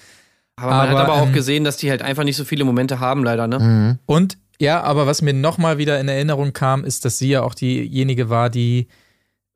Aber 0.57 0.73
man 0.73 0.89
aber, 0.89 0.99
hat 0.99 1.09
aber 1.09 1.15
auch 1.15 1.29
ähm, 1.29 1.33
gesehen, 1.33 1.65
dass 1.65 1.79
die 1.79 1.91
halt 1.91 2.03
einfach 2.03 2.25
nicht 2.25 2.37
so 2.37 2.45
viele 2.45 2.65
Momente 2.65 3.01
haben, 3.01 3.25
leider, 3.25 3.47
ne? 3.47 3.59
Mhm. 3.59 3.99
Und 4.05 4.37
ja, 4.61 4.83
aber 4.83 5.07
was 5.07 5.23
mir 5.23 5.33
nochmal 5.33 5.79
wieder 5.79 5.99
in 5.99 6.09
Erinnerung 6.09 6.53
kam, 6.53 6.85
ist, 6.85 7.07
dass 7.07 7.17
sie 7.17 7.31
ja 7.31 7.43
auch 7.43 7.55
diejenige 7.55 8.29
war, 8.29 8.51
die 8.51 8.89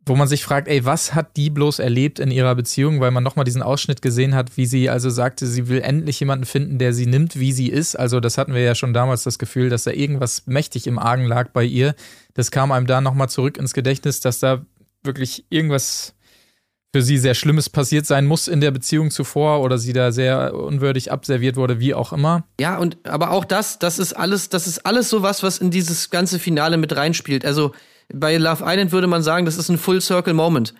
wo 0.07 0.17
man 0.17 0.29
sich 0.29 0.45
fragt, 0.45 0.69
ey, 0.69 0.85
was 0.85 1.15
hat 1.15 1.37
die 1.37 1.51
bloß 1.51 1.79
erlebt 1.79 2.19
in 2.19 2.31
ihrer 2.31 2.55
Beziehung, 2.55 3.01
weil 3.01 3.11
man 3.11 3.23
nochmal 3.23 3.45
diesen 3.45 3.63
Ausschnitt 3.63 4.03
gesehen 4.03 4.35
hat, 4.35 4.57
wie 4.57 4.67
sie 4.67 4.91
also 4.91 5.09
sagte, 5.09 5.47
sie 5.47 5.69
will 5.69 5.81
endlich 5.81 6.21
jemanden 6.21 6.45
finden, 6.45 6.79
der 6.79 6.93
sie 6.93 7.07
nimmt, 7.07 7.39
wie 7.39 7.53
sie 7.53 7.69
ist. 7.69 7.99
Also 7.99 8.21
das 8.21 8.37
hatten 8.37 8.53
wir 8.53 8.61
ja 8.61 8.75
schon 8.75 8.93
damals 8.93 9.23
das 9.23 9.39
Gefühl, 9.39 9.71
dass 9.71 9.85
da 9.85 9.93
irgendwas 9.93 10.47
mächtig 10.47 10.87
im 10.87 10.99
Argen 10.99 11.25
lag 11.25 11.51
bei 11.51 11.65
ihr. 11.65 11.95
Das 12.35 12.51
kam 12.51 12.73
einem 12.73 12.87
da 12.87 13.01
nochmal 13.01 13.29
zurück 13.31 13.57
ins 13.57 13.73
Gedächtnis, 13.73 14.21
dass 14.21 14.41
da 14.41 14.67
wirklich 15.03 15.47
irgendwas 15.49 16.15
für 16.93 17.03
sie 17.03 17.19
sehr 17.19 17.35
Schlimmes 17.35 17.69
passiert 17.71 18.07
sein 18.07 18.25
muss 18.25 18.47
in 18.47 18.61
der 18.61 18.71
Beziehung 18.71 19.11
zuvor 19.11 19.63
oder 19.63 19.79
sie 19.79 19.93
da 19.93 20.13
sehr 20.13 20.55
unwürdig 20.55 21.11
abserviert 21.11 21.57
wurde, 21.57 21.81
wie 21.81 21.93
auch 21.93 22.13
immer. 22.13 22.45
Ja, 22.61 22.79
und 22.79 22.99
aber 23.05 23.33
auch 23.33 23.45
das, 23.45 23.81
das 23.81 23.99
ist 23.99 24.13
alles, 24.13 24.49
das 24.49 24.69
ist 24.69 24.87
alles 24.87 25.11
sowas, 25.11 25.43
was 25.43 25.59
in 25.59 25.73
dieses 25.73 26.11
ganze 26.11 26.39
Finale 26.39 26.77
mit 26.77 26.95
reinspielt. 26.95 27.45
Also 27.45 27.73
bei 28.13 28.37
Love 28.37 28.65
Island 28.67 28.93
würde 28.93 29.07
man 29.07 29.23
sagen, 29.23 29.47
das 29.47 29.57
ist 29.57 29.69
ein 29.69 29.79
Full 29.79 30.01
Circle 30.01 30.35
Moment. 30.35 30.75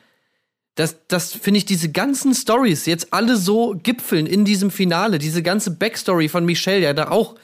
dass, 0.75 1.07
dass 1.09 1.33
finde 1.33 1.59
ich, 1.59 1.65
diese 1.65 1.91
ganzen 1.91 2.35
Stories 2.35 2.87
jetzt 2.87 3.13
alle 3.13 3.37
so 3.37 3.77
gipfeln 3.81 4.27
in 4.27 4.45
diesem 4.45 4.71
Finale, 4.71 5.19
diese 5.19 5.43
ganze 5.43 5.71
Backstory 5.71 6.29
von 6.29 6.45
Michelle, 6.45 6.81
ja, 6.81 6.93
da 6.93 7.11
auch, 7.11 7.37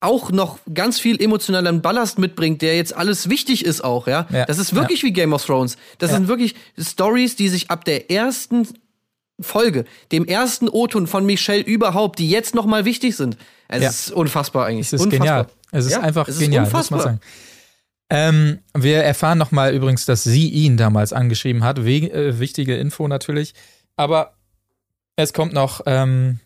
auch 0.00 0.30
noch 0.30 0.58
ganz 0.72 1.00
viel 1.00 1.20
emotionalen 1.20 1.82
Ballast 1.82 2.18
mitbringt, 2.18 2.62
der 2.62 2.76
jetzt 2.76 2.94
alles 2.94 3.28
wichtig 3.28 3.64
ist 3.64 3.82
auch, 3.82 4.06
ja. 4.06 4.26
ja. 4.30 4.44
Das 4.44 4.58
ist 4.58 4.74
wirklich 4.74 5.02
ja. 5.02 5.08
wie 5.08 5.12
Game 5.12 5.32
of 5.32 5.44
Thrones. 5.44 5.76
Das 5.98 6.10
ja. 6.10 6.16
sind 6.16 6.28
wirklich 6.28 6.54
Stories, 6.78 7.36
die 7.36 7.48
sich 7.48 7.70
ab 7.70 7.84
der 7.84 8.10
ersten 8.10 8.68
Folge, 9.40 9.84
dem 10.12 10.24
ersten 10.24 10.68
O-Ton 10.68 11.06
von 11.06 11.26
Michelle 11.26 11.62
überhaupt, 11.62 12.18
die 12.20 12.30
jetzt 12.30 12.54
noch 12.54 12.66
mal 12.66 12.84
wichtig 12.84 13.16
sind. 13.16 13.36
Es 13.66 13.82
ist 14.06 14.12
unfassbar 14.12 14.66
eigentlich. 14.66 14.86
Es 14.86 14.92
ist 14.92 15.00
unfassbar. 15.00 15.26
genial. 15.26 15.46
Es 15.72 15.86
ist 15.86 15.98
einfach 15.98 16.28
es 16.28 16.36
ist 16.36 16.40
genial, 16.40 16.66
unfassbar. 16.66 16.98
muss 16.98 17.04
man 17.04 17.14
sagen. 17.14 17.24
Ähm, 18.10 18.60
wir 18.74 19.02
erfahren 19.02 19.38
nochmal 19.38 19.74
übrigens, 19.74 20.04
dass 20.04 20.24
sie 20.24 20.48
ihn 20.48 20.76
damals 20.76 21.12
angeschrieben 21.12 21.64
hat. 21.64 21.84
We 21.84 22.10
äh, 22.12 22.38
wichtige 22.38 22.76
Info 22.76 23.08
natürlich. 23.08 23.54
Aber 23.96 24.34
es 25.16 25.32
kommt 25.32 25.52
noch 25.52 25.80
ähm, 25.86 26.40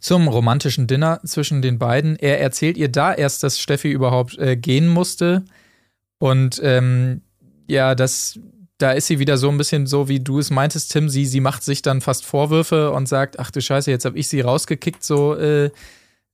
zum 0.00 0.28
romantischen 0.28 0.86
Dinner 0.86 1.20
zwischen 1.24 1.62
den 1.62 1.78
beiden. 1.78 2.16
Er 2.16 2.40
erzählt 2.40 2.76
ihr 2.76 2.88
da 2.88 3.12
erst, 3.12 3.42
dass 3.42 3.60
Steffi 3.60 3.90
überhaupt 3.90 4.38
äh, 4.38 4.56
gehen 4.56 4.88
musste. 4.88 5.44
Und 6.18 6.60
ähm, 6.62 7.22
ja, 7.66 7.94
das, 7.94 8.38
da 8.78 8.92
ist 8.92 9.06
sie 9.06 9.18
wieder 9.18 9.38
so 9.38 9.48
ein 9.48 9.58
bisschen 9.58 9.86
so, 9.86 10.08
wie 10.08 10.20
du 10.20 10.38
es 10.38 10.50
meintest, 10.50 10.92
Tim. 10.92 11.08
Sie, 11.08 11.26
sie 11.26 11.40
macht 11.40 11.62
sich 11.62 11.82
dann 11.82 12.00
fast 12.00 12.24
Vorwürfe 12.24 12.90
und 12.90 13.08
sagt: 13.08 13.38
Ach 13.38 13.50
du 13.50 13.60
Scheiße, 13.60 13.90
jetzt 13.90 14.04
habe 14.04 14.18
ich 14.18 14.28
sie 14.28 14.40
rausgekickt, 14.40 15.04
so 15.04 15.34
äh, 15.36 15.70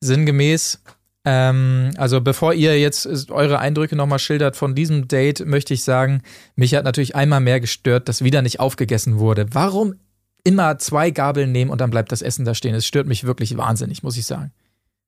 sinngemäß. 0.01 0.83
Ähm, 1.29 1.91
also 1.97 2.21
bevor 2.21 2.55
ihr 2.55 2.79
jetzt 2.79 3.33
eure 3.33 3.59
Eindrücke 3.59 3.97
nochmal 3.97 4.21
schildert 4.21 4.57
von 4.57 4.77
diesem 4.77 5.09
Date, 5.09 5.45
möchte 5.45 5.75
ich 5.75 5.83
sagen, 5.83 6.23
mich 6.55 6.73
hat 6.73 6.85
natürlich 6.85 7.17
einmal 7.17 7.41
mehr 7.41 7.59
gestört, 7.59 8.09
dass 8.09 8.23
wieder 8.23 8.43
nicht 8.43 8.61
aufgegessen 8.61 9.19
wurde. 9.19 9.47
Warum 9.51 9.97
immer 10.45 10.79
zwei 10.79 11.11
Gabeln 11.11 11.51
nehmen 11.51 11.73
und 11.73 11.81
dann 11.81 11.91
bleibt 11.91 12.13
das 12.13 12.23
Essen 12.23 12.45
da 12.45 12.55
stehen? 12.55 12.77
Es 12.77 12.87
stört 12.87 13.09
mich 13.09 13.25
wirklich 13.25 13.57
wahnsinnig, 13.57 14.05
muss 14.05 14.17
ich 14.17 14.25
sagen. 14.25 14.53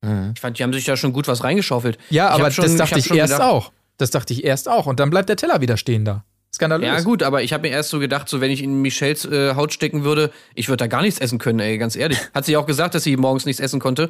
Mhm. 0.01 0.33
Ich 0.35 0.41
fand, 0.41 0.59
die 0.59 0.63
haben 0.63 0.73
sich 0.73 0.83
da 0.83 0.97
schon 0.97 1.13
gut 1.13 1.29
was 1.29 1.45
reingeschaufelt. 1.45 1.97
Ja, 2.09 2.27
aber 2.27 2.51
schon, 2.51 2.65
das 2.65 2.75
dachte 2.75 2.99
ich, 2.99 3.09
ich 3.09 3.15
erst 3.15 3.33
gedacht, 3.33 3.49
auch. 3.49 3.71
Das 3.95 4.11
dachte 4.11 4.33
ich 4.33 4.43
erst 4.43 4.67
auch. 4.67 4.87
Und 4.87 4.99
dann 4.99 5.09
bleibt 5.09 5.29
der 5.29 5.37
Teller 5.37 5.61
wieder 5.61 5.77
stehen 5.77 6.03
da. 6.03 6.25
Skandalös. 6.53 6.85
Ja, 6.85 6.99
gut, 6.99 7.23
aber 7.23 7.43
ich 7.43 7.53
habe 7.53 7.61
mir 7.61 7.73
erst 7.73 7.91
so 7.91 7.99
gedacht, 7.99 8.27
so 8.27 8.41
wenn 8.41 8.51
ich 8.51 8.61
in 8.61 8.81
Michelles 8.81 9.23
äh, 9.23 9.55
Haut 9.55 9.71
stecken 9.71 10.03
würde, 10.03 10.31
ich 10.53 10.67
würde 10.67 10.83
da 10.83 10.87
gar 10.87 11.01
nichts 11.01 11.21
essen 11.21 11.37
können, 11.37 11.59
ey, 11.59 11.77
ganz 11.77 11.95
ehrlich. 11.95 12.19
Hat 12.33 12.43
sie 12.43 12.57
auch 12.57 12.65
gesagt, 12.65 12.93
dass 12.93 13.03
sie 13.03 13.15
morgens 13.15 13.45
nichts 13.45 13.61
essen 13.61 13.79
konnte 13.79 14.09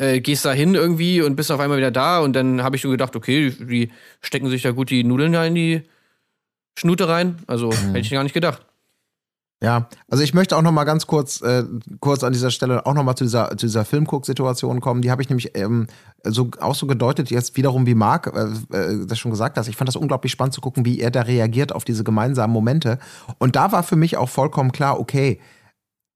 äh, 0.00 0.20
gehst 0.20 0.44
da 0.44 0.52
hin 0.52 0.74
irgendwie 0.74 1.20
und 1.20 1.36
bist 1.36 1.52
auf 1.52 1.60
einmal 1.60 1.78
wieder 1.78 1.90
da 1.90 2.20
und 2.20 2.32
dann 2.32 2.62
habe 2.62 2.76
ich 2.76 2.82
so 2.82 2.88
gedacht, 2.88 3.14
okay, 3.14 3.50
die 3.50 3.90
stecken 4.22 4.48
sich 4.48 4.62
da 4.62 4.70
gut 4.70 4.90
die 4.90 5.04
Nudeln 5.04 5.32
da 5.32 5.44
in 5.44 5.54
die 5.54 5.82
Schnute 6.78 7.06
rein. 7.06 7.36
Also 7.46 7.68
mhm. 7.68 7.88
hätte 7.88 8.00
ich 8.00 8.10
gar 8.10 8.22
nicht 8.22 8.32
gedacht. 8.32 8.66
Ja, 9.62 9.90
also 10.08 10.24
ich 10.24 10.32
möchte 10.32 10.56
auch 10.56 10.62
noch 10.62 10.72
mal 10.72 10.84
ganz 10.84 11.06
kurz, 11.06 11.42
äh, 11.42 11.64
kurz 12.00 12.24
an 12.24 12.32
dieser 12.32 12.50
Stelle 12.50 12.86
auch 12.86 12.94
noch 12.94 13.02
mal 13.02 13.14
zu 13.14 13.24
dieser, 13.24 13.50
zu 13.50 13.66
dieser 13.66 13.84
Filmguck-Situation 13.84 14.80
kommen. 14.80 15.02
Die 15.02 15.10
habe 15.10 15.20
ich 15.20 15.28
nämlich 15.28 15.54
ähm, 15.54 15.86
so, 16.24 16.48
auch 16.60 16.74
so 16.74 16.86
gedeutet, 16.86 17.30
jetzt 17.30 17.58
wiederum 17.58 17.84
wie 17.84 17.94
Marc 17.94 18.32
äh, 18.34 18.74
äh, 18.74 19.06
das 19.06 19.18
schon 19.18 19.30
gesagt 19.30 19.58
hat. 19.58 19.68
Ich 19.68 19.76
fand 19.76 19.88
das 19.88 19.96
unglaublich 19.96 20.32
spannend 20.32 20.54
zu 20.54 20.62
gucken, 20.62 20.86
wie 20.86 20.98
er 20.98 21.10
da 21.10 21.22
reagiert 21.22 21.74
auf 21.74 21.84
diese 21.84 22.04
gemeinsamen 22.04 22.54
Momente. 22.54 22.98
Und 23.36 23.54
da 23.54 23.70
war 23.70 23.82
für 23.82 23.96
mich 23.96 24.16
auch 24.16 24.30
vollkommen 24.30 24.72
klar, 24.72 24.98
okay, 24.98 25.38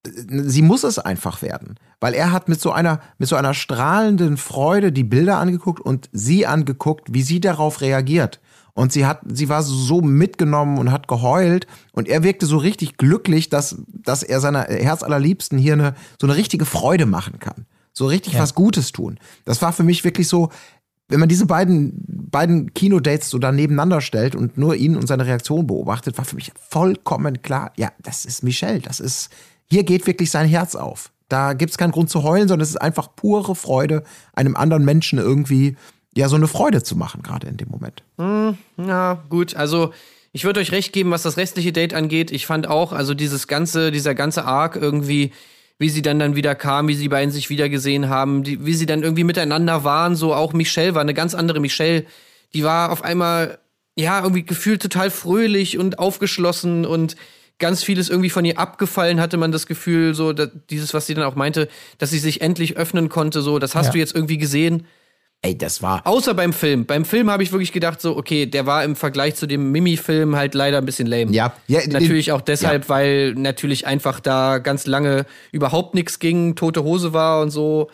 sie 0.06 0.62
muss 0.62 0.84
es 0.84 0.98
einfach 0.98 1.42
werden, 1.42 1.76
weil 2.00 2.14
er 2.14 2.32
hat 2.32 2.48
mit 2.48 2.60
so 2.60 2.72
einer 2.72 3.00
mit 3.18 3.28
so 3.28 3.36
einer 3.36 3.54
strahlenden 3.54 4.36
Freude 4.36 4.92
die 4.92 5.04
Bilder 5.04 5.38
angeguckt 5.38 5.80
und 5.80 6.08
sie 6.12 6.46
angeguckt, 6.46 7.12
wie 7.12 7.22
sie 7.22 7.40
darauf 7.40 7.80
reagiert. 7.80 8.40
Und 8.74 8.92
sie 8.92 9.06
hat 9.06 9.20
sie 9.32 9.48
war 9.48 9.62
so 9.62 10.00
mitgenommen 10.00 10.78
und 10.78 10.90
hat 10.90 11.08
geheult 11.08 11.66
und 11.92 12.08
er 12.08 12.22
wirkte 12.22 12.46
so 12.46 12.58
richtig 12.58 12.96
glücklich, 12.96 13.48
dass 13.48 13.76
dass 13.88 14.22
er 14.22 14.40
seiner 14.40 14.62
Herzallerliebsten 14.62 15.58
hier 15.58 15.74
eine 15.74 15.94
so 16.20 16.26
eine 16.26 16.36
richtige 16.36 16.64
Freude 16.64 17.06
machen 17.06 17.38
kann. 17.38 17.66
So 17.92 18.06
richtig 18.06 18.34
ja. 18.34 18.40
was 18.40 18.54
Gutes 18.54 18.92
tun. 18.92 19.18
Das 19.44 19.62
war 19.62 19.72
für 19.72 19.84
mich 19.84 20.02
wirklich 20.02 20.26
so, 20.26 20.50
wenn 21.08 21.20
man 21.20 21.28
diese 21.28 21.46
beiden, 21.46 21.92
beiden 22.08 22.74
Kinodates 22.74 23.30
so 23.30 23.38
da 23.38 23.52
nebeneinander 23.52 24.00
stellt 24.00 24.34
und 24.34 24.58
nur 24.58 24.74
ihn 24.74 24.96
und 24.96 25.06
seine 25.06 25.26
Reaktion 25.26 25.66
beobachtet, 25.66 26.18
war 26.18 26.24
für 26.24 26.34
mich 26.34 26.52
vollkommen 26.70 27.42
klar, 27.42 27.72
ja, 27.76 27.92
das 28.02 28.24
ist 28.24 28.42
Michelle, 28.42 28.80
das 28.80 29.00
ist, 29.00 29.30
hier 29.70 29.84
geht 29.84 30.06
wirklich 30.06 30.30
sein 30.30 30.48
Herz 30.48 30.74
auf. 30.74 31.10
Da 31.28 31.54
gibt 31.54 31.70
es 31.70 31.78
keinen 31.78 31.92
Grund 31.92 32.10
zu 32.10 32.22
heulen, 32.22 32.48
sondern 32.48 32.62
es 32.62 32.70
ist 32.70 32.80
einfach 32.80 33.08
pure 33.16 33.54
Freude, 33.54 34.04
einem 34.34 34.56
anderen 34.56 34.84
Menschen 34.84 35.18
irgendwie 35.18 35.76
ja 36.16 36.28
so 36.28 36.36
eine 36.36 36.48
Freude 36.48 36.82
zu 36.82 36.96
machen, 36.96 37.22
gerade 37.22 37.46
in 37.46 37.56
dem 37.56 37.68
Moment. 37.68 38.02
Hm, 38.18 38.56
ja, 38.76 39.24
gut. 39.28 39.56
Also 39.56 39.92
ich 40.32 40.44
würde 40.44 40.60
euch 40.60 40.72
recht 40.72 40.92
geben, 40.92 41.10
was 41.10 41.22
das 41.22 41.36
restliche 41.36 41.72
Date 41.72 41.94
angeht. 41.94 42.30
Ich 42.30 42.46
fand 42.46 42.66
auch, 42.66 42.92
also 42.92 43.14
dieses 43.14 43.48
ganze, 43.48 43.90
dieser 43.90 44.14
ganze 44.14 44.44
Arc 44.44 44.76
irgendwie, 44.76 45.32
wie 45.78 45.88
sie 45.88 46.02
dann 46.02 46.18
dann 46.18 46.36
wieder 46.36 46.54
kam, 46.54 46.88
wie 46.88 46.94
sie 46.94 47.08
beiden 47.08 47.30
sich 47.30 47.50
wieder 47.50 47.68
gesehen 47.68 48.08
haben, 48.08 48.42
die, 48.42 48.64
wie 48.64 48.74
sie 48.74 48.86
dann 48.86 49.02
irgendwie 49.02 49.24
miteinander 49.24 49.84
waren. 49.84 50.14
So 50.16 50.34
auch 50.34 50.52
Michelle 50.52 50.94
war 50.94 51.00
eine 51.00 51.14
ganz 51.14 51.34
andere 51.34 51.60
Michelle. 51.60 52.04
Die 52.52 52.64
war 52.64 52.92
auf 52.92 53.02
einmal 53.02 53.58
ja 53.96 54.20
irgendwie 54.20 54.44
gefühlt 54.44 54.82
total 54.82 55.10
fröhlich 55.10 55.78
und 55.78 55.98
aufgeschlossen 55.98 56.84
und 56.84 57.16
ganz 57.58 57.82
vieles 57.82 58.08
irgendwie 58.08 58.30
von 58.30 58.44
ihr 58.44 58.58
abgefallen, 58.58 59.20
hatte 59.20 59.36
man 59.36 59.52
das 59.52 59.66
Gefühl, 59.66 60.14
so 60.14 60.32
dieses, 60.32 60.94
was 60.94 61.06
sie 61.06 61.14
dann 61.14 61.24
auch 61.24 61.36
meinte, 61.36 61.68
dass 61.98 62.10
sie 62.10 62.18
sich 62.18 62.40
endlich 62.40 62.76
öffnen 62.76 63.08
konnte, 63.08 63.42
so, 63.42 63.58
das 63.58 63.74
hast 63.74 63.86
ja. 63.86 63.92
du 63.92 63.98
jetzt 63.98 64.14
irgendwie 64.14 64.38
gesehen. 64.38 64.86
Ey, 65.44 65.58
das 65.58 65.82
war. 65.82 66.06
Außer 66.06 66.32
beim 66.32 66.54
Film. 66.54 66.86
Beim 66.86 67.04
Film 67.04 67.30
habe 67.30 67.42
ich 67.42 67.52
wirklich 67.52 67.70
gedacht, 67.70 68.00
so, 68.00 68.16
okay, 68.16 68.46
der 68.46 68.64
war 68.64 68.82
im 68.82 68.96
Vergleich 68.96 69.34
zu 69.34 69.46
dem 69.46 69.72
Mimi-Film 69.72 70.36
halt 70.36 70.54
leider 70.54 70.78
ein 70.78 70.86
bisschen 70.86 71.06
lame. 71.06 71.32
Ja, 71.32 71.52
ja 71.66 71.80
Natürlich 71.86 72.32
auch 72.32 72.40
deshalb, 72.40 72.84
ja. 72.84 72.88
weil 72.88 73.34
natürlich 73.34 73.86
einfach 73.86 74.20
da 74.20 74.56
ganz 74.56 74.86
lange 74.86 75.26
überhaupt 75.52 75.94
nichts 75.94 76.18
ging, 76.18 76.54
tote 76.54 76.82
Hose 76.82 77.12
war 77.12 77.42
und 77.42 77.50
so. 77.50 77.90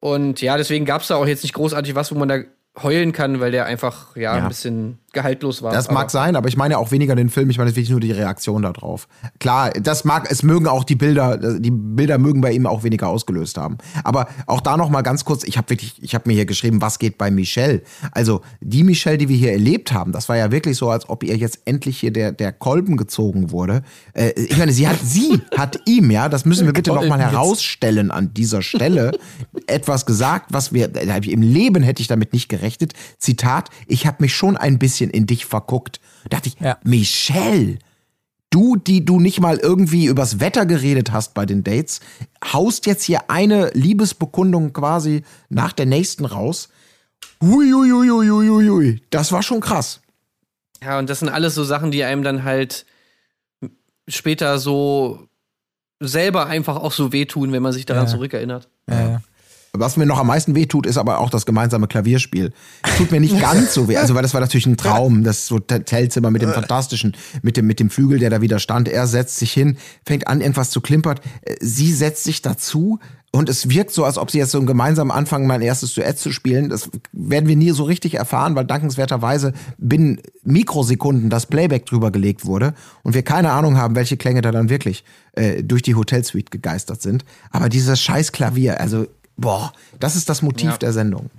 Und 0.00 0.40
ja, 0.40 0.56
deswegen 0.56 0.84
gab 0.86 1.02
es 1.02 1.08
da 1.08 1.14
auch 1.14 1.26
jetzt 1.28 1.44
nicht 1.44 1.52
großartig 1.52 1.94
was, 1.94 2.12
wo 2.12 2.18
man 2.18 2.28
da 2.28 2.40
heulen 2.82 3.12
kann, 3.12 3.38
weil 3.38 3.52
der 3.52 3.66
einfach 3.66 4.16
ja, 4.16 4.36
ja. 4.36 4.42
ein 4.42 4.48
bisschen 4.48 4.98
gehaltlos 5.16 5.62
war. 5.62 5.72
Das 5.72 5.88
mag 5.88 6.02
aber 6.02 6.10
sein, 6.10 6.36
aber 6.36 6.48
ich 6.48 6.56
meine 6.56 6.78
auch 6.78 6.92
weniger 6.92 7.16
den 7.16 7.30
Film, 7.30 7.50
ich 7.50 7.58
meine 7.58 7.70
wirklich 7.70 7.90
nur 7.90 8.00
die 8.00 8.12
Reaktion 8.12 8.62
darauf. 8.62 9.08
Klar, 9.40 9.70
das 9.70 10.04
mag, 10.04 10.30
es 10.30 10.42
mögen 10.42 10.68
auch 10.68 10.84
die 10.84 10.94
Bilder, 10.94 11.58
die 11.58 11.70
Bilder 11.70 12.18
mögen 12.18 12.40
bei 12.40 12.52
ihm 12.52 12.66
auch 12.66 12.84
weniger 12.84 13.08
ausgelöst 13.08 13.58
haben. 13.58 13.78
Aber 14.04 14.28
auch 14.46 14.60
da 14.60 14.76
noch 14.76 14.90
mal 14.90 15.02
ganz 15.02 15.24
kurz, 15.24 15.42
ich 15.42 15.56
habe 15.56 15.70
wirklich, 15.70 16.00
ich 16.02 16.14
habe 16.14 16.28
mir 16.28 16.34
hier 16.34 16.46
geschrieben, 16.46 16.80
was 16.80 16.98
geht 16.98 17.18
bei 17.18 17.30
Michelle? 17.30 17.82
Also 18.12 18.42
die 18.60 18.84
Michelle, 18.84 19.18
die 19.18 19.28
wir 19.28 19.36
hier 19.36 19.52
erlebt 19.52 19.92
haben, 19.92 20.12
das 20.12 20.28
war 20.28 20.36
ja 20.36 20.52
wirklich 20.52 20.76
so, 20.76 20.90
als 20.90 21.08
ob 21.08 21.24
ihr 21.24 21.36
jetzt 21.36 21.60
endlich 21.64 21.98
hier 21.98 22.12
der 22.12 22.32
der 22.32 22.52
Kolben 22.52 22.96
gezogen 22.96 23.50
wurde. 23.50 23.82
Äh, 24.12 24.32
ich 24.36 24.56
meine, 24.56 24.72
sie 24.72 24.86
hat 24.86 24.98
sie 25.02 25.40
hat 25.56 25.80
ihm, 25.86 26.10
ja, 26.10 26.28
das 26.28 26.44
müssen 26.44 26.66
wir 26.66 26.72
bitte 26.72 26.92
noch 26.92 27.06
mal 27.06 27.18
herausstellen 27.20 28.10
an 28.10 28.34
dieser 28.34 28.62
Stelle, 28.62 29.12
etwas 29.66 30.06
gesagt, 30.06 30.52
was 30.52 30.72
wir 30.72 30.94
im 31.26 31.42
Leben 31.42 31.82
hätte 31.82 32.02
ich 32.02 32.08
damit 32.08 32.32
nicht 32.32 32.48
gerechnet. 32.48 32.92
Zitat: 33.18 33.70
Ich 33.86 34.06
habe 34.06 34.18
mich 34.20 34.34
schon 34.34 34.56
ein 34.56 34.78
bisschen 34.78 35.05
bisschen 35.06 35.10
in 35.10 35.26
dich 35.26 35.46
verguckt. 35.46 36.00
Da 36.24 36.36
dachte 36.36 36.48
ich, 36.48 36.60
ja. 36.60 36.78
Michelle, 36.84 37.78
du, 38.50 38.76
die 38.76 39.04
du 39.04 39.20
nicht 39.20 39.40
mal 39.40 39.58
irgendwie 39.58 40.06
übers 40.06 40.40
Wetter 40.40 40.66
geredet 40.66 41.12
hast 41.12 41.34
bei 41.34 41.46
den 41.46 41.64
Dates, 41.64 42.00
haust 42.44 42.86
jetzt 42.86 43.04
hier 43.04 43.30
eine 43.30 43.70
Liebesbekundung 43.74 44.72
quasi 44.72 45.22
nach 45.48 45.72
der 45.72 45.86
nächsten 45.86 46.24
raus. 46.24 46.68
Huiuiuiuiuiui, 47.42 49.02
das 49.10 49.32
war 49.32 49.42
schon 49.42 49.60
krass. 49.60 50.00
Ja, 50.82 50.98
und 50.98 51.08
das 51.08 51.20
sind 51.20 51.28
alles 51.28 51.54
so 51.54 51.64
Sachen, 51.64 51.90
die 51.90 52.04
einem 52.04 52.22
dann 52.22 52.44
halt 52.44 52.86
später 54.08 54.58
so 54.58 55.26
selber 55.98 56.46
einfach 56.46 56.76
auch 56.76 56.92
so 56.92 57.12
wehtun, 57.12 57.52
wenn 57.52 57.62
man 57.62 57.72
sich 57.72 57.86
daran 57.86 58.04
ja. 58.04 58.10
zurückerinnert. 58.10 58.68
Ja, 58.88 59.00
ja. 59.00 59.22
Was 59.78 59.96
mir 59.96 60.06
noch 60.06 60.18
am 60.18 60.26
meisten 60.26 60.54
wehtut, 60.54 60.86
ist 60.86 60.98
aber 60.98 61.18
auch 61.18 61.30
das 61.30 61.46
gemeinsame 61.46 61.86
Klavierspiel. 61.86 62.52
Tut 62.96 63.10
mir 63.10 63.20
nicht 63.20 63.40
ganz 63.40 63.74
so 63.74 63.88
weh, 63.88 63.96
also 63.96 64.14
weil 64.14 64.22
das 64.22 64.34
war 64.34 64.40
natürlich 64.40 64.66
ein 64.66 64.76
Traum, 64.76 65.24
das 65.24 65.50
Hotelzimmer 65.50 66.30
mit 66.30 66.42
dem 66.42 66.52
fantastischen, 66.52 67.16
mit 67.42 67.56
dem 67.56 67.66
mit 67.66 67.80
dem 67.80 67.90
Flügel, 67.90 68.18
der 68.18 68.30
da 68.30 68.40
wieder 68.40 68.58
stand. 68.58 68.88
Er 68.88 69.06
setzt 69.06 69.38
sich 69.38 69.52
hin, 69.52 69.76
fängt 70.04 70.28
an 70.28 70.40
irgendwas 70.40 70.70
zu 70.70 70.80
klimpert. 70.80 71.20
Sie 71.60 71.92
setzt 71.92 72.24
sich 72.24 72.42
dazu 72.42 72.98
und 73.36 73.50
es 73.50 73.68
wirkt 73.68 73.92
so, 73.92 74.04
als 74.04 74.16
ob 74.16 74.30
sie 74.30 74.38
jetzt 74.38 74.52
so 74.52 74.62
gemeinsam 74.62 75.10
anfangen, 75.10 75.46
mein 75.46 75.60
erstes 75.60 75.92
Duett 75.92 76.18
zu 76.18 76.32
spielen. 76.32 76.70
Das 76.70 76.88
werden 77.12 77.46
wir 77.46 77.56
nie 77.56 77.70
so 77.70 77.84
richtig 77.84 78.14
erfahren, 78.14 78.54
weil 78.54 78.64
dankenswerterweise 78.64 79.52
binnen 79.76 80.20
Mikrosekunden 80.42 81.28
das 81.28 81.44
Playback 81.44 81.84
drüber 81.84 82.10
gelegt 82.10 82.46
wurde 82.46 82.72
und 83.02 83.14
wir 83.14 83.22
keine 83.22 83.52
Ahnung 83.52 83.76
haben, 83.76 83.94
welche 83.94 84.16
Klänge 84.16 84.40
da 84.40 84.52
dann 84.52 84.70
wirklich 84.70 85.04
äh, 85.32 85.62
durch 85.62 85.82
die 85.82 85.94
Hotelsuite 85.94 86.50
gegeistert 86.50 87.02
sind. 87.02 87.26
Aber 87.50 87.68
dieses 87.68 88.00
scheiß 88.00 88.32
Klavier, 88.32 88.80
also 88.80 89.06
boah, 89.36 89.72
das 90.00 90.16
ist 90.16 90.28
das 90.28 90.42
Motiv 90.42 90.70
ja. 90.70 90.76
der 90.78 90.92
Sendung. 90.92 91.30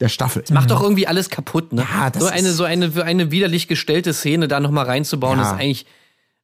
Der 0.00 0.08
Staffel. 0.08 0.42
Das 0.42 0.50
macht 0.50 0.70
doch 0.70 0.82
irgendwie 0.82 1.06
alles 1.06 1.30
kaputt, 1.30 1.72
ne? 1.72 1.86
Ja, 1.90 2.10
das 2.10 2.22
so 2.22 2.28
eine, 2.28 2.52
so 2.52 2.64
eine, 2.64 3.02
eine 3.02 3.30
widerlich 3.30 3.66
gestellte 3.66 4.12
Szene 4.12 4.46
da 4.46 4.60
nochmal 4.60 4.84
reinzubauen, 4.84 5.38
ja. 5.38 5.52
ist 5.52 5.58
eigentlich. 5.58 5.86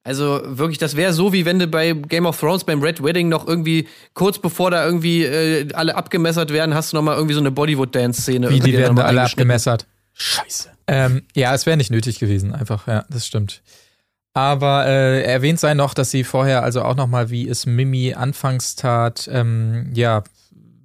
Also 0.05 0.41
wirklich, 0.45 0.78
das 0.78 0.97
wäre 0.97 1.12
so, 1.12 1.33
wie 1.33 1.45
wenn 1.45 1.61
du 1.61 1.68
bei 1.68 1.93
Game 1.93 2.26
of 2.26 2.41
Thrones 2.41 2.64
beim 2.64 2.83
Red 2.83 3.05
Wedding 3.05 3.28
noch 3.28 3.47
irgendwie 3.47 3.87
kurz 4.14 4.39
bevor 4.39 4.72
da 4.72 4.85
irgendwie 4.85 5.22
äh, 5.22 5.72
alle 5.74 5.95
abgemessert 5.95 6.53
werden, 6.53 6.74
hast 6.74 6.93
du 6.93 6.97
noch 6.97 7.05
mal 7.05 7.14
irgendwie 7.14 7.35
so 7.35 7.41
eine 7.41 7.53
Bollywood-Dance-Szene. 7.53 8.51
Wie, 8.51 8.59
die 8.59 8.72
werden 8.72 8.97
da 8.97 9.05
alle 9.05 9.22
abgemessert. 9.22 9.87
Scheiße. 10.14 10.70
Ähm, 10.89 11.22
ja, 11.35 11.55
es 11.55 11.66
wäre 11.66 11.76
nicht 11.76 11.93
nötig 11.93 12.18
gewesen, 12.18 12.53
einfach, 12.53 12.89
ja, 12.89 13.05
das 13.11 13.26
stimmt. 13.26 13.62
Aber 14.35 14.87
äh, 14.87 15.22
erwähnt 15.22 15.61
sei 15.61 15.74
noch, 15.74 15.95
dass 15.95 16.11
sie 16.11 16.24
vorher 16.24 16.64
also 16.64 16.83
auch 16.83 16.97
nochmal, 16.97 17.30
wie 17.30 17.49
es 17.49 17.66
Mimi 17.66 18.14
anfangs 18.14 18.76
tat, 18.76 19.28
ähm, 19.30 19.91
ja, 19.95 20.24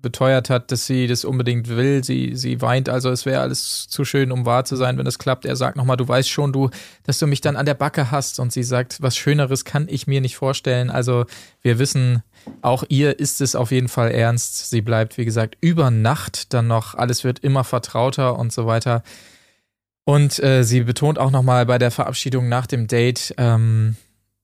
beteuert 0.02 0.50
hat, 0.50 0.72
dass 0.72 0.86
sie 0.86 1.08
das 1.08 1.26
unbedingt 1.26 1.68
will. 1.70 2.04
Sie, 2.04 2.36
sie 2.36 2.62
weint, 2.62 2.89
also 2.89 3.10
es 3.10 3.26
wäre 3.26 3.41
alles 3.41 3.88
zu 3.88 4.06
schön, 4.06 4.32
um 4.32 4.45
wahr 4.45 4.66
zu 4.66 4.76
sein, 4.76 4.98
wenn 4.98 5.08
es 5.08 5.20
klappt. 5.20 5.45
Er 5.45 5.56
sagt 5.56 5.78
nochmal, 5.78 5.98
du 5.98 6.08
weißt 6.08 6.30
schon, 6.30 6.54
du, 6.54 6.70
dass 7.04 7.20
du 7.20 7.28
mich 7.28 7.41
dann 7.41 7.56
an 7.56 7.66
der 7.66 7.74
Backe 7.74 8.12
hast. 8.12 8.39
Und 8.39 8.52
sie 8.52 8.64
sagt, 8.64 9.02
was 9.02 9.18
Schöneres 9.18 9.66
kann 9.66 9.88
ich 9.89 10.08
mir 10.08 10.22
nicht 10.22 10.38
vorstellen. 10.38 10.89
Also 10.89 11.26
wir 11.62 11.80
wissen, 11.80 12.24
auch 12.62 12.84
ihr 12.89 13.20
ist 13.20 13.41
es 13.41 13.56
auf 13.56 13.72
jeden 13.72 13.88
Fall 13.88 14.12
ernst. 14.12 14.70
Sie 14.70 14.82
bleibt, 14.82 15.18
wie 15.18 15.26
gesagt, 15.26 15.58
über 15.62 15.91
Nacht 15.91 16.54
dann 16.54 16.68
noch. 16.68 16.95
Alles 16.95 17.24
wird 17.24 17.39
immer 17.39 17.64
vertrauter 17.64 18.38
und 18.38 18.54
so 18.54 18.66
weiter. 18.66 19.04
Und 20.06 20.41
äh, 20.41 20.64
sie 20.64 20.82
betont 20.82 21.20
auch 21.20 21.32
nochmal 21.32 21.66
bei 21.66 21.78
der 21.78 21.91
Verabschiedung 21.91 22.48
nach 22.48 22.66
dem 22.66 22.88
Date, 22.88 23.36
ähm, 23.38 23.98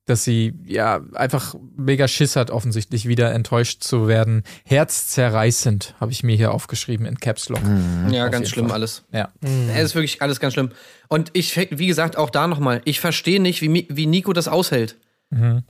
dass 0.05 0.25
sie 0.25 0.53
ja 0.65 1.01
einfach 1.13 1.55
mega 1.77 2.07
Schiss 2.07 2.35
hat, 2.35 2.51
offensichtlich 2.51 3.07
wieder 3.07 3.31
enttäuscht 3.31 3.83
zu 3.83 4.07
werden. 4.07 4.43
Herzzerreißend, 4.65 5.95
habe 5.99 6.11
ich 6.11 6.23
mir 6.23 6.35
hier 6.35 6.51
aufgeschrieben 6.51 7.05
in 7.05 7.19
Caps 7.19 7.47
Lock. 7.47 7.63
Mhm. 7.63 8.09
Ja, 8.11 8.27
ganz 8.27 8.49
schlimm 8.49 8.67
Fall. 8.67 8.75
alles. 8.75 9.03
Ja. 9.13 9.29
Mhm. 9.41 9.69
Es 9.73 9.85
ist 9.85 9.95
wirklich 9.95 10.21
alles 10.21 10.41
ganz 10.41 10.53
schlimm. 10.53 10.71
Und 11.07 11.29
ich, 11.33 11.55
wie 11.55 11.87
gesagt, 11.87 12.17
auch 12.17 12.29
da 12.29 12.47
nochmal, 12.47 12.81
ich 12.83 12.99
verstehe 12.99 13.41
nicht, 13.41 13.61
wie, 13.61 13.87
wie 13.89 14.05
Nico 14.05 14.33
das 14.33 14.49
aushält. 14.49 14.97
Mhm. 15.29 15.63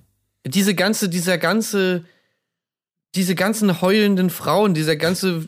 Diese 0.46 0.74
ganze, 0.74 1.10
dieser 1.10 1.38
ganze, 1.38 2.04
diese 3.14 3.36
ganzen 3.36 3.82
heulenden 3.82 4.32
Frauen, 4.32 4.74
dieser 4.74 4.96
ganze, 4.96 5.44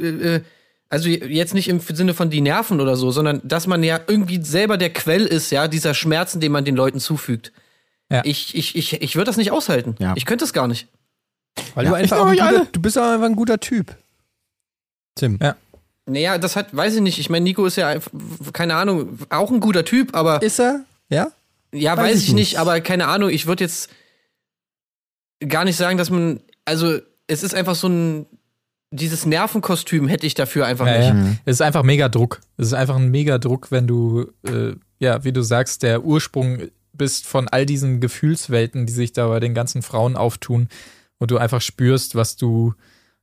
äh, 0.00 0.36
äh, 0.36 0.40
also 0.88 1.10
jetzt 1.10 1.52
nicht 1.52 1.68
im 1.68 1.80
Sinne 1.80 2.14
von 2.14 2.30
die 2.30 2.40
Nerven 2.40 2.80
oder 2.80 2.96
so, 2.96 3.10
sondern 3.10 3.42
dass 3.44 3.66
man 3.66 3.84
ja 3.84 4.00
irgendwie 4.06 4.42
selber 4.42 4.78
der 4.78 4.90
Quell 4.90 5.26
ist, 5.26 5.50
ja, 5.50 5.68
dieser 5.68 5.92
Schmerzen, 5.92 6.40
den 6.40 6.52
man 6.52 6.64
den 6.64 6.74
Leuten 6.74 7.00
zufügt. 7.00 7.52
Ja. 8.10 8.22
Ich, 8.24 8.54
ich, 8.54 8.76
ich, 8.76 9.00
ich 9.00 9.16
würde 9.16 9.26
das 9.26 9.36
nicht 9.36 9.52
aushalten. 9.52 9.94
Ja. 9.98 10.14
Ich 10.16 10.26
könnte 10.26 10.44
es 10.44 10.52
gar 10.52 10.66
nicht. 10.66 10.88
Weil 11.74 11.84
ja. 11.84 11.90
du 11.90 11.96
einfach 11.96 12.26
ein 12.26 12.36
guter, 12.36 12.66
du 12.70 12.80
bist 12.80 12.98
einfach 12.98 13.26
ein 13.26 13.36
guter 13.36 13.60
Typ. 13.60 13.96
Tim. 15.14 15.38
Ja. 15.40 15.56
Naja, 16.06 16.38
das 16.38 16.56
hat, 16.56 16.74
weiß 16.74 16.96
ich 16.96 17.00
nicht. 17.00 17.18
Ich 17.18 17.30
meine, 17.30 17.44
Nico 17.44 17.64
ist 17.66 17.76
ja, 17.76 17.98
keine 18.52 18.74
Ahnung, 18.74 19.18
auch 19.30 19.50
ein 19.50 19.60
guter 19.60 19.84
Typ, 19.84 20.14
aber. 20.14 20.42
Ist 20.42 20.58
er? 20.58 20.84
Ja? 21.08 21.30
Ja, 21.72 21.96
weiß, 21.96 22.04
weiß 22.04 22.16
ich 22.22 22.28
nicht, 22.28 22.34
nicht, 22.34 22.58
aber 22.58 22.80
keine 22.80 23.06
Ahnung. 23.06 23.30
Ich 23.30 23.46
würde 23.46 23.62
jetzt 23.62 23.90
gar 25.46 25.64
nicht 25.64 25.76
sagen, 25.76 25.98
dass 25.98 26.10
man, 26.10 26.40
also, 26.64 26.98
es 27.28 27.44
ist 27.44 27.54
einfach 27.54 27.76
so 27.76 27.88
ein, 27.88 28.26
dieses 28.90 29.24
Nervenkostüm 29.24 30.08
hätte 30.08 30.26
ich 30.26 30.34
dafür 30.34 30.66
einfach 30.66 30.86
ja, 30.86 30.98
nicht. 30.98 31.06
Ja. 31.06 31.14
Mhm. 31.14 31.38
Es 31.44 31.56
ist 31.56 31.62
einfach 31.62 31.84
mega 31.84 32.08
Druck. 32.08 32.40
Es 32.56 32.68
ist 32.68 32.74
einfach 32.74 32.96
ein 32.96 33.10
mega 33.10 33.38
Druck, 33.38 33.70
wenn 33.70 33.86
du, 33.86 34.32
äh, 34.44 34.74
ja, 34.98 35.22
wie 35.22 35.32
du 35.32 35.42
sagst, 35.42 35.84
der 35.84 36.04
Ursprung 36.04 36.70
bist 36.92 37.26
von 37.26 37.48
all 37.48 37.66
diesen 37.66 38.00
Gefühlswelten, 38.00 38.86
die 38.86 38.92
sich 38.92 39.12
da 39.12 39.28
bei 39.28 39.40
den 39.40 39.54
ganzen 39.54 39.82
Frauen 39.82 40.16
auftun 40.16 40.68
und 41.18 41.30
du 41.30 41.38
einfach 41.38 41.60
spürst, 41.60 42.14
was 42.14 42.36
du 42.36 42.74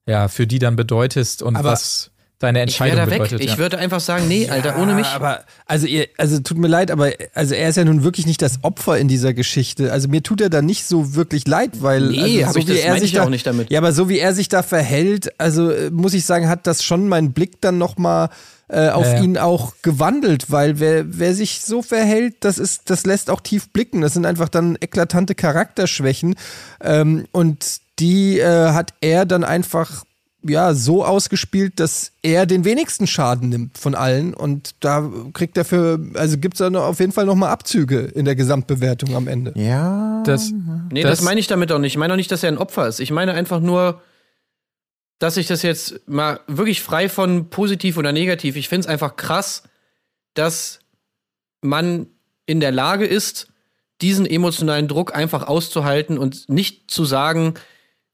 ja 0.05 0.28
für 0.28 0.47
die 0.47 0.59
dann 0.59 0.76
bedeutest 0.76 1.41
und 1.41 1.55
Aber 1.55 1.72
was 1.72 2.11
deine 2.39 2.61
Entscheidung 2.61 3.03
ich 3.03 3.09
bedeutet. 3.09 3.43
Ich 3.43 3.57
würde 3.57 3.77
einfach 3.79 3.99
sagen, 3.99 4.27
nee, 4.27 4.49
Alter, 4.49 4.77
ohne 4.79 4.93
mich. 4.93 5.07
Aber 5.07 5.43
also 5.65 5.88
ihr, 5.88 6.07
also 6.17 6.39
tut 6.39 6.57
mir 6.57 6.67
leid, 6.67 6.91
aber 6.91 7.11
also 7.33 7.55
er 7.55 7.69
ist 7.69 7.75
ja 7.75 7.83
nun 7.83 8.03
wirklich 8.03 8.25
nicht 8.25 8.41
das 8.41 8.63
Opfer 8.63 8.97
in 8.97 9.07
dieser 9.07 9.33
Geschichte. 9.33 9.91
Also 9.91 10.07
mir 10.07 10.21
tut 10.21 10.41
er 10.41 10.49
da 10.49 10.61
nicht 10.61 10.85
so 10.85 11.15
wirklich 11.15 11.47
leid, 11.47 11.81
weil 11.81 12.09
nee, 12.09 12.43
also, 12.43 12.61
so 12.61 12.67
wie 12.67 12.79
er 12.79 12.99
sich 12.99 13.13
da, 13.13 13.23
auch 13.23 13.29
nicht 13.29 13.47
damit. 13.47 13.71
Ja, 13.71 13.79
aber 13.79 13.91
so 13.91 14.09
wie 14.09 14.19
er 14.19 14.33
sich 14.33 14.49
da 14.49 14.63
verhält, 14.63 15.31
also 15.39 15.71
äh, 15.71 15.89
muss 15.89 16.13
ich 16.13 16.25
sagen, 16.25 16.47
hat 16.47 16.67
das 16.67 16.83
schon 16.83 17.07
meinen 17.07 17.33
Blick 17.33 17.59
dann 17.61 17.77
noch 17.77 17.97
mal 17.97 18.29
äh, 18.69 18.89
auf 18.89 19.05
ja, 19.05 19.21
ihn 19.21 19.38
auch 19.38 19.73
gewandelt, 19.81 20.51
weil 20.51 20.79
wer, 20.79 21.05
wer 21.07 21.33
sich 21.33 21.61
so 21.61 21.81
verhält, 21.81 22.35
das 22.41 22.57
ist, 22.57 22.89
das 22.89 23.05
lässt 23.05 23.29
auch 23.29 23.39
tief 23.39 23.69
blicken. 23.69 24.01
Das 24.01 24.13
sind 24.13 24.25
einfach 24.25 24.49
dann 24.49 24.77
eklatante 24.79 25.35
Charakterschwächen. 25.35 26.35
Ähm, 26.81 27.27
und 27.31 27.79
die 27.99 28.39
äh, 28.39 28.71
hat 28.73 28.93
er 29.01 29.25
dann 29.25 29.43
einfach 29.43 30.03
ja, 30.49 30.73
so 30.73 31.05
ausgespielt, 31.05 31.79
dass 31.79 32.11
er 32.21 32.45
den 32.45 32.65
wenigsten 32.65 33.07
Schaden 33.07 33.49
nimmt 33.49 33.77
von 33.77 33.95
allen. 33.95 34.33
Und 34.33 34.75
da 34.79 35.09
kriegt 35.33 35.57
er 35.57 35.65
für, 35.65 35.99
also 36.15 36.37
gibt 36.37 36.55
es 36.55 36.59
dann 36.59 36.75
auf 36.75 36.99
jeden 36.99 37.11
Fall 37.11 37.25
nochmal 37.25 37.49
Abzüge 37.49 37.99
in 37.99 38.25
der 38.25 38.35
Gesamtbewertung 38.35 39.15
am 39.15 39.27
Ende. 39.27 39.53
Ja. 39.55 40.23
Das, 40.25 40.51
nee, 40.91 41.01
das, 41.01 41.19
das 41.19 41.21
meine 41.21 41.39
ich 41.39 41.47
damit 41.47 41.71
auch 41.71 41.79
nicht. 41.79 41.93
Ich 41.93 41.97
meine 41.97 42.13
auch 42.13 42.17
nicht, 42.17 42.31
dass 42.31 42.43
er 42.43 42.49
ein 42.49 42.57
Opfer 42.57 42.87
ist. 42.87 42.99
Ich 42.99 43.11
meine 43.11 43.33
einfach 43.33 43.59
nur, 43.59 44.01
dass 45.19 45.37
ich 45.37 45.47
das 45.47 45.61
jetzt 45.63 46.07
mal 46.07 46.39
wirklich 46.47 46.81
frei 46.81 47.09
von 47.09 47.49
positiv 47.49 47.97
oder 47.97 48.11
negativ, 48.11 48.55
ich 48.55 48.69
finde 48.69 48.81
es 48.81 48.87
einfach 48.87 49.15
krass, 49.15 49.63
dass 50.33 50.79
man 51.61 52.07
in 52.45 52.59
der 52.59 52.71
Lage 52.71 53.05
ist, 53.05 53.47
diesen 54.01 54.25
emotionalen 54.25 54.87
Druck 54.87 55.15
einfach 55.15 55.47
auszuhalten 55.47 56.17
und 56.17 56.49
nicht 56.49 56.91
zu 56.91 57.03
sagen, 57.03 57.55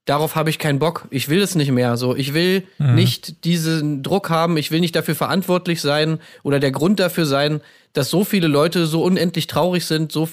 darauf 0.04 0.36
habe 0.36 0.50
ich 0.50 0.58
keinen 0.58 0.78
Bock, 0.78 1.06
ich 1.10 1.28
will 1.28 1.40
es 1.40 1.54
nicht 1.54 1.70
mehr. 1.70 1.96
So, 1.96 2.14
ich 2.14 2.34
will 2.34 2.64
mhm. 2.78 2.94
nicht 2.94 3.44
diesen 3.44 4.02
Druck 4.02 4.30
haben, 4.30 4.56
ich 4.56 4.70
will 4.70 4.80
nicht 4.80 4.96
dafür 4.96 5.14
verantwortlich 5.14 5.80
sein 5.80 6.18
oder 6.42 6.60
der 6.60 6.72
Grund 6.72 7.00
dafür 7.00 7.26
sein, 7.26 7.60
dass 7.92 8.10
so 8.10 8.24
viele 8.24 8.48
Leute 8.48 8.86
so 8.86 9.02
unendlich 9.02 9.46
traurig 9.46 9.86
sind, 9.86 10.12
so, 10.12 10.28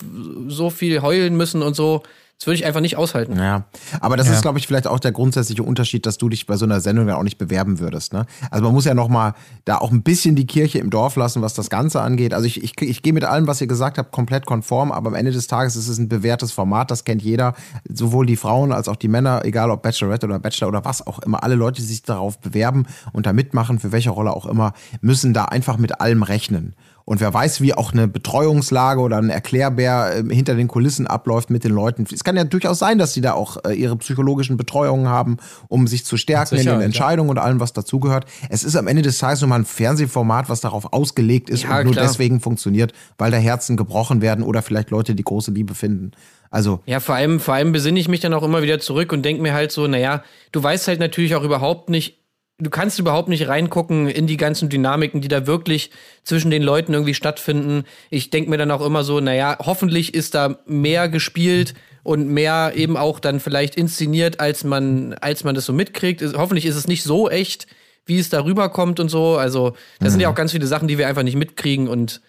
so 0.47 0.69
viel 0.69 1.01
heulen 1.01 1.38
müssen 1.38 1.61
und 1.61 1.76
so. 1.76 2.03
Das 2.41 2.47
würde 2.47 2.55
ich 2.55 2.65
einfach 2.65 2.81
nicht 2.81 2.97
aushalten. 2.97 3.37
Ja, 3.37 3.65
aber 3.99 4.17
das 4.17 4.25
ja. 4.25 4.33
ist, 4.33 4.41
glaube 4.41 4.57
ich, 4.57 4.65
vielleicht 4.65 4.87
auch 4.87 4.97
der 4.97 5.11
grundsätzliche 5.11 5.61
Unterschied, 5.61 6.07
dass 6.07 6.17
du 6.17 6.27
dich 6.27 6.47
bei 6.47 6.57
so 6.57 6.65
einer 6.65 6.81
Sendung 6.81 7.05
dann 7.05 7.17
auch 7.17 7.21
nicht 7.21 7.37
bewerben 7.37 7.77
würdest. 7.77 8.13
Ne? 8.13 8.25
Also 8.49 8.63
man 8.63 8.73
muss 8.73 8.85
ja 8.85 8.95
noch 8.95 9.09
mal 9.09 9.35
da 9.63 9.77
auch 9.77 9.91
ein 9.91 10.01
bisschen 10.01 10.35
die 10.35 10.47
Kirche 10.47 10.79
im 10.79 10.89
Dorf 10.89 11.17
lassen, 11.17 11.43
was 11.43 11.53
das 11.53 11.69
Ganze 11.69 12.01
angeht. 12.01 12.33
Also 12.33 12.47
ich, 12.47 12.63
ich, 12.63 12.81
ich 12.81 13.03
gehe 13.03 13.13
mit 13.13 13.25
allem, 13.25 13.45
was 13.45 13.61
ihr 13.61 13.67
gesagt 13.67 13.99
habt, 13.99 14.11
komplett 14.11 14.47
konform, 14.47 14.91
aber 14.91 15.09
am 15.09 15.13
Ende 15.13 15.31
des 15.31 15.45
Tages 15.45 15.75
ist 15.75 15.87
es 15.87 15.99
ein 15.99 16.09
bewährtes 16.09 16.51
Format, 16.51 16.89
das 16.89 17.03
kennt 17.03 17.21
jeder. 17.21 17.53
Sowohl 17.87 18.25
die 18.25 18.37
Frauen 18.37 18.71
als 18.71 18.87
auch 18.87 18.95
die 18.95 19.07
Männer, 19.07 19.45
egal 19.45 19.69
ob 19.69 19.83
Bachelorette 19.83 20.25
oder 20.25 20.39
Bachelor 20.39 20.69
oder 20.69 20.83
was 20.83 21.05
auch 21.05 21.19
immer, 21.19 21.43
alle 21.43 21.53
Leute, 21.53 21.79
die 21.79 21.87
sich 21.87 22.01
darauf 22.01 22.39
bewerben 22.39 22.87
und 23.13 23.27
da 23.27 23.33
mitmachen, 23.33 23.77
für 23.77 23.91
welche 23.91 24.09
Rolle 24.09 24.35
auch 24.35 24.47
immer, 24.47 24.73
müssen 25.01 25.35
da 25.35 25.45
einfach 25.45 25.77
mit 25.77 26.01
allem 26.01 26.23
rechnen. 26.23 26.73
Und 27.05 27.19
wer 27.19 27.33
weiß, 27.33 27.61
wie 27.61 27.73
auch 27.73 27.93
eine 27.93 28.07
Betreuungslage 28.07 29.01
oder 29.01 29.17
ein 29.17 29.29
Erklärbär 29.29 30.17
äh, 30.17 30.33
hinter 30.33 30.55
den 30.55 30.67
Kulissen 30.67 31.07
abläuft 31.07 31.49
mit 31.49 31.63
den 31.63 31.71
Leuten. 31.71 32.05
Es 32.11 32.23
kann 32.23 32.35
ja 32.35 32.43
durchaus 32.43 32.79
sein, 32.79 32.97
dass 32.97 33.13
sie 33.13 33.21
da 33.21 33.33
auch 33.33 33.57
äh, 33.65 33.73
ihre 33.73 33.95
psychologischen 33.97 34.57
Betreuungen 34.57 35.07
haben, 35.07 35.37
um 35.67 35.87
sich 35.87 36.05
zu 36.05 36.17
stärken 36.17 36.55
in 36.55 36.65
den 36.65 36.81
Entscheidungen 36.81 37.29
ja. 37.29 37.31
und 37.31 37.37
allem, 37.37 37.59
was 37.59 37.73
dazugehört. 37.73 38.25
Es 38.49 38.63
ist 38.63 38.75
am 38.75 38.87
Ende 38.87 39.01
des 39.01 39.17
Tages 39.17 39.41
nur 39.41 39.49
mal 39.49 39.55
ein 39.55 39.65
Fernsehformat, 39.65 40.49
was 40.49 40.61
darauf 40.61 40.93
ausgelegt 40.93 41.49
ist 41.49 41.63
ja, 41.63 41.79
und 41.79 41.85
nur 41.85 41.93
klar. 41.93 42.05
deswegen 42.05 42.39
funktioniert, 42.39 42.93
weil 43.17 43.31
da 43.31 43.37
Herzen 43.37 43.77
gebrochen 43.77 44.21
werden 44.21 44.43
oder 44.43 44.61
vielleicht 44.61 44.89
Leute 44.89 45.15
die 45.15 45.23
große 45.23 45.51
Liebe 45.51 45.75
finden. 45.75 46.11
Also 46.49 46.81
ja, 46.85 46.99
vor 46.99 47.15
allem, 47.15 47.39
vor 47.39 47.53
allem 47.53 47.71
besinne 47.71 47.99
ich 47.99 48.09
mich 48.09 48.19
dann 48.19 48.33
auch 48.33 48.43
immer 48.43 48.61
wieder 48.61 48.79
zurück 48.79 49.13
und 49.13 49.23
denke 49.23 49.41
mir 49.41 49.53
halt 49.53 49.71
so, 49.71 49.87
naja, 49.87 50.23
du 50.51 50.61
weißt 50.61 50.87
halt 50.89 50.99
natürlich 50.99 51.35
auch 51.35 51.43
überhaupt 51.43 51.89
nicht, 51.89 52.20
du 52.62 52.70
kannst 52.70 52.99
überhaupt 52.99 53.28
nicht 53.28 53.47
reingucken 53.47 54.07
in 54.07 54.28
die 54.28 54.38
ganzen 54.38 54.70
Dynamiken, 54.70 55.22
die 55.22 55.28
da 55.28 55.47
wirklich 55.47 55.91
zwischen 56.24 56.51
den 56.51 56.62
Leuten 56.62 56.93
irgendwie 56.93 57.14
stattfinden. 57.14 57.86
Ich 58.09 58.30
denke 58.30 58.49
mir 58.49 58.57
dann 58.57 58.72
auch 58.72 58.86
immer 58.86 59.03
so, 59.03 59.20
naja, 59.20 59.57
hoffentlich 59.59 60.14
ist 60.14 60.36
da 60.36 60.59
mehr 60.66 61.09
gespielt 61.09 61.74
und 62.03 62.28
mehr 62.28 62.74
eben 62.76 62.97
auch 62.97 63.20
dann 63.20 63.39
vielleicht 63.39 63.76
inszeniert, 63.76 64.39
als 64.39 64.64
man, 64.64 65.14
als 65.16 65.43
man 65.43 65.55
das 65.55 65.66
so 65.66 65.74
mitkriegt. 65.74 66.22
Hoffentlich 66.36 66.66
ist 66.66 66.76
es 66.76 66.88
nicht 66.88 67.03
so 67.03 67.30
echt, 67.30 67.68
wie 68.05 68.20
es 68.20 68.30
darüber 68.30 68.70
kommt 68.70 68.99
und 68.99 69.09
so. 69.09 69.38
Also, 69.38 69.72
das 69.99 70.09
mhm. 70.09 70.12
sind 70.12 70.20
ja 70.22 70.28
mhm. 70.28 70.34
auch 70.34 70.38
ganz 70.38 70.51
viele 70.51 70.68
Sachen, 70.68 70.88
die 70.88 70.97
wir 70.97 71.07
einfach 71.07 71.24
nicht 71.24 71.36
mitkriegen 71.36 71.88
und 71.88 72.22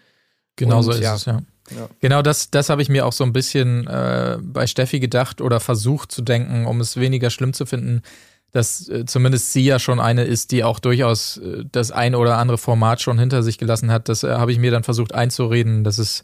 Genau 0.56 0.78
und, 0.78 0.82
so 0.82 0.90
ist 0.90 1.00
ja. 1.00 1.14
es, 1.14 1.24
ja. 1.24 1.40
Ja. 1.70 1.88
Genau 2.00 2.20
das, 2.20 2.50
das 2.50 2.68
habe 2.68 2.82
ich 2.82 2.90
mir 2.90 3.06
auch 3.06 3.14
so 3.14 3.24
ein 3.24 3.32
bisschen 3.32 3.86
äh, 3.86 4.36
bei 4.42 4.66
Steffi 4.66 5.00
gedacht 5.00 5.40
oder 5.40 5.58
versucht 5.58 6.12
zu 6.12 6.20
denken, 6.20 6.66
um 6.66 6.80
es 6.80 6.98
weniger 6.98 7.30
schlimm 7.30 7.54
zu 7.54 7.64
finden 7.64 8.02
dass 8.52 8.88
äh, 8.88 9.06
zumindest 9.06 9.52
sie 9.52 9.64
ja 9.64 9.78
schon 9.78 9.98
eine 9.98 10.24
ist, 10.24 10.52
die 10.52 10.62
auch 10.62 10.78
durchaus 10.78 11.38
äh, 11.38 11.64
das 11.70 11.90
ein 11.90 12.14
oder 12.14 12.36
andere 12.38 12.58
Format 12.58 13.00
schon 13.00 13.18
hinter 13.18 13.42
sich 13.42 13.58
gelassen 13.58 13.90
hat. 13.90 14.08
Das 14.08 14.22
äh, 14.22 14.28
habe 14.28 14.52
ich 14.52 14.58
mir 14.58 14.70
dann 14.70 14.84
versucht 14.84 15.14
einzureden, 15.14 15.84
dass 15.84 15.98
es 15.98 16.22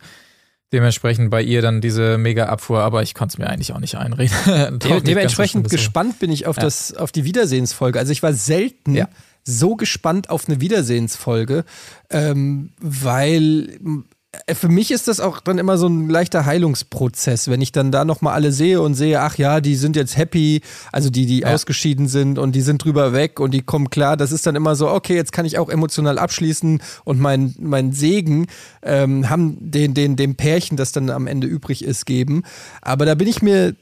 dementsprechend 0.72 1.30
bei 1.30 1.42
ihr 1.42 1.62
dann 1.62 1.80
diese 1.80 2.18
mega 2.18 2.46
Abfuhr, 2.46 2.80
aber 2.80 3.02
ich 3.02 3.14
konnte 3.14 3.34
es 3.34 3.38
mir 3.38 3.48
eigentlich 3.48 3.72
auch 3.72 3.80
nicht 3.80 3.96
einreden. 3.96 4.36
De 4.78 5.00
dementsprechend 5.00 5.70
gespannt 5.70 6.18
bin 6.18 6.30
ich 6.30 6.46
auf, 6.46 6.56
ja. 6.56 6.62
das, 6.62 6.94
auf 6.94 7.10
die 7.10 7.24
Wiedersehensfolge. 7.24 7.98
Also 7.98 8.12
ich 8.12 8.22
war 8.22 8.34
selten 8.34 8.94
ja. 8.94 9.08
so 9.42 9.76
gespannt 9.76 10.28
auf 10.28 10.46
eine 10.48 10.60
Wiedersehensfolge, 10.60 11.64
ähm, 12.10 12.72
weil 12.80 13.78
für 14.52 14.68
mich 14.68 14.90
ist 14.90 15.08
das 15.08 15.20
auch 15.20 15.40
dann 15.40 15.58
immer 15.58 15.78
so 15.78 15.86
ein 15.86 16.08
leichter 16.08 16.44
Heilungsprozess, 16.44 17.48
wenn 17.48 17.60
ich 17.60 17.72
dann 17.72 17.90
da 17.90 18.04
nochmal 18.04 18.34
alle 18.34 18.52
sehe 18.52 18.80
und 18.80 18.94
sehe, 18.94 19.20
ach 19.20 19.36
ja, 19.38 19.60
die 19.60 19.76
sind 19.76 19.96
jetzt 19.96 20.16
happy, 20.16 20.62
also 20.92 21.10
die, 21.10 21.26
die 21.26 21.40
ja. 21.40 21.54
ausgeschieden 21.54 22.08
sind 22.08 22.38
und 22.38 22.52
die 22.52 22.60
sind 22.60 22.84
drüber 22.84 23.12
weg 23.12 23.40
und 23.40 23.52
die 23.52 23.62
kommen 23.62 23.90
klar. 23.90 24.16
Das 24.16 24.32
ist 24.32 24.46
dann 24.46 24.56
immer 24.56 24.76
so, 24.76 24.90
okay, 24.90 25.14
jetzt 25.14 25.32
kann 25.32 25.46
ich 25.46 25.58
auch 25.58 25.68
emotional 25.68 26.18
abschließen 26.18 26.82
und 27.04 27.20
mein, 27.20 27.54
mein 27.58 27.92
Segen 27.92 28.46
ähm, 28.82 29.28
haben 29.30 29.56
den, 29.60 29.94
den, 29.94 30.16
dem 30.16 30.34
Pärchen, 30.34 30.76
das 30.76 30.92
dann 30.92 31.10
am 31.10 31.26
Ende 31.26 31.46
übrig 31.46 31.84
ist, 31.84 32.06
geben. 32.06 32.42
Aber 32.82 33.06
da 33.06 33.14
bin 33.14 33.28
ich 33.28 33.42
mir 33.42 33.74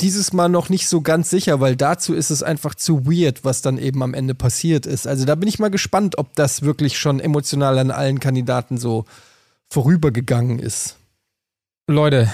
dieses 0.00 0.32
Mal 0.32 0.48
noch 0.48 0.68
nicht 0.68 0.88
so 0.88 1.00
ganz 1.00 1.30
sicher, 1.30 1.60
weil 1.60 1.76
dazu 1.76 2.14
ist 2.14 2.30
es 2.30 2.42
einfach 2.42 2.74
zu 2.74 3.06
weird, 3.06 3.44
was 3.44 3.62
dann 3.62 3.78
eben 3.78 4.02
am 4.02 4.14
Ende 4.14 4.34
passiert 4.34 4.86
ist. 4.86 5.06
Also 5.06 5.24
da 5.24 5.34
bin 5.36 5.48
ich 5.48 5.58
mal 5.58 5.70
gespannt, 5.70 6.18
ob 6.18 6.34
das 6.34 6.62
wirklich 6.62 6.98
schon 6.98 7.20
emotional 7.20 7.78
an 7.78 7.90
allen 7.90 8.18
Kandidaten 8.18 8.76
so 8.76 9.04
vorübergegangen 9.74 10.60
ist. 10.60 10.98
Leute, 11.88 12.30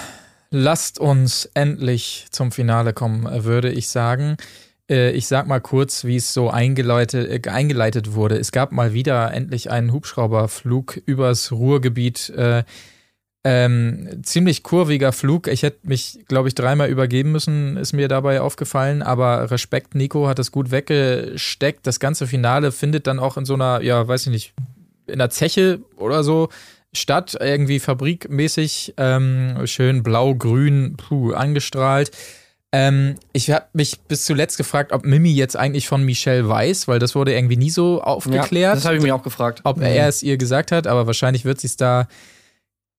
lasst 0.51 0.99
uns 0.99 1.49
endlich 1.55 2.26
zum 2.30 2.53
Finale 2.53 2.93
kommen, 2.93 3.45
würde 3.45 3.72
ich 3.72 3.88
sagen. 3.88 4.36
Äh, 4.91 5.12
ich 5.12 5.26
sag 5.26 5.47
mal 5.47 5.62
kurz, 5.62 6.05
wie 6.05 6.16
es 6.16 6.34
so 6.34 6.51
eingeleitet, 6.51 7.47
äh, 7.47 7.49
eingeleitet 7.49 8.12
wurde. 8.12 8.36
Es 8.36 8.53
gab 8.53 8.72
mal 8.72 8.93
wieder 8.93 9.32
endlich 9.32 9.70
einen 9.70 9.91
Hubschrauberflug 9.91 11.01
übers 11.07 11.51
Ruhrgebiet. 11.51 12.28
Äh, 12.28 12.64
ähm, 13.43 14.22
ziemlich 14.22 14.62
kurviger 14.62 15.12
Flug. 15.12 15.47
Ich 15.49 15.62
hätte 15.62 15.88
mich, 15.88 16.18
glaube 16.28 16.49
ich, 16.49 16.55
dreimal 16.55 16.91
übergeben 16.91 17.32
müssen, 17.32 17.78
ist 17.78 17.95
mir 17.95 18.09
dabei 18.09 18.43
aufgefallen. 18.43 19.01
Aber 19.01 19.51
Respekt, 19.51 19.95
Nico 19.95 20.28
hat 20.28 20.38
das 20.38 20.53
gut 20.53 20.70
weggesteckt. 20.70 21.86
Das 21.86 22.01
ganze 22.01 22.26
Finale 22.26 22.70
findet 22.70 23.07
dann 23.07 23.18
auch 23.18 23.38
in 23.38 23.47
so 23.47 23.55
einer, 23.55 23.80
ja, 23.80 24.07
weiß 24.07 24.26
ich 24.26 24.30
nicht, 24.30 24.53
in 25.07 25.18
der 25.18 25.30
Zeche 25.30 25.80
oder 25.97 26.22
so 26.22 26.51
statt, 26.93 27.36
irgendwie 27.38 27.80
fabrikmäßig, 27.80 28.95
ähm, 28.97 29.66
schön 29.66 30.03
blau-grün 30.03 30.97
angestrahlt. 31.34 32.11
Ähm, 32.72 33.16
ich 33.32 33.51
habe 33.51 33.66
mich 33.72 34.01
bis 34.01 34.24
zuletzt 34.24 34.57
gefragt, 34.57 34.93
ob 34.93 35.05
Mimi 35.05 35.32
jetzt 35.32 35.57
eigentlich 35.57 35.88
von 35.88 36.05
Michelle 36.05 36.49
weiß, 36.49 36.86
weil 36.86 37.01
das 37.01 37.14
wurde 37.14 37.34
irgendwie 37.34 37.57
nie 37.57 37.70
so 37.70 38.01
aufgeklärt. 38.01 38.53
Ja, 38.53 38.74
das 38.74 38.84
habe 38.84 38.97
ich 38.97 39.03
mir 39.03 39.14
auch 39.14 39.24
gefragt. 39.24 39.61
Ob 39.64 39.78
mhm. 39.78 39.84
er 39.84 40.09
es 40.09 40.22
ihr 40.22 40.36
gesagt 40.36 40.70
hat, 40.70 40.86
aber 40.86 41.07
wahrscheinlich 41.07 41.45
wird 41.45 41.61
sie 41.61 41.66
es 41.66 41.76
da 41.76 42.07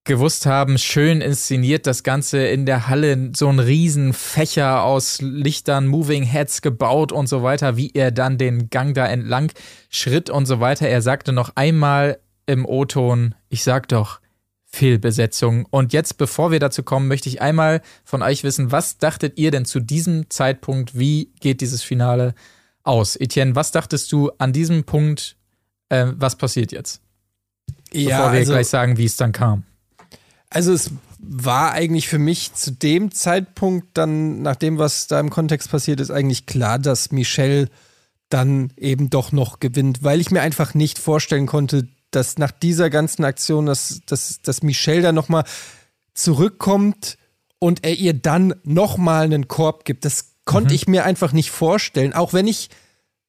gewusst 0.04 0.46
haben, 0.46 0.78
schön 0.78 1.20
inszeniert 1.20 1.86
das 1.86 2.02
Ganze 2.02 2.44
in 2.46 2.66
der 2.66 2.88
Halle, 2.88 3.30
so 3.36 3.48
ein 3.48 3.60
Riesenfächer 3.60 4.82
aus 4.82 5.20
Lichtern, 5.20 5.86
Moving 5.86 6.24
Heads 6.24 6.60
gebaut 6.60 7.12
und 7.12 7.28
so 7.28 7.42
weiter, 7.42 7.76
wie 7.76 7.92
er 7.94 8.10
dann 8.10 8.36
den 8.36 8.68
Gang 8.68 8.94
da 8.94 9.06
entlang 9.06 9.52
schritt 9.90 10.28
und 10.28 10.46
so 10.46 10.58
weiter. 10.58 10.88
Er 10.88 11.02
sagte 11.02 11.32
noch 11.32 11.52
einmal 11.54 12.18
im 12.46 12.66
O-Ton, 12.66 13.34
ich 13.48 13.62
sag 13.64 13.88
doch, 13.88 14.20
Fehlbesetzung. 14.66 15.66
Und 15.70 15.92
jetzt, 15.92 16.16
bevor 16.16 16.50
wir 16.50 16.58
dazu 16.58 16.82
kommen, 16.82 17.06
möchte 17.06 17.28
ich 17.28 17.42
einmal 17.42 17.82
von 18.04 18.22
euch 18.22 18.42
wissen, 18.42 18.72
was 18.72 18.98
dachtet 18.98 19.38
ihr 19.38 19.50
denn 19.50 19.64
zu 19.64 19.80
diesem 19.80 20.30
Zeitpunkt, 20.30 20.98
wie 20.98 21.30
geht 21.40 21.60
dieses 21.60 21.82
Finale 21.82 22.34
aus? 22.82 23.16
Etienne, 23.16 23.54
was 23.54 23.70
dachtest 23.70 24.10
du 24.12 24.30
an 24.38 24.52
diesem 24.52 24.84
Punkt, 24.84 25.36
äh, 25.90 26.06
was 26.16 26.36
passiert 26.36 26.72
jetzt? 26.72 27.02
Ja, 27.92 28.16
bevor 28.16 28.32
wir 28.32 28.38
also, 28.40 28.52
gleich 28.52 28.68
sagen, 28.68 28.96
wie 28.96 29.04
es 29.04 29.16
dann 29.16 29.32
kam. 29.32 29.64
Also 30.48 30.72
es 30.72 30.90
war 31.18 31.72
eigentlich 31.72 32.08
für 32.08 32.18
mich 32.18 32.54
zu 32.54 32.72
dem 32.72 33.12
Zeitpunkt 33.12 33.88
dann, 33.94 34.42
nach 34.42 34.56
dem, 34.56 34.78
was 34.78 35.06
da 35.06 35.20
im 35.20 35.30
Kontext 35.30 35.70
passiert 35.70 36.00
ist, 36.00 36.10
eigentlich 36.10 36.46
klar, 36.46 36.78
dass 36.78 37.12
Michelle 37.12 37.68
dann 38.30 38.72
eben 38.76 39.10
doch 39.10 39.32
noch 39.32 39.60
gewinnt, 39.60 40.02
weil 40.02 40.20
ich 40.20 40.30
mir 40.30 40.40
einfach 40.40 40.72
nicht 40.72 40.98
vorstellen 40.98 41.46
konnte, 41.46 41.86
dass 42.14 42.38
nach 42.38 42.50
dieser 42.50 42.90
ganzen 42.90 43.24
Aktion, 43.24 43.66
dass, 43.66 44.00
dass, 44.06 44.40
dass 44.42 44.62
Michelle 44.62 45.02
da 45.02 45.12
nochmal 45.12 45.44
zurückkommt 46.14 47.18
und 47.58 47.84
er 47.84 47.94
ihr 47.94 48.14
dann 48.14 48.54
nochmal 48.64 49.24
einen 49.24 49.48
Korb 49.48 49.84
gibt. 49.84 50.04
Das 50.04 50.32
konnte 50.44 50.70
mhm. 50.70 50.74
ich 50.74 50.88
mir 50.88 51.04
einfach 51.04 51.32
nicht 51.32 51.50
vorstellen. 51.50 52.12
Auch 52.12 52.32
wenn 52.32 52.46
ich 52.46 52.70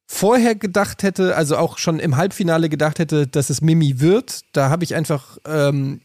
vorher 0.06 0.54
gedacht 0.54 1.02
hätte, 1.02 1.36
also 1.36 1.56
auch 1.56 1.78
schon 1.78 1.98
im 1.98 2.16
Halbfinale 2.16 2.68
gedacht 2.68 2.98
hätte, 2.98 3.26
dass 3.26 3.50
es 3.50 3.60
Mimi 3.60 4.00
wird. 4.00 4.40
Da 4.52 4.70
habe 4.70 4.84
ich 4.84 4.94
einfach 4.94 5.38
ähm, 5.46 6.00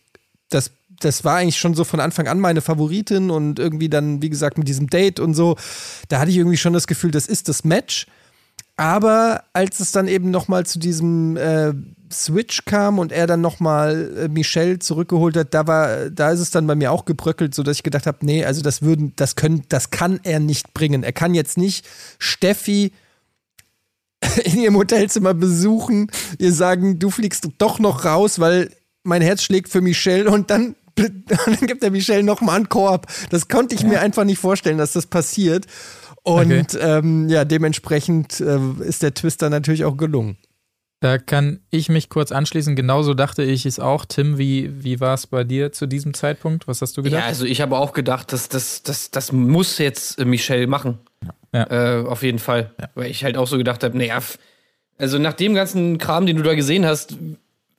das 0.49 0.71
das 0.99 1.23
war 1.23 1.37
eigentlich 1.37 1.57
schon 1.57 1.75
so 1.75 1.83
von 1.83 1.99
Anfang 1.99 2.27
an 2.27 2.39
meine 2.39 2.61
Favoritin 2.61 3.29
und 3.29 3.57
irgendwie 3.57 3.89
dann, 3.89 4.21
wie 4.21 4.29
gesagt, 4.29 4.57
mit 4.57 4.67
diesem 4.67 4.87
Date 4.87 5.19
und 5.19 5.33
so, 5.33 5.55
da 6.09 6.19
hatte 6.19 6.31
ich 6.31 6.37
irgendwie 6.37 6.57
schon 6.57 6.73
das 6.73 6.87
Gefühl, 6.87 7.11
das 7.11 7.27
ist 7.27 7.47
das 7.47 7.63
Match. 7.63 8.05
Aber 8.75 9.43
als 9.53 9.79
es 9.79 9.91
dann 9.91 10.07
eben 10.07 10.31
nochmal 10.31 10.65
zu 10.65 10.79
diesem 10.79 11.37
äh, 11.37 11.73
Switch 12.11 12.65
kam 12.65 12.99
und 12.99 13.11
er 13.11 13.27
dann 13.27 13.41
nochmal 13.41 14.17
äh, 14.17 14.27
Michelle 14.27 14.79
zurückgeholt 14.79 15.37
hat, 15.37 15.53
da 15.53 15.67
war, 15.67 16.09
da 16.09 16.31
ist 16.31 16.39
es 16.39 16.51
dann 16.51 16.67
bei 16.67 16.75
mir 16.75 16.91
auch 16.91 17.05
gebröckelt, 17.05 17.53
sodass 17.53 17.77
ich 17.77 17.83
gedacht 17.83 18.07
habe, 18.07 18.25
nee, 18.25 18.43
also 18.45 18.61
das 18.61 18.81
würden, 18.81 19.13
das 19.15 19.35
können, 19.35 19.63
das 19.69 19.91
kann 19.91 20.19
er 20.23 20.39
nicht 20.39 20.73
bringen. 20.73 21.03
Er 21.03 21.13
kann 21.13 21.33
jetzt 21.33 21.57
nicht 21.57 21.87
Steffi 22.17 22.93
in 24.43 24.59
ihrem 24.59 24.77
Hotelzimmer 24.77 25.33
besuchen, 25.33 26.11
ihr 26.37 26.53
sagen, 26.53 26.99
du 26.99 27.09
fliegst 27.09 27.47
doch 27.57 27.79
noch 27.79 28.05
raus, 28.05 28.39
weil 28.39 28.71
mein 29.03 29.21
Herz 29.21 29.43
schlägt 29.43 29.69
für 29.69 29.81
Michelle 29.81 30.29
und 30.29 30.49
dann 30.49 30.75
und 30.99 31.29
dann 31.29 31.67
gibt 31.67 31.81
der 31.81 31.91
Michelle 31.91 32.23
nochmal 32.23 32.57
einen 32.57 32.67
Korb. 32.67 33.07
Das 33.29 33.47
konnte 33.47 33.73
ich 33.73 33.81
ja. 33.81 33.87
mir 33.87 34.01
einfach 34.01 34.25
nicht 34.25 34.39
vorstellen, 34.39 34.77
dass 34.77 34.91
das 34.93 35.05
passiert. 35.05 35.65
Und 36.23 36.75
okay. 36.75 36.77
ähm, 36.81 37.29
ja, 37.29 37.45
dementsprechend 37.45 38.41
äh, 38.41 38.59
ist 38.81 39.01
der 39.01 39.13
Twister 39.13 39.49
natürlich 39.49 39.85
auch 39.85 39.95
gelungen. 39.95 40.37
Da 41.01 41.17
kann 41.17 41.61
ich 41.69 41.87
mich 41.87 42.09
kurz 42.09 42.33
anschließen. 42.33 42.75
Genauso 42.75 43.13
dachte 43.13 43.43
ich 43.43 43.65
es 43.65 43.79
auch. 43.79 44.05
Tim, 44.05 44.37
wie, 44.37 44.83
wie 44.83 44.99
war 44.99 45.13
es 45.13 45.27
bei 45.27 45.45
dir 45.45 45.71
zu 45.71 45.87
diesem 45.87 46.13
Zeitpunkt? 46.13 46.67
Was 46.67 46.81
hast 46.81 46.97
du 46.97 47.03
gedacht? 47.03 47.21
Ja, 47.21 47.27
also 47.27 47.45
ich 47.45 47.61
habe 47.61 47.77
auch 47.77 47.93
gedacht, 47.93 48.33
dass 48.33 48.49
das, 48.49 48.83
das, 48.83 49.09
das 49.09 49.31
muss 49.31 49.77
jetzt 49.77 50.19
äh, 50.19 50.25
Michelle 50.25 50.67
machen. 50.67 50.97
Ja. 51.53 51.99
Äh, 52.01 52.05
auf 52.05 52.21
jeden 52.21 52.39
Fall. 52.39 52.71
Ja. 52.79 52.89
Weil 52.95 53.11
ich 53.11 53.23
halt 53.23 53.37
auch 53.37 53.47
so 53.47 53.57
gedacht 53.57 53.83
habe, 53.83 53.97
naja, 53.97 54.19
also 54.97 55.17
nach 55.17 55.33
dem 55.33 55.53
ganzen 55.53 55.97
Kram, 55.97 56.25
den 56.25 56.35
du 56.35 56.43
da 56.43 56.53
gesehen 56.53 56.85
hast, 56.85 57.15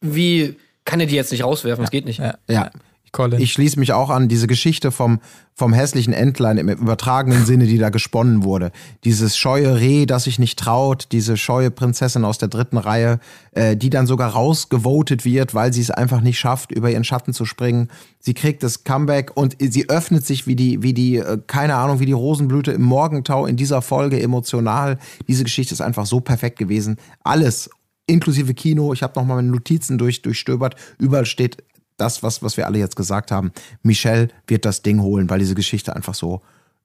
wie 0.00 0.56
kann 0.86 0.98
er 0.98 1.06
die 1.06 1.14
jetzt 1.14 1.30
nicht 1.30 1.44
rauswerfen? 1.44 1.84
Das 1.84 1.90
geht 1.90 2.06
nicht. 2.06 2.20
Ja. 2.48 2.70
Colin. 3.12 3.40
Ich 3.40 3.52
schließe 3.52 3.78
mich 3.78 3.92
auch 3.92 4.11
an 4.11 4.28
diese 4.28 4.46
Geschichte 4.46 4.90
vom, 4.90 5.20
vom 5.54 5.72
hässlichen 5.72 6.12
Entlein 6.12 6.58
im 6.58 6.68
übertragenen 6.68 7.44
Sinne, 7.44 7.66
die 7.66 7.78
da 7.78 7.90
gesponnen 7.90 8.44
wurde. 8.44 8.70
Dieses 9.04 9.36
scheue 9.36 9.80
Reh, 9.80 10.06
das 10.06 10.24
sich 10.24 10.38
nicht 10.38 10.58
traut, 10.58 11.08
diese 11.12 11.36
scheue 11.36 11.70
Prinzessin 11.70 12.24
aus 12.24 12.38
der 12.38 12.48
dritten 12.48 12.78
Reihe, 12.78 13.18
äh, 13.52 13.76
die 13.76 13.90
dann 13.90 14.06
sogar 14.06 14.30
rausgevotet 14.30 15.24
wird, 15.24 15.54
weil 15.54 15.72
sie 15.72 15.80
es 15.80 15.90
einfach 15.90 16.20
nicht 16.20 16.38
schafft, 16.38 16.72
über 16.72 16.90
ihren 16.90 17.04
Schatten 17.04 17.32
zu 17.32 17.44
springen. 17.44 17.88
Sie 18.20 18.34
kriegt 18.34 18.62
das 18.62 18.84
Comeback 18.84 19.36
und 19.36 19.56
sie 19.58 19.88
öffnet 19.88 20.24
sich 20.24 20.46
wie 20.46 20.56
die, 20.56 20.82
wie 20.82 20.94
die, 20.94 21.16
äh, 21.16 21.38
keine 21.46 21.76
Ahnung, 21.76 22.00
wie 22.00 22.06
die 22.06 22.12
Rosenblüte 22.12 22.72
im 22.72 22.82
Morgentau 22.82 23.46
in 23.46 23.56
dieser 23.56 23.82
Folge 23.82 24.20
emotional. 24.22 24.98
Diese 25.26 25.44
Geschichte 25.44 25.74
ist 25.74 25.80
einfach 25.80 26.06
so 26.06 26.20
perfekt 26.20 26.58
gewesen. 26.58 26.96
Alles 27.24 27.70
inklusive 28.11 28.54
Kino. 28.54 28.92
Ich 28.92 29.02
habe 29.02 29.18
noch 29.18 29.24
mal 29.24 29.36
meine 29.36 29.48
Notizen 29.48 29.96
durch, 29.96 30.22
durchstöbert. 30.22 30.74
Überall 30.98 31.26
steht 31.26 31.62
das, 32.01 32.22
was, 32.22 32.42
was 32.42 32.57
wir 32.57 32.66
alle 32.66 32.78
jetzt 32.78 32.96
gesagt 32.96 33.30
haben. 33.30 33.53
Michelle 33.82 34.28
wird 34.46 34.64
das 34.64 34.82
Ding 34.82 35.01
holen, 35.01 35.30
weil 35.30 35.38
diese 35.38 35.55
Geschichte 35.55 35.94
einfach 35.94 36.14
so 36.14 36.40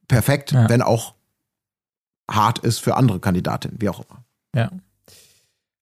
perfekt, 0.08 0.52
ja. 0.52 0.70
wenn 0.70 0.82
auch 0.82 1.16
hart 2.30 2.60
ist 2.60 2.80
für 2.80 2.96
andere 2.96 3.20
Kandidatinnen, 3.20 3.80
wie 3.80 3.90
auch 3.90 4.00
immer. 4.00 4.24
Ja. 4.56 4.72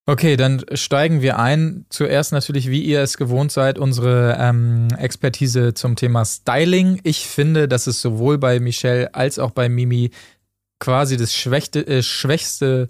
Okay, 0.05 0.35
dann 0.35 0.65
steigen 0.73 1.21
wir 1.21 1.39
ein. 1.39 1.85
Zuerst 1.89 2.33
natürlich, 2.33 2.69
wie 2.69 2.83
ihr 2.83 3.01
es 3.01 3.15
gewohnt 3.15 3.53
seid, 3.53 3.79
unsere 3.79 4.35
ähm, 4.37 4.89
Expertise 4.97 5.73
zum 5.73 5.95
Thema 5.95 6.25
Styling. 6.25 6.99
Ich 7.03 7.25
finde, 7.27 7.69
dass 7.69 7.87
es 7.87 8.01
sowohl 8.01 8.37
bei 8.37 8.59
Michelle 8.59 9.15
als 9.15 9.39
auch 9.39 9.51
bei 9.51 9.69
Mimi 9.69 10.11
quasi 10.79 11.15
das 11.15 11.33
schwächte, 11.33 11.87
äh, 11.87 12.03
schwächste 12.03 12.89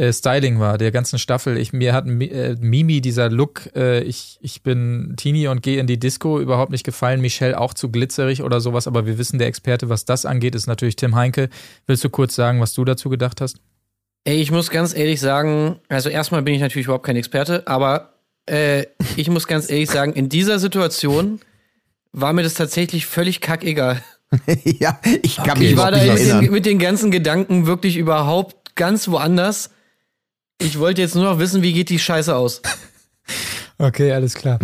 äh, 0.00 0.12
Styling 0.12 0.58
war, 0.58 0.78
der 0.78 0.90
ganzen 0.90 1.18
Staffel. 1.18 1.58
Ich, 1.58 1.72
mir 1.72 1.92
hat 1.92 2.06
äh, 2.06 2.56
Mimi 2.58 3.00
dieser 3.00 3.28
Look, 3.28 3.68
äh, 3.76 4.00
ich, 4.00 4.38
ich 4.40 4.62
bin 4.62 5.14
Teenie 5.16 5.48
und 5.48 5.62
gehe 5.62 5.78
in 5.78 5.86
die 5.86 5.98
Disco, 5.98 6.40
überhaupt 6.40 6.72
nicht 6.72 6.84
gefallen. 6.84 7.20
Michelle 7.20 7.58
auch 7.58 7.74
zu 7.74 7.90
glitzerig 7.90 8.42
oder 8.42 8.60
sowas, 8.60 8.86
aber 8.86 9.04
wir 9.04 9.18
wissen, 9.18 9.38
der 9.38 9.48
Experte, 9.48 9.88
was 9.90 10.06
das 10.06 10.24
angeht, 10.24 10.54
ist 10.54 10.66
natürlich 10.66 10.96
Tim 10.96 11.14
Heinke. 11.14 11.50
Willst 11.86 12.02
du 12.02 12.08
kurz 12.08 12.34
sagen, 12.34 12.60
was 12.60 12.72
du 12.72 12.84
dazu 12.84 13.10
gedacht 13.10 13.42
hast? 13.42 13.58
Ey, 14.24 14.40
ich 14.40 14.50
muss 14.50 14.70
ganz 14.70 14.94
ehrlich 14.94 15.20
sagen, 15.20 15.80
also 15.88 16.08
erstmal 16.08 16.42
bin 16.42 16.54
ich 16.54 16.60
natürlich 16.60 16.86
überhaupt 16.86 17.06
kein 17.06 17.16
Experte, 17.16 17.66
aber 17.66 18.14
äh, 18.46 18.86
ich 19.16 19.28
muss 19.28 19.46
ganz 19.46 19.70
ehrlich 19.70 19.90
sagen, 19.90 20.14
in 20.14 20.30
dieser 20.30 20.58
Situation 20.58 21.40
war 22.12 22.32
mir 22.32 22.42
das 22.42 22.54
tatsächlich 22.54 23.04
völlig 23.04 23.40
kackegal. 23.40 24.02
ja, 24.64 24.98
ich 25.22 25.36
kann 25.36 25.50
okay. 25.50 25.58
mich 25.58 25.70
Ich 25.72 25.76
war 25.76 25.90
da 25.90 25.98
den, 25.98 26.50
mit 26.50 26.64
den 26.64 26.78
ganzen 26.78 27.10
Gedanken 27.10 27.66
wirklich 27.66 27.96
überhaupt 27.96 28.76
ganz 28.76 29.08
woanders. 29.08 29.70
Ich 30.60 30.78
wollte 30.78 31.00
jetzt 31.00 31.14
nur 31.14 31.24
noch 31.24 31.38
wissen, 31.38 31.62
wie 31.62 31.72
geht 31.72 31.88
die 31.88 31.98
Scheiße 31.98 32.36
aus? 32.36 32.60
okay, 33.78 34.12
alles 34.12 34.34
klar. 34.34 34.58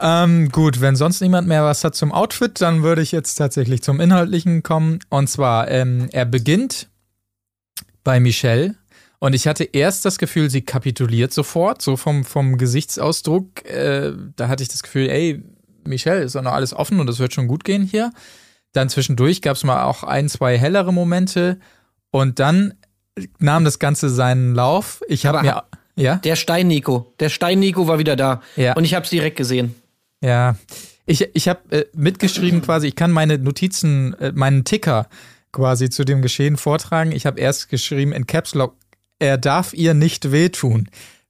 Ähm, 0.00 0.48
gut, 0.48 0.80
wenn 0.80 0.96
sonst 0.96 1.20
niemand 1.20 1.46
mehr 1.46 1.62
was 1.64 1.84
hat 1.84 1.94
zum 1.94 2.10
Outfit, 2.10 2.60
dann 2.60 2.82
würde 2.82 3.00
ich 3.00 3.12
jetzt 3.12 3.36
tatsächlich 3.36 3.80
zum 3.82 4.00
Inhaltlichen 4.00 4.64
kommen. 4.64 4.98
Und 5.08 5.30
zwar, 5.30 5.70
ähm, 5.70 6.08
er 6.10 6.24
beginnt 6.24 6.88
bei 8.02 8.18
Michelle. 8.18 8.74
Und 9.20 9.34
ich 9.34 9.46
hatte 9.46 9.64
erst 9.64 10.04
das 10.04 10.18
Gefühl, 10.18 10.50
sie 10.50 10.62
kapituliert 10.62 11.32
sofort, 11.32 11.80
so 11.80 11.96
vom, 11.96 12.24
vom 12.24 12.58
Gesichtsausdruck. 12.58 13.64
Äh, 13.66 14.12
da 14.34 14.48
hatte 14.48 14.64
ich 14.64 14.68
das 14.68 14.82
Gefühl, 14.82 15.10
ey, 15.10 15.44
Michelle, 15.84 16.22
ist 16.22 16.34
doch 16.34 16.42
noch 16.42 16.54
alles 16.54 16.74
offen 16.74 16.98
und 16.98 17.08
es 17.08 17.20
wird 17.20 17.34
schon 17.34 17.46
gut 17.46 17.62
gehen 17.62 17.84
hier. 17.84 18.12
Dann 18.72 18.88
zwischendurch 18.88 19.42
gab 19.42 19.56
es 19.56 19.62
mal 19.62 19.84
auch 19.84 20.02
ein, 20.02 20.28
zwei 20.28 20.58
hellere 20.58 20.92
Momente. 20.92 21.60
Und 22.10 22.40
dann 22.40 22.74
nahm 23.38 23.64
das 23.64 23.78
Ganze 23.78 24.08
seinen 24.08 24.54
Lauf. 24.54 25.02
Ich 25.08 25.26
habe 25.26 25.42
mir 25.42 25.62
ja 25.96 26.16
der 26.16 26.36
Stein 26.36 26.68
Nico, 26.68 27.12
der 27.20 27.28
Stein 27.28 27.60
Nico 27.60 27.86
war 27.86 27.98
wieder 27.98 28.16
da 28.16 28.40
ja. 28.56 28.74
und 28.74 28.84
ich 28.84 28.94
habe 28.94 29.04
es 29.04 29.10
direkt 29.10 29.36
gesehen. 29.36 29.74
Ja, 30.22 30.56
ich 31.06 31.28
ich 31.34 31.48
habe 31.48 31.60
äh, 31.70 31.84
mitgeschrieben 31.94 32.62
quasi. 32.62 32.88
Ich 32.88 32.96
kann 32.96 33.10
meine 33.10 33.38
Notizen, 33.38 34.14
äh, 34.14 34.32
meinen 34.34 34.64
Ticker 34.64 35.08
quasi 35.52 35.90
zu 35.90 36.04
dem 36.04 36.22
Geschehen 36.22 36.56
vortragen. 36.56 37.12
Ich 37.12 37.26
habe 37.26 37.40
erst 37.40 37.68
geschrieben 37.68 38.12
in 38.12 38.26
Caps 38.26 38.54
Lock, 38.54 38.76
er 39.18 39.38
darf 39.38 39.74
ihr 39.74 39.94
nicht 39.94 40.32
wehtun. 40.32 40.88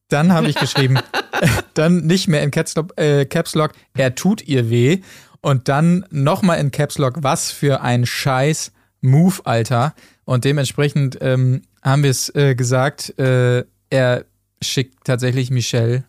Dann 0.09 0.33
habe 0.33 0.49
ich 0.49 0.57
geschrieben, 0.57 0.99
dann 1.75 2.07
nicht 2.07 2.29
mehr 2.29 2.43
in 2.43 2.51
Caps 2.51 2.75
Lock, 2.75 2.99
äh, 2.99 3.25
Caps 3.25 3.55
Lock, 3.55 3.73
er 3.95 4.15
tut 4.15 4.47
ihr 4.47 4.71
weh. 4.71 5.01
Und 5.43 5.69
dann 5.69 6.05
nochmal 6.11 6.59
in 6.59 6.71
Caps 6.71 6.99
Lock, 6.99 7.23
was 7.23 7.51
für 7.51 7.81
ein 7.81 8.05
scheiß 8.05 8.73
Move, 9.01 9.37
Alter. 9.45 9.95
Und 10.25 10.45
dementsprechend 10.45 11.17
ähm, 11.23 11.63
haben 11.83 12.03
wir 12.03 12.11
es 12.11 12.35
äh, 12.35 12.55
gesagt, 12.55 13.19
äh, 13.19 13.65
er 13.91 14.25
schickt 14.63 15.05
tatsächlich 15.05 15.51
Michelle 15.51 16.05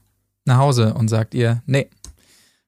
nach 0.46 0.58
Hause 0.58 0.94
und 0.94 1.08
sagt 1.08 1.34
ihr, 1.34 1.62
nee, 1.66 1.90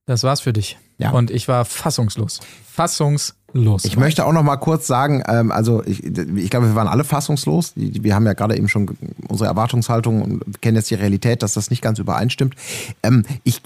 das 0.06 0.24
war's 0.24 0.42
für 0.42 0.54
dich. 0.54 0.78
Ja. 0.98 1.12
Und 1.12 1.32
ich 1.32 1.48
war 1.48 1.66
fassungslos. 1.66 2.40
Fassungslos. 2.72 3.86
Ich 3.86 3.98
möchte 3.98 4.26
auch 4.26 4.32
noch 4.32 4.44
mal 4.44 4.58
kurz 4.58 4.88
sagen, 4.88 5.24
ähm, 5.28 5.52
also 5.52 5.84
ich, 5.86 6.04
ich 6.04 6.50
glaube, 6.50 6.68
wir 6.68 6.76
waren 6.76 6.88
alle 6.88 7.04
fassungslos. 7.04 7.74
Wir 7.76 8.16
haben 8.16 8.26
ja 8.26 8.34
gerade 8.34 8.56
eben 8.56 8.70
schon 8.70 8.98
unsere 9.28 9.50
Erwartungshaltung 9.50 10.22
und 10.22 10.62
kennen 10.62 10.78
jetzt 10.78 10.90
die 10.92 10.96
Realität, 10.96 11.44
dass 11.44 11.54
das 11.54 11.70
nicht 11.70 11.82
ganz 11.82 12.00
übereinstimmt. 12.00 12.56
Ähm, 13.02 13.26
ich, 13.44 13.62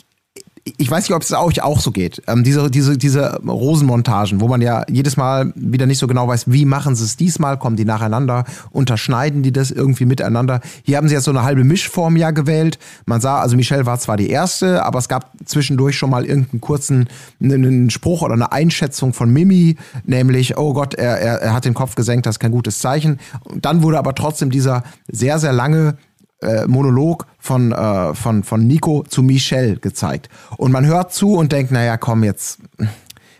ich 0.78 0.90
weiß 0.90 1.08
nicht, 1.08 1.16
ob 1.16 1.22
es 1.22 1.32
euch 1.32 1.64
auch 1.64 1.80
so 1.80 1.92
geht. 1.92 2.22
Ähm, 2.28 2.44
diese, 2.44 2.70
diese, 2.70 2.98
diese 2.98 3.40
Rosenmontagen, 3.46 4.42
wo 4.42 4.48
man 4.48 4.62
ja 4.62 4.84
jedes 4.90 5.18
Mal 5.18 5.54
wieder 5.56 5.86
nicht 5.86 6.00
so 6.00 6.08
genau 6.08 6.28
weiß, 6.28 6.52
wie 6.52 6.66
machen 6.66 6.96
sie 6.96 7.04
es 7.04 7.18
diesmal, 7.18 7.58
kommen 7.58 7.76
die 7.76 7.86
nacheinander, 7.86 8.46
unterschneiden 8.72 9.44
die 9.44 9.52
das 9.52 9.72
irgendwie 9.72 10.06
miteinander. 10.06 10.62
Hier 10.84 10.98
haben 10.98 11.08
sie 11.08 11.16
jetzt 11.16 11.26
so 11.26 11.32
eine 11.32 11.44
halbe 11.44 11.64
Mischform 11.64 12.18
ja 12.18 12.32
gewählt. 12.32 12.80
Man 13.06 13.22
sah, 13.22 13.40
also 13.40 13.56
Michelle 13.56 13.86
war 13.86 14.00
zwar 14.00 14.18
die 14.18 14.30
erste, 14.30 14.84
aber 14.84 15.00
es 15.00 15.08
gab 15.08 15.32
zwischendurch 15.46 15.98
schon 15.98 16.10
mal 16.10 16.26
irgendeinen 16.26 16.62
kurzen 16.62 17.08
einen 17.42 17.90
Spruch 17.90 18.22
oder 18.22 18.34
eine 18.34 18.52
Einschätzung 18.52 19.14
von 19.14 19.32
Mimi, 19.32 19.78
nämlich, 20.06 20.58
oh 20.58 20.74
Gott, 20.74 20.94
er, 20.94 21.20
er, 21.20 21.42
er 21.42 21.54
hat 21.54 21.66
den 21.66 21.74
Kopf 21.74 21.96
gesenkt, 21.96 22.26
das 22.26 22.36
ist 22.36 22.40
kein 22.40 22.52
gutes 22.52 22.80
Zeichen. 22.80 23.20
Und 23.44 23.66
dann 23.66 23.82
wurde 23.84 23.98
aber 23.98 24.16
trotzdem 24.16 24.50
dieser 24.50 24.84
sehr, 25.08 25.40
sehr 25.40 25.54
lange 25.54 25.98
äh, 26.42 26.68
Monolog 26.68 27.26
von, 27.40 27.72
äh, 27.72 28.14
von, 28.14 28.44
von 28.44 28.66
Nico 28.66 29.04
zu 29.08 29.24
Michelle 29.24 29.78
gezeigt. 29.78 30.30
Und 30.58 30.72
man 30.72 30.86
hört 30.86 31.14
zu 31.14 31.34
und 31.34 31.52
denkt, 31.52 31.72
naja, 31.72 31.98
komm 31.98 32.24
jetzt, 32.24 32.60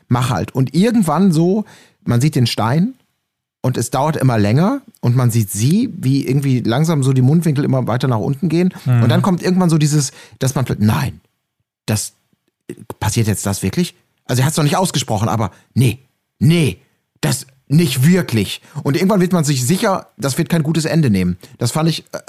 mach 0.08 0.30
halt. 0.30 0.54
Und 0.56 0.74
irgendwann 0.74 1.32
so, 1.32 1.66
man 2.06 2.22
sieht 2.22 2.36
den 2.36 2.48
Stein 2.48 2.94
und 3.62 3.78
es 3.78 3.92
dauert 3.92 4.18
immer 4.18 4.38
länger 4.38 4.82
und 5.02 5.16
man 5.16 5.30
sieht 5.30 5.52
sie, 5.52 5.94
wie 5.98 6.28
irgendwie 6.28 6.62
langsam 6.62 7.04
so 7.04 7.14
die 7.14 7.22
Mundwinkel 7.22 7.66
immer 7.66 7.88
weiter 7.88 8.08
nach 8.08 8.20
unten 8.20 8.50
gehen. 8.50 8.74
Mhm. 8.86 9.04
Und 9.04 9.10
dann 9.10 9.22
kommt 9.22 9.44
irgendwann 9.44 9.70
so 9.70 9.78
dieses, 9.78 10.12
dass 10.40 10.56
man, 10.56 10.66
nein, 10.80 11.22
das 11.86 12.14
passiert 13.00 13.28
jetzt 13.28 13.46
das 13.46 13.64
wirklich? 13.64 13.96
Also 14.26 14.42
er 14.42 14.46
hat 14.46 14.52
es 14.52 14.58
noch 14.58 14.64
nicht 14.64 14.78
ausgesprochen, 14.78 15.30
aber 15.30 15.52
nee, 15.74 16.00
nee, 16.40 16.80
das 17.22 17.48
nicht 17.68 18.08
wirklich. 18.08 18.62
Und 18.84 18.96
irgendwann 18.96 19.22
wird 19.22 19.34
man 19.34 19.44
sich 19.44 19.66
sicher, 19.66 20.08
das 20.18 20.38
wird 20.38 20.50
kein 20.50 20.64
gutes 20.64 20.86
Ende 20.86 21.10
nehmen. 21.10 21.38
Das 21.58 21.72
fand 21.72 21.90
ich 21.90 22.06
äh, 22.14 22.20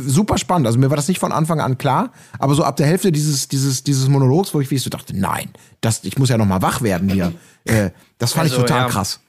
super 0.00 0.38
spannend. 0.38 0.66
Also 0.66 0.78
mir 0.78 0.90
war 0.90 0.96
das 0.96 1.08
nicht 1.08 1.18
von 1.18 1.32
Anfang 1.32 1.60
an 1.60 1.78
klar, 1.78 2.12
aber 2.38 2.54
so 2.54 2.64
ab 2.64 2.76
der 2.76 2.86
Hälfte 2.86 3.12
dieses, 3.12 3.48
dieses, 3.48 3.82
dieses 3.84 4.08
Monologs, 4.08 4.54
wo 4.54 4.60
ich 4.60 4.70
wie 4.70 4.76
ich 4.76 4.82
so 4.82 4.90
dachte, 4.90 5.18
nein, 5.18 5.50
das, 5.80 6.04
ich 6.04 6.18
muss 6.18 6.28
ja 6.28 6.38
noch 6.38 6.46
mal 6.46 6.62
wach 6.62 6.82
werden 6.82 7.08
hier. 7.08 7.32
äh, 7.64 7.90
das 8.18 8.32
fand 8.32 8.44
also, 8.44 8.56
ich 8.56 8.62
total 8.62 8.82
ja. 8.82 8.88
krass. 8.88 9.20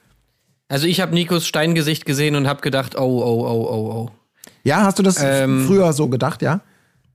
Also 0.68 0.86
ich 0.86 1.00
habe 1.00 1.14
Nikos 1.14 1.46
Steingesicht 1.46 2.04
gesehen 2.04 2.36
und 2.36 2.46
habe 2.46 2.60
gedacht, 2.60 2.96
oh, 2.96 3.00
oh, 3.00 3.46
oh, 3.46 3.68
oh, 3.70 3.92
oh. 3.92 4.10
Ja, 4.64 4.82
hast 4.82 4.98
du 4.98 5.02
das 5.02 5.16
ähm, 5.20 5.66
früher 5.66 5.92
so 5.92 6.08
gedacht, 6.08 6.42
ja? 6.42 6.60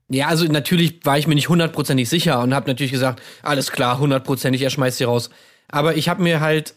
Ja, 0.09 0.27
also 0.27 0.45
natürlich 0.45 0.99
war 1.05 1.17
ich 1.17 1.27
mir 1.27 1.35
nicht 1.35 1.49
hundertprozentig 1.49 2.09
sicher 2.09 2.41
und 2.41 2.53
habe 2.53 2.67
natürlich 2.67 2.91
gesagt, 2.91 3.21
alles 3.41 3.71
klar, 3.71 3.99
hundertprozentig, 3.99 4.61
er 4.61 4.69
schmeißt 4.69 4.97
sie 4.97 5.03
raus. 5.05 5.29
Aber 5.69 5.95
ich 5.95 6.09
habe 6.09 6.21
mir 6.21 6.39
halt 6.39 6.75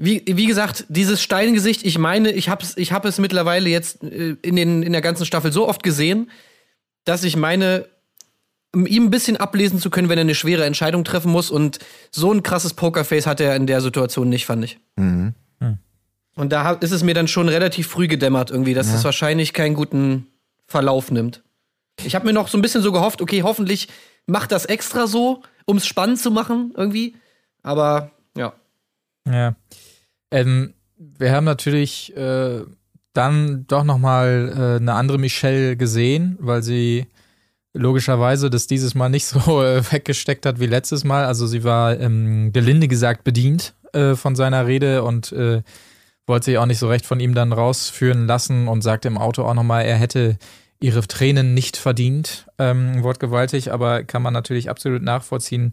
wie, 0.00 0.22
wie 0.26 0.46
gesagt, 0.46 0.84
dieses 0.88 1.20
Steingesicht, 1.20 1.84
ich 1.84 1.98
meine, 1.98 2.30
ich 2.30 2.48
habe 2.48 2.64
ich 2.76 2.92
hab 2.92 3.04
es 3.04 3.18
mittlerweile 3.18 3.68
jetzt 3.68 4.02
äh, 4.04 4.36
in, 4.42 4.54
den, 4.54 4.82
in 4.84 4.92
der 4.92 5.02
ganzen 5.02 5.26
Staffel 5.26 5.52
so 5.52 5.68
oft 5.68 5.82
gesehen, 5.82 6.30
dass 7.04 7.24
ich 7.24 7.36
meine, 7.36 7.86
um 8.72 8.86
ihm 8.86 9.06
ein 9.06 9.10
bisschen 9.10 9.36
ablesen 9.36 9.80
zu 9.80 9.90
können, 9.90 10.08
wenn 10.08 10.18
er 10.18 10.22
eine 10.22 10.36
schwere 10.36 10.64
Entscheidung 10.64 11.02
treffen 11.02 11.32
muss. 11.32 11.50
Und 11.50 11.80
so 12.12 12.32
ein 12.32 12.44
krasses 12.44 12.74
Pokerface 12.74 13.26
hat 13.26 13.40
er 13.40 13.56
in 13.56 13.66
der 13.66 13.80
Situation 13.80 14.28
nicht, 14.28 14.46
fand 14.46 14.64
ich. 14.64 14.78
Mhm. 14.94 15.34
Hm. 15.60 15.78
Und 16.36 16.52
da 16.52 16.72
ist 16.74 16.92
es 16.92 17.02
mir 17.02 17.14
dann 17.14 17.26
schon 17.26 17.48
relativ 17.48 17.88
früh 17.88 18.06
gedämmert, 18.06 18.52
irgendwie, 18.52 18.74
dass 18.74 18.88
ja. 18.88 18.94
es 18.94 19.04
wahrscheinlich 19.04 19.52
keinen 19.52 19.74
guten 19.74 20.28
Verlauf 20.66 21.10
nimmt. 21.10 21.42
Ich 22.04 22.14
habe 22.14 22.24
mir 22.24 22.32
noch 22.32 22.46
so 22.46 22.56
ein 22.56 22.62
bisschen 22.62 22.82
so 22.82 22.92
gehofft, 22.92 23.20
okay, 23.20 23.42
hoffentlich 23.42 23.88
macht 24.26 24.52
das 24.52 24.64
extra 24.64 25.08
so, 25.08 25.42
um 25.64 25.78
es 25.78 25.86
spannend 25.88 26.20
zu 26.20 26.30
machen, 26.30 26.72
irgendwie. 26.76 27.16
Aber 27.64 28.12
ja. 28.36 28.52
Ja. 29.26 29.56
Ähm, 30.30 30.74
wir 30.96 31.32
haben 31.32 31.44
natürlich 31.44 32.16
äh, 32.16 32.62
dann 33.12 33.66
doch 33.66 33.84
nochmal 33.84 34.52
äh, 34.52 34.80
eine 34.80 34.94
andere 34.94 35.18
Michelle 35.18 35.76
gesehen, 35.76 36.36
weil 36.40 36.62
sie 36.62 37.06
logischerweise 37.74 38.50
das 38.50 38.66
dieses 38.66 38.94
Mal 38.94 39.08
nicht 39.08 39.26
so 39.26 39.62
äh, 39.62 39.82
weggesteckt 39.92 40.46
hat 40.46 40.60
wie 40.60 40.66
letztes 40.66 41.04
Mal. 41.04 41.24
Also 41.24 41.46
sie 41.46 41.64
war 41.64 41.98
ähm, 41.98 42.52
gelinde 42.52 42.88
gesagt 42.88 43.24
bedient 43.24 43.74
äh, 43.92 44.14
von 44.14 44.36
seiner 44.36 44.66
Rede 44.66 45.02
und 45.02 45.32
äh, 45.32 45.62
wollte 46.26 46.46
sich 46.46 46.58
auch 46.58 46.66
nicht 46.66 46.78
so 46.78 46.88
recht 46.88 47.06
von 47.06 47.20
ihm 47.20 47.34
dann 47.34 47.52
rausführen 47.52 48.26
lassen 48.26 48.68
und 48.68 48.82
sagte 48.82 49.08
im 49.08 49.18
Auto 49.18 49.44
auch 49.44 49.54
nochmal, 49.54 49.84
er 49.84 49.96
hätte 49.96 50.38
ihre 50.80 51.00
Tränen 51.00 51.54
nicht 51.54 51.76
verdient. 51.76 52.46
Ähm, 52.58 53.02
wortgewaltig, 53.02 53.72
aber 53.72 54.04
kann 54.04 54.22
man 54.22 54.34
natürlich 54.34 54.70
absolut 54.70 55.02
nachvollziehen, 55.02 55.72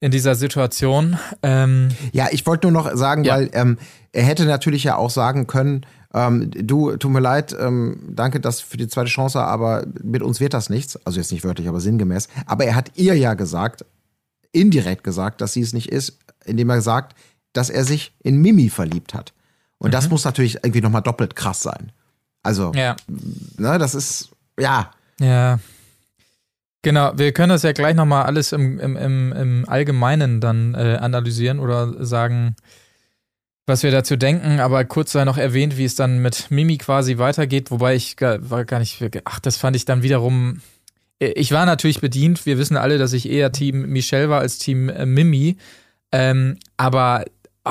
in 0.00 0.10
dieser 0.10 0.34
Situation. 0.34 1.18
Ähm, 1.42 1.88
ja, 2.12 2.28
ich 2.30 2.46
wollte 2.46 2.70
nur 2.70 2.82
noch 2.82 2.96
sagen, 2.96 3.24
ja. 3.24 3.34
weil 3.34 3.50
ähm, 3.52 3.78
er 4.12 4.24
hätte 4.24 4.46
natürlich 4.46 4.84
ja 4.84 4.96
auch 4.96 5.10
sagen 5.10 5.46
können, 5.46 5.84
ähm, 6.12 6.50
du, 6.50 6.96
tut 6.96 7.10
mir 7.10 7.20
leid, 7.20 7.54
ähm, 7.58 8.00
danke 8.08 8.40
das 8.40 8.60
für 8.60 8.76
die 8.76 8.88
zweite 8.88 9.10
Chance, 9.10 9.40
aber 9.40 9.84
mit 10.02 10.22
uns 10.22 10.40
wird 10.40 10.54
das 10.54 10.70
nichts. 10.70 10.98
Also 11.06 11.20
jetzt 11.20 11.30
nicht 11.30 11.44
wörtlich, 11.44 11.68
aber 11.68 11.80
sinngemäß. 11.80 12.28
Aber 12.46 12.64
er 12.64 12.74
hat 12.74 12.92
ihr 12.96 13.14
ja 13.14 13.34
gesagt, 13.34 13.84
indirekt 14.52 15.04
gesagt, 15.04 15.40
dass 15.40 15.52
sie 15.52 15.60
es 15.60 15.72
nicht 15.72 15.90
ist, 15.90 16.18
indem 16.44 16.70
er 16.70 16.80
sagt, 16.80 17.14
dass 17.52 17.70
er 17.70 17.84
sich 17.84 18.12
in 18.22 18.40
Mimi 18.40 18.70
verliebt 18.70 19.14
hat. 19.14 19.32
Und 19.78 19.88
mhm. 19.88 19.92
das 19.92 20.08
muss 20.08 20.24
natürlich 20.24 20.56
irgendwie 20.56 20.80
nochmal 20.80 21.02
doppelt 21.02 21.36
krass 21.36 21.62
sein. 21.62 21.92
Also, 22.42 22.72
ja. 22.74 22.96
ne, 23.58 23.78
das 23.78 23.94
ist, 23.94 24.30
ja. 24.58 24.90
Ja. 25.20 25.60
Genau, 26.82 27.12
wir 27.16 27.32
können 27.32 27.50
das 27.50 27.62
ja 27.62 27.72
gleich 27.72 27.94
nochmal 27.94 28.24
alles 28.24 28.52
im, 28.52 28.78
im, 28.78 28.96
im, 28.96 29.32
im 29.32 29.68
Allgemeinen 29.68 30.40
dann 30.40 30.74
äh, 30.74 30.96
analysieren 31.00 31.60
oder 31.60 32.04
sagen, 32.04 32.56
was 33.66 33.82
wir 33.82 33.90
dazu 33.90 34.16
denken, 34.16 34.60
aber 34.60 34.84
kurz 34.84 35.12
sei 35.12 35.24
noch 35.24 35.36
erwähnt, 35.36 35.76
wie 35.76 35.84
es 35.84 35.94
dann 35.94 36.20
mit 36.22 36.50
Mimi 36.50 36.78
quasi 36.78 37.18
weitergeht, 37.18 37.70
wobei 37.70 37.94
ich 37.94 38.16
gar, 38.16 38.50
war 38.50 38.64
gar 38.64 38.78
nicht, 38.78 38.98
ach, 39.24 39.40
das 39.40 39.58
fand 39.58 39.76
ich 39.76 39.84
dann 39.84 40.02
wiederum, 40.02 40.62
äh, 41.20 41.32
ich 41.32 41.52
war 41.52 41.66
natürlich 41.66 42.00
bedient, 42.00 42.46
wir 42.46 42.58
wissen 42.58 42.78
alle, 42.78 42.96
dass 42.96 43.12
ich 43.12 43.28
eher 43.28 43.52
Team 43.52 43.82
Michelle 43.82 44.30
war 44.30 44.40
als 44.40 44.58
Team 44.58 44.88
äh, 44.88 45.04
Mimi, 45.04 45.58
ähm, 46.12 46.58
aber 46.78 47.24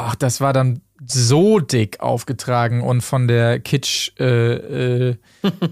ach, 0.04 0.16
das 0.16 0.42
war 0.42 0.54
dann 0.54 0.82
so 1.06 1.60
dick 1.60 2.00
aufgetragen 2.02 2.82
und 2.82 3.02
von 3.02 3.28
der 3.28 3.60
Kitsch-Schule 3.60 5.18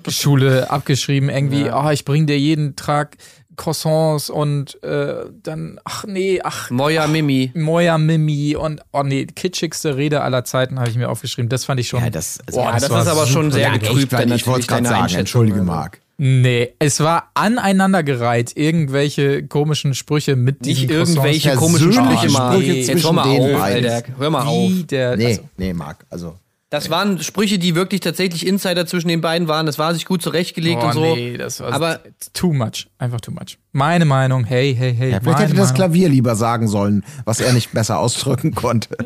äh, 0.08 0.60
äh, 0.60 0.64
abgeschrieben. 0.70 1.30
Irgendwie, 1.30 1.66
ja. 1.66 1.86
oh, 1.86 1.90
ich 1.90 2.06
bring 2.06 2.28
dir 2.28 2.40
jeden 2.40 2.76
Tag 2.76 3.18
Croissants 3.58 4.30
und 4.30 4.82
äh, 4.84 5.26
dann, 5.44 5.80
ach 5.84 6.06
nee, 6.08 6.40
ach. 6.44 6.70
Moja 6.70 7.08
Mimi. 7.08 7.52
Moja 7.56 7.98
Mimi 7.98 8.56
und, 8.56 8.82
oh 8.94 9.04
nee, 9.04 9.26
kitschigste 9.26 9.98
Rede 9.98 10.22
aller 10.22 10.44
Zeiten 10.46 10.80
habe 10.80 10.90
ich 10.90 10.96
mir 10.96 11.10
aufgeschrieben. 11.10 11.50
Das 11.50 11.66
fand 11.66 11.80
ich 11.80 11.88
schon. 11.90 12.02
Ja, 12.04 12.10
das, 12.10 12.40
also, 12.46 12.60
boah, 12.60 12.68
ja, 12.68 12.80
das, 12.80 12.88
das 12.88 13.06
ist 13.06 13.12
aber 13.12 13.26
schon 13.26 13.52
sehr 13.52 13.72
getrübt. 13.72 14.14
Ich, 14.14 14.32
ich 14.32 14.48
wollte 14.48 14.62
es 14.62 14.68
gerade 14.68 14.88
sagen, 14.88 15.14
entschuldige 15.16 15.64
Marc. 15.64 16.00
Nee, 16.20 16.74
es 16.80 17.00
war 17.00 17.30
aneinandergereiht, 17.36 18.58
irgendwelche 18.58 19.46
komischen 19.46 19.94
Sprüche 19.94 20.36
mit 20.36 20.66
Nicht 20.66 20.90
irgendwelche 20.90 21.56
komischen 21.56 21.94
Sprüche, 21.94 22.30
Sprüche 22.30 22.72
nee, 22.72 22.82
Jetzt 22.82 23.04
hör 23.04 23.14
mal 23.14 23.28
auf, 23.28 23.62
Alter. 23.62 24.04
Hör 24.18 24.30
mal 24.32 24.46
auf. 24.46 24.72
Der, 24.90 25.16
nee, 25.16 25.28
also. 25.28 25.42
nee, 25.58 25.74
Marc, 25.74 26.06
also. 26.10 26.36
Das 26.70 26.90
waren 26.90 27.22
Sprüche, 27.22 27.60
die 27.60 27.76
wirklich 27.76 28.02
tatsächlich 28.02 28.46
Insider 28.46 28.86
zwischen 28.88 29.08
den 29.08 29.22
beiden 29.22 29.48
waren. 29.48 29.66
Das 29.66 29.80
war 29.80 29.94
sich 29.94 30.06
gut 30.06 30.22
zurechtgelegt 30.22 30.82
oh, 30.82 30.88
und 30.88 30.94
so. 30.94 31.16
Nee, 31.16 31.38
das 31.38 31.62
war 31.62 31.72
aber 31.72 32.02
too 32.34 32.52
much. 32.52 32.88
Einfach 32.98 33.22
too 33.22 33.32
much. 33.32 33.58
Meine 33.72 34.04
Meinung, 34.04 34.44
hey, 34.44 34.76
hey, 34.76 34.94
hey. 34.94 35.12
Ja, 35.12 35.20
vielleicht 35.22 35.40
hätte 35.40 35.54
das 35.54 35.74
Klavier 35.74 36.10
lieber 36.10 36.36
sagen 36.36 36.68
sollen, 36.68 37.06
was 37.24 37.40
er 37.40 37.54
nicht 37.54 37.72
besser 37.72 38.00
ausdrücken 38.00 38.56
konnte. 38.56 38.98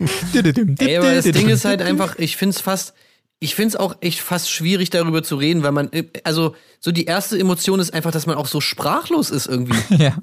Ey, 0.00 0.96
aber 0.96 1.14
das 1.14 1.26
Ding 1.26 1.50
ist 1.50 1.66
halt 1.66 1.82
einfach, 1.82 2.18
ich 2.18 2.38
find's 2.38 2.58
fast, 2.58 2.94
ich 3.40 3.54
finde 3.54 3.68
es 3.68 3.76
auch 3.76 3.96
echt 4.02 4.20
fast 4.20 4.50
schwierig, 4.50 4.90
darüber 4.90 5.22
zu 5.22 5.36
reden, 5.36 5.62
weil 5.62 5.72
man, 5.72 5.90
also 6.24 6.54
so 6.78 6.92
die 6.92 7.06
erste 7.06 7.38
Emotion 7.38 7.80
ist 7.80 7.92
einfach, 7.92 8.10
dass 8.10 8.26
man 8.26 8.36
auch 8.36 8.46
so 8.46 8.60
sprachlos 8.60 9.30
ist 9.30 9.46
irgendwie. 9.46 9.78
ja. 10.02 10.18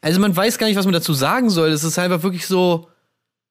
Also 0.00 0.20
man 0.20 0.34
weiß 0.34 0.58
gar 0.58 0.66
nicht, 0.66 0.76
was 0.76 0.84
man 0.84 0.92
dazu 0.92 1.14
sagen 1.14 1.48
soll. 1.48 1.70
Es 1.70 1.84
ist 1.84 1.98
einfach 1.98 2.24
wirklich 2.24 2.46
so, 2.46 2.88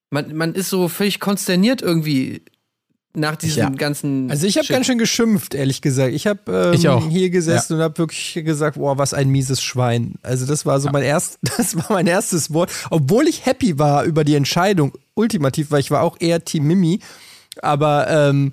man, 0.09 0.35
man 0.35 0.53
ist 0.53 0.69
so 0.69 0.89
völlig 0.89 1.21
konsterniert 1.21 1.81
irgendwie 1.81 2.43
nach 3.13 3.38
diesem 3.38 3.63
ja. 3.63 3.69
ganzen. 3.69 4.30
Also 4.30 4.45
ich 4.45 4.57
habe 4.57 4.67
ganz 4.67 4.85
schön 4.85 4.97
geschimpft, 4.97 5.55
ehrlich 5.55 5.81
gesagt. 5.81 6.13
Ich 6.13 6.27
habe 6.27 6.73
ähm, 6.76 7.09
hier 7.09 7.30
gesessen 7.30 7.73
ja. 7.73 7.77
und 7.77 7.84
habe 7.84 7.97
wirklich 7.99 8.43
gesagt, 8.45 8.77
boah, 8.77 8.97
was 8.97 9.13
ein 9.13 9.30
mieses 9.30 9.61
Schwein. 9.61 10.15
Also 10.23 10.45
das 10.45 10.65
war 10.65 10.80
so 10.81 10.88
ja. 10.88 10.91
mein 10.91 11.03
erst, 11.03 11.39
das 11.57 11.76
war 11.77 11.85
mein 11.89 12.07
erstes 12.07 12.53
Wort, 12.53 12.69
obwohl 12.89 13.30
ich 13.30 13.45
happy 13.45 13.80
war 13.80 14.03
über 14.03 14.26
die 14.26 14.35
Entscheidung, 14.35 14.91
ultimativ, 15.13 15.71
weil 15.71 15.80
ich 15.80 15.89
war 15.89 16.01
auch 16.01 16.17
eher 16.19 16.43
Team 16.43 16.65
Mimi, 16.65 16.99
aber 17.61 18.09
ähm, 18.09 18.51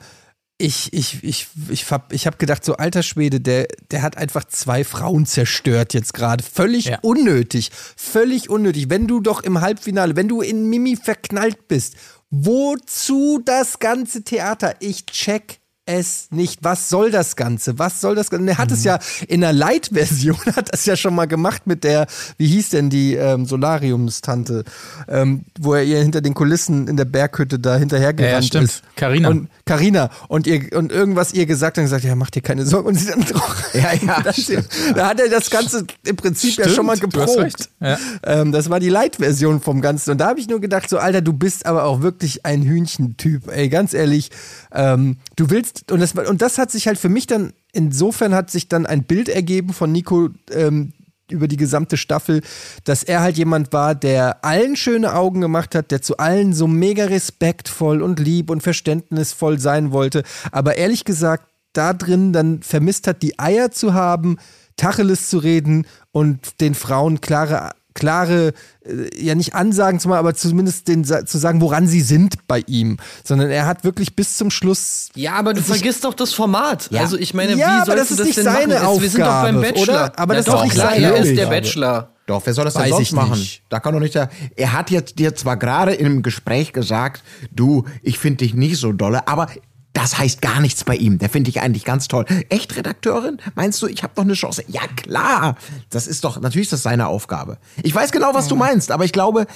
ich, 0.58 0.92
ich, 0.92 1.22
ich, 1.22 1.48
ich, 1.68 1.90
hab, 1.90 2.12
ich 2.12 2.26
habe 2.26 2.38
gedacht, 2.38 2.64
so 2.64 2.76
alter 2.76 3.02
Schwede, 3.02 3.40
der, 3.40 3.66
der 3.90 4.02
hat 4.02 4.16
einfach 4.16 4.44
zwei 4.44 4.84
Frauen 4.84 5.26
zerstört 5.26 5.92
jetzt 5.92 6.14
gerade. 6.14 6.42
Völlig 6.42 6.86
ja. 6.86 6.98
unnötig. 7.02 7.70
Völlig 7.96 8.48
unnötig. 8.48 8.88
Wenn 8.88 9.06
du 9.06 9.20
doch 9.20 9.42
im 9.42 9.60
Halbfinale, 9.60 10.16
wenn 10.16 10.28
du 10.28 10.40
in 10.40 10.68
Mimi 10.70 10.96
verknallt 10.96 11.68
bist, 11.68 11.96
wozu 12.30 13.40
das 13.44 13.78
ganze 13.78 14.22
Theater? 14.22 14.74
Ich 14.80 15.04
check 15.06 15.60
es 15.86 16.28
nicht. 16.30 16.64
Was 16.64 16.88
soll 16.88 17.10
das 17.10 17.36
Ganze? 17.36 17.78
Was 17.78 18.00
soll 18.00 18.14
das 18.14 18.30
Ganze? 18.30 18.48
Er 18.48 18.58
hat 18.58 18.70
mhm. 18.70 18.74
es 18.74 18.84
ja 18.84 18.98
in 19.28 19.42
der 19.42 19.52
Light-Version, 19.52 20.38
hat 20.56 20.72
das 20.72 20.84
ja 20.84 20.96
schon 20.96 21.14
mal 21.14 21.26
gemacht 21.26 21.66
mit 21.66 21.84
der, 21.84 22.06
wie 22.38 22.48
hieß 22.48 22.70
denn 22.70 22.90
die 22.90 23.14
ähm, 23.14 23.46
Solariumstante, 23.46 24.64
ähm, 25.08 25.44
wo 25.58 25.74
er 25.74 25.84
ihr 25.84 26.02
hinter 26.02 26.20
den 26.20 26.34
Kulissen 26.34 26.88
in 26.88 26.96
der 26.96 27.04
Berghütte 27.04 27.58
da 27.58 27.76
hinterhergerannt 27.76 28.54
ja, 28.54 28.60
ja, 28.60 28.64
ist. 28.64 28.82
Carina. 28.96 29.28
Und 29.28 29.48
Carina 29.66 30.10
und 30.28 30.46
ihr 30.46 30.72
und 30.74 30.92
irgendwas 30.92 31.34
ihr 31.34 31.44
gesagt 31.44 31.76
und 31.76 31.84
gesagt, 31.84 32.04
ja, 32.04 32.14
mach 32.14 32.30
dir 32.30 32.40
keine 32.40 32.64
Sorgen. 32.64 32.86
Und 32.86 32.94
sie 32.94 33.06
dann 33.06 33.24
doch. 33.24 33.56
Ja, 33.74 33.92
ja. 33.92 34.22
da 34.94 35.08
hat 35.08 35.20
er 35.20 35.28
das 35.28 35.50
Ganze 35.50 35.84
im 36.04 36.16
Prinzip 36.16 36.52
stimmt, 36.52 36.68
ja 36.68 36.72
schon 36.72 36.86
mal 36.86 36.96
geprobt. 36.96 37.68
Ja. 37.80 37.98
Ähm, 38.22 38.52
das 38.52 38.70
war 38.70 38.80
die 38.80 38.88
Light-Version 38.88 39.60
vom 39.60 39.80
Ganzen. 39.82 40.12
Und 40.12 40.18
da 40.18 40.28
habe 40.28 40.40
ich 40.40 40.48
nur 40.48 40.60
gedacht, 40.60 40.88
so, 40.88 40.98
Alter, 40.98 41.20
du 41.20 41.32
bist 41.32 41.66
aber 41.66 41.84
auch 41.84 42.00
wirklich 42.00 42.46
ein 42.46 42.62
Hühnchentyp. 42.62 43.48
Ey, 43.48 43.68
ganz 43.68 43.92
ehrlich, 43.92 44.30
ähm, 44.72 45.18
du 45.34 45.50
willst, 45.50 45.90
und 45.90 46.00
das, 46.00 46.12
und 46.12 46.40
das 46.40 46.58
hat 46.58 46.70
sich 46.70 46.86
halt 46.86 46.98
für 46.98 47.08
mich 47.08 47.26
dann, 47.26 47.52
insofern 47.72 48.34
hat 48.34 48.50
sich 48.50 48.68
dann 48.68 48.86
ein 48.86 49.02
Bild 49.02 49.28
ergeben 49.28 49.74
von 49.74 49.92
Nico, 49.92 50.30
ähm, 50.52 50.92
über 51.30 51.48
die 51.48 51.56
gesamte 51.56 51.96
Staffel, 51.96 52.42
dass 52.84 53.02
er 53.02 53.20
halt 53.20 53.36
jemand 53.36 53.72
war, 53.72 53.94
der 53.94 54.44
allen 54.44 54.76
schöne 54.76 55.14
Augen 55.14 55.40
gemacht 55.40 55.74
hat, 55.74 55.90
der 55.90 56.02
zu 56.02 56.18
allen 56.18 56.52
so 56.52 56.66
mega 56.66 57.04
respektvoll 57.04 58.02
und 58.02 58.20
lieb 58.20 58.50
und 58.50 58.62
verständnisvoll 58.62 59.58
sein 59.58 59.92
wollte, 59.92 60.22
aber 60.52 60.76
ehrlich 60.76 61.04
gesagt 61.04 61.48
da 61.72 61.92
drin 61.92 62.32
dann 62.32 62.62
vermisst 62.62 63.06
hat, 63.06 63.22
die 63.22 63.38
Eier 63.38 63.70
zu 63.70 63.92
haben, 63.92 64.38
Tacheles 64.76 65.28
zu 65.28 65.38
reden 65.38 65.86
und 66.12 66.60
den 66.60 66.74
Frauen 66.74 67.20
klare 67.20 67.70
klare, 67.96 68.52
äh, 68.84 69.24
ja 69.24 69.34
nicht 69.34 69.54
Ansagen 69.54 69.98
zu 69.98 70.08
machen, 70.08 70.18
aber 70.18 70.34
zumindest 70.34 70.86
den, 70.86 71.04
zu 71.04 71.38
sagen, 71.38 71.60
woran 71.60 71.88
sie 71.88 72.02
sind 72.02 72.46
bei 72.46 72.62
ihm. 72.68 72.98
Sondern 73.24 73.50
er 73.50 73.66
hat 73.66 73.82
wirklich 73.82 74.14
bis 74.14 74.36
zum 74.36 74.50
Schluss. 74.50 75.08
Ja, 75.16 75.32
aber 75.34 75.54
du 75.54 75.62
vergisst 75.62 76.04
doch 76.04 76.14
das 76.14 76.32
Format. 76.32 76.88
Ja. 76.92 77.00
Also 77.00 77.18
ich 77.18 77.34
meine, 77.34 77.56
ja, 77.56 77.80
wie 77.82 77.86
sollst 77.86 78.12
du 78.12 78.16
das, 78.16 78.26
das 78.26 78.34
denn 78.36 78.44
seine 78.44 78.74
machen? 78.74 78.86
Aufgabe, 78.86 79.02
wir 79.02 79.10
sind 79.10 79.20
doch 79.22 79.42
beim 79.42 79.60
Bachelor. 79.60 79.82
Oder? 79.82 80.18
Aber 80.18 80.34
ja, 80.34 80.38
das 80.38 80.46
ist 80.46 80.52
doch 80.52 80.64
nicht 80.64 80.76
seine 80.76 81.06
Er 81.06 81.16
ist 81.16 81.36
der 81.36 81.46
Bachelor. 81.46 82.10
Doch, 82.26 82.42
wer 82.44 82.54
soll 82.54 82.64
das 82.64 82.74
denn 82.74 82.88
sonst 82.88 83.12
machen? 83.12 83.38
Nicht. 83.38 83.62
Da 83.68 83.78
kann 83.78 83.94
doch 83.94 84.00
nicht 84.00 84.16
der. 84.16 84.28
Er 84.56 84.72
hat 84.72 84.90
jetzt 84.90 85.18
dir 85.18 85.34
zwar 85.36 85.56
gerade 85.56 85.94
in 85.94 86.06
einem 86.06 86.22
Gespräch 86.22 86.72
gesagt, 86.72 87.22
du, 87.52 87.84
ich 88.02 88.18
finde 88.18 88.38
dich 88.38 88.52
nicht 88.52 88.78
so 88.78 88.92
dolle, 88.92 89.28
aber 89.28 89.48
das 89.96 90.18
heißt 90.18 90.42
gar 90.42 90.60
nichts 90.60 90.84
bei 90.84 90.94
ihm. 90.94 91.18
Der 91.18 91.30
finde 91.30 91.48
ich 91.48 91.62
eigentlich 91.62 91.84
ganz 91.84 92.06
toll. 92.06 92.26
Echt 92.50 92.76
Redakteurin? 92.76 93.38
Meinst 93.54 93.80
du, 93.80 93.86
ich 93.86 94.02
habe 94.02 94.12
noch 94.16 94.24
eine 94.24 94.34
Chance? 94.34 94.62
Ja, 94.68 94.82
klar. 94.94 95.56
Das 95.88 96.06
ist 96.06 96.22
doch, 96.22 96.38
natürlich 96.38 96.66
ist 96.66 96.74
das 96.74 96.82
seine 96.82 97.06
Aufgabe. 97.06 97.56
Ich 97.82 97.94
weiß 97.94 98.12
genau, 98.12 98.34
was 98.34 98.46
du 98.46 98.56
meinst, 98.56 98.90
aber 98.90 99.06
ich 99.06 99.12
glaube, 99.12 99.46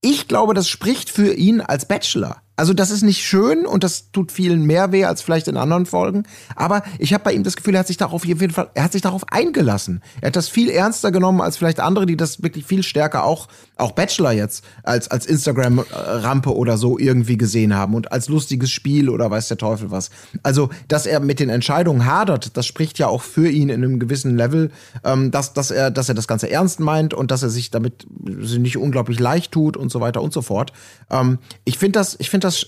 ich 0.00 0.26
glaube, 0.26 0.54
das 0.54 0.68
spricht 0.68 1.10
für 1.10 1.34
ihn 1.34 1.60
als 1.60 1.86
Bachelor. 1.86 2.42
Also 2.56 2.74
das 2.74 2.90
ist 2.90 3.02
nicht 3.02 3.24
schön 3.24 3.66
und 3.66 3.84
das 3.84 4.10
tut 4.10 4.32
vielen 4.32 4.64
mehr 4.64 4.90
weh 4.92 5.04
als 5.04 5.20
vielleicht 5.20 5.48
in 5.48 5.56
anderen 5.56 5.84
Folgen. 5.84 6.24
Aber 6.56 6.82
ich 6.98 7.12
habe 7.12 7.24
bei 7.24 7.32
ihm 7.32 7.44
das 7.44 7.56
Gefühl, 7.56 7.74
er 7.74 7.80
hat 7.80 7.86
sich 7.86 7.96
darauf 7.98 8.22
auf 8.22 8.24
jeden 8.24 8.52
Fall, 8.52 8.70
er 8.74 8.84
hat 8.84 8.92
sich 8.92 9.02
darauf 9.02 9.24
eingelassen. 9.30 10.02
Er 10.20 10.28
hat 10.28 10.36
das 10.36 10.48
viel 10.48 10.70
ernster 10.70 11.12
genommen 11.12 11.40
als 11.40 11.56
vielleicht 11.56 11.80
andere, 11.80 12.06
die 12.06 12.16
das 12.16 12.42
wirklich 12.42 12.64
viel 12.64 12.82
stärker 12.82 13.24
auch, 13.24 13.48
auch 13.82 13.92
Bachelor 13.92 14.32
jetzt 14.32 14.64
als, 14.82 15.08
als 15.08 15.26
Instagram-Rampe 15.26 16.54
oder 16.54 16.76
so 16.76 16.98
irgendwie 16.98 17.38
gesehen 17.38 17.74
haben 17.74 17.94
und 17.94 18.12
als 18.12 18.28
lustiges 18.28 18.70
Spiel 18.70 19.08
oder 19.08 19.30
weiß 19.30 19.48
der 19.48 19.56
Teufel 19.56 19.90
was. 19.90 20.10
Also, 20.42 20.68
dass 20.88 21.06
er 21.06 21.20
mit 21.20 21.40
den 21.40 21.48
Entscheidungen 21.48 22.04
hadert, 22.04 22.56
das 22.56 22.66
spricht 22.66 22.98
ja 22.98 23.06
auch 23.06 23.22
für 23.22 23.48
ihn 23.48 23.68
in 23.68 23.82
einem 23.82 23.98
gewissen 23.98 24.36
Level, 24.36 24.70
ähm, 25.04 25.30
dass, 25.30 25.54
dass 25.54 25.70
er, 25.70 25.90
dass 25.90 26.08
er 26.08 26.14
das 26.14 26.28
Ganze 26.28 26.50
ernst 26.50 26.80
meint 26.80 27.14
und 27.14 27.30
dass 27.30 27.42
er 27.42 27.50
sich 27.50 27.70
damit 27.70 28.06
nicht 28.20 28.76
unglaublich 28.76 29.18
leicht 29.18 29.52
tut 29.52 29.76
und 29.76 29.90
so 29.90 30.00
weiter 30.00 30.22
und 30.22 30.32
so 30.32 30.42
fort. 30.42 30.72
Ähm, 31.10 31.38
ich 31.64 31.78
finde 31.78 31.98
das, 31.98 32.16
ich 32.18 32.30
finde 32.30 32.42
finde 32.42 32.46
das, 32.46 32.66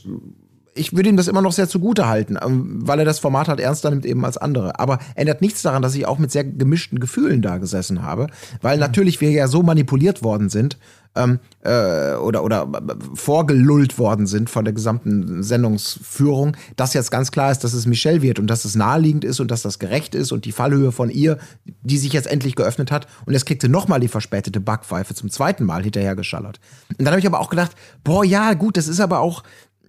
ich 0.76 0.96
würde 0.96 1.08
ihm 1.08 1.16
das 1.16 1.28
immer 1.28 1.42
noch 1.42 1.52
sehr 1.52 1.68
zugute 1.68 2.08
halten, 2.08 2.36
ähm, 2.42 2.80
weil 2.86 2.98
er 2.98 3.04
das 3.04 3.20
Format 3.20 3.48
halt 3.48 3.60
ernster 3.60 3.90
nimmt 3.90 4.06
eben 4.06 4.24
als 4.24 4.36
andere. 4.36 4.80
Aber 4.80 4.98
ändert 5.14 5.40
nichts 5.40 5.62
daran, 5.62 5.82
dass 5.82 5.94
ich 5.94 6.06
auch 6.06 6.18
mit 6.18 6.32
sehr 6.32 6.44
gemischten 6.44 6.98
Gefühlen 6.98 7.42
da 7.42 7.58
gesessen 7.58 8.02
habe, 8.02 8.26
weil 8.60 8.78
natürlich 8.78 9.20
wir 9.20 9.30
ja 9.30 9.46
so 9.46 9.62
manipuliert 9.62 10.22
worden 10.22 10.48
sind 10.48 10.78
ähm, 11.16 11.38
äh, 11.62 12.14
oder, 12.14 12.44
oder 12.44 12.68
vorgelullt 13.14 13.98
worden 13.98 14.26
sind 14.26 14.50
von 14.50 14.64
der 14.64 14.74
gesamten 14.74 15.42
Sendungsführung, 15.42 16.56
dass 16.76 16.94
jetzt 16.94 17.10
ganz 17.10 17.30
klar 17.30 17.50
ist, 17.52 17.64
dass 17.64 17.72
es 17.72 17.86
Michelle 17.86 18.22
wird 18.22 18.38
und 18.38 18.48
dass 18.48 18.64
es 18.64 18.74
naheliegend 18.74 19.24
ist 19.24 19.40
und 19.40 19.50
dass 19.50 19.62
das 19.62 19.78
gerecht 19.78 20.14
ist 20.14 20.32
und 20.32 20.44
die 20.44 20.52
Fallhöhe 20.52 20.92
von 20.92 21.10
ihr, 21.10 21.38
die 21.82 21.98
sich 21.98 22.12
jetzt 22.12 22.26
endlich 22.26 22.56
geöffnet 22.56 22.90
hat. 22.90 23.06
Und 23.26 23.32
jetzt 23.32 23.46
kriegt 23.46 23.62
sie 23.62 23.68
nochmal 23.68 24.00
die 24.00 24.08
verspätete 24.08 24.60
Backpfeife 24.60 25.14
zum 25.14 25.30
zweiten 25.30 25.64
Mal 25.64 25.82
hinterhergeschallert. 25.82 26.60
Und 26.90 27.00
dann 27.00 27.08
habe 27.08 27.20
ich 27.20 27.26
aber 27.26 27.40
auch 27.40 27.50
gedacht, 27.50 27.72
boah, 28.02 28.24
ja, 28.24 28.54
gut, 28.54 28.76
das 28.76 28.88
ist 28.88 29.00
aber 29.00 29.20
auch 29.20 29.42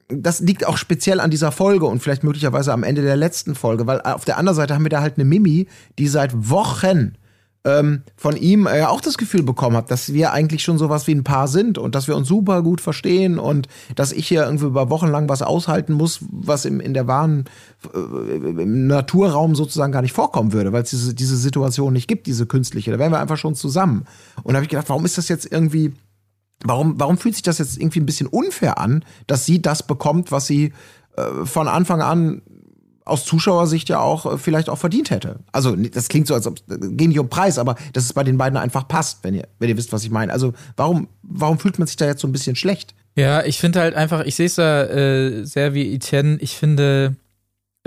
das 0.07 0.39
liegt 0.39 0.67
auch 0.67 0.77
speziell 0.77 1.19
an 1.19 1.31
dieser 1.31 1.51
Folge 1.51 1.87
und 1.87 1.99
vielleicht 1.99 2.23
möglicherweise 2.23 2.71
am 2.71 2.83
Ende 2.83 3.01
der 3.01 3.15
letzten 3.15 3.55
Folge, 3.55 3.87
weil 3.87 4.01
auf 4.01 4.23
der 4.23 4.37
anderen 4.37 4.55
Seite 4.55 4.75
haben 4.75 4.85
wir 4.85 4.89
da 4.89 5.01
halt 5.01 5.15
eine 5.17 5.25
Mimi, 5.25 5.67
die 5.97 6.07
seit 6.07 6.49
Wochen 6.49 7.15
ähm, 7.65 8.03
von 8.15 8.37
ihm 8.37 8.67
äh, 8.67 8.83
auch 8.83 9.01
das 9.01 9.17
Gefühl 9.17 9.43
bekommen 9.43 9.75
hat, 9.75 9.89
dass 9.89 10.13
wir 10.13 10.31
eigentlich 10.31 10.63
schon 10.63 10.77
sowas 10.77 11.07
wie 11.07 11.15
ein 11.15 11.23
Paar 11.23 11.47
sind 11.47 11.77
und 11.77 11.95
dass 11.95 12.07
wir 12.07 12.15
uns 12.15 12.27
super 12.27 12.61
gut 12.61 12.79
verstehen 12.79 13.39
und 13.39 13.67
dass 13.95 14.11
ich 14.11 14.27
hier 14.27 14.45
irgendwie 14.45 14.65
über 14.65 14.89
Wochen 14.91 15.07
lang 15.07 15.27
was 15.27 15.41
aushalten 15.41 15.93
muss, 15.93 16.19
was 16.29 16.65
im, 16.65 16.79
in 16.79 16.93
der 16.93 17.07
wahren 17.07 17.45
äh, 17.93 17.97
im 17.97 18.87
Naturraum 18.87 19.55
sozusagen 19.55 19.91
gar 19.91 20.03
nicht 20.03 20.13
vorkommen 20.13 20.53
würde, 20.53 20.71
weil 20.71 20.83
es 20.83 20.91
diese, 20.91 21.15
diese 21.15 21.37
Situation 21.37 21.93
nicht 21.93 22.07
gibt, 22.07 22.27
diese 22.27 22.45
künstliche. 22.45 22.91
Da 22.91 22.99
wären 22.99 23.11
wir 23.11 23.19
einfach 23.19 23.37
schon 23.37 23.55
zusammen. 23.55 24.05
Und 24.43 24.53
da 24.53 24.57
habe 24.57 24.65
ich 24.65 24.69
gedacht, 24.69 24.89
warum 24.89 25.05
ist 25.05 25.17
das 25.17 25.27
jetzt 25.27 25.51
irgendwie 25.51 25.93
Warum, 26.63 26.97
warum 26.97 27.17
fühlt 27.17 27.35
sich 27.35 27.43
das 27.43 27.57
jetzt 27.57 27.77
irgendwie 27.77 27.99
ein 27.99 28.05
bisschen 28.05 28.27
unfair 28.27 28.79
an, 28.79 29.03
dass 29.27 29.45
sie 29.45 29.61
das 29.61 29.83
bekommt, 29.83 30.31
was 30.31 30.47
sie 30.47 30.71
äh, 31.17 31.45
von 31.45 31.67
Anfang 31.67 32.01
an 32.01 32.41
aus 33.05 33.23
Zuschauersicht 33.23 33.87
ja 33.87 33.99
auch 33.99 34.25
äh, 34.25 34.37
vielleicht 34.37 34.67
auch 34.69 34.77
verdient 34.77 35.11
hätte. 35.11 35.39
Also 35.51 35.75
das 35.75 36.09
klingt 36.09 36.27
so, 36.27 36.33
als 36.33 36.47
ob 36.47 36.59
geht 36.67 37.07
nicht 37.07 37.19
um 37.19 37.29
Preis, 37.29 37.57
aber 37.59 37.75
dass 37.93 38.03
es 38.03 38.13
bei 38.13 38.23
den 38.23 38.37
beiden 38.37 38.57
einfach 38.57 38.87
passt, 38.87 39.23
wenn 39.23 39.35
ihr, 39.35 39.47
wenn 39.59 39.69
ihr 39.69 39.77
wisst, 39.77 39.93
was 39.93 40.03
ich 40.03 40.09
meine. 40.09 40.33
Also 40.33 40.53
warum, 40.75 41.07
warum 41.21 41.59
fühlt 41.59 41.77
man 41.79 41.87
sich 41.87 41.95
da 41.95 42.05
jetzt 42.05 42.21
so 42.21 42.27
ein 42.27 42.31
bisschen 42.31 42.55
schlecht? 42.55 42.95
Ja, 43.15 43.45
ich 43.45 43.59
finde 43.59 43.79
halt 43.79 43.95
einfach, 43.95 44.25
ich 44.25 44.35
sehe 44.35 44.47
es 44.47 44.55
da 44.55 44.83
äh, 44.83 45.45
sehr 45.45 45.73
wie 45.73 45.93
Etienne. 45.93 46.37
Ich 46.41 46.57
finde, 46.57 47.15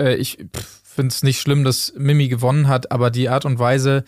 äh, 0.01 0.15
ich 0.15 0.37
finde 0.83 1.09
es 1.09 1.21
nicht 1.21 1.39
schlimm, 1.39 1.63
dass 1.63 1.93
Mimi 1.97 2.29
gewonnen 2.29 2.67
hat, 2.67 2.91
aber 2.91 3.11
die 3.11 3.29
Art 3.29 3.45
und 3.45 3.59
Weise, 3.59 4.05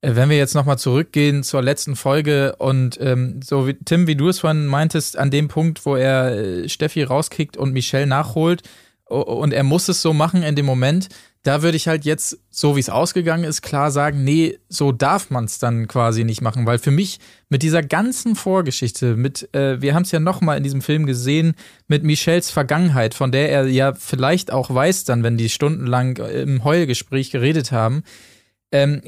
äh, 0.00 0.14
wenn 0.14 0.30
wir 0.30 0.36
jetzt 0.36 0.54
nochmal 0.54 0.78
zurückgehen 0.78 1.42
zur 1.42 1.62
letzten 1.62 1.96
Folge 1.96 2.54
und 2.56 2.96
ähm, 3.00 3.40
so 3.42 3.66
wie 3.66 3.74
Tim, 3.74 4.06
wie 4.06 4.16
du 4.16 4.28
es 4.28 4.38
vorhin 4.38 4.66
meintest, 4.66 5.18
an 5.18 5.32
dem 5.32 5.48
Punkt, 5.48 5.84
wo 5.84 5.96
er 5.96 6.32
äh, 6.32 6.68
Steffi 6.68 7.02
rauskickt 7.02 7.56
und 7.56 7.72
Michelle 7.72 8.06
nachholt 8.06 8.62
und 9.22 9.52
er 9.52 9.64
muss 9.64 9.88
es 9.88 10.02
so 10.02 10.12
machen 10.12 10.42
in 10.42 10.56
dem 10.56 10.66
Moment, 10.66 11.08
da 11.44 11.62
würde 11.62 11.76
ich 11.76 11.88
halt 11.88 12.06
jetzt, 12.06 12.38
so 12.50 12.74
wie 12.74 12.80
es 12.80 12.88
ausgegangen 12.88 13.44
ist, 13.44 13.60
klar 13.60 13.90
sagen, 13.90 14.24
nee, 14.24 14.58
so 14.70 14.92
darf 14.92 15.30
man 15.30 15.44
es 15.44 15.58
dann 15.58 15.86
quasi 15.88 16.24
nicht 16.24 16.40
machen, 16.40 16.64
weil 16.64 16.78
für 16.78 16.90
mich 16.90 17.20
mit 17.50 17.62
dieser 17.62 17.82
ganzen 17.82 18.34
Vorgeschichte, 18.34 19.14
mit, 19.14 19.54
äh, 19.54 19.80
wir 19.82 19.94
haben 19.94 20.04
es 20.04 20.10
ja 20.10 20.20
nochmal 20.20 20.56
in 20.56 20.62
diesem 20.62 20.80
Film 20.80 21.04
gesehen, 21.04 21.54
mit 21.86 22.02
Michelles 22.02 22.50
Vergangenheit, 22.50 23.12
von 23.12 23.30
der 23.30 23.50
er 23.50 23.66
ja 23.66 23.92
vielleicht 23.92 24.52
auch 24.52 24.74
weiß 24.74 25.04
dann, 25.04 25.22
wenn 25.22 25.36
die 25.36 25.50
stundenlang 25.50 26.16
im 26.16 26.64
Heulgespräch 26.64 27.30
geredet 27.30 27.72
haben, 27.72 28.04
ähm, 28.72 29.02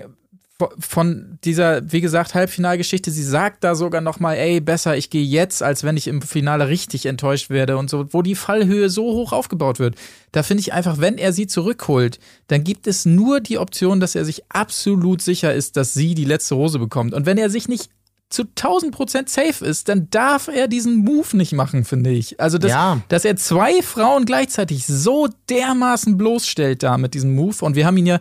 von 0.79 1.39
dieser, 1.45 1.93
wie 1.93 2.01
gesagt, 2.01 2.35
Halbfinalgeschichte, 2.35 3.11
sie 3.11 3.23
sagt 3.23 3.63
da 3.63 3.75
sogar 3.75 4.01
noch 4.01 4.21
mal, 4.21 4.35
ey, 4.35 4.61
besser, 4.61 4.97
ich 4.97 5.11
gehe 5.11 5.25
jetzt, 5.25 5.63
als 5.63 5.85
wenn 5.85 5.99
ich 5.99 6.09
im 6.09 6.23
Finale 6.23 6.69
richtig 6.69 7.05
enttäuscht 7.05 7.51
werde 7.51 7.77
und 7.77 7.91
so, 7.91 8.13
wo 8.13 8.23
die 8.23 8.35
Fallhöhe 8.35 8.89
so 8.89 9.05
hoch 9.05 9.33
aufgebaut 9.33 9.79
wird. 9.79 9.97
Da 10.33 10.43
finde 10.43 10.63
ich 10.63 10.73
einfach, 10.73 10.99
wenn 10.99 11.19
er 11.19 11.35
sie 11.35 11.47
zurückholt, 11.47 12.19
dann 12.47 12.65
gibt 12.65 12.87
es 12.87 13.05
nur 13.05 13.41
die 13.41 13.59
Option, 13.59 14.01
dass 14.01 14.15
er 14.15 14.25
sich 14.25 14.45
absolut 14.49 15.21
sicher 15.21 15.53
ist, 15.53 15.77
dass 15.77 15.93
sie 15.93 16.15
die 16.15 16.25
letzte 16.25 16.55
Rose 16.55 16.79
bekommt. 16.79 17.13
Und 17.13 17.27
wenn 17.27 17.39
er 17.39 17.51
sich 17.51 17.69
nicht 17.69 17.91
zu 18.29 18.43
1000 18.43 18.93
Prozent 18.93 19.29
safe 19.29 19.65
ist, 19.65 19.89
dann 19.89 20.09
darf 20.11 20.49
er 20.49 20.69
diesen 20.69 20.97
Move 20.97 21.37
nicht 21.37 21.53
machen, 21.53 21.85
finde 21.85 22.11
ich. 22.11 22.41
Also, 22.41 22.59
dass, 22.59 22.71
ja. 22.71 23.01
dass 23.09 23.25
er 23.25 23.37
zwei 23.37 23.83
Frauen 23.83 24.25
gleichzeitig 24.25 24.87
so 24.87 25.29
dermaßen 25.49 26.17
bloßstellt 26.17 26.83
da 26.83 26.99
mit 26.99 27.15
diesem 27.15 27.35
Move. 27.35 27.65
Und 27.65 27.77
wir 27.77 27.87
haben 27.87 27.97
ihn 27.99 28.07
ja 28.07 28.21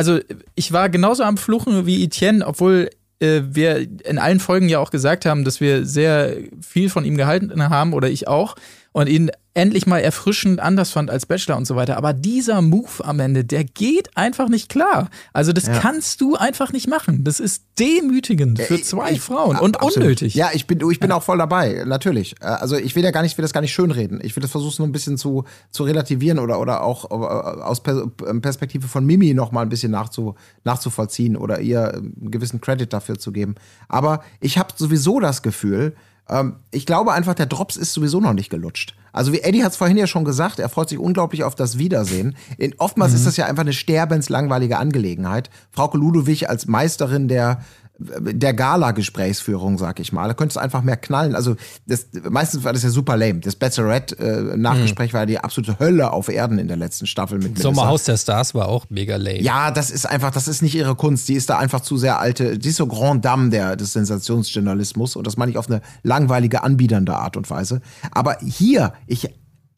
also 0.00 0.18
ich 0.54 0.72
war 0.72 0.88
genauso 0.88 1.24
am 1.24 1.36
Fluchen 1.36 1.84
wie 1.84 2.02
Etienne, 2.02 2.46
obwohl 2.46 2.88
äh, 3.18 3.42
wir 3.44 3.86
in 4.02 4.18
allen 4.18 4.40
Folgen 4.40 4.70
ja 4.70 4.78
auch 4.78 4.90
gesagt 4.90 5.26
haben, 5.26 5.44
dass 5.44 5.60
wir 5.60 5.84
sehr 5.84 6.38
viel 6.66 6.88
von 6.88 7.04
ihm 7.04 7.18
gehalten 7.18 7.68
haben 7.68 7.92
oder 7.92 8.08
ich 8.08 8.26
auch. 8.26 8.56
Und 8.92 9.08
ihn 9.08 9.30
endlich 9.52 9.86
mal 9.86 9.98
erfrischend 9.98 10.60
anders 10.60 10.90
fand 10.90 11.10
als 11.10 11.26
Bachelor 11.26 11.56
und 11.56 11.66
so 11.66 11.74
weiter. 11.74 11.96
Aber 11.96 12.12
dieser 12.12 12.62
Move 12.62 13.04
am 13.04 13.18
Ende, 13.18 13.44
der 13.44 13.64
geht 13.64 14.16
einfach 14.16 14.48
nicht 14.48 14.68
klar. 14.68 15.10
Also 15.32 15.52
das 15.52 15.66
ja. 15.66 15.78
kannst 15.78 16.20
du 16.20 16.36
einfach 16.36 16.72
nicht 16.72 16.88
machen. 16.88 17.24
Das 17.24 17.40
ist 17.40 17.64
demütigend 17.78 18.60
für 18.60 18.80
zwei 18.80 19.12
ich, 19.12 19.20
Frauen 19.20 19.56
ich, 19.56 19.62
und 19.62 19.76
absolut. 19.76 19.96
unnötig. 19.96 20.34
Ja, 20.34 20.50
ich 20.52 20.66
bin, 20.66 20.80
ich 20.90 21.00
bin 21.00 21.10
ja. 21.10 21.16
auch 21.16 21.22
voll 21.22 21.38
dabei, 21.38 21.82
natürlich. 21.84 22.36
Äh, 22.40 22.46
also 22.46 22.76
ich 22.76 22.94
will 22.94 23.02
ja 23.02 23.10
gar 23.10 23.22
nicht, 23.22 23.32
ich 23.32 23.38
will 23.38 23.42
das 23.42 23.52
gar 23.52 23.60
nicht 23.60 23.72
schönreden. 23.72 24.20
Ich 24.22 24.36
will 24.36 24.40
das 24.40 24.52
versuchen, 24.52 24.76
nur 24.78 24.88
ein 24.88 24.92
bisschen 24.92 25.18
zu, 25.18 25.44
zu 25.70 25.82
relativieren 25.82 26.38
oder, 26.38 26.60
oder 26.60 26.82
auch 26.82 27.10
äh, 27.10 27.14
aus 27.62 27.82
Perspektive 27.82 28.86
von 28.86 29.04
Mimi 29.04 29.34
noch 29.34 29.50
mal 29.50 29.62
ein 29.62 29.68
bisschen 29.68 29.90
nachzu, 29.90 30.36
nachzuvollziehen 30.62 31.36
oder 31.36 31.60
ihr 31.60 31.94
einen 31.94 32.30
gewissen 32.30 32.60
Credit 32.60 32.92
dafür 32.92 33.18
zu 33.18 33.32
geben. 33.32 33.56
Aber 33.88 34.22
ich 34.40 34.58
habe 34.58 34.72
sowieso 34.76 35.18
das 35.18 35.42
Gefühl, 35.42 35.96
ähm, 36.30 36.56
ich 36.70 36.86
glaube 36.86 37.12
einfach, 37.12 37.34
der 37.34 37.46
Drops 37.46 37.76
ist 37.76 37.92
sowieso 37.92 38.20
noch 38.20 38.32
nicht 38.32 38.50
gelutscht. 38.50 38.94
Also 39.12 39.32
wie 39.32 39.40
Eddie 39.40 39.64
hat 39.64 39.72
es 39.72 39.76
vorhin 39.76 39.96
ja 39.96 40.06
schon 40.06 40.24
gesagt, 40.24 40.60
er 40.60 40.68
freut 40.68 40.88
sich 40.88 40.98
unglaublich 40.98 41.42
auf 41.42 41.56
das 41.56 41.78
Wiedersehen. 41.78 42.36
In, 42.58 42.74
oftmals 42.78 43.10
mhm. 43.10 43.16
ist 43.16 43.26
das 43.26 43.36
ja 43.36 43.46
einfach 43.46 43.62
eine 43.62 43.72
sterbenslangweilige 43.72 44.78
Angelegenheit. 44.78 45.50
Frau 45.72 45.90
Ludowig 45.92 46.48
als 46.48 46.66
Meisterin 46.66 47.26
der 47.26 47.62
der 48.00 48.54
Gala-Gesprächsführung, 48.54 49.76
sag 49.76 50.00
ich 50.00 50.12
mal. 50.12 50.26
Da 50.26 50.34
könnte 50.34 50.52
es 50.52 50.56
einfach 50.56 50.82
mehr 50.82 50.96
knallen. 50.96 51.34
Also 51.34 51.56
das, 51.86 52.06
meistens 52.28 52.64
war 52.64 52.72
das 52.72 52.82
ja 52.82 52.88
super 52.88 53.16
lame. 53.16 53.40
Das 53.40 53.56
Bachelorette-Nachgespräch 53.56 55.10
äh, 55.10 55.12
war 55.12 55.26
die 55.26 55.38
absolute 55.38 55.78
Hölle 55.78 56.10
auf 56.12 56.28
Erden 56.28 56.58
in 56.58 56.68
der 56.68 56.78
letzten 56.78 57.06
Staffel 57.06 57.38
mit 57.38 57.58
Sommerhaus 57.58 58.04
der 58.04 58.16
Stars 58.16 58.54
war 58.54 58.68
auch 58.68 58.86
mega 58.88 59.16
lame. 59.16 59.42
Ja, 59.42 59.70
das 59.70 59.90
ist 59.90 60.06
einfach, 60.06 60.30
das 60.30 60.48
ist 60.48 60.62
nicht 60.62 60.74
ihre 60.74 60.94
Kunst. 60.94 61.28
Die 61.28 61.34
ist 61.34 61.50
da 61.50 61.58
einfach 61.58 61.80
zu 61.80 61.98
sehr 61.98 62.18
alte, 62.18 62.58
die 62.58 62.70
ist 62.70 62.76
so 62.76 62.86
Grand 62.86 63.24
Dame 63.24 63.50
der, 63.50 63.76
des 63.76 63.92
Sensationsjournalismus 63.92 65.16
und 65.16 65.26
das 65.26 65.36
meine 65.36 65.52
ich 65.52 65.58
auf 65.58 65.68
eine 65.68 65.82
langweilige, 66.02 66.62
anbiedernde 66.62 67.14
Art 67.14 67.36
und 67.36 67.50
Weise. 67.50 67.82
Aber 68.12 68.38
hier, 68.40 68.94
ich, 69.06 69.28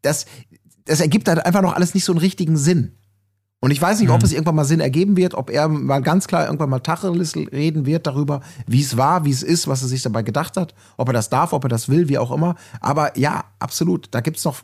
das, 0.03 0.27
das 0.85 1.01
ergibt 1.01 1.29
halt 1.29 1.45
einfach 1.45 1.63
noch 1.63 1.75
alles 1.75 1.95
nicht 1.95 2.05
so 2.05 2.13
einen 2.13 2.21
richtigen 2.21 2.57
Sinn. 2.57 2.99
Und 3.63 3.71
ich 3.71 3.81
weiß 3.81 4.01
nicht, 4.01 4.11
ob 4.11 4.19
mhm. 4.19 4.25
es 4.25 4.33
irgendwann 4.33 4.57
mal 4.57 4.65
Sinn 4.65 4.81
ergeben 4.81 5.17
wird, 5.17 5.35
ob 5.35 5.49
er 5.49 5.69
mal 5.69 6.03
ganz 6.03 6.27
klar 6.27 6.47
irgendwann 6.47 6.69
mal 6.69 6.81
Tacheles 6.81 7.37
reden 7.37 7.87
wird 7.87 8.09
darüber, 8.09 8.41
wie 8.67 8.81
es 8.81 8.97
war, 8.97 9.25
wie 9.25 9.31
es 9.31 9.45
ist, 9.45 9.69
was 9.69 9.83
er 9.83 9.89
sich 9.89 10.03
dabei 10.03 10.23
gedacht 10.23 10.57
hat, 10.57 10.75
ob 10.97 11.09
er 11.09 11.13
das 11.13 11.31
darf, 11.31 11.53
ob 11.53 11.65
er 11.65 11.69
das 11.69 11.89
will, 11.89 12.09
wie 12.09 12.19
auch 12.19 12.33
immer. 12.33 12.57
Aber 12.81 13.17
ja, 13.17 13.45
absolut, 13.61 14.09
da 14.11 14.21
gibt's 14.21 14.45
noch, 14.45 14.63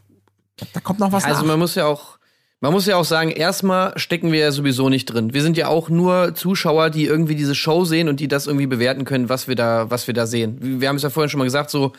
da 0.73 0.81
kommt 0.81 0.99
noch 0.99 1.13
was 1.13 1.23
Also 1.23 1.43
nach. 1.43 1.47
man 1.47 1.61
muss 1.61 1.77
ja 1.77 1.87
auch, 1.87 2.19
man 2.59 2.73
muss 2.73 2.87
ja 2.87 2.97
auch 2.97 3.05
sagen, 3.05 3.31
erstmal 3.31 3.97
stecken 3.97 4.33
wir 4.33 4.41
ja 4.41 4.51
sowieso 4.51 4.89
nicht 4.89 5.07
drin. 5.07 5.33
Wir 5.33 5.43
sind 5.43 5.57
ja 5.57 5.69
auch 5.69 5.89
nur 5.89 6.35
Zuschauer, 6.35 6.91
die 6.91 7.05
irgendwie 7.05 7.37
diese 7.37 7.55
Show 7.55 7.85
sehen 7.85 8.09
und 8.09 8.19
die 8.19 8.27
das 8.27 8.49
irgendwie 8.49 8.67
bewerten 8.67 9.05
können, 9.05 9.29
was 9.29 9.47
wir 9.47 9.55
da, 9.55 9.89
was 9.93 10.09
wir 10.09 10.15
da 10.15 10.27
sehen. 10.27 10.59
Wir 10.81 10.89
haben 10.89 10.97
es 10.97 11.05
ja 11.05 11.11
vorhin 11.11 11.31
schon 11.31 11.39
mal 11.39 11.45
gesagt, 11.45 11.71
so, 11.71 11.93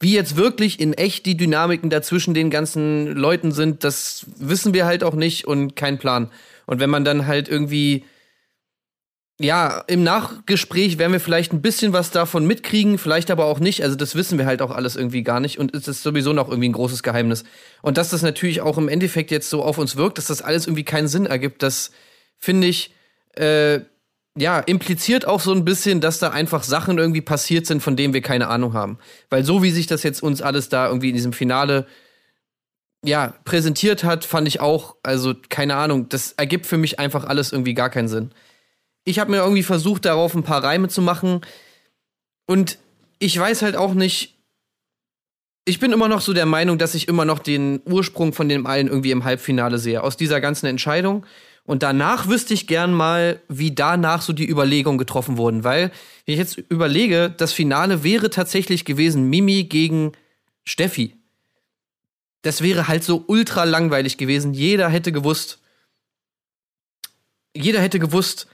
wie 0.00 0.14
jetzt 0.14 0.36
wirklich 0.36 0.78
in 0.80 0.92
echt 0.92 1.24
die 1.26 1.36
Dynamiken 1.36 1.88
dazwischen 1.88 2.34
den 2.34 2.50
ganzen 2.50 3.06
Leuten 3.14 3.52
sind, 3.52 3.82
das 3.82 4.26
wissen 4.36 4.74
wir 4.74 4.84
halt 4.86 5.02
auch 5.02 5.14
nicht 5.14 5.46
und 5.46 5.74
kein 5.74 5.98
Plan. 5.98 6.30
Und 6.66 6.80
wenn 6.80 6.90
man 6.90 7.04
dann 7.04 7.26
halt 7.26 7.48
irgendwie, 7.48 8.04
ja, 9.38 9.84
im 9.86 10.02
Nachgespräch 10.02 10.98
werden 10.98 11.12
wir 11.12 11.20
vielleicht 11.20 11.52
ein 11.52 11.62
bisschen 11.62 11.94
was 11.94 12.10
davon 12.10 12.46
mitkriegen, 12.46 12.98
vielleicht 12.98 13.30
aber 13.30 13.46
auch 13.46 13.58
nicht. 13.58 13.82
Also 13.82 13.96
das 13.96 14.14
wissen 14.14 14.38
wir 14.38 14.44
halt 14.44 14.60
auch 14.60 14.70
alles 14.70 14.96
irgendwie 14.96 15.22
gar 15.22 15.40
nicht 15.40 15.58
und 15.58 15.74
es 15.74 15.88
ist 15.88 16.02
sowieso 16.02 16.34
noch 16.34 16.48
irgendwie 16.48 16.68
ein 16.68 16.72
großes 16.72 17.02
Geheimnis. 17.02 17.44
Und 17.80 17.96
dass 17.96 18.10
das 18.10 18.22
natürlich 18.22 18.60
auch 18.60 18.76
im 18.76 18.88
Endeffekt 18.88 19.30
jetzt 19.30 19.48
so 19.48 19.62
auf 19.62 19.78
uns 19.78 19.96
wirkt, 19.96 20.18
dass 20.18 20.26
das 20.26 20.42
alles 20.42 20.66
irgendwie 20.66 20.84
keinen 20.84 21.08
Sinn 21.08 21.24
ergibt, 21.24 21.62
das 21.62 21.90
finde 22.38 22.66
ich, 22.66 22.92
äh, 23.34 23.80
ja, 24.36 24.60
impliziert 24.60 25.26
auch 25.26 25.40
so 25.40 25.52
ein 25.52 25.64
bisschen, 25.64 26.00
dass 26.00 26.18
da 26.18 26.30
einfach 26.30 26.62
Sachen 26.62 26.98
irgendwie 26.98 27.22
passiert 27.22 27.66
sind, 27.66 27.82
von 27.82 27.96
denen 27.96 28.12
wir 28.12 28.20
keine 28.20 28.48
Ahnung 28.48 28.74
haben. 28.74 28.98
Weil 29.30 29.44
so 29.44 29.62
wie 29.62 29.70
sich 29.70 29.86
das 29.86 30.02
jetzt 30.02 30.22
uns 30.22 30.42
alles 30.42 30.68
da 30.68 30.88
irgendwie 30.88 31.08
in 31.08 31.14
diesem 31.14 31.32
Finale 31.32 31.86
ja, 33.02 33.34
präsentiert 33.44 34.04
hat, 34.04 34.24
fand 34.24 34.46
ich 34.48 34.60
auch, 34.60 34.96
also 35.02 35.34
keine 35.48 35.76
Ahnung, 35.76 36.08
das 36.08 36.32
ergibt 36.32 36.66
für 36.66 36.76
mich 36.76 36.98
einfach 36.98 37.24
alles 37.24 37.52
irgendwie 37.52 37.74
gar 37.74 37.88
keinen 37.88 38.08
Sinn. 38.08 38.32
Ich 39.04 39.18
habe 39.18 39.30
mir 39.30 39.38
irgendwie 39.38 39.62
versucht, 39.62 40.04
darauf 40.04 40.34
ein 40.34 40.42
paar 40.42 40.62
Reime 40.62 40.88
zu 40.88 41.00
machen 41.00 41.40
und 42.46 42.78
ich 43.18 43.38
weiß 43.38 43.62
halt 43.62 43.76
auch 43.76 43.94
nicht, 43.94 44.36
ich 45.64 45.80
bin 45.80 45.92
immer 45.92 46.08
noch 46.08 46.20
so 46.20 46.32
der 46.32 46.46
Meinung, 46.46 46.78
dass 46.78 46.94
ich 46.94 47.08
immer 47.08 47.24
noch 47.24 47.38
den 47.38 47.80
Ursprung 47.84 48.32
von 48.32 48.48
dem 48.48 48.66
allen 48.66 48.88
irgendwie 48.88 49.10
im 49.10 49.24
Halbfinale 49.24 49.78
sehe, 49.78 50.02
aus 50.02 50.16
dieser 50.16 50.40
ganzen 50.40 50.66
Entscheidung. 50.66 51.26
Und 51.66 51.82
danach 51.82 52.28
wüsste 52.28 52.54
ich 52.54 52.68
gern 52.68 52.94
mal, 52.94 53.40
wie 53.48 53.74
danach 53.74 54.22
so 54.22 54.32
die 54.32 54.48
Überlegungen 54.48 54.98
getroffen 54.98 55.36
wurden. 55.36 55.64
Weil, 55.64 55.90
wenn 56.24 56.32
ich 56.32 56.38
jetzt 56.38 56.58
überlege, 56.68 57.34
das 57.36 57.52
Finale 57.52 58.04
wäre 58.04 58.30
tatsächlich 58.30 58.84
gewesen 58.84 59.28
Mimi 59.28 59.64
gegen 59.64 60.12
Steffi. 60.64 61.16
Das 62.42 62.62
wäre 62.62 62.86
halt 62.86 63.02
so 63.02 63.24
ultra 63.26 63.64
langweilig 63.64 64.16
gewesen. 64.16 64.54
Jeder 64.54 64.88
hätte 64.88 65.10
gewusst, 65.10 65.58
jeder 67.56 67.80
hätte 67.80 67.98
gewusst, 67.98 68.46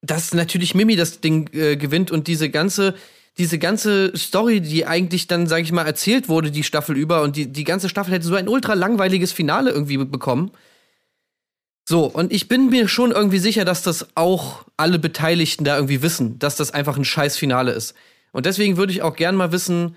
dass 0.00 0.32
natürlich 0.32 0.74
Mimi 0.74 0.96
das 0.96 1.20
Ding 1.20 1.52
äh, 1.52 1.76
gewinnt 1.76 2.10
und 2.10 2.28
diese 2.28 2.48
ganze, 2.48 2.94
diese 3.36 3.58
ganze 3.58 4.16
Story, 4.16 4.62
die 4.62 4.86
eigentlich 4.86 5.26
dann, 5.26 5.46
sag 5.46 5.62
ich 5.62 5.72
mal, 5.72 5.84
erzählt 5.84 6.30
wurde, 6.30 6.50
die 6.50 6.62
Staffel 6.62 6.96
über 6.96 7.22
und 7.22 7.36
die, 7.36 7.52
die 7.52 7.64
ganze 7.64 7.90
Staffel 7.90 8.14
hätte 8.14 8.26
so 8.26 8.36
ein 8.36 8.48
ultra 8.48 8.72
langweiliges 8.72 9.32
Finale 9.32 9.70
irgendwie 9.70 9.98
bekommen. 9.98 10.50
So, 11.90 12.04
und 12.04 12.34
ich 12.34 12.48
bin 12.48 12.68
mir 12.68 12.86
schon 12.86 13.12
irgendwie 13.12 13.38
sicher, 13.38 13.64
dass 13.64 13.80
das 13.80 14.08
auch 14.14 14.66
alle 14.76 14.98
Beteiligten 14.98 15.64
da 15.64 15.76
irgendwie 15.76 16.02
wissen, 16.02 16.38
dass 16.38 16.54
das 16.54 16.70
einfach 16.70 16.98
ein 16.98 17.04
scheiß 17.06 17.38
Finale 17.38 17.72
ist. 17.72 17.94
Und 18.30 18.44
deswegen 18.44 18.76
würde 18.76 18.92
ich 18.92 19.00
auch 19.00 19.16
gern 19.16 19.36
mal 19.36 19.52
wissen, 19.52 19.96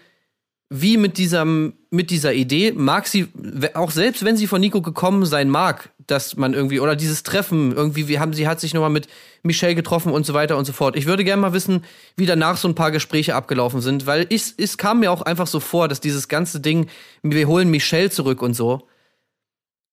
wie 0.69 0.95
mit 0.95 1.17
diesem, 1.17 1.73
mit 1.89 2.09
dieser 2.09 2.31
Idee 2.31 2.71
mag 2.71 3.07
sie, 3.07 3.27
auch 3.73 3.91
selbst 3.91 4.23
wenn 4.23 4.37
sie 4.37 4.47
von 4.47 4.61
Nico 4.61 4.81
gekommen 4.81 5.25
sein 5.25 5.49
mag, 5.49 5.89
dass 6.07 6.37
man 6.37 6.53
irgendwie, 6.53 6.79
oder 6.79 6.95
dieses 6.95 7.23
Treffen, 7.23 7.73
irgendwie, 7.73 8.07
wie 8.07 8.19
haben 8.19 8.31
sie 8.31 8.47
hat 8.47 8.61
sich 8.61 8.73
nochmal 8.73 8.89
mit 8.89 9.09
Michelle 9.43 9.75
getroffen 9.75 10.13
und 10.13 10.25
so 10.25 10.33
weiter 10.33 10.57
und 10.57 10.63
so 10.63 10.71
fort. 10.71 10.95
Ich 10.95 11.07
würde 11.07 11.25
gerne 11.25 11.41
mal 11.41 11.51
wissen, 11.51 11.83
wie 12.15 12.25
danach 12.25 12.55
so 12.55 12.69
ein 12.69 12.75
paar 12.75 12.91
Gespräche 12.91 13.35
abgelaufen 13.35 13.81
sind, 13.81 14.05
weil 14.05 14.27
ich, 14.29 14.53
es 14.55 14.77
kam 14.77 15.01
mir 15.01 15.11
auch 15.11 15.23
einfach 15.23 15.47
so 15.47 15.59
vor, 15.59 15.89
dass 15.89 15.99
dieses 15.99 16.29
ganze 16.29 16.61
Ding, 16.61 16.87
wir 17.21 17.49
holen 17.49 17.69
Michelle 17.69 18.09
zurück 18.09 18.41
und 18.41 18.53
so, 18.53 18.87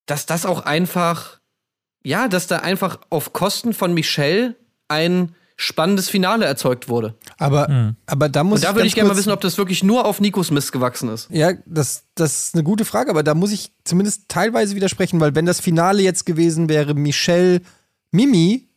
dass 0.06 0.26
das 0.26 0.46
auch 0.46 0.60
einfach 0.60 1.37
ja, 2.08 2.26
dass 2.26 2.46
da 2.46 2.60
einfach 2.60 2.98
auf 3.10 3.34
Kosten 3.34 3.74
von 3.74 3.92
Michelle 3.92 4.56
ein 4.88 5.34
spannendes 5.56 6.08
Finale 6.08 6.46
erzeugt 6.46 6.88
wurde. 6.88 7.14
Aber, 7.36 7.68
mhm. 7.68 7.96
aber 8.06 8.30
da 8.30 8.44
muss 8.44 8.60
Und 8.60 8.64
da 8.64 8.74
würde 8.74 8.86
ich 8.86 8.94
gerne 8.94 9.10
mal 9.10 9.16
wissen, 9.16 9.32
ob 9.32 9.42
das 9.42 9.58
wirklich 9.58 9.82
nur 9.82 10.06
auf 10.06 10.18
Nikos 10.18 10.50
Mist 10.50 10.72
gewachsen 10.72 11.10
ist. 11.10 11.28
Ja, 11.30 11.52
das, 11.66 12.04
das 12.14 12.44
ist 12.44 12.54
eine 12.54 12.64
gute 12.64 12.86
Frage, 12.86 13.10
aber 13.10 13.22
da 13.22 13.34
muss 13.34 13.52
ich 13.52 13.72
zumindest 13.84 14.28
teilweise 14.28 14.74
widersprechen, 14.74 15.20
weil 15.20 15.34
wenn 15.34 15.44
das 15.44 15.60
Finale 15.60 16.00
jetzt 16.00 16.24
gewesen 16.24 16.70
wäre, 16.70 16.94
Michelle 16.94 17.60
Mimi, 18.10 18.68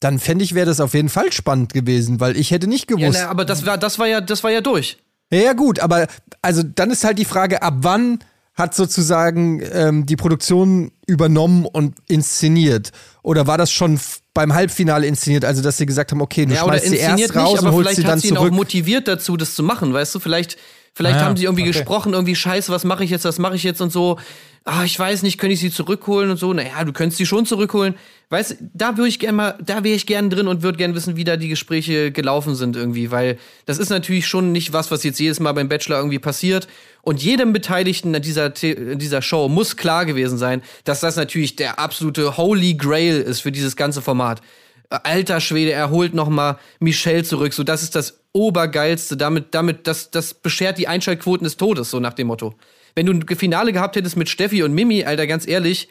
dann 0.00 0.18
fände 0.18 0.42
ich, 0.42 0.54
wäre 0.54 0.66
das 0.66 0.80
auf 0.80 0.94
jeden 0.94 1.10
Fall 1.10 1.30
spannend 1.30 1.72
gewesen, 1.72 2.18
weil 2.18 2.36
ich 2.36 2.50
hätte 2.50 2.66
nicht 2.66 2.88
gewusst. 2.88 3.18
Ja, 3.18 3.26
na, 3.26 3.30
aber 3.30 3.44
das 3.44 3.66
war, 3.66 3.78
das 3.78 4.00
war 4.00 4.08
ja, 4.08 4.20
das 4.20 4.42
war 4.42 4.50
ja 4.50 4.62
durch. 4.62 4.98
Ja, 5.30 5.40
ja, 5.40 5.52
gut, 5.52 5.78
aber 5.78 6.08
also 6.42 6.64
dann 6.64 6.90
ist 6.90 7.04
halt 7.04 7.18
die 7.18 7.24
Frage, 7.24 7.62
ab 7.62 7.74
wann 7.82 8.18
hat 8.54 8.74
sozusagen 8.74 9.62
ähm, 9.72 10.06
die 10.06 10.16
Produktion 10.16 10.92
übernommen 11.06 11.66
und 11.66 11.96
inszeniert? 12.08 12.90
Oder 13.22 13.46
war 13.46 13.58
das 13.58 13.70
schon 13.70 13.98
beim 14.34 14.54
Halbfinale 14.54 15.06
inszeniert, 15.06 15.44
also 15.44 15.62
dass 15.62 15.76
sie 15.76 15.86
gesagt 15.86 16.12
haben, 16.12 16.20
okay, 16.20 16.46
du 16.46 16.54
ja, 16.54 16.62
schmeißt 16.62 16.86
sie 16.86 16.96
erst 16.96 17.36
raus 17.36 17.52
nicht, 17.52 17.62
und 17.62 17.72
holst 17.72 17.96
sie 17.96 18.02
dann 18.02 18.02
zurück? 18.02 18.02
Vielleicht 18.02 18.06
hat 18.06 18.20
sie 18.20 18.28
ihn 18.28 18.36
auch 18.36 18.50
motiviert 18.50 19.08
dazu, 19.08 19.36
das 19.36 19.54
zu 19.54 19.62
machen, 19.62 19.92
weißt 19.92 20.14
du? 20.14 20.20
Vielleicht, 20.20 20.56
vielleicht 20.92 21.18
ah, 21.18 21.24
haben 21.24 21.36
sie 21.36 21.44
irgendwie 21.44 21.62
okay. 21.62 21.72
gesprochen, 21.72 22.12
irgendwie 22.12 22.34
Scheiße, 22.34 22.72
was 22.72 22.84
mache 22.84 23.04
ich 23.04 23.10
jetzt, 23.10 23.24
was 23.24 23.38
mache 23.38 23.56
ich 23.56 23.62
jetzt 23.62 23.80
und 23.80 23.92
so 23.92 24.18
ah, 24.64 24.84
ich 24.84 24.98
weiß 24.98 25.22
nicht, 25.22 25.38
könnte 25.38 25.54
ich 25.54 25.60
sie 25.60 25.70
zurückholen 25.70 26.30
und 26.30 26.36
so. 26.36 26.52
Naja, 26.52 26.84
du 26.84 26.92
könntest 26.92 27.18
sie 27.18 27.26
schon 27.26 27.46
zurückholen. 27.46 27.94
Weißt, 28.28 28.56
da 28.74 28.96
würde 28.96 29.08
ich 29.08 29.18
gerne 29.18 29.36
mal, 29.36 29.58
da 29.64 29.82
wäre 29.82 29.96
ich 29.96 30.06
gern 30.06 30.30
drin 30.30 30.46
und 30.46 30.62
würde 30.62 30.78
gern 30.78 30.94
wissen, 30.94 31.16
wie 31.16 31.24
da 31.24 31.36
die 31.36 31.48
Gespräche 31.48 32.12
gelaufen 32.12 32.54
sind 32.54 32.76
irgendwie, 32.76 33.10
weil 33.10 33.38
das 33.66 33.78
ist 33.78 33.90
natürlich 33.90 34.26
schon 34.26 34.52
nicht 34.52 34.72
was, 34.72 34.90
was 34.90 35.02
jetzt 35.02 35.18
jedes 35.18 35.40
Mal 35.40 35.52
beim 35.52 35.68
Bachelor 35.68 35.96
irgendwie 35.96 36.18
passiert. 36.18 36.68
Und 37.02 37.22
jedem 37.22 37.52
Beteiligten 37.52 38.14
an 38.14 38.22
dieser, 38.22 38.50
dieser 38.50 39.22
Show 39.22 39.48
muss 39.48 39.76
klar 39.76 40.04
gewesen 40.04 40.38
sein, 40.38 40.62
dass 40.84 41.00
das 41.00 41.16
natürlich 41.16 41.56
der 41.56 41.78
absolute 41.78 42.36
Holy 42.36 42.74
Grail 42.74 43.20
ist 43.20 43.40
für 43.40 43.50
dieses 43.50 43.74
ganze 43.74 44.02
Format. 44.02 44.42
Alter 44.90 45.40
Schwede, 45.40 45.72
er 45.72 45.90
holt 45.90 46.14
noch 46.14 46.28
mal 46.28 46.58
Michelle 46.78 47.24
zurück. 47.24 47.54
So, 47.54 47.62
das 47.64 47.82
ist 47.82 47.94
das 47.94 48.19
Obergeilste. 48.32 49.16
Damit, 49.16 49.54
damit, 49.54 49.86
das, 49.86 50.10
das 50.10 50.34
beschert 50.34 50.78
die 50.78 50.88
Einschaltquoten 50.88 51.44
des 51.44 51.56
Todes, 51.56 51.90
so 51.90 52.00
nach 52.00 52.14
dem 52.14 52.28
Motto 52.28 52.54
wenn 52.94 53.06
du 53.06 53.12
ein 53.12 53.36
Finale 53.36 53.72
gehabt 53.72 53.96
hättest 53.96 54.16
mit 54.16 54.28
Steffi 54.28 54.62
und 54.62 54.74
Mimi, 54.74 55.04
Alter, 55.04 55.26
ganz 55.26 55.46
ehrlich, 55.46 55.88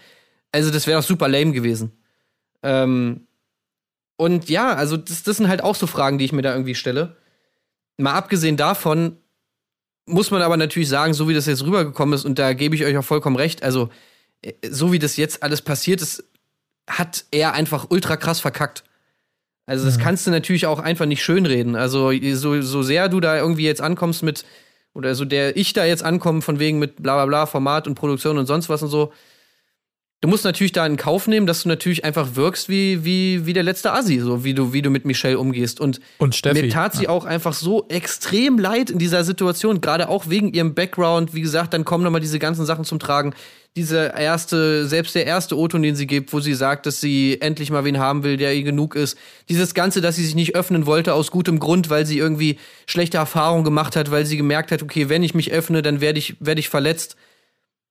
also 0.51 0.71
das 0.71 0.87
wäre 0.87 0.99
doch 0.99 1.07
super 1.07 1.27
lame 1.27 1.51
gewesen. 1.51 1.91
Ähm, 2.63 3.27
und 4.17 4.49
ja, 4.49 4.73
also 4.73 4.97
das, 4.97 5.23
das 5.23 5.37
sind 5.37 5.47
halt 5.47 5.63
auch 5.63 5.75
so 5.75 5.87
Fragen, 5.87 6.17
die 6.17 6.25
ich 6.25 6.33
mir 6.33 6.41
da 6.41 6.51
irgendwie 6.51 6.75
stelle. 6.75 7.15
Mal 7.97 8.13
abgesehen 8.13 8.57
davon 8.57 9.17
muss 10.05 10.31
man 10.31 10.41
aber 10.41 10.57
natürlich 10.57 10.89
sagen, 10.89 11.13
so 11.13 11.29
wie 11.29 11.33
das 11.33 11.45
jetzt 11.45 11.63
rübergekommen 11.63 12.15
ist, 12.15 12.25
und 12.25 12.39
da 12.39 12.53
gebe 12.53 12.75
ich 12.75 12.83
euch 12.83 12.97
auch 12.97 13.03
vollkommen 13.03 13.35
recht, 13.35 13.63
also 13.63 13.89
äh, 14.41 14.53
so 14.69 14.91
wie 14.91 14.99
das 14.99 15.17
jetzt 15.17 15.43
alles 15.43 15.61
passiert 15.61 16.01
ist, 16.01 16.23
hat 16.87 17.25
er 17.31 17.53
einfach 17.53 17.87
ultra 17.89 18.17
krass 18.17 18.39
verkackt. 18.39 18.83
Also 19.69 19.85
das 19.85 19.97
mhm. 19.97 20.01
kannst 20.01 20.25
du 20.25 20.31
natürlich 20.31 20.65
auch 20.65 20.79
einfach 20.79 21.05
nicht 21.05 21.23
schönreden. 21.23 21.75
Also 21.75 22.11
so, 22.33 22.59
so 22.61 22.81
sehr 22.81 23.07
du 23.07 23.19
da 23.19 23.37
irgendwie 23.37 23.65
jetzt 23.65 23.81
ankommst 23.81 24.23
mit, 24.23 24.43
oder 24.95 25.13
so 25.13 25.25
der 25.25 25.55
ich 25.55 25.73
da 25.73 25.85
jetzt 25.85 26.03
ankomme, 26.03 26.41
von 26.41 26.57
wegen 26.57 26.79
mit 26.79 26.95
bla 26.95 27.13
bla 27.13 27.25
bla, 27.27 27.45
Format 27.45 27.87
und 27.87 27.93
Produktion 27.93 28.39
und 28.39 28.47
sonst 28.47 28.67
was 28.67 28.81
und 28.81 28.89
so. 28.89 29.13
Du 30.21 30.27
musst 30.27 30.43
natürlich 30.43 30.73
da 30.73 30.85
in 30.85 30.97
Kauf 30.97 31.27
nehmen, 31.27 31.47
dass 31.47 31.63
du 31.63 31.69
natürlich 31.69 32.03
einfach 32.03 32.35
wirkst 32.35 32.67
wie, 32.67 33.05
wie, 33.05 33.45
wie 33.45 33.53
der 33.53 33.63
letzte 33.63 33.93
Assi, 33.93 34.19
so 34.19 34.43
wie 34.43 34.53
du, 34.53 34.73
wie 34.73 34.81
du 34.81 34.89
mit 34.89 35.05
Michelle 35.05 35.39
umgehst. 35.39 35.79
Und, 35.79 36.01
und 36.17 36.35
Steffi, 36.35 36.63
mir 36.63 36.69
tat 36.69 36.93
sie 36.93 37.05
ja. 37.05 37.09
auch 37.09 37.23
einfach 37.23 37.53
so 37.53 37.85
extrem 37.87 38.59
leid 38.59 38.89
in 38.89 38.99
dieser 38.99 39.23
Situation, 39.23 39.79
gerade 39.79 40.09
auch 40.09 40.27
wegen 40.27 40.53
ihrem 40.53 40.73
Background. 40.73 41.33
Wie 41.33 41.39
gesagt, 41.39 41.73
dann 41.73 41.85
kommen 41.85 42.03
nochmal 42.03 42.19
diese 42.19 42.37
ganzen 42.37 42.65
Sachen 42.65 42.83
zum 42.83 42.99
Tragen. 42.99 43.33
Diese 43.77 44.11
erste, 44.17 44.85
selbst 44.87 45.15
der 45.15 45.25
erste 45.25 45.57
O-Ton, 45.57 45.83
den 45.83 45.95
sie 45.95 46.07
gibt, 46.07 46.33
wo 46.33 46.41
sie 46.41 46.53
sagt, 46.53 46.85
dass 46.85 46.99
sie 46.99 47.39
endlich 47.39 47.71
mal 47.71 47.85
wen 47.85 47.97
haben 47.97 48.23
will, 48.23 48.35
der 48.35 48.53
ihr 48.53 48.63
genug 48.63 48.95
ist. 48.95 49.17
Dieses 49.47 49.73
Ganze, 49.73 50.01
dass 50.01 50.17
sie 50.17 50.25
sich 50.25 50.35
nicht 50.35 50.53
öffnen 50.53 50.85
wollte 50.85 51.13
aus 51.13 51.31
gutem 51.31 51.59
Grund, 51.59 51.89
weil 51.89 52.05
sie 52.05 52.17
irgendwie 52.17 52.57
schlechte 52.87 53.15
Erfahrungen 53.15 53.63
gemacht 53.63 53.95
hat, 53.95 54.11
weil 54.11 54.25
sie 54.25 54.35
gemerkt 54.35 54.73
hat, 54.73 54.83
okay, 54.83 55.07
wenn 55.07 55.23
ich 55.23 55.33
mich 55.33 55.53
öffne, 55.53 55.81
dann 55.81 56.01
werde 56.01 56.19
ich, 56.19 56.35
werde 56.41 56.59
ich 56.59 56.67
verletzt 56.67 57.15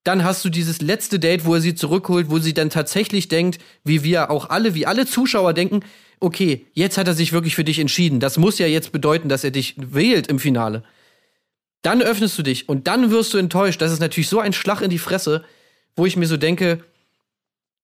dann 0.09 0.25
hast 0.25 0.43
du 0.43 0.49
dieses 0.49 0.81
letzte 0.81 1.19
Date, 1.19 1.45
wo 1.45 1.55
er 1.55 1.61
sie 1.61 1.75
zurückholt, 1.75 2.31
wo 2.31 2.39
sie 2.39 2.55
dann 2.55 2.71
tatsächlich 2.71 3.29
denkt, 3.29 3.59
wie 3.85 4.03
wir 4.05 4.31
auch 4.31 4.49
alle, 4.49 4.73
wie 4.73 4.87
alle 4.87 5.05
Zuschauer 5.05 5.53
denken, 5.53 5.81
okay, 6.19 6.65
jetzt 6.73 6.97
hat 6.97 7.09
er 7.09 7.13
sich 7.13 7.35
wirklich 7.35 7.55
für 7.55 7.63
dich 7.63 7.79
entschieden. 7.79 8.19
Das 8.19 8.39
muss 8.39 8.59
ja 8.59 8.67
jetzt 8.67 8.91
bedeuten, 8.91 9.29
dass 9.29 9.45
er 9.45 9.51
dich 9.51 9.75
wählt 9.77 10.27
im 10.29 10.39
Finale. 10.39 10.83
Dann 11.83 12.01
öffnest 12.01 12.39
du 12.39 12.43
dich 12.43 12.71
und 12.71 12.87
dann 12.87 13.11
wirst 13.11 13.35
du 13.35 13.39
enttäuscht. 13.39 13.83
Das 13.83 13.93
ist 13.93 14.01
natürlich 14.01 14.31
so 14.31 14.41
ein 14.41 14.55
Schlag 14.55 14.81
in 14.81 14.89
die 14.89 14.99
Fresse, 14.99 15.45
wo 15.95 16.07
ich 16.07 16.17
mir 16.17 16.27
so 16.27 16.39
denke, 16.39 16.83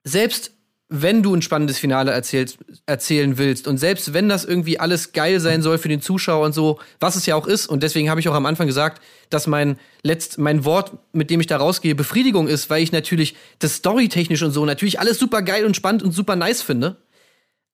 selbst 0.03 0.53
wenn 0.89 1.23
du 1.23 1.35
ein 1.35 1.43
spannendes 1.43 1.79
Finale 1.79 2.13
erzählst, 2.13 2.59
erzählen 2.87 3.39
willst 3.39 3.67
und 3.67 3.79
selbst 3.79 4.13
wenn 4.13 4.29
das 4.29 4.45
irgendwie 4.45 4.79
alles 4.79 5.13
geil 5.13 5.41
sein 5.41 5.63
soll 5.63 5.79
für 5.79 5.89
den 5.89 6.03
Zuschauer 6.03 6.45
und 6.45 6.53
so, 6.53 6.79
was 7.01 7.17
es 7.17 7.27
ja 7.27 7.37
auch 7.37 7.47
ist 7.47 7.67
und 7.67 7.83
deswegen 7.83 8.11
habe 8.11 8.21
ich 8.21 8.29
auch 8.29 8.35
am 8.35 8.47
Anfang 8.47 8.67
gesagt, 8.67 9.03
dass 9.31 9.47
mein 9.47 9.79
letzt 10.03 10.39
mein 10.39 10.65
Wort, 10.65 10.99
mit 11.13 11.31
dem 11.31 11.41
ich 11.41 11.47
da 11.47 11.57
rausgehe, 11.57 11.95
Befriedigung 11.95 12.49
ist, 12.49 12.69
weil 12.69 12.83
ich 12.83 12.93
natürlich 12.93 13.35
das 13.61 13.77
storytechnisch 13.77 14.43
und 14.43 14.53
so 14.53 14.67
natürlich 14.67 15.01
alles 15.01 15.19
super 15.19 15.43
geil 15.43 15.65
und 15.65 15.75
spannend 15.75 16.03
und 16.03 16.13
super 16.13 16.37
nice 16.37 16.61
finde, 16.61 16.97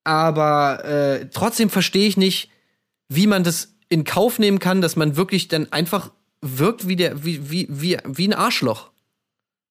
aber 0.05 0.85
äh, 0.85 1.27
trotzdem 1.33 1.69
verstehe 1.69 2.07
ich 2.07 2.17
nicht, 2.17 2.51
wie 3.09 3.27
man 3.27 3.43
das 3.43 3.75
in 3.89 4.05
Kauf 4.05 4.39
nehmen 4.39 4.61
kann, 4.61 4.81
dass 4.81 4.95
man 4.95 5.17
wirklich 5.17 5.49
dann 5.49 5.71
einfach 5.73 6.13
wirkt 6.41 6.89
wie 6.89 6.97
der 6.97 7.25
wie 7.25 7.51
wie 7.51 7.67
wie 7.69 7.99
wie 8.07 8.29
ein 8.29 8.35
Arschloch. 8.35 8.93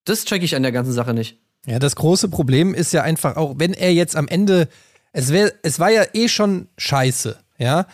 Das 0.03 0.25
check 0.25 0.43
ich 0.43 0.55
an 0.55 0.63
der 0.63 0.71
ganzen 0.71 0.93
Sache 0.93 1.13
nicht. 1.13 1.37
Ja, 1.65 1.79
das 1.79 1.95
große 1.95 2.29
Problem 2.29 2.73
ist 2.73 2.93
ja 2.93 3.03
einfach 3.03 3.35
auch, 3.35 3.55
wenn 3.57 3.73
er 3.73 3.93
jetzt 3.93 4.15
am 4.15 4.27
Ende, 4.27 4.67
es, 5.11 5.29
wär, 5.31 5.51
es 5.63 5.79
war 5.79 5.91
ja 5.91 6.03
eh 6.13 6.27
schon 6.27 6.67
scheiße, 6.77 7.37
ja. 7.57 7.85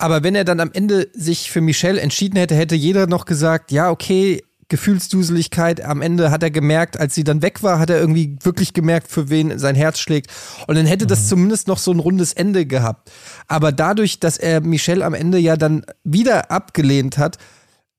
Aber 0.00 0.22
wenn 0.22 0.36
er 0.36 0.44
dann 0.44 0.60
am 0.60 0.70
Ende 0.72 1.08
sich 1.12 1.50
für 1.50 1.60
Michelle 1.60 2.00
entschieden 2.00 2.36
hätte, 2.36 2.54
hätte 2.54 2.76
jeder 2.76 3.08
noch 3.08 3.24
gesagt, 3.24 3.72
ja, 3.72 3.90
okay, 3.90 4.42
Gefühlsduseligkeit. 4.68 5.82
Am 5.82 6.02
Ende 6.02 6.30
hat 6.30 6.42
er 6.42 6.50
gemerkt, 6.50 7.00
als 7.00 7.14
sie 7.14 7.24
dann 7.24 7.42
weg 7.42 7.62
war, 7.62 7.78
hat 7.78 7.90
er 7.90 7.98
irgendwie 7.98 8.36
wirklich 8.42 8.74
gemerkt, 8.74 9.10
für 9.10 9.30
wen 9.30 9.58
sein 9.58 9.74
Herz 9.74 9.98
schlägt. 9.98 10.30
Und 10.66 10.76
dann 10.76 10.86
hätte 10.86 11.06
das 11.06 11.24
mhm. 11.24 11.28
zumindest 11.28 11.68
noch 11.68 11.78
so 11.78 11.90
ein 11.90 11.98
rundes 11.98 12.34
Ende 12.34 12.66
gehabt. 12.66 13.10
Aber 13.46 13.72
dadurch, 13.72 14.20
dass 14.20 14.36
er 14.36 14.60
Michelle 14.60 15.04
am 15.04 15.14
Ende 15.14 15.38
ja 15.38 15.56
dann 15.56 15.84
wieder 16.04 16.50
abgelehnt 16.50 17.16
hat, 17.16 17.38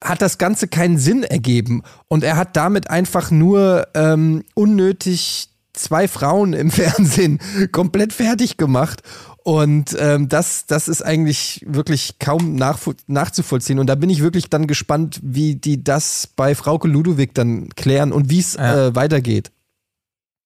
hat 0.03 0.21
das 0.21 0.37
Ganze 0.37 0.67
keinen 0.67 0.97
Sinn 0.97 1.23
ergeben. 1.23 1.83
Und 2.07 2.23
er 2.23 2.37
hat 2.37 2.55
damit 2.55 2.89
einfach 2.89 3.31
nur 3.31 3.87
ähm, 3.93 4.43
unnötig 4.53 5.49
zwei 5.73 6.07
Frauen 6.07 6.53
im 6.53 6.71
Fernsehen 6.71 7.39
komplett 7.71 8.13
fertig 8.13 8.57
gemacht. 8.57 9.03
Und 9.43 9.95
ähm, 9.99 10.29
das, 10.29 10.65
das 10.67 10.87
ist 10.87 11.01
eigentlich 11.01 11.65
wirklich 11.65 12.19
kaum 12.19 12.55
nachzuvollziehen. 12.55 13.79
Und 13.79 13.87
da 13.87 13.95
bin 13.95 14.09
ich 14.09 14.21
wirklich 14.21 14.49
dann 14.49 14.67
gespannt, 14.67 15.19
wie 15.23 15.55
die 15.55 15.83
das 15.83 16.27
bei 16.35 16.55
Frauke 16.55 16.87
Ludowig 16.87 17.33
dann 17.33 17.69
klären 17.69 18.11
und 18.11 18.29
wie 18.29 18.39
es 18.39 18.55
ja. 18.55 18.87
äh, 18.87 18.95
weitergeht. 18.95 19.51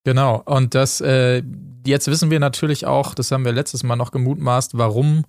Genau. 0.04 0.42
Und 0.44 0.74
das, 0.74 1.00
äh, 1.00 1.42
jetzt 1.86 2.06
wissen 2.08 2.30
wir 2.30 2.40
natürlich 2.40 2.86
auch, 2.86 3.14
das 3.14 3.30
haben 3.30 3.44
wir 3.44 3.52
letztes 3.52 3.82
Mal 3.82 3.96
noch 3.96 4.10
gemutmaßt, 4.10 4.78
warum 4.78 5.24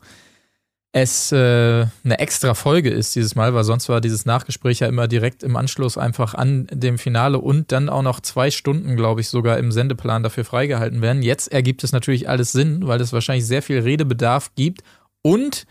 es 0.98 1.34
äh, 1.34 1.88
eine 2.06 2.20
extra 2.20 2.54
Folge 2.54 2.90
ist 2.90 3.16
dieses 3.16 3.36
Mal, 3.36 3.54
weil 3.54 3.66
sonst 3.66 3.90
war 3.90 4.00
dieses 4.00 4.26
Nachgespräch 4.26 4.80
ja 4.80 4.88
immer 4.88 5.10
direkt 5.10 5.44
im 5.44 5.58
Anschluss 5.58 5.98
einfach 5.98 6.36
an 6.36 6.68
dem 6.72 6.98
Finale 6.98 7.38
und 7.38 7.74
dann 7.74 7.90
auch 7.90 8.02
noch 8.02 8.22
zwei 8.22 8.50
Stunden, 8.50 8.96
glaube 8.96 9.20
ich, 9.20 9.28
sogar 9.28 9.58
im 9.58 9.74
Sendeplan 9.74 10.24
dafür 10.24 10.46
freigehalten 10.46 11.02
werden. 11.02 11.22
Jetzt 11.22 11.52
ergibt 11.52 11.84
es 11.84 11.92
natürlich 11.92 12.30
alles 12.30 12.54
Sinn, 12.54 12.88
weil 12.88 13.02
es 13.02 13.12
wahrscheinlich 13.12 13.46
sehr 13.46 13.62
viel 13.62 13.80
Redebedarf 13.80 14.56
gibt 14.56 14.84
und 15.22 15.66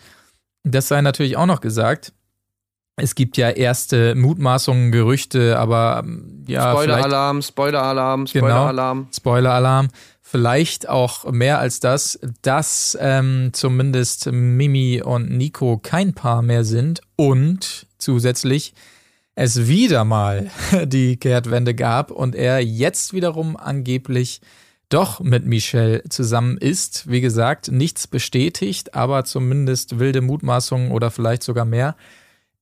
das 0.62 0.88
sei 0.88 1.00
natürlich 1.00 1.38
auch 1.38 1.46
noch 1.46 1.62
gesagt, 1.62 2.12
es 2.96 3.14
gibt 3.14 3.38
ja 3.38 3.48
erste 3.48 4.14
Mutmaßungen, 4.14 4.92
Gerüchte, 4.92 5.58
aber 5.58 6.04
ja. 6.46 6.72
Spoiler-Alarm, 6.72 7.40
Spoiler-Alarm, 7.40 8.26
Spoiler-Alarm. 8.26 8.98
Genau, 8.98 9.08
Spoiler-Alarm 9.10 9.88
vielleicht 10.26 10.88
auch 10.88 11.30
mehr 11.30 11.58
als 11.58 11.80
das, 11.80 12.18
dass 12.40 12.96
ähm, 12.98 13.50
zumindest 13.52 14.26
Mimi 14.32 15.02
und 15.02 15.30
Nico 15.30 15.78
kein 15.78 16.14
Paar 16.14 16.40
mehr 16.40 16.64
sind 16.64 17.02
und 17.14 17.86
zusätzlich 17.98 18.72
es 19.34 19.68
wieder 19.68 20.04
mal 20.04 20.50
die 20.86 21.18
Kehrtwende 21.18 21.74
gab 21.74 22.10
und 22.10 22.34
er 22.34 22.64
jetzt 22.64 23.12
wiederum 23.12 23.56
angeblich 23.56 24.40
doch 24.88 25.20
mit 25.20 25.44
Michelle 25.44 26.02
zusammen 26.08 26.56
ist. 26.56 27.10
Wie 27.10 27.20
gesagt, 27.20 27.70
nichts 27.70 28.06
bestätigt, 28.06 28.94
aber 28.94 29.24
zumindest 29.24 29.98
wilde 29.98 30.22
Mutmaßungen 30.22 30.90
oder 30.90 31.10
vielleicht 31.10 31.42
sogar 31.42 31.66
mehr. 31.66 31.96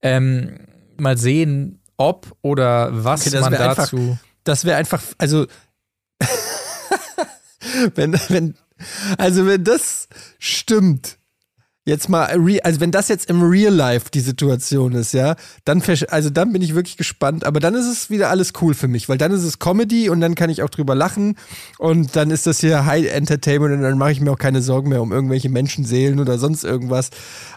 Ähm, 0.01 0.59
mal 0.97 1.17
sehen, 1.17 1.79
ob 1.95 2.35
oder 2.41 2.89
was 2.91 3.25
okay, 3.25 3.39
man 3.39 3.53
dazu. 3.53 3.97
Einfach, 3.97 4.17
das 4.43 4.65
wäre 4.65 4.77
einfach, 4.77 5.01
also 5.17 5.45
wenn, 7.95 8.13
wenn, 8.29 8.55
also 9.17 9.45
wenn 9.45 9.63
das 9.63 10.07
stimmt, 10.39 11.17
jetzt 11.85 12.07
mal, 12.07 12.25
also 12.63 12.79
wenn 12.79 12.91
das 12.91 13.09
jetzt 13.09 13.29
im 13.29 13.41
Real 13.41 13.73
Life 13.73 14.09
die 14.13 14.21
Situation 14.21 14.93
ist, 14.93 15.13
ja, 15.13 15.35
dann, 15.65 15.83
also 16.09 16.29
dann 16.29 16.53
bin 16.53 16.61
ich 16.61 16.75
wirklich 16.75 16.97
gespannt, 16.97 17.43
aber 17.45 17.59
dann 17.59 17.75
ist 17.75 17.85
es 17.85 18.09
wieder 18.09 18.29
alles 18.29 18.53
cool 18.61 18.73
für 18.73 18.87
mich, 18.87 19.09
weil 19.09 19.17
dann 19.17 19.31
ist 19.31 19.43
es 19.43 19.59
Comedy 19.59 20.09
und 20.09 20.21
dann 20.21 20.35
kann 20.35 20.49
ich 20.49 20.63
auch 20.63 20.69
drüber 20.69 20.95
lachen 20.95 21.37
und 21.79 22.15
dann 22.15 22.31
ist 22.31 22.47
das 22.47 22.59
hier 22.59 22.85
High 22.85 23.13
Entertainment 23.13 23.73
und 23.73 23.81
dann 23.81 23.97
mache 23.97 24.11
ich 24.11 24.21
mir 24.21 24.31
auch 24.31 24.37
keine 24.37 24.61
Sorgen 24.61 24.89
mehr 24.89 25.01
um 25.01 25.11
irgendwelche 25.11 25.49
Menschenseelen 25.49 26.19
oder 26.19 26.37
sonst 26.37 26.63
irgendwas. 26.63 27.09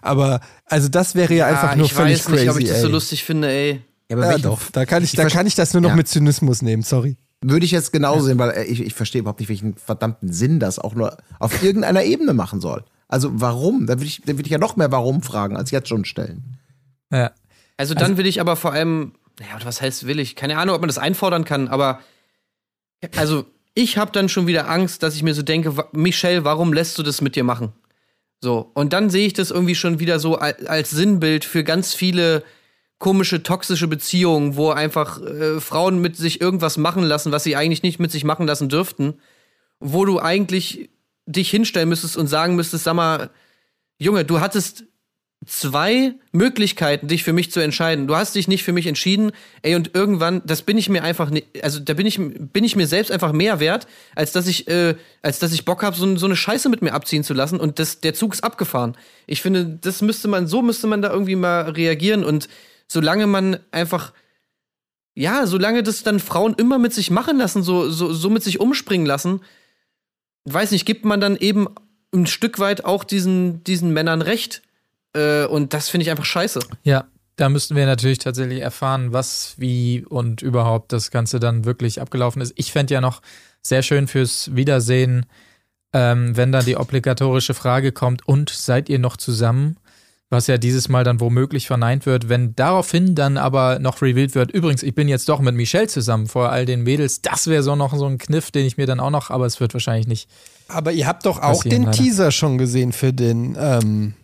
Aber 0.02 0.40
also 0.64 0.88
das 0.88 1.14
wäre 1.14 1.32
ja, 1.32 1.48
ja 1.48 1.54
einfach 1.54 1.76
nur 1.76 1.88
völlig 1.88 2.24
crazy. 2.24 2.28
Ich 2.28 2.32
weiß 2.32 2.40
nicht, 2.40 2.50
ob 2.50 2.60
ich 2.60 2.68
das 2.68 2.80
so 2.82 2.88
lustig 2.88 3.24
finde, 3.24 3.48
ey. 3.48 3.82
Ja, 4.08 4.16
aber 4.16 4.30
ja, 4.32 4.38
doch, 4.38 4.60
da 4.72 4.86
kann 4.86 5.02
ich, 5.02 5.14
ich 5.14 5.16
da 5.16 5.28
kann 5.28 5.46
ich 5.46 5.54
das 5.54 5.72
nur 5.72 5.80
noch 5.80 5.90
ja. 5.90 5.96
mit 5.96 6.08
Zynismus 6.08 6.62
nehmen, 6.62 6.82
sorry. 6.82 7.16
Würde 7.42 7.66
ich 7.66 7.70
jetzt 7.70 7.92
genauso 7.92 8.20
ja. 8.20 8.24
sehen, 8.26 8.38
weil 8.38 8.50
äh, 8.50 8.64
ich, 8.64 8.80
ich 8.80 8.94
verstehe 8.94 9.20
überhaupt 9.20 9.40
nicht, 9.40 9.48
welchen 9.48 9.74
verdammten 9.76 10.32
Sinn 10.32 10.58
das 10.58 10.78
auch 10.78 10.94
nur 10.94 11.16
auf 11.38 11.62
irgendeiner 11.62 12.04
Ebene 12.04 12.34
machen 12.34 12.60
soll. 12.60 12.84
Also 13.08 13.30
warum? 13.32 13.86
Da 13.86 13.94
würde 13.94 14.06
ich, 14.06 14.26
würd 14.26 14.46
ich 14.46 14.52
ja 14.52 14.58
noch 14.58 14.76
mehr 14.76 14.90
Warum 14.90 15.22
fragen, 15.22 15.56
als 15.56 15.70
jetzt 15.70 15.88
schon 15.88 16.04
stellen. 16.04 16.58
Ja. 17.12 17.32
Also 17.76 17.94
dann 17.94 18.04
also, 18.04 18.16
will 18.16 18.26
ich 18.26 18.40
aber 18.40 18.56
vor 18.56 18.72
allem, 18.72 19.12
naja, 19.38 19.58
was 19.62 19.80
heißt 19.80 20.06
will 20.06 20.18
ich? 20.18 20.34
Keine 20.34 20.58
Ahnung, 20.58 20.74
ob 20.74 20.80
man 20.80 20.88
das 20.88 20.98
einfordern 20.98 21.44
kann, 21.44 21.68
aber 21.68 22.00
also 23.16 23.44
ich 23.74 23.98
habe 23.98 24.10
dann 24.10 24.28
schon 24.28 24.46
wieder 24.46 24.70
Angst, 24.70 25.02
dass 25.02 25.14
ich 25.14 25.22
mir 25.22 25.34
so 25.34 25.42
denke, 25.42 25.74
Michelle, 25.92 26.44
warum 26.44 26.72
lässt 26.72 26.98
du 26.98 27.02
das 27.02 27.20
mit 27.20 27.36
dir 27.36 27.44
machen? 27.44 27.72
So, 28.42 28.70
und 28.74 28.92
dann 28.92 29.10
sehe 29.10 29.26
ich 29.26 29.34
das 29.34 29.50
irgendwie 29.50 29.74
schon 29.74 29.98
wieder 29.98 30.18
so 30.18 30.36
als 30.36 30.90
Sinnbild 30.90 31.44
für 31.44 31.64
ganz 31.64 31.94
viele 31.94 32.42
komische, 32.98 33.42
toxische 33.42 33.88
Beziehungen, 33.88 34.56
wo 34.56 34.70
einfach 34.70 35.20
äh, 35.20 35.60
Frauen 35.60 36.00
mit 36.00 36.16
sich 36.16 36.40
irgendwas 36.40 36.78
machen 36.78 37.02
lassen, 37.02 37.32
was 37.32 37.44
sie 37.44 37.56
eigentlich 37.56 37.82
nicht 37.82 38.00
mit 38.00 38.10
sich 38.10 38.24
machen 38.24 38.46
lassen 38.46 38.68
dürften, 38.68 39.14
wo 39.80 40.04
du 40.04 40.20
eigentlich 40.20 40.90
dich 41.26 41.50
hinstellen 41.50 41.88
müsstest 41.88 42.16
und 42.16 42.28
sagen 42.28 42.56
müsstest, 42.56 42.84
sag 42.84 42.94
mal, 42.94 43.30
Junge, 43.98 44.24
du 44.24 44.40
hattest 44.40 44.84
zwei 45.44 46.14
Möglichkeiten, 46.32 47.08
dich 47.08 47.22
für 47.22 47.32
mich 47.32 47.52
zu 47.52 47.60
entscheiden. 47.60 48.06
Du 48.06 48.16
hast 48.16 48.34
dich 48.34 48.48
nicht 48.48 48.64
für 48.64 48.72
mich 48.72 48.86
entschieden, 48.86 49.32
ey, 49.62 49.74
und 49.74 49.94
irgendwann, 49.94 50.42
das 50.44 50.62
bin 50.62 50.78
ich 50.78 50.88
mir 50.88 51.02
einfach 51.02 51.30
nicht, 51.30 51.62
also 51.62 51.78
da 51.78 51.94
bin 51.94 52.06
ich, 52.06 52.18
bin 52.18 52.64
ich 52.64 52.74
mir 52.74 52.86
selbst 52.86 53.12
einfach 53.12 53.32
mehr 53.32 53.60
wert, 53.60 53.86
als 54.14 54.32
dass 54.32 54.46
ich, 54.46 54.66
äh, 54.68 54.96
als 55.22 55.38
dass 55.38 55.52
ich 55.52 55.64
Bock 55.64 55.82
habe, 55.82 55.96
so, 55.96 56.16
so 56.16 56.26
eine 56.26 56.36
Scheiße 56.36 56.68
mit 56.68 56.82
mir 56.82 56.92
abziehen 56.92 57.22
zu 57.22 57.34
lassen 57.34 57.60
und 57.60 57.78
das, 57.78 58.00
der 58.00 58.14
Zug 58.14 58.32
ist 58.34 58.44
abgefahren. 58.44 58.96
Ich 59.26 59.42
finde, 59.42 59.78
das 59.80 60.00
müsste 60.00 60.26
man, 60.26 60.46
so 60.46 60.62
müsste 60.62 60.86
man 60.86 61.02
da 61.02 61.12
irgendwie 61.12 61.36
mal 61.36 61.70
reagieren 61.70 62.24
und 62.24 62.48
solange 62.88 63.26
man 63.26 63.58
einfach, 63.70 64.12
ja, 65.14 65.46
solange 65.46 65.82
das 65.82 66.02
dann 66.02 66.20
Frauen 66.20 66.54
immer 66.54 66.78
mit 66.78 66.92
sich 66.92 67.10
machen 67.10 67.38
lassen, 67.38 67.62
so, 67.62 67.88
so, 67.90 68.12
so 68.12 68.30
mit 68.30 68.42
sich 68.42 68.60
umspringen 68.60 69.06
lassen, 69.06 69.40
weiß 70.44 70.70
nicht, 70.70 70.86
gibt 70.86 71.04
man 71.04 71.20
dann 71.20 71.36
eben 71.36 71.68
ein 72.14 72.26
Stück 72.26 72.58
weit 72.58 72.84
auch 72.84 73.04
diesen, 73.04 73.64
diesen 73.64 73.92
Männern 73.92 74.22
recht. 74.22 74.62
Äh, 75.12 75.46
und 75.46 75.74
das 75.74 75.88
finde 75.88 76.02
ich 76.04 76.10
einfach 76.10 76.24
scheiße. 76.24 76.60
Ja, 76.84 77.06
da 77.36 77.48
müssten 77.48 77.76
wir 77.76 77.86
natürlich 77.86 78.18
tatsächlich 78.18 78.60
erfahren, 78.60 79.12
was, 79.12 79.54
wie 79.58 80.04
und 80.08 80.42
überhaupt 80.42 80.92
das 80.92 81.10
Ganze 81.10 81.38
dann 81.40 81.64
wirklich 81.64 82.00
abgelaufen 82.00 82.40
ist. 82.40 82.52
Ich 82.56 82.72
fände 82.72 82.94
ja 82.94 83.00
noch 83.00 83.20
sehr 83.60 83.82
schön 83.82 84.06
fürs 84.06 84.54
Wiedersehen, 84.54 85.26
ähm, 85.92 86.36
wenn 86.36 86.52
dann 86.52 86.64
die 86.64 86.76
obligatorische 86.76 87.54
Frage 87.54 87.92
kommt, 87.92 88.26
und 88.26 88.50
seid 88.50 88.88
ihr 88.88 88.98
noch 88.98 89.16
zusammen? 89.16 89.76
Was 90.28 90.48
ja 90.48 90.58
dieses 90.58 90.88
Mal 90.88 91.04
dann 91.04 91.20
womöglich 91.20 91.66
verneint 91.66 92.04
wird. 92.06 92.28
Wenn 92.28 92.54
daraufhin 92.56 93.14
dann 93.14 93.36
aber 93.36 93.78
noch 93.78 94.02
revealed 94.02 94.34
wird, 94.34 94.50
übrigens, 94.50 94.82
ich 94.82 94.94
bin 94.94 95.08
jetzt 95.08 95.28
doch 95.28 95.40
mit 95.40 95.54
Michelle 95.54 95.86
zusammen 95.86 96.26
vor 96.26 96.50
all 96.50 96.66
den 96.66 96.82
Mädels, 96.82 97.22
das 97.22 97.46
wäre 97.46 97.62
so 97.62 97.76
noch 97.76 97.96
so 97.96 98.06
ein 98.06 98.18
Kniff, 98.18 98.50
den 98.50 98.66
ich 98.66 98.76
mir 98.76 98.86
dann 98.86 99.00
auch 99.00 99.10
noch, 99.10 99.30
aber 99.30 99.46
es 99.46 99.60
wird 99.60 99.72
wahrscheinlich 99.72 100.08
nicht. 100.08 100.28
Aber 100.68 100.92
ihr 100.92 101.06
habt 101.06 101.26
doch 101.26 101.40
auch 101.40 101.62
den 101.62 101.84
leider. 101.84 101.92
Teaser 101.92 102.32
schon 102.32 102.58
gesehen 102.58 102.92
für 102.92 103.12
den, 103.12 103.56
ähm, 103.58 104.14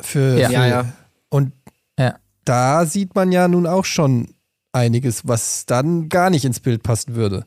für, 0.00 0.38
ja. 0.38 0.48
für 0.48 0.52
ja, 0.54 0.66
ja. 0.66 0.92
und 1.30 1.52
ja. 1.98 2.14
da 2.44 2.86
sieht 2.86 3.14
man 3.16 3.32
ja 3.32 3.48
nun 3.48 3.66
auch 3.66 3.84
schon 3.84 4.34
einiges, 4.72 5.26
was 5.26 5.66
dann 5.66 6.08
gar 6.08 6.30
nicht 6.30 6.44
ins 6.44 6.60
Bild 6.60 6.84
passen 6.84 7.16
würde. 7.16 7.44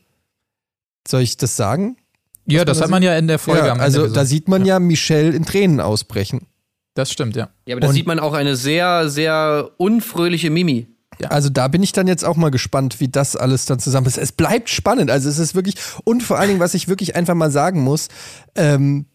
Soll 1.08 1.22
ich 1.22 1.38
das 1.38 1.56
sagen? 1.56 1.98
Ja, 2.46 2.66
das 2.66 2.82
hat 2.82 2.90
man 2.90 3.02
ja 3.02 3.18
in 3.18 3.28
der 3.28 3.40
Folge 3.40 3.68
ja, 3.68 3.72
am 3.72 3.78
Ende 3.78 3.84
Also 3.84 4.02
gesagt. 4.02 4.18
da 4.18 4.26
sieht 4.26 4.50
man 4.50 4.66
ja. 4.66 4.76
ja 4.76 4.80
Michelle 4.80 5.30
in 5.30 5.46
Tränen 5.46 5.80
ausbrechen. 5.80 6.48
Das 6.94 7.12
stimmt, 7.12 7.36
ja. 7.36 7.50
Ja, 7.66 7.76
aber 7.76 7.82
da 7.82 7.92
sieht 7.92 8.06
man 8.06 8.20
auch 8.20 8.34
eine 8.34 8.56
sehr, 8.56 9.10
sehr 9.10 9.72
unfröhliche 9.78 10.50
Mimi. 10.50 10.88
Ja. 11.20 11.30
Also 11.30 11.50
da 11.50 11.68
bin 11.68 11.84
ich 11.84 11.92
dann 11.92 12.08
jetzt 12.08 12.26
auch 12.26 12.38
mal 12.38 12.50
gespannt, 12.50 13.00
wie 13.00 13.08
das 13.08 13.36
alles 13.36 13.66
dann 13.66 13.80
zusammen 13.80 14.08
ist. 14.08 14.18
Es 14.18 14.32
bleibt 14.32 14.70
spannend. 14.70 15.12
Also 15.12 15.30
es 15.30 15.40
ist 15.40 15.56
wirklich, 15.56 15.76
und 16.04 16.24
vor 16.24 16.40
allen 16.40 16.50
Dingen, 16.50 16.60
was 16.60 16.74
ich 16.74 16.88
wirklich 16.88 17.16
einfach 17.16 17.36
mal 17.36 17.52
sagen 17.52 17.82
muss, 17.82 18.08
ähm, 18.56 19.06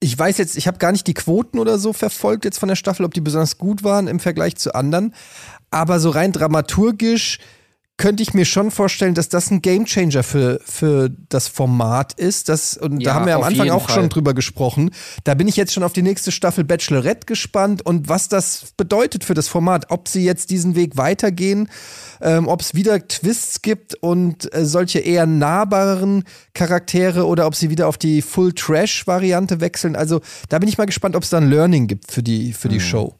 ich 0.00 0.16
weiß 0.16 0.38
jetzt, 0.38 0.56
ich 0.56 0.66
habe 0.66 0.78
gar 0.78 0.92
nicht 0.92 1.06
die 1.06 1.14
Quoten 1.14 1.58
oder 1.58 1.78
so 1.78 1.92
verfolgt 1.92 2.44
jetzt 2.44 2.58
von 2.58 2.68
der 2.68 2.76
Staffel, 2.76 3.04
ob 3.04 3.14
die 3.14 3.20
besonders 3.20 3.58
gut 3.58 3.82
waren 3.82 4.06
im 4.06 4.20
Vergleich 4.20 4.56
zu 4.56 4.74
anderen. 4.74 5.14
Aber 5.70 5.98
so 5.98 6.10
rein 6.10 6.32
dramaturgisch 6.32 7.38
könnte 7.98 8.22
ich 8.22 8.32
mir 8.32 8.44
schon 8.44 8.70
vorstellen, 8.70 9.14
dass 9.14 9.28
das 9.28 9.50
ein 9.50 9.60
Gamechanger 9.60 10.22
für, 10.22 10.60
für 10.64 11.10
das 11.28 11.48
Format 11.48 12.14
ist. 12.14 12.48
Das, 12.48 12.76
und 12.76 13.00
ja, 13.00 13.10
da 13.10 13.14
haben 13.14 13.26
wir 13.26 13.34
am 13.34 13.42
Anfang 13.42 13.68
auch 13.70 13.86
Fall. 13.86 13.96
schon 13.96 14.08
drüber 14.08 14.34
gesprochen. 14.34 14.92
Da 15.24 15.34
bin 15.34 15.48
ich 15.48 15.56
jetzt 15.56 15.74
schon 15.74 15.82
auf 15.82 15.92
die 15.92 16.02
nächste 16.02 16.30
Staffel 16.30 16.64
Bachelorette 16.64 17.26
gespannt 17.26 17.84
und 17.84 18.08
was 18.08 18.28
das 18.28 18.72
bedeutet 18.76 19.24
für 19.24 19.34
das 19.34 19.48
Format. 19.48 19.86
Ob 19.90 20.08
sie 20.08 20.24
jetzt 20.24 20.50
diesen 20.50 20.76
Weg 20.76 20.96
weitergehen, 20.96 21.68
ähm, 22.20 22.46
ob 22.46 22.60
es 22.60 22.74
wieder 22.74 23.06
Twists 23.06 23.62
gibt 23.62 23.96
und 23.96 24.52
äh, 24.54 24.64
solche 24.64 25.00
eher 25.00 25.26
nahbaren 25.26 26.24
Charaktere 26.54 27.26
oder 27.26 27.46
ob 27.46 27.56
sie 27.56 27.68
wieder 27.68 27.88
auf 27.88 27.98
die 27.98 28.22
Full-Trash-Variante 28.22 29.60
wechseln. 29.60 29.96
Also 29.96 30.20
da 30.48 30.60
bin 30.60 30.68
ich 30.68 30.78
mal 30.78 30.86
gespannt, 30.86 31.16
ob 31.16 31.24
es 31.24 31.30
da 31.30 31.38
ein 31.38 31.50
Learning 31.50 31.88
gibt 31.88 32.12
für 32.12 32.22
die, 32.22 32.52
für 32.52 32.68
die 32.68 32.76
mhm. 32.76 32.80
Show. 32.80 33.14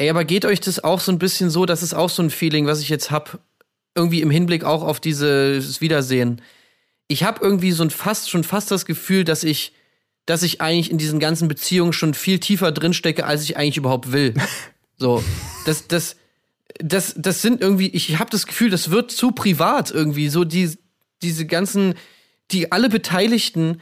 Ey, 0.00 0.08
aber 0.08 0.24
geht 0.24 0.46
euch 0.46 0.60
das 0.60 0.82
auch 0.82 0.98
so 0.98 1.12
ein 1.12 1.18
bisschen 1.18 1.50
so, 1.50 1.66
das 1.66 1.82
ist 1.82 1.92
auch 1.92 2.08
so 2.08 2.22
ein 2.22 2.30
Feeling, 2.30 2.66
was 2.66 2.80
ich 2.80 2.88
jetzt 2.88 3.10
hab, 3.10 3.38
irgendwie 3.94 4.20
im 4.20 4.30
Hinblick 4.30 4.64
auch 4.64 4.82
auf 4.82 5.00
dieses 5.00 5.80
Wiedersehen. 5.80 6.40
Ich 7.08 7.24
habe 7.24 7.42
irgendwie 7.42 7.72
so 7.72 7.82
ein 7.82 7.90
fast 7.90 8.30
schon 8.30 8.44
fast 8.44 8.70
das 8.70 8.86
Gefühl, 8.86 9.24
dass 9.24 9.44
ich 9.44 9.72
dass 10.26 10.42
ich 10.42 10.60
eigentlich 10.60 10.90
in 10.90 10.98
diesen 10.98 11.18
ganzen 11.18 11.48
Beziehungen 11.48 11.92
schon 11.92 12.14
viel 12.14 12.38
tiefer 12.38 12.70
drin 12.70 12.94
stecke, 12.94 13.24
als 13.26 13.42
ich 13.42 13.56
eigentlich 13.56 13.78
überhaupt 13.78 14.12
will. 14.12 14.34
So, 14.96 15.24
das 15.64 15.88
das 15.88 16.16
das 16.78 17.14
das 17.16 17.42
sind 17.42 17.62
irgendwie 17.62 17.88
ich 17.88 18.18
habe 18.18 18.30
das 18.30 18.46
Gefühl, 18.46 18.70
das 18.70 18.90
wird 18.90 19.10
zu 19.10 19.32
privat 19.32 19.90
irgendwie, 19.90 20.28
so 20.28 20.44
die 20.44 20.76
diese 21.22 21.46
ganzen 21.46 21.94
die 22.50 22.70
alle 22.70 22.88
Beteiligten 22.88 23.80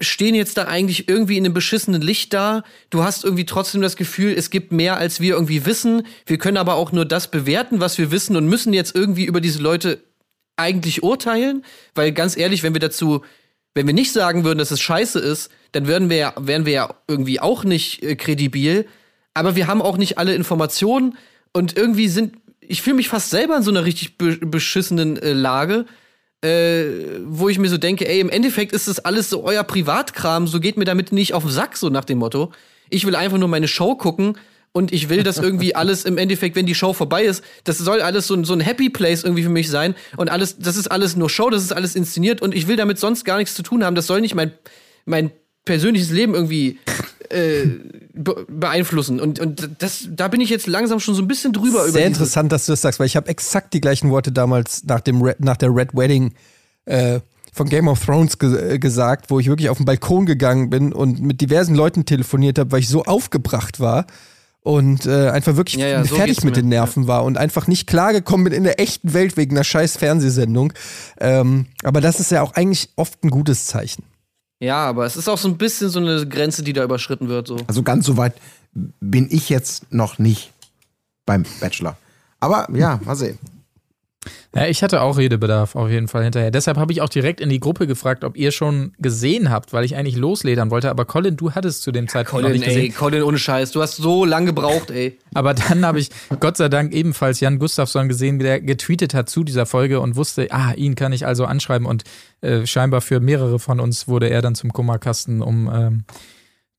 stehen 0.00 0.34
jetzt 0.34 0.56
da 0.56 0.64
eigentlich 0.64 1.08
irgendwie 1.08 1.36
in 1.36 1.44
einem 1.44 1.54
beschissenen 1.54 2.00
Licht 2.00 2.32
da. 2.32 2.62
Du 2.88 3.02
hast 3.02 3.24
irgendwie 3.24 3.46
trotzdem 3.46 3.82
das 3.82 3.96
Gefühl, 3.96 4.32
es 4.36 4.50
gibt 4.50 4.72
mehr, 4.72 4.96
als 4.96 5.20
wir 5.20 5.34
irgendwie 5.34 5.66
wissen. 5.66 6.06
Wir 6.26 6.38
können 6.38 6.56
aber 6.56 6.74
auch 6.74 6.92
nur 6.92 7.04
das 7.04 7.30
bewerten, 7.30 7.80
was 7.80 7.98
wir 7.98 8.10
wissen 8.10 8.36
und 8.36 8.46
müssen 8.46 8.72
jetzt 8.72 8.94
irgendwie 8.94 9.24
über 9.24 9.40
diese 9.40 9.60
Leute 9.60 10.02
eigentlich 10.56 11.02
urteilen. 11.02 11.64
Weil 11.94 12.12
ganz 12.12 12.36
ehrlich, 12.36 12.62
wenn 12.62 12.74
wir 12.74 12.80
dazu, 12.80 13.22
wenn 13.74 13.86
wir 13.86 13.94
nicht 13.94 14.12
sagen 14.12 14.44
würden, 14.44 14.58
dass 14.58 14.70
es 14.70 14.80
scheiße 14.80 15.18
ist, 15.18 15.50
dann 15.72 15.86
würden 15.86 16.10
wir 16.10 16.16
ja, 16.16 16.34
wären 16.38 16.66
wir 16.66 16.72
ja 16.72 16.94
irgendwie 17.06 17.40
auch 17.40 17.64
nicht 17.64 18.02
äh, 18.02 18.16
kredibil. 18.16 18.86
Aber 19.34 19.54
wir 19.54 19.66
haben 19.66 19.82
auch 19.82 19.96
nicht 19.96 20.18
alle 20.18 20.34
Informationen 20.34 21.16
und 21.52 21.76
irgendwie 21.76 22.08
sind, 22.08 22.36
ich 22.60 22.82
fühle 22.82 22.96
mich 22.96 23.08
fast 23.08 23.30
selber 23.30 23.56
in 23.56 23.62
so 23.62 23.70
einer 23.70 23.84
richtig 23.84 24.16
beschissenen 24.18 25.16
äh, 25.16 25.32
Lage 25.32 25.86
äh, 26.42 27.20
wo 27.24 27.48
ich 27.48 27.58
mir 27.58 27.68
so 27.68 27.78
denke, 27.78 28.08
ey, 28.08 28.20
im 28.20 28.30
Endeffekt 28.30 28.72
ist 28.72 28.88
das 28.88 28.98
alles 29.00 29.28
so 29.30 29.44
euer 29.44 29.62
Privatkram, 29.62 30.46
so 30.46 30.60
geht 30.60 30.76
mir 30.76 30.84
damit 30.84 31.12
nicht 31.12 31.34
auf 31.34 31.44
den 31.44 31.52
Sack, 31.52 31.76
so 31.76 31.90
nach 31.90 32.04
dem 32.04 32.18
Motto. 32.18 32.52
Ich 32.88 33.06
will 33.06 33.14
einfach 33.14 33.38
nur 33.38 33.48
meine 33.48 33.68
Show 33.68 33.94
gucken 33.94 34.38
und 34.72 34.92
ich 34.92 35.08
will, 35.08 35.22
dass 35.22 35.38
irgendwie 35.38 35.74
alles 35.76 36.04
im 36.04 36.16
Endeffekt, 36.18 36.56
wenn 36.56 36.66
die 36.66 36.74
Show 36.74 36.92
vorbei 36.92 37.24
ist, 37.24 37.44
das 37.64 37.78
soll 37.78 38.00
alles 38.00 38.26
so, 38.26 38.42
so 38.44 38.54
ein 38.54 38.60
Happy 38.60 38.88
Place 38.88 39.24
irgendwie 39.24 39.42
für 39.42 39.50
mich 39.50 39.68
sein 39.68 39.94
und 40.16 40.30
alles, 40.30 40.58
das 40.58 40.76
ist 40.76 40.90
alles 40.90 41.16
nur 41.16 41.28
Show, 41.28 41.50
das 41.50 41.62
ist 41.62 41.72
alles 41.72 41.94
inszeniert 41.94 42.40
und 42.40 42.54
ich 42.54 42.68
will 42.68 42.76
damit 42.76 42.98
sonst 42.98 43.24
gar 43.24 43.38
nichts 43.38 43.54
zu 43.54 43.62
tun 43.62 43.84
haben. 43.84 43.94
Das 43.94 44.06
soll 44.06 44.20
nicht 44.20 44.34
mein, 44.34 44.52
mein 45.04 45.30
persönliches 45.64 46.10
Leben 46.10 46.34
irgendwie 46.34 46.78
äh, 47.30 47.66
beeinflussen. 48.48 49.20
Und, 49.20 49.38
und 49.38 49.70
das, 49.78 50.08
da 50.10 50.28
bin 50.28 50.40
ich 50.40 50.50
jetzt 50.50 50.66
langsam 50.66 51.00
schon 51.00 51.14
so 51.14 51.22
ein 51.22 51.28
bisschen 51.28 51.52
drüber. 51.52 51.88
Sehr 51.88 52.06
interessant, 52.06 52.52
dass 52.52 52.66
du 52.66 52.72
das 52.72 52.82
sagst, 52.82 53.00
weil 53.00 53.06
ich 53.06 53.16
habe 53.16 53.28
exakt 53.28 53.72
die 53.74 53.80
gleichen 53.80 54.10
Worte 54.10 54.32
damals 54.32 54.84
nach, 54.84 55.00
dem 55.00 55.22
Red, 55.22 55.40
nach 55.40 55.56
der 55.56 55.74
Red 55.74 55.94
Wedding 55.94 56.34
äh, 56.84 57.20
von 57.52 57.68
Game 57.68 57.88
of 57.88 58.04
Thrones 58.04 58.38
ge 58.38 58.74
äh, 58.74 58.78
gesagt, 58.78 59.30
wo 59.30 59.40
ich 59.40 59.46
wirklich 59.46 59.70
auf 59.70 59.78
den 59.78 59.86
Balkon 59.86 60.26
gegangen 60.26 60.70
bin 60.70 60.92
und 60.92 61.20
mit 61.20 61.40
diversen 61.40 61.74
Leuten 61.74 62.04
telefoniert 62.04 62.58
habe, 62.58 62.72
weil 62.72 62.80
ich 62.80 62.88
so 62.88 63.04
aufgebracht 63.04 63.80
war 63.80 64.06
und 64.62 65.06
äh, 65.06 65.30
einfach 65.30 65.56
wirklich 65.56 65.80
ja, 65.80 65.88
ja, 65.88 66.04
so 66.04 66.16
fertig 66.16 66.44
mit 66.44 66.56
den 66.56 66.68
Nerven 66.68 67.06
war 67.06 67.24
und 67.24 67.38
einfach 67.38 67.66
nicht 67.66 67.86
klargekommen 67.86 68.44
bin 68.44 68.52
in 68.52 68.64
der 68.64 68.78
echten 68.78 69.14
Welt 69.14 69.36
wegen 69.36 69.56
einer 69.56 69.64
scheiß 69.64 69.96
Fernsehsendung. 69.96 70.72
Ähm, 71.18 71.66
aber 71.82 72.00
das 72.00 72.20
ist 72.20 72.30
ja 72.30 72.42
auch 72.42 72.54
eigentlich 72.54 72.90
oft 72.96 73.24
ein 73.24 73.30
gutes 73.30 73.66
Zeichen. 73.66 74.04
Ja, 74.60 74.86
aber 74.86 75.06
es 75.06 75.16
ist 75.16 75.28
auch 75.28 75.38
so 75.38 75.48
ein 75.48 75.56
bisschen 75.56 75.88
so 75.88 75.98
eine 75.98 76.26
Grenze, 76.26 76.62
die 76.62 76.74
da 76.74 76.84
überschritten 76.84 77.28
wird. 77.28 77.48
So. 77.48 77.56
Also 77.66 77.82
ganz 77.82 78.04
so 78.04 78.16
weit 78.16 78.34
bin 79.00 79.26
ich 79.30 79.48
jetzt 79.48 79.92
noch 79.92 80.18
nicht 80.18 80.52
beim 81.26 81.44
Bachelor. 81.60 81.96
Aber 82.40 82.68
ja, 82.74 83.00
mal 83.04 83.16
sehen. 83.16 83.38
Ja, 84.52 84.66
ich 84.66 84.82
hatte 84.82 85.00
auch 85.02 85.16
Redebedarf 85.16 85.76
auf 85.76 85.88
jeden 85.90 86.08
Fall 86.08 86.24
hinterher. 86.24 86.50
Deshalb 86.50 86.76
habe 86.76 86.90
ich 86.92 87.02
auch 87.02 87.08
direkt 87.08 87.40
in 87.40 87.48
die 87.48 87.60
Gruppe 87.60 87.86
gefragt, 87.86 88.24
ob 88.24 88.36
ihr 88.36 88.50
schon 88.50 88.92
gesehen 88.98 89.48
habt, 89.48 89.72
weil 89.72 89.84
ich 89.84 89.94
eigentlich 89.94 90.16
losledern 90.16 90.72
wollte. 90.72 90.90
Aber 90.90 91.04
Colin, 91.04 91.36
du 91.36 91.52
hattest 91.52 91.82
zu 91.82 91.92
dem 91.92 92.08
Zeitpunkt 92.08 92.42
Colin, 92.42 92.46
noch 92.46 92.52
nicht 92.52 92.64
gesehen. 92.64 92.86
Ey, 92.86 92.88
Colin, 92.90 93.22
ohne 93.22 93.38
Scheiß. 93.38 93.70
Du 93.70 93.80
hast 93.80 93.96
so 93.96 94.24
lange 94.24 94.46
gebraucht, 94.46 94.90
ey. 94.90 95.18
Aber 95.34 95.54
dann 95.54 95.86
habe 95.86 96.00
ich 96.00 96.10
Gott 96.40 96.56
sei 96.56 96.68
Dank 96.68 96.92
ebenfalls 96.92 97.38
Jan 97.38 97.60
Gustafsson 97.60 98.08
gesehen, 98.08 98.40
der 98.40 98.60
getweetet 98.60 99.14
hat 99.14 99.30
zu 99.30 99.44
dieser 99.44 99.66
Folge 99.66 100.00
und 100.00 100.16
wusste, 100.16 100.48
ah, 100.50 100.72
ihn 100.74 100.96
kann 100.96 101.12
ich 101.12 101.26
also 101.26 101.44
anschreiben. 101.44 101.86
Und 101.86 102.02
äh, 102.40 102.66
scheinbar 102.66 103.02
für 103.02 103.20
mehrere 103.20 103.60
von 103.60 103.78
uns 103.78 104.08
wurde 104.08 104.30
er 104.30 104.42
dann 104.42 104.56
zum 104.56 104.72
Kummerkasten, 104.72 105.42
um 105.42 105.70
ähm, 105.72 106.04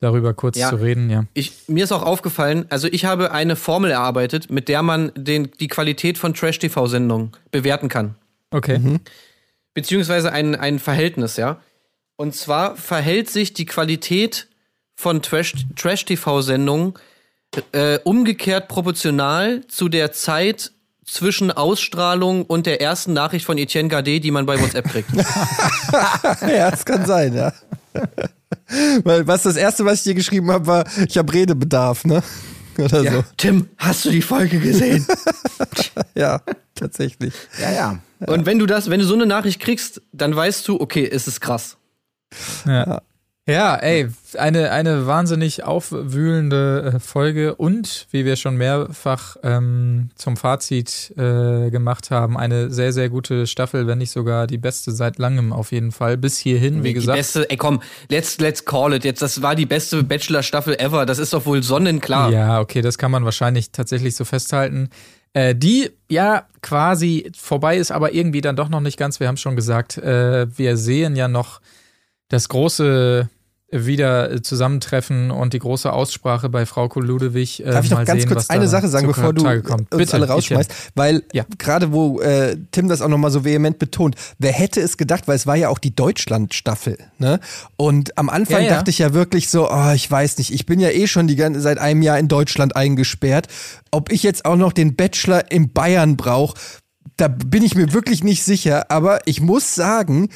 darüber 0.01 0.33
kurz 0.33 0.57
ja. 0.57 0.69
zu 0.69 0.75
reden, 0.75 1.09
ja. 1.09 1.23
Ich, 1.33 1.53
mir 1.67 1.85
ist 1.85 1.91
auch 1.91 2.03
aufgefallen, 2.03 2.65
also 2.69 2.87
ich 2.91 3.05
habe 3.05 3.31
eine 3.31 3.55
Formel 3.55 3.91
erarbeitet, 3.91 4.49
mit 4.51 4.67
der 4.67 4.83
man 4.83 5.11
den, 5.15 5.51
die 5.59 5.67
Qualität 5.67 6.17
von 6.17 6.33
Trash-TV-Sendungen 6.33 7.31
bewerten 7.51 7.87
kann. 7.87 8.15
Okay. 8.49 8.79
Mhm. 8.79 8.99
Beziehungsweise 9.73 10.33
ein, 10.33 10.55
ein 10.55 10.79
Verhältnis, 10.79 11.37
ja. 11.37 11.61
Und 12.17 12.35
zwar 12.35 12.75
verhält 12.75 13.29
sich 13.29 13.53
die 13.53 13.65
Qualität 13.65 14.47
von 14.95 15.21
Trash-TV-Sendungen 15.21 16.95
äh, 17.71 17.99
umgekehrt 18.03 18.67
proportional 18.67 19.65
zu 19.67 19.87
der 19.87 20.11
Zeit 20.11 20.71
zwischen 21.05 21.51
Ausstrahlung 21.51 22.45
und 22.45 22.65
der 22.65 22.81
ersten 22.81 23.13
Nachricht 23.13 23.45
von 23.45 23.57
Etienne 23.57 23.89
Gardet, 23.89 24.23
die 24.23 24.31
man 24.31 24.45
bei 24.45 24.59
WhatsApp 24.59 24.89
kriegt. 24.89 25.09
ja, 26.41 26.71
das 26.71 26.85
kann 26.85 27.05
sein, 27.05 27.33
ja. 27.33 27.53
Weil 29.03 29.27
was 29.27 29.43
das 29.43 29.55
erste, 29.55 29.85
was 29.85 29.99
ich 29.99 30.03
dir 30.03 30.15
geschrieben 30.15 30.51
habe, 30.51 30.67
war, 30.67 30.85
ich 31.07 31.17
habe 31.17 31.33
Redebedarf, 31.33 32.05
ne? 32.05 32.23
Oder 32.77 33.03
ja. 33.03 33.11
so. 33.11 33.23
Tim, 33.37 33.69
hast 33.77 34.05
du 34.05 34.11
die 34.11 34.21
Folge 34.21 34.59
gesehen? 34.59 35.05
ja, 36.15 36.41
tatsächlich. 36.75 37.33
Ja, 37.59 37.71
ja, 37.71 37.99
ja. 38.19 38.27
Und 38.27 38.45
wenn 38.45 38.59
du 38.59 38.65
das, 38.65 38.89
wenn 38.89 38.99
du 38.99 39.05
so 39.05 39.13
eine 39.13 39.25
Nachricht 39.25 39.59
kriegst, 39.59 40.01
dann 40.13 40.35
weißt 40.35 40.67
du, 40.67 40.79
okay, 40.79 41.07
es 41.11 41.27
ist 41.27 41.41
krass. 41.41 41.77
Ja. 42.65 43.01
Ja, 43.51 43.75
ey, 43.75 44.07
eine, 44.37 44.71
eine 44.71 45.07
wahnsinnig 45.07 45.65
aufwühlende 45.65 46.93
äh, 46.95 46.99
Folge 46.99 47.55
und, 47.55 48.07
wie 48.09 48.23
wir 48.23 48.37
schon 48.37 48.55
mehrfach 48.55 49.35
ähm, 49.43 50.09
zum 50.15 50.37
Fazit 50.37 51.13
äh, 51.17 51.69
gemacht 51.69 52.11
haben, 52.11 52.37
eine 52.37 52.69
sehr, 52.69 52.93
sehr 52.93 53.09
gute 53.09 53.47
Staffel, 53.47 53.87
wenn 53.87 53.97
nicht 53.97 54.11
sogar 54.11 54.47
die 54.47 54.57
beste 54.57 54.93
seit 54.93 55.17
langem 55.17 55.51
auf 55.51 55.73
jeden 55.73 55.91
Fall. 55.91 56.15
Bis 56.15 56.37
hierhin, 56.37 56.83
wie 56.83 56.89
die 56.89 56.93
gesagt. 56.93 57.17
Die 57.17 57.19
beste, 57.19 57.49
ey 57.49 57.57
komm, 57.57 57.81
let's, 58.09 58.39
let's 58.39 58.63
call 58.63 58.93
it. 58.93 59.03
Jetzt, 59.03 59.21
das 59.21 59.41
war 59.41 59.53
die 59.55 59.65
beste 59.65 60.01
Bachelor-Staffel 60.01 60.79
ever. 60.79 61.05
Das 61.05 61.19
ist 61.19 61.33
doch 61.33 61.45
wohl 61.45 61.61
sonnenklar. 61.61 62.31
Ja, 62.31 62.61
okay, 62.61 62.81
das 62.81 62.97
kann 62.97 63.11
man 63.11 63.25
wahrscheinlich 63.25 63.71
tatsächlich 63.71 64.15
so 64.15 64.23
festhalten. 64.23 64.89
Äh, 65.33 65.55
die 65.55 65.91
ja 66.09 66.45
quasi 66.61 67.31
vorbei 67.37 67.75
ist, 67.75 67.91
aber 67.91 68.13
irgendwie 68.13 68.39
dann 68.39 68.55
doch 68.55 68.69
noch 68.69 68.81
nicht 68.81 68.97
ganz. 68.97 69.19
Wir 69.19 69.27
haben 69.27 69.37
schon 69.37 69.57
gesagt, 69.57 69.97
äh, 69.97 70.47
wir 70.57 70.77
sehen 70.77 71.17
ja 71.17 71.27
noch 71.27 71.59
das 72.29 72.47
große 72.47 73.29
wieder 73.71 74.31
äh, 74.31 74.41
zusammentreffen 74.41 75.31
und 75.31 75.53
die 75.53 75.59
große 75.59 75.91
Aussprache 75.91 76.49
bei 76.49 76.65
Frau 76.65 76.89
Ludewig. 76.93 77.61
Äh, 77.61 77.71
Darf 77.71 77.85
ich 77.85 77.91
noch 77.91 78.03
ganz 78.03 78.23
sehen, 78.23 78.29
kurz 78.29 78.49
eine 78.49 78.67
Sache 78.67 78.87
sagen, 78.89 79.07
bevor 79.07 79.33
du 79.33 79.47
uns 79.47 79.85
Bitte, 79.89 80.13
alle 80.13 80.27
rausschmeißt? 80.27 80.91
Weil 80.95 81.23
ja. 81.31 81.45
gerade 81.57 81.93
wo 81.93 82.19
äh, 82.19 82.57
Tim 82.71 82.89
das 82.89 83.01
auch 83.01 83.07
nochmal 83.07 83.31
so 83.31 83.45
vehement 83.45 83.79
betont, 83.79 84.15
wer 84.39 84.51
hätte 84.51 84.81
es 84.81 84.97
gedacht, 84.97 85.27
weil 85.27 85.37
es 85.37 85.47
war 85.47 85.55
ja 85.55 85.69
auch 85.69 85.79
die 85.79 85.95
Deutschland-Staffel. 85.95 86.97
Ne? 87.17 87.39
Und 87.77 88.17
am 88.17 88.29
Anfang 88.29 88.63
ja, 88.63 88.69
ja. 88.69 88.75
dachte 88.75 88.91
ich 88.91 88.99
ja 88.99 89.13
wirklich 89.13 89.49
so, 89.49 89.71
oh, 89.71 89.91
ich 89.95 90.09
weiß 90.11 90.37
nicht, 90.37 90.53
ich 90.53 90.65
bin 90.65 90.79
ja 90.79 90.89
eh 90.89 91.07
schon 91.07 91.27
die 91.27 91.37
ganze, 91.37 91.61
seit 91.61 91.77
einem 91.77 92.01
Jahr 92.01 92.19
in 92.19 92.27
Deutschland 92.27 92.75
eingesperrt. 92.75 93.47
Ob 93.91 94.11
ich 94.11 94.23
jetzt 94.23 94.43
auch 94.45 94.57
noch 94.57 94.73
den 94.73 94.95
Bachelor 94.95 95.49
in 95.49 95.71
Bayern 95.71 96.17
brauche, 96.17 96.55
da 97.15 97.27
bin 97.27 97.63
ich 97.63 97.75
mir 97.75 97.93
wirklich 97.93 98.23
nicht 98.23 98.43
sicher. 98.43 98.91
Aber 98.91 99.19
ich 99.25 99.41
muss 99.41 99.75
sagen, 99.75 100.29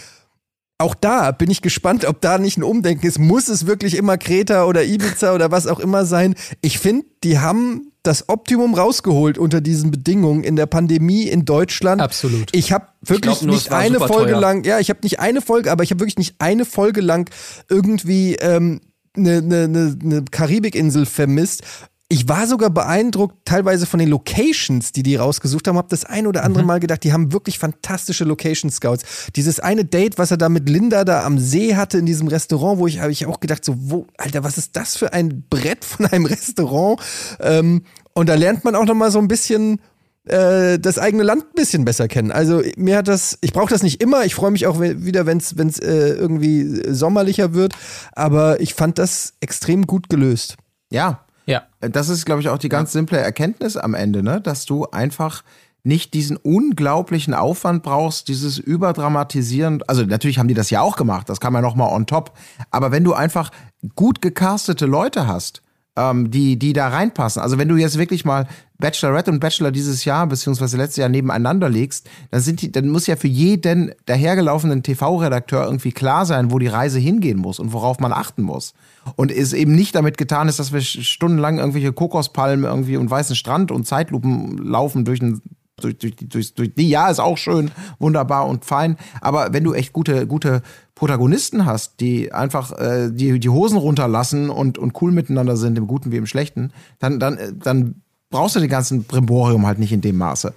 auch 0.78 0.96
da 0.96 1.32
bin 1.32 1.50
ich 1.50 1.62
gespannt, 1.62 2.06
ob 2.06 2.20
da 2.22 2.38
nicht 2.38 2.58
ein 2.58 2.64
Umdenken 2.64 3.06
ist. 3.06 3.18
Muss 3.18 3.48
es 3.48 3.66
wirklich 3.66 3.96
immer 3.96 4.18
Kreta 4.18 4.66
oder 4.66 4.84
Ibiza 4.84 5.34
oder 5.34 5.52
was 5.52 5.68
auch 5.68 5.80
immer 5.80 6.06
sein? 6.06 6.36
Ich 6.62 6.80
finde, 6.80 7.06
die 7.24 7.40
haben 7.40 7.92
das 8.04 8.30
Optimum 8.30 8.74
rausgeholt 8.74 9.38
unter 9.38 9.62
diesen 9.62 9.90
Bedingungen 9.90 10.44
in 10.44 10.56
der 10.56 10.66
Pandemie 10.66 11.24
in 11.24 11.46
Deutschland. 11.46 12.02
Absolut. 12.02 12.50
Ich 12.52 12.72
habe 12.72 12.88
wirklich 13.02 13.38
ich 13.38 13.42
nur, 13.44 13.56
nicht 13.56 13.72
eine 13.72 14.00
Folge 14.00 14.34
teuer. 14.34 14.42
lang, 14.42 14.64
ja, 14.64 14.80
ich 14.80 14.90
habe 14.90 15.00
nicht 15.04 15.20
eine 15.20 15.42
Folge, 15.42 15.72
aber 15.72 15.84
ich 15.84 15.92
habe 15.92 16.02
wirklich 16.02 16.18
nicht 16.18 16.36
eine 16.40 16.66
Folge 16.66 17.02
lang 17.02 17.30
irgendwie 17.70 18.36
ähm, 18.36 18.82
eine, 19.16 19.38
eine, 19.38 19.98
eine 20.04 20.26
Karibikinsel 20.30 21.06
vermisst 21.06 21.64
ich 22.08 22.30
war 22.30 22.46
sogar 22.46 22.70
beeindruckt, 22.70 23.36
teilweise 23.46 23.88
von 23.88 24.00
den 24.00 24.10
Locations, 24.10 24.92
die 24.92 25.02
die 25.02 25.16
rausgesucht 25.16 25.68
haben. 25.68 25.78
Hab 25.78 25.90
das 25.90 26.06
ein 26.06 26.28
oder 26.28 26.44
andere 26.44 26.62
mhm. 26.62 26.68
Mal 26.68 26.80
gedacht, 26.80 27.04
die 27.04 27.12
haben 27.12 27.34
wirklich 27.34 27.58
fantastische 27.58 28.26
Location 28.26 28.70
Scouts. 28.70 29.32
Dieses 29.36 29.60
eine 29.60 29.86
Date, 29.86 30.20
was 30.20 30.30
er 30.30 30.38
da 30.38 30.48
mit 30.48 30.70
Linda 30.70 31.04
da 31.04 31.24
am 31.24 31.40
See 31.40 31.76
hatte 31.76 31.98
in 31.98 32.06
diesem 32.06 32.28
Restaurant, 32.28 32.80
wo 32.80 32.86
ich 32.86 33.00
habe 33.00 33.12
ich 33.12 33.26
auch 33.26 33.40
gedacht, 33.40 33.66
so, 33.66 33.76
wo, 33.78 34.06
Alter, 34.18 34.44
was 34.44 34.60
ist 34.60 34.76
das 34.76 34.96
für 34.96 35.14
ein 35.14 35.46
Brett 35.50 35.84
von 35.84 36.06
einem 36.06 36.26
Restaurant? 36.28 37.02
Ähm, 37.40 37.84
und 38.14 38.30
da 38.30 38.36
lernt 38.36 38.64
man 38.64 38.76
auch 38.76 38.86
noch 38.86 38.94
mal 38.94 39.10
so 39.10 39.18
ein 39.18 39.28
bisschen 39.28 39.82
äh, 40.26 40.78
das 40.78 41.00
eigene 41.00 41.24
Land 41.24 41.44
ein 41.44 41.56
bisschen 41.56 41.86
besser 41.86 42.08
kennen. 42.08 42.32
Also 42.32 42.62
mir 42.78 42.98
hat 42.98 43.08
das, 43.08 43.40
ich 43.42 43.52
brauche 43.52 43.70
das 43.70 43.82
nicht 43.82 44.02
immer. 44.04 44.26
Ich 44.26 44.36
freue 44.36 44.52
mich 44.52 44.68
auch 44.68 44.80
wieder, 44.80 45.26
wenn 45.26 45.40
es 45.40 45.80
äh, 45.80 46.10
irgendwie 46.10 46.84
sommerlicher 46.94 47.56
wird. 47.56 47.74
Aber 48.12 48.62
ich 48.62 48.76
fand 48.76 49.00
das 49.00 49.34
extrem 49.40 49.88
gut 49.88 50.08
gelöst. 50.08 50.56
Ja, 50.92 51.25
ja. 51.46 51.64
Das 51.80 52.10
ist, 52.10 52.26
glaube 52.26 52.42
ich, 52.42 52.50
auch 52.50 52.58
die 52.58 52.70
ganz 52.70 52.92
simple 52.92 53.18
Erkenntnis 53.18 53.78
am 53.78 53.94
Ende, 53.94 54.24
ne? 54.24 54.42
dass 54.42 54.66
du 54.66 54.86
einfach 54.86 55.44
nicht 55.84 56.16
diesen 56.16 56.36
unglaublichen 56.38 57.36
Aufwand 57.36 57.84
brauchst, 57.84 58.28
dieses 58.28 58.58
Überdramatisieren. 58.58 59.84
Also 59.88 60.04
natürlich 60.04 60.40
haben 60.40 60.48
die 60.48 60.56
das 60.56 60.72
ja 60.72 60.82
auch 60.82 60.96
gemacht, 60.96 61.30
das 61.30 61.40
kam 61.40 61.54
ja 61.54 61.62
noch 61.62 61.76
mal 61.76 61.88
on 61.88 62.08
top. 62.08 62.36
Aber 62.72 62.92
wenn 62.92 63.04
du 63.04 63.14
einfach 63.14 63.52
gut 63.96 64.22
gecastete 64.22 64.88
Leute 64.88 65.28
hast, 65.28 65.62
ähm, 65.96 66.32
die, 66.32 66.58
die 66.58 66.74
da 66.74 66.90
reinpassen. 66.90 67.42
Also 67.42 67.58
wenn 67.58 67.70
du 67.70 67.78
jetzt 67.78 67.98
wirklich 67.98 68.26
mal 68.26 68.48
Bachelorette 68.80 69.32
und 69.32 69.40
Bachelor 69.40 69.72
dieses 69.72 70.06
Jahr 70.06 70.28
beziehungsweise 70.28 70.76
letztes 70.76 70.98
Jahr 70.98 71.10
nebeneinander 71.10 71.70
legst, 71.70 72.10
dann 72.32 72.42
sind 72.42 72.62
die, 72.62 72.72
dann 72.72 72.90
muss 72.90 73.08
ja 73.08 73.16
für 73.16 73.28
jeden 73.28 73.94
dahergelaufenen 74.06 74.84
TV-Redakteur 74.84 75.66
irgendwie 75.66 75.94
klar 75.94 76.26
sein, 76.26 76.52
wo 76.52 76.60
die 76.60 76.68
Reise 76.68 77.00
hingehen 77.00 77.38
muss 77.38 77.60
und 77.60 77.72
worauf 77.72 78.00
man 78.00 78.12
achten 78.12 78.42
muss. 78.42 78.74
Und 79.16 79.32
es 79.32 79.54
eben 79.54 79.76
nicht 79.76 79.96
damit 79.96 80.18
getan 80.18 80.48
ist, 80.48 80.60
dass 80.60 80.74
wir 80.74 80.82
stundenlang 80.82 81.60
irgendwelche 81.60 81.94
Kokospalmen 81.94 82.66
irgendwie 82.66 82.98
und 82.98 83.10
weißen 83.10 83.36
Strand 83.36 83.72
und 83.72 83.86
Zeitlupen 83.86 84.58
laufen 84.58 85.06
durch 85.06 85.22
ein 85.22 85.42
durch, 85.78 85.98
durch, 85.98 86.16
durch, 86.16 86.54
durch 86.54 86.74
die, 86.74 86.90
ja, 86.90 87.10
ist 87.10 87.20
auch 87.20 87.38
schön, 87.38 87.72
wunderbar 88.00 88.48
und 88.48 88.66
fein. 88.66 88.98
Aber 89.22 89.52
wenn 89.52 89.64
du 89.64 89.74
echt 89.74 89.94
gute, 89.94 90.26
gute 90.26 90.62
Protagonisten 90.96 91.66
hast, 91.66 92.00
die 92.00 92.32
einfach 92.32 92.72
äh, 92.80 93.12
die, 93.12 93.40
die 93.40 93.50
Hosen 93.50 93.78
runterlassen 93.78 94.50
und, 94.50 94.78
und 94.78 95.02
cool 95.02 95.12
miteinander 95.12 95.58
sind, 95.58 95.78
im 95.78 95.88
Guten 95.88 96.12
wie 96.12 96.18
im 96.18 96.28
Schlechten, 96.28 96.72
dann, 97.00 97.20
dann, 97.20 97.38
dann 97.62 97.96
brauchst 98.30 98.56
du 98.56 98.62
den 98.62 98.70
ganzen 98.70 99.04
Brimborium 99.04 99.66
halt 99.66 99.80
nicht 99.80 99.92
in 99.92 100.02
dem 100.02 100.18
Maße. 100.18 100.54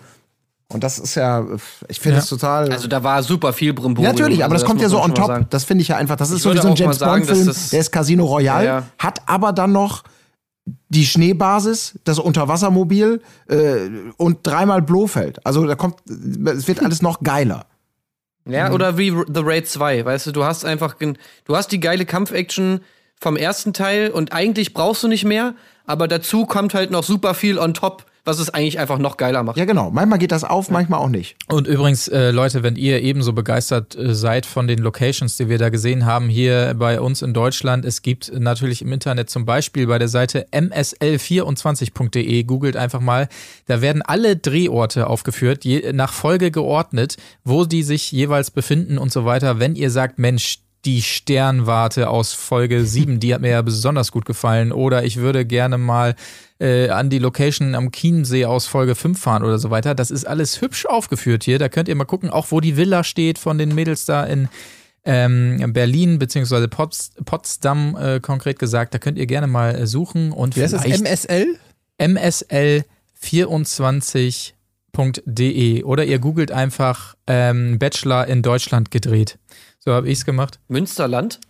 Und 0.70 0.84
das 0.84 0.98
ist 0.98 1.14
ja, 1.14 1.46
ich 1.88 1.98
finde 1.98 2.18
es 2.18 2.28
ja. 2.28 2.36
total. 2.36 2.70
Also 2.70 2.88
da 2.88 3.02
war 3.02 3.22
super 3.22 3.54
viel 3.54 3.72
Brimborium. 3.72 4.04
Ja, 4.04 4.12
natürlich, 4.12 4.44
aber 4.44 4.52
also 4.52 4.54
das, 4.54 4.62
das 4.62 4.68
kommt 4.68 4.82
ja 4.82 4.88
so 4.90 5.02
on 5.02 5.14
top. 5.14 5.48
Das 5.50 5.64
finde 5.64 5.80
ich 5.80 5.88
ja 5.88 5.96
einfach. 5.96 6.16
Das 6.16 6.30
ist 6.30 6.42
so 6.42 6.52
wie 6.52 6.58
so 6.58 6.68
ein 6.68 6.74
James 6.74 6.98
Bond-Film, 6.98 7.54
der 7.72 7.80
ist 7.80 7.90
Casino 7.90 8.26
Royale, 8.26 8.66
ja, 8.66 8.78
ja. 8.80 8.84
hat 8.98 9.22
aber 9.26 9.52
dann 9.52 9.72
noch 9.72 10.04
die 10.90 11.06
Schneebasis, 11.06 11.98
das 12.04 12.18
Unterwassermobil 12.18 13.22
äh, 13.48 13.76
und 14.18 14.46
dreimal 14.46 14.82
Blofeld. 14.82 15.44
Also 15.46 15.66
da 15.66 15.74
kommt, 15.74 15.96
es 16.06 16.68
wird 16.68 16.82
alles 16.82 17.00
noch 17.00 17.22
geiler. 17.22 17.64
Ja, 18.46 18.68
mhm. 18.68 18.74
oder 18.74 18.98
wie 18.98 19.10
The 19.10 19.40
Raid 19.42 19.68
2, 19.68 20.04
weißt 20.04 20.26
du, 20.26 20.32
du 20.32 20.44
hast 20.44 20.66
einfach, 20.66 20.96
du 20.98 21.56
hast 21.56 21.72
die 21.72 21.80
geile 21.80 22.04
Kampfaction 22.04 22.80
vom 23.20 23.36
ersten 23.36 23.72
Teil 23.72 24.10
und 24.10 24.32
eigentlich 24.32 24.74
brauchst 24.74 25.02
du 25.02 25.08
nicht 25.08 25.24
mehr, 25.24 25.54
aber 25.86 26.08
dazu 26.08 26.46
kommt 26.46 26.74
halt 26.74 26.90
noch 26.90 27.04
super 27.04 27.34
viel 27.34 27.58
on 27.58 27.74
top 27.74 28.06
was 28.28 28.38
es 28.38 28.50
eigentlich 28.50 28.78
einfach 28.78 28.98
noch 28.98 29.16
geiler 29.16 29.42
macht. 29.42 29.56
Ja, 29.56 29.64
genau. 29.64 29.90
Manchmal 29.90 30.18
geht 30.18 30.32
das 30.32 30.44
auf, 30.44 30.70
manchmal 30.70 31.00
auch 31.00 31.08
nicht. 31.08 31.36
Und 31.48 31.66
übrigens, 31.66 32.08
äh, 32.08 32.30
Leute, 32.30 32.62
wenn 32.62 32.76
ihr 32.76 33.00
ebenso 33.02 33.32
begeistert 33.32 33.96
äh, 33.96 34.14
seid 34.14 34.44
von 34.44 34.68
den 34.68 34.80
Locations, 34.80 35.36
die 35.38 35.48
wir 35.48 35.56
da 35.56 35.70
gesehen 35.70 36.04
haben, 36.04 36.28
hier 36.28 36.74
bei 36.78 37.00
uns 37.00 37.22
in 37.22 37.32
Deutschland, 37.32 37.86
es 37.86 38.02
gibt 38.02 38.30
natürlich 38.38 38.82
im 38.82 38.92
Internet 38.92 39.30
zum 39.30 39.46
Beispiel 39.46 39.86
bei 39.86 39.98
der 39.98 40.08
Seite 40.08 40.46
msl24.de, 40.52 42.44
googelt 42.44 42.76
einfach 42.76 43.00
mal, 43.00 43.28
da 43.66 43.80
werden 43.80 44.02
alle 44.02 44.36
Drehorte 44.36 45.06
aufgeführt, 45.06 45.64
je, 45.64 45.92
nach 45.92 46.12
Folge 46.12 46.50
geordnet, 46.50 47.16
wo 47.44 47.64
die 47.64 47.82
sich 47.82 48.12
jeweils 48.12 48.50
befinden 48.50 48.98
und 48.98 49.10
so 49.10 49.24
weiter. 49.24 49.58
Wenn 49.58 49.74
ihr 49.74 49.90
sagt, 49.90 50.18
Mensch, 50.18 50.58
die 50.84 51.02
Sternwarte 51.02 52.08
aus 52.08 52.34
Folge 52.34 52.84
7, 52.84 53.20
die 53.20 53.34
hat 53.34 53.40
mir 53.40 53.50
ja 53.50 53.62
besonders 53.62 54.12
gut 54.12 54.26
gefallen. 54.26 54.70
Oder 54.70 55.04
ich 55.04 55.16
würde 55.16 55.44
gerne 55.44 55.76
mal 55.76 56.14
äh, 56.60 56.88
an 56.88 57.10
die 57.10 57.18
Location 57.18 57.74
am 57.74 57.92
Chiemsee 57.92 58.44
aus 58.44 58.66
Folge 58.66 58.94
5 58.94 59.18
fahren 59.18 59.42
oder 59.42 59.58
so 59.58 59.70
weiter. 59.70 59.94
Das 59.94 60.10
ist 60.10 60.26
alles 60.26 60.60
hübsch 60.60 60.86
aufgeführt 60.86 61.44
hier. 61.44 61.58
Da 61.58 61.68
könnt 61.68 61.88
ihr 61.88 61.94
mal 61.94 62.04
gucken, 62.04 62.30
auch 62.30 62.50
wo 62.50 62.60
die 62.60 62.76
Villa 62.76 63.04
steht 63.04 63.38
von 63.38 63.58
den 63.58 63.74
Mädels 63.74 64.04
da 64.04 64.24
in 64.24 64.48
ähm, 65.04 65.72
Berlin 65.72 66.18
beziehungsweise 66.18 66.68
Pots 66.68 67.12
Potsdam 67.24 67.96
äh, 67.96 68.20
konkret 68.20 68.58
gesagt. 68.58 68.94
Da 68.94 68.98
könnt 68.98 69.18
ihr 69.18 69.26
gerne 69.26 69.46
mal 69.46 69.74
äh, 69.74 69.86
suchen 69.86 70.32
und 70.32 70.56
Wie 70.56 70.62
heißt 70.62 70.74
das? 70.74 70.84
MSL? 70.84 71.58
MSL 71.98 72.84
24.de 73.22 75.82
oder 75.84 76.04
ihr 76.04 76.18
googelt 76.18 76.52
einfach 76.52 77.14
ähm, 77.26 77.78
Bachelor 77.78 78.26
in 78.26 78.42
Deutschland 78.42 78.90
gedreht. 78.90 79.38
So 79.78 79.92
habe 79.92 80.08
ich 80.08 80.18
es 80.18 80.24
gemacht. 80.24 80.58
Münsterland? 80.68 81.40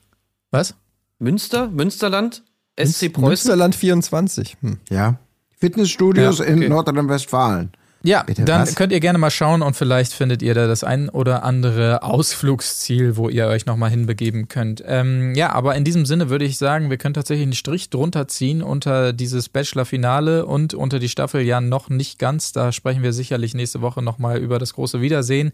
Was? 0.51 0.75
Münster? 1.19 1.69
Münsterland? 1.69 2.43
SC 2.79 3.13
Preußen? 3.13 3.29
Münsterland 3.29 3.75
24. 3.75 4.57
Hm. 4.61 4.79
Ja. 4.91 5.19
Fitnessstudios 5.59 6.39
ja, 6.39 6.45
okay. 6.45 6.65
in 6.65 6.69
Nordrhein-Westfalen. 6.69 7.73
Ja, 8.05 8.23
Bitte, 8.23 8.45
dann 8.45 8.63
was? 8.63 8.77
könnt 8.77 8.93
ihr 8.93 9.01
gerne 9.01 9.19
mal 9.19 9.31
schauen 9.31 9.61
und 9.61 9.75
vielleicht 9.75 10.13
findet 10.13 10.41
ihr 10.41 10.55
da 10.55 10.69
das 10.69 10.85
ein 10.85 11.09
oder 11.09 11.43
andere 11.43 12.05
Ausflugsziel, 12.05 13.17
wo 13.17 13.29
ihr 13.29 13.49
euch 13.49 13.67
nochmal 13.67 13.91
hinbegeben 13.91 14.47
könnt. 14.47 14.85
Ähm, 14.87 15.35
ja, 15.35 15.51
aber 15.51 15.75
in 15.75 15.83
diesem 15.83 16.07
Sinne 16.07 16.31
würde 16.31 16.45
ich 16.45 16.59
sagen, 16.59 16.91
wir 16.91 16.97
können 16.97 17.15
tatsächlich 17.15 17.43
einen 17.43 17.55
Strich 17.55 17.91
drunter 17.91 18.29
ziehen 18.29 18.63
unter 18.63 19.13
dieses 19.13 19.49
Bachelor-Finale 19.49 20.47
und 20.47 20.75
unter 20.75 21.01
die 21.01 21.09
Staffel 21.09 21.41
ja 21.43 21.61
noch 21.61 21.91
nicht 21.91 22.21
ganz. 22.21 22.53
Da 22.53 22.71
sprechen 22.71 23.03
wir 23.03 23.13
sicherlich 23.13 23.55
nächste 23.55 23.81
Woche 23.81 24.01
nochmal 24.01 24.39
über 24.39 24.61
das 24.61 24.75
große 24.75 25.01
Wiedersehen. 25.01 25.51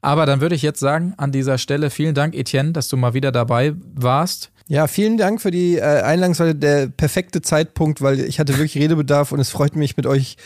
Aber 0.00 0.24
dann 0.24 0.40
würde 0.40 0.54
ich 0.54 0.62
jetzt 0.62 0.78
sagen, 0.78 1.14
an 1.16 1.32
dieser 1.32 1.58
Stelle 1.58 1.90
vielen 1.90 2.14
Dank, 2.14 2.36
Etienne, 2.36 2.70
dass 2.70 2.88
du 2.88 2.96
mal 2.96 3.14
wieder 3.14 3.32
dabei 3.32 3.74
warst. 3.96 4.52
Ja, 4.70 4.86
vielen 4.86 5.16
Dank 5.16 5.40
für 5.40 5.50
die 5.50 5.76
äh, 5.76 5.80
Einladung. 5.80 6.32
Es 6.32 6.40
war 6.40 6.52
der 6.52 6.88
perfekte 6.88 7.40
Zeitpunkt, 7.40 8.02
weil 8.02 8.20
ich 8.20 8.38
hatte 8.38 8.52
wirklich 8.58 8.76
Redebedarf 8.76 9.32
und 9.32 9.40
es 9.40 9.48
freut 9.48 9.74
mich, 9.74 9.96
mit 9.96 10.06
euch 10.06 10.36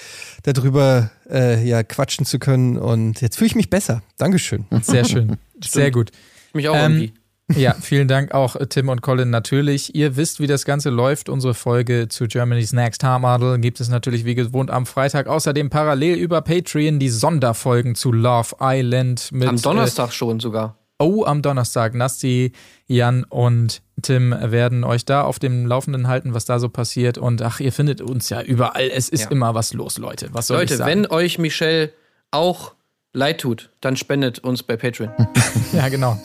darüber 0.44 1.10
äh, 1.28 1.62
ja, 1.66 1.82
quatschen 1.82 2.24
zu 2.24 2.38
können. 2.38 2.78
Und 2.78 3.20
jetzt 3.20 3.36
fühle 3.36 3.48
ich 3.48 3.56
mich 3.56 3.68
besser. 3.68 4.02
Dankeschön. 4.18 4.66
Sehr 4.80 5.04
schön. 5.04 5.38
Sehr 5.64 5.90
gut. 5.90 6.12
Ich 6.48 6.54
mich 6.54 6.68
auch 6.68 6.76
ähm, 6.76 6.92
irgendwie. 6.92 7.14
Ja, 7.56 7.74
vielen 7.74 8.06
Dank 8.06 8.32
auch 8.32 8.54
äh, 8.54 8.66
Tim 8.68 8.88
und 8.88 9.02
Colin 9.02 9.30
natürlich. 9.30 9.94
Ihr 9.94 10.16
wisst, 10.16 10.38
wie 10.38 10.46
das 10.46 10.64
Ganze 10.64 10.90
läuft. 10.90 11.28
Unsere 11.28 11.54
Folge 11.54 12.06
zu 12.08 12.26
Germany's 12.26 12.72
Next 12.72 13.00
Topmodel 13.00 13.58
gibt 13.58 13.80
es 13.80 13.88
natürlich 13.88 14.24
wie 14.24 14.36
gewohnt 14.36 14.70
am 14.70 14.86
Freitag. 14.86 15.26
Außerdem 15.26 15.68
parallel 15.68 16.16
über 16.16 16.42
Patreon 16.42 17.00
die 17.00 17.08
Sonderfolgen 17.10 17.96
zu 17.96 18.12
Love 18.12 18.56
Island 18.60 19.32
mit. 19.32 19.48
Am 19.48 19.60
Donnerstag 19.60 20.10
äh, 20.10 20.12
schon 20.12 20.38
sogar. 20.38 20.78
Oh, 21.02 21.24
am 21.24 21.42
Donnerstag. 21.42 21.94
Nasti, 21.94 22.52
Jan 22.86 23.24
und 23.24 23.82
Tim 24.02 24.34
werden 24.40 24.84
euch 24.84 25.04
da 25.04 25.22
auf 25.22 25.40
dem 25.40 25.66
Laufenden 25.66 26.06
halten, 26.06 26.32
was 26.32 26.44
da 26.44 26.60
so 26.60 26.68
passiert. 26.68 27.18
Und 27.18 27.42
ach, 27.42 27.58
ihr 27.58 27.72
findet 27.72 28.00
uns 28.00 28.28
ja 28.30 28.40
überall. 28.40 28.88
Es 28.88 29.08
ist 29.08 29.24
ja. 29.24 29.30
immer 29.30 29.54
was 29.54 29.72
los, 29.72 29.98
Leute. 29.98 30.28
Was 30.32 30.46
soll 30.46 30.58
Leute, 30.58 30.74
ich 30.74 30.78
sagen? 30.78 30.90
wenn 30.90 31.06
euch 31.06 31.38
Michelle 31.38 31.90
auch 32.30 32.74
leid 33.12 33.40
tut, 33.40 33.70
dann 33.80 33.96
spendet 33.96 34.38
uns 34.38 34.62
bei 34.62 34.76
Patreon. 34.76 35.10
ja, 35.72 35.88
genau. 35.88 36.20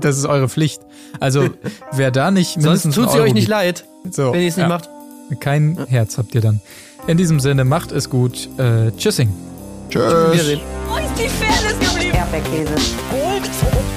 das 0.00 0.18
ist 0.18 0.26
eure 0.26 0.48
Pflicht. 0.48 0.82
Also, 1.20 1.50
wer 1.92 2.10
da 2.10 2.32
nicht 2.32 2.56
mindestens. 2.56 2.96
Sonst 2.96 3.06
tut 3.06 3.14
sie 3.14 3.20
euch 3.22 3.34
nicht 3.34 3.48
leid, 3.48 3.84
so, 4.10 4.32
wenn 4.32 4.40
ihr 4.40 4.48
es 4.48 4.56
nicht 4.56 4.64
ja. 4.64 4.68
macht. 4.68 4.90
Kein 5.38 5.78
Herz 5.88 6.18
habt 6.18 6.34
ihr 6.34 6.40
dann. 6.40 6.60
In 7.06 7.16
diesem 7.18 7.38
Sinne, 7.38 7.64
macht 7.64 7.92
es 7.92 8.10
gut. 8.10 8.48
Äh, 8.58 8.90
tschüssing. 8.96 9.32
Tschüss. 9.90 10.02
Wo 10.02 10.32
ist 10.32 11.18
die 11.18 11.24
geblieben? 11.24 11.63
Erdbeerkäse. 12.34 12.74
Gold, 13.10 13.50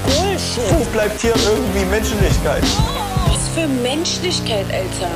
Gold. 0.05 0.39
Wo 0.71 0.85
bleibt 0.91 1.19
hier 1.21 1.33
irgendwie 1.49 1.85
Menschlichkeit? 1.85 2.63
Was 3.27 3.47
für 3.49 3.67
Menschlichkeit, 3.67 4.65
Alter. 4.71 5.11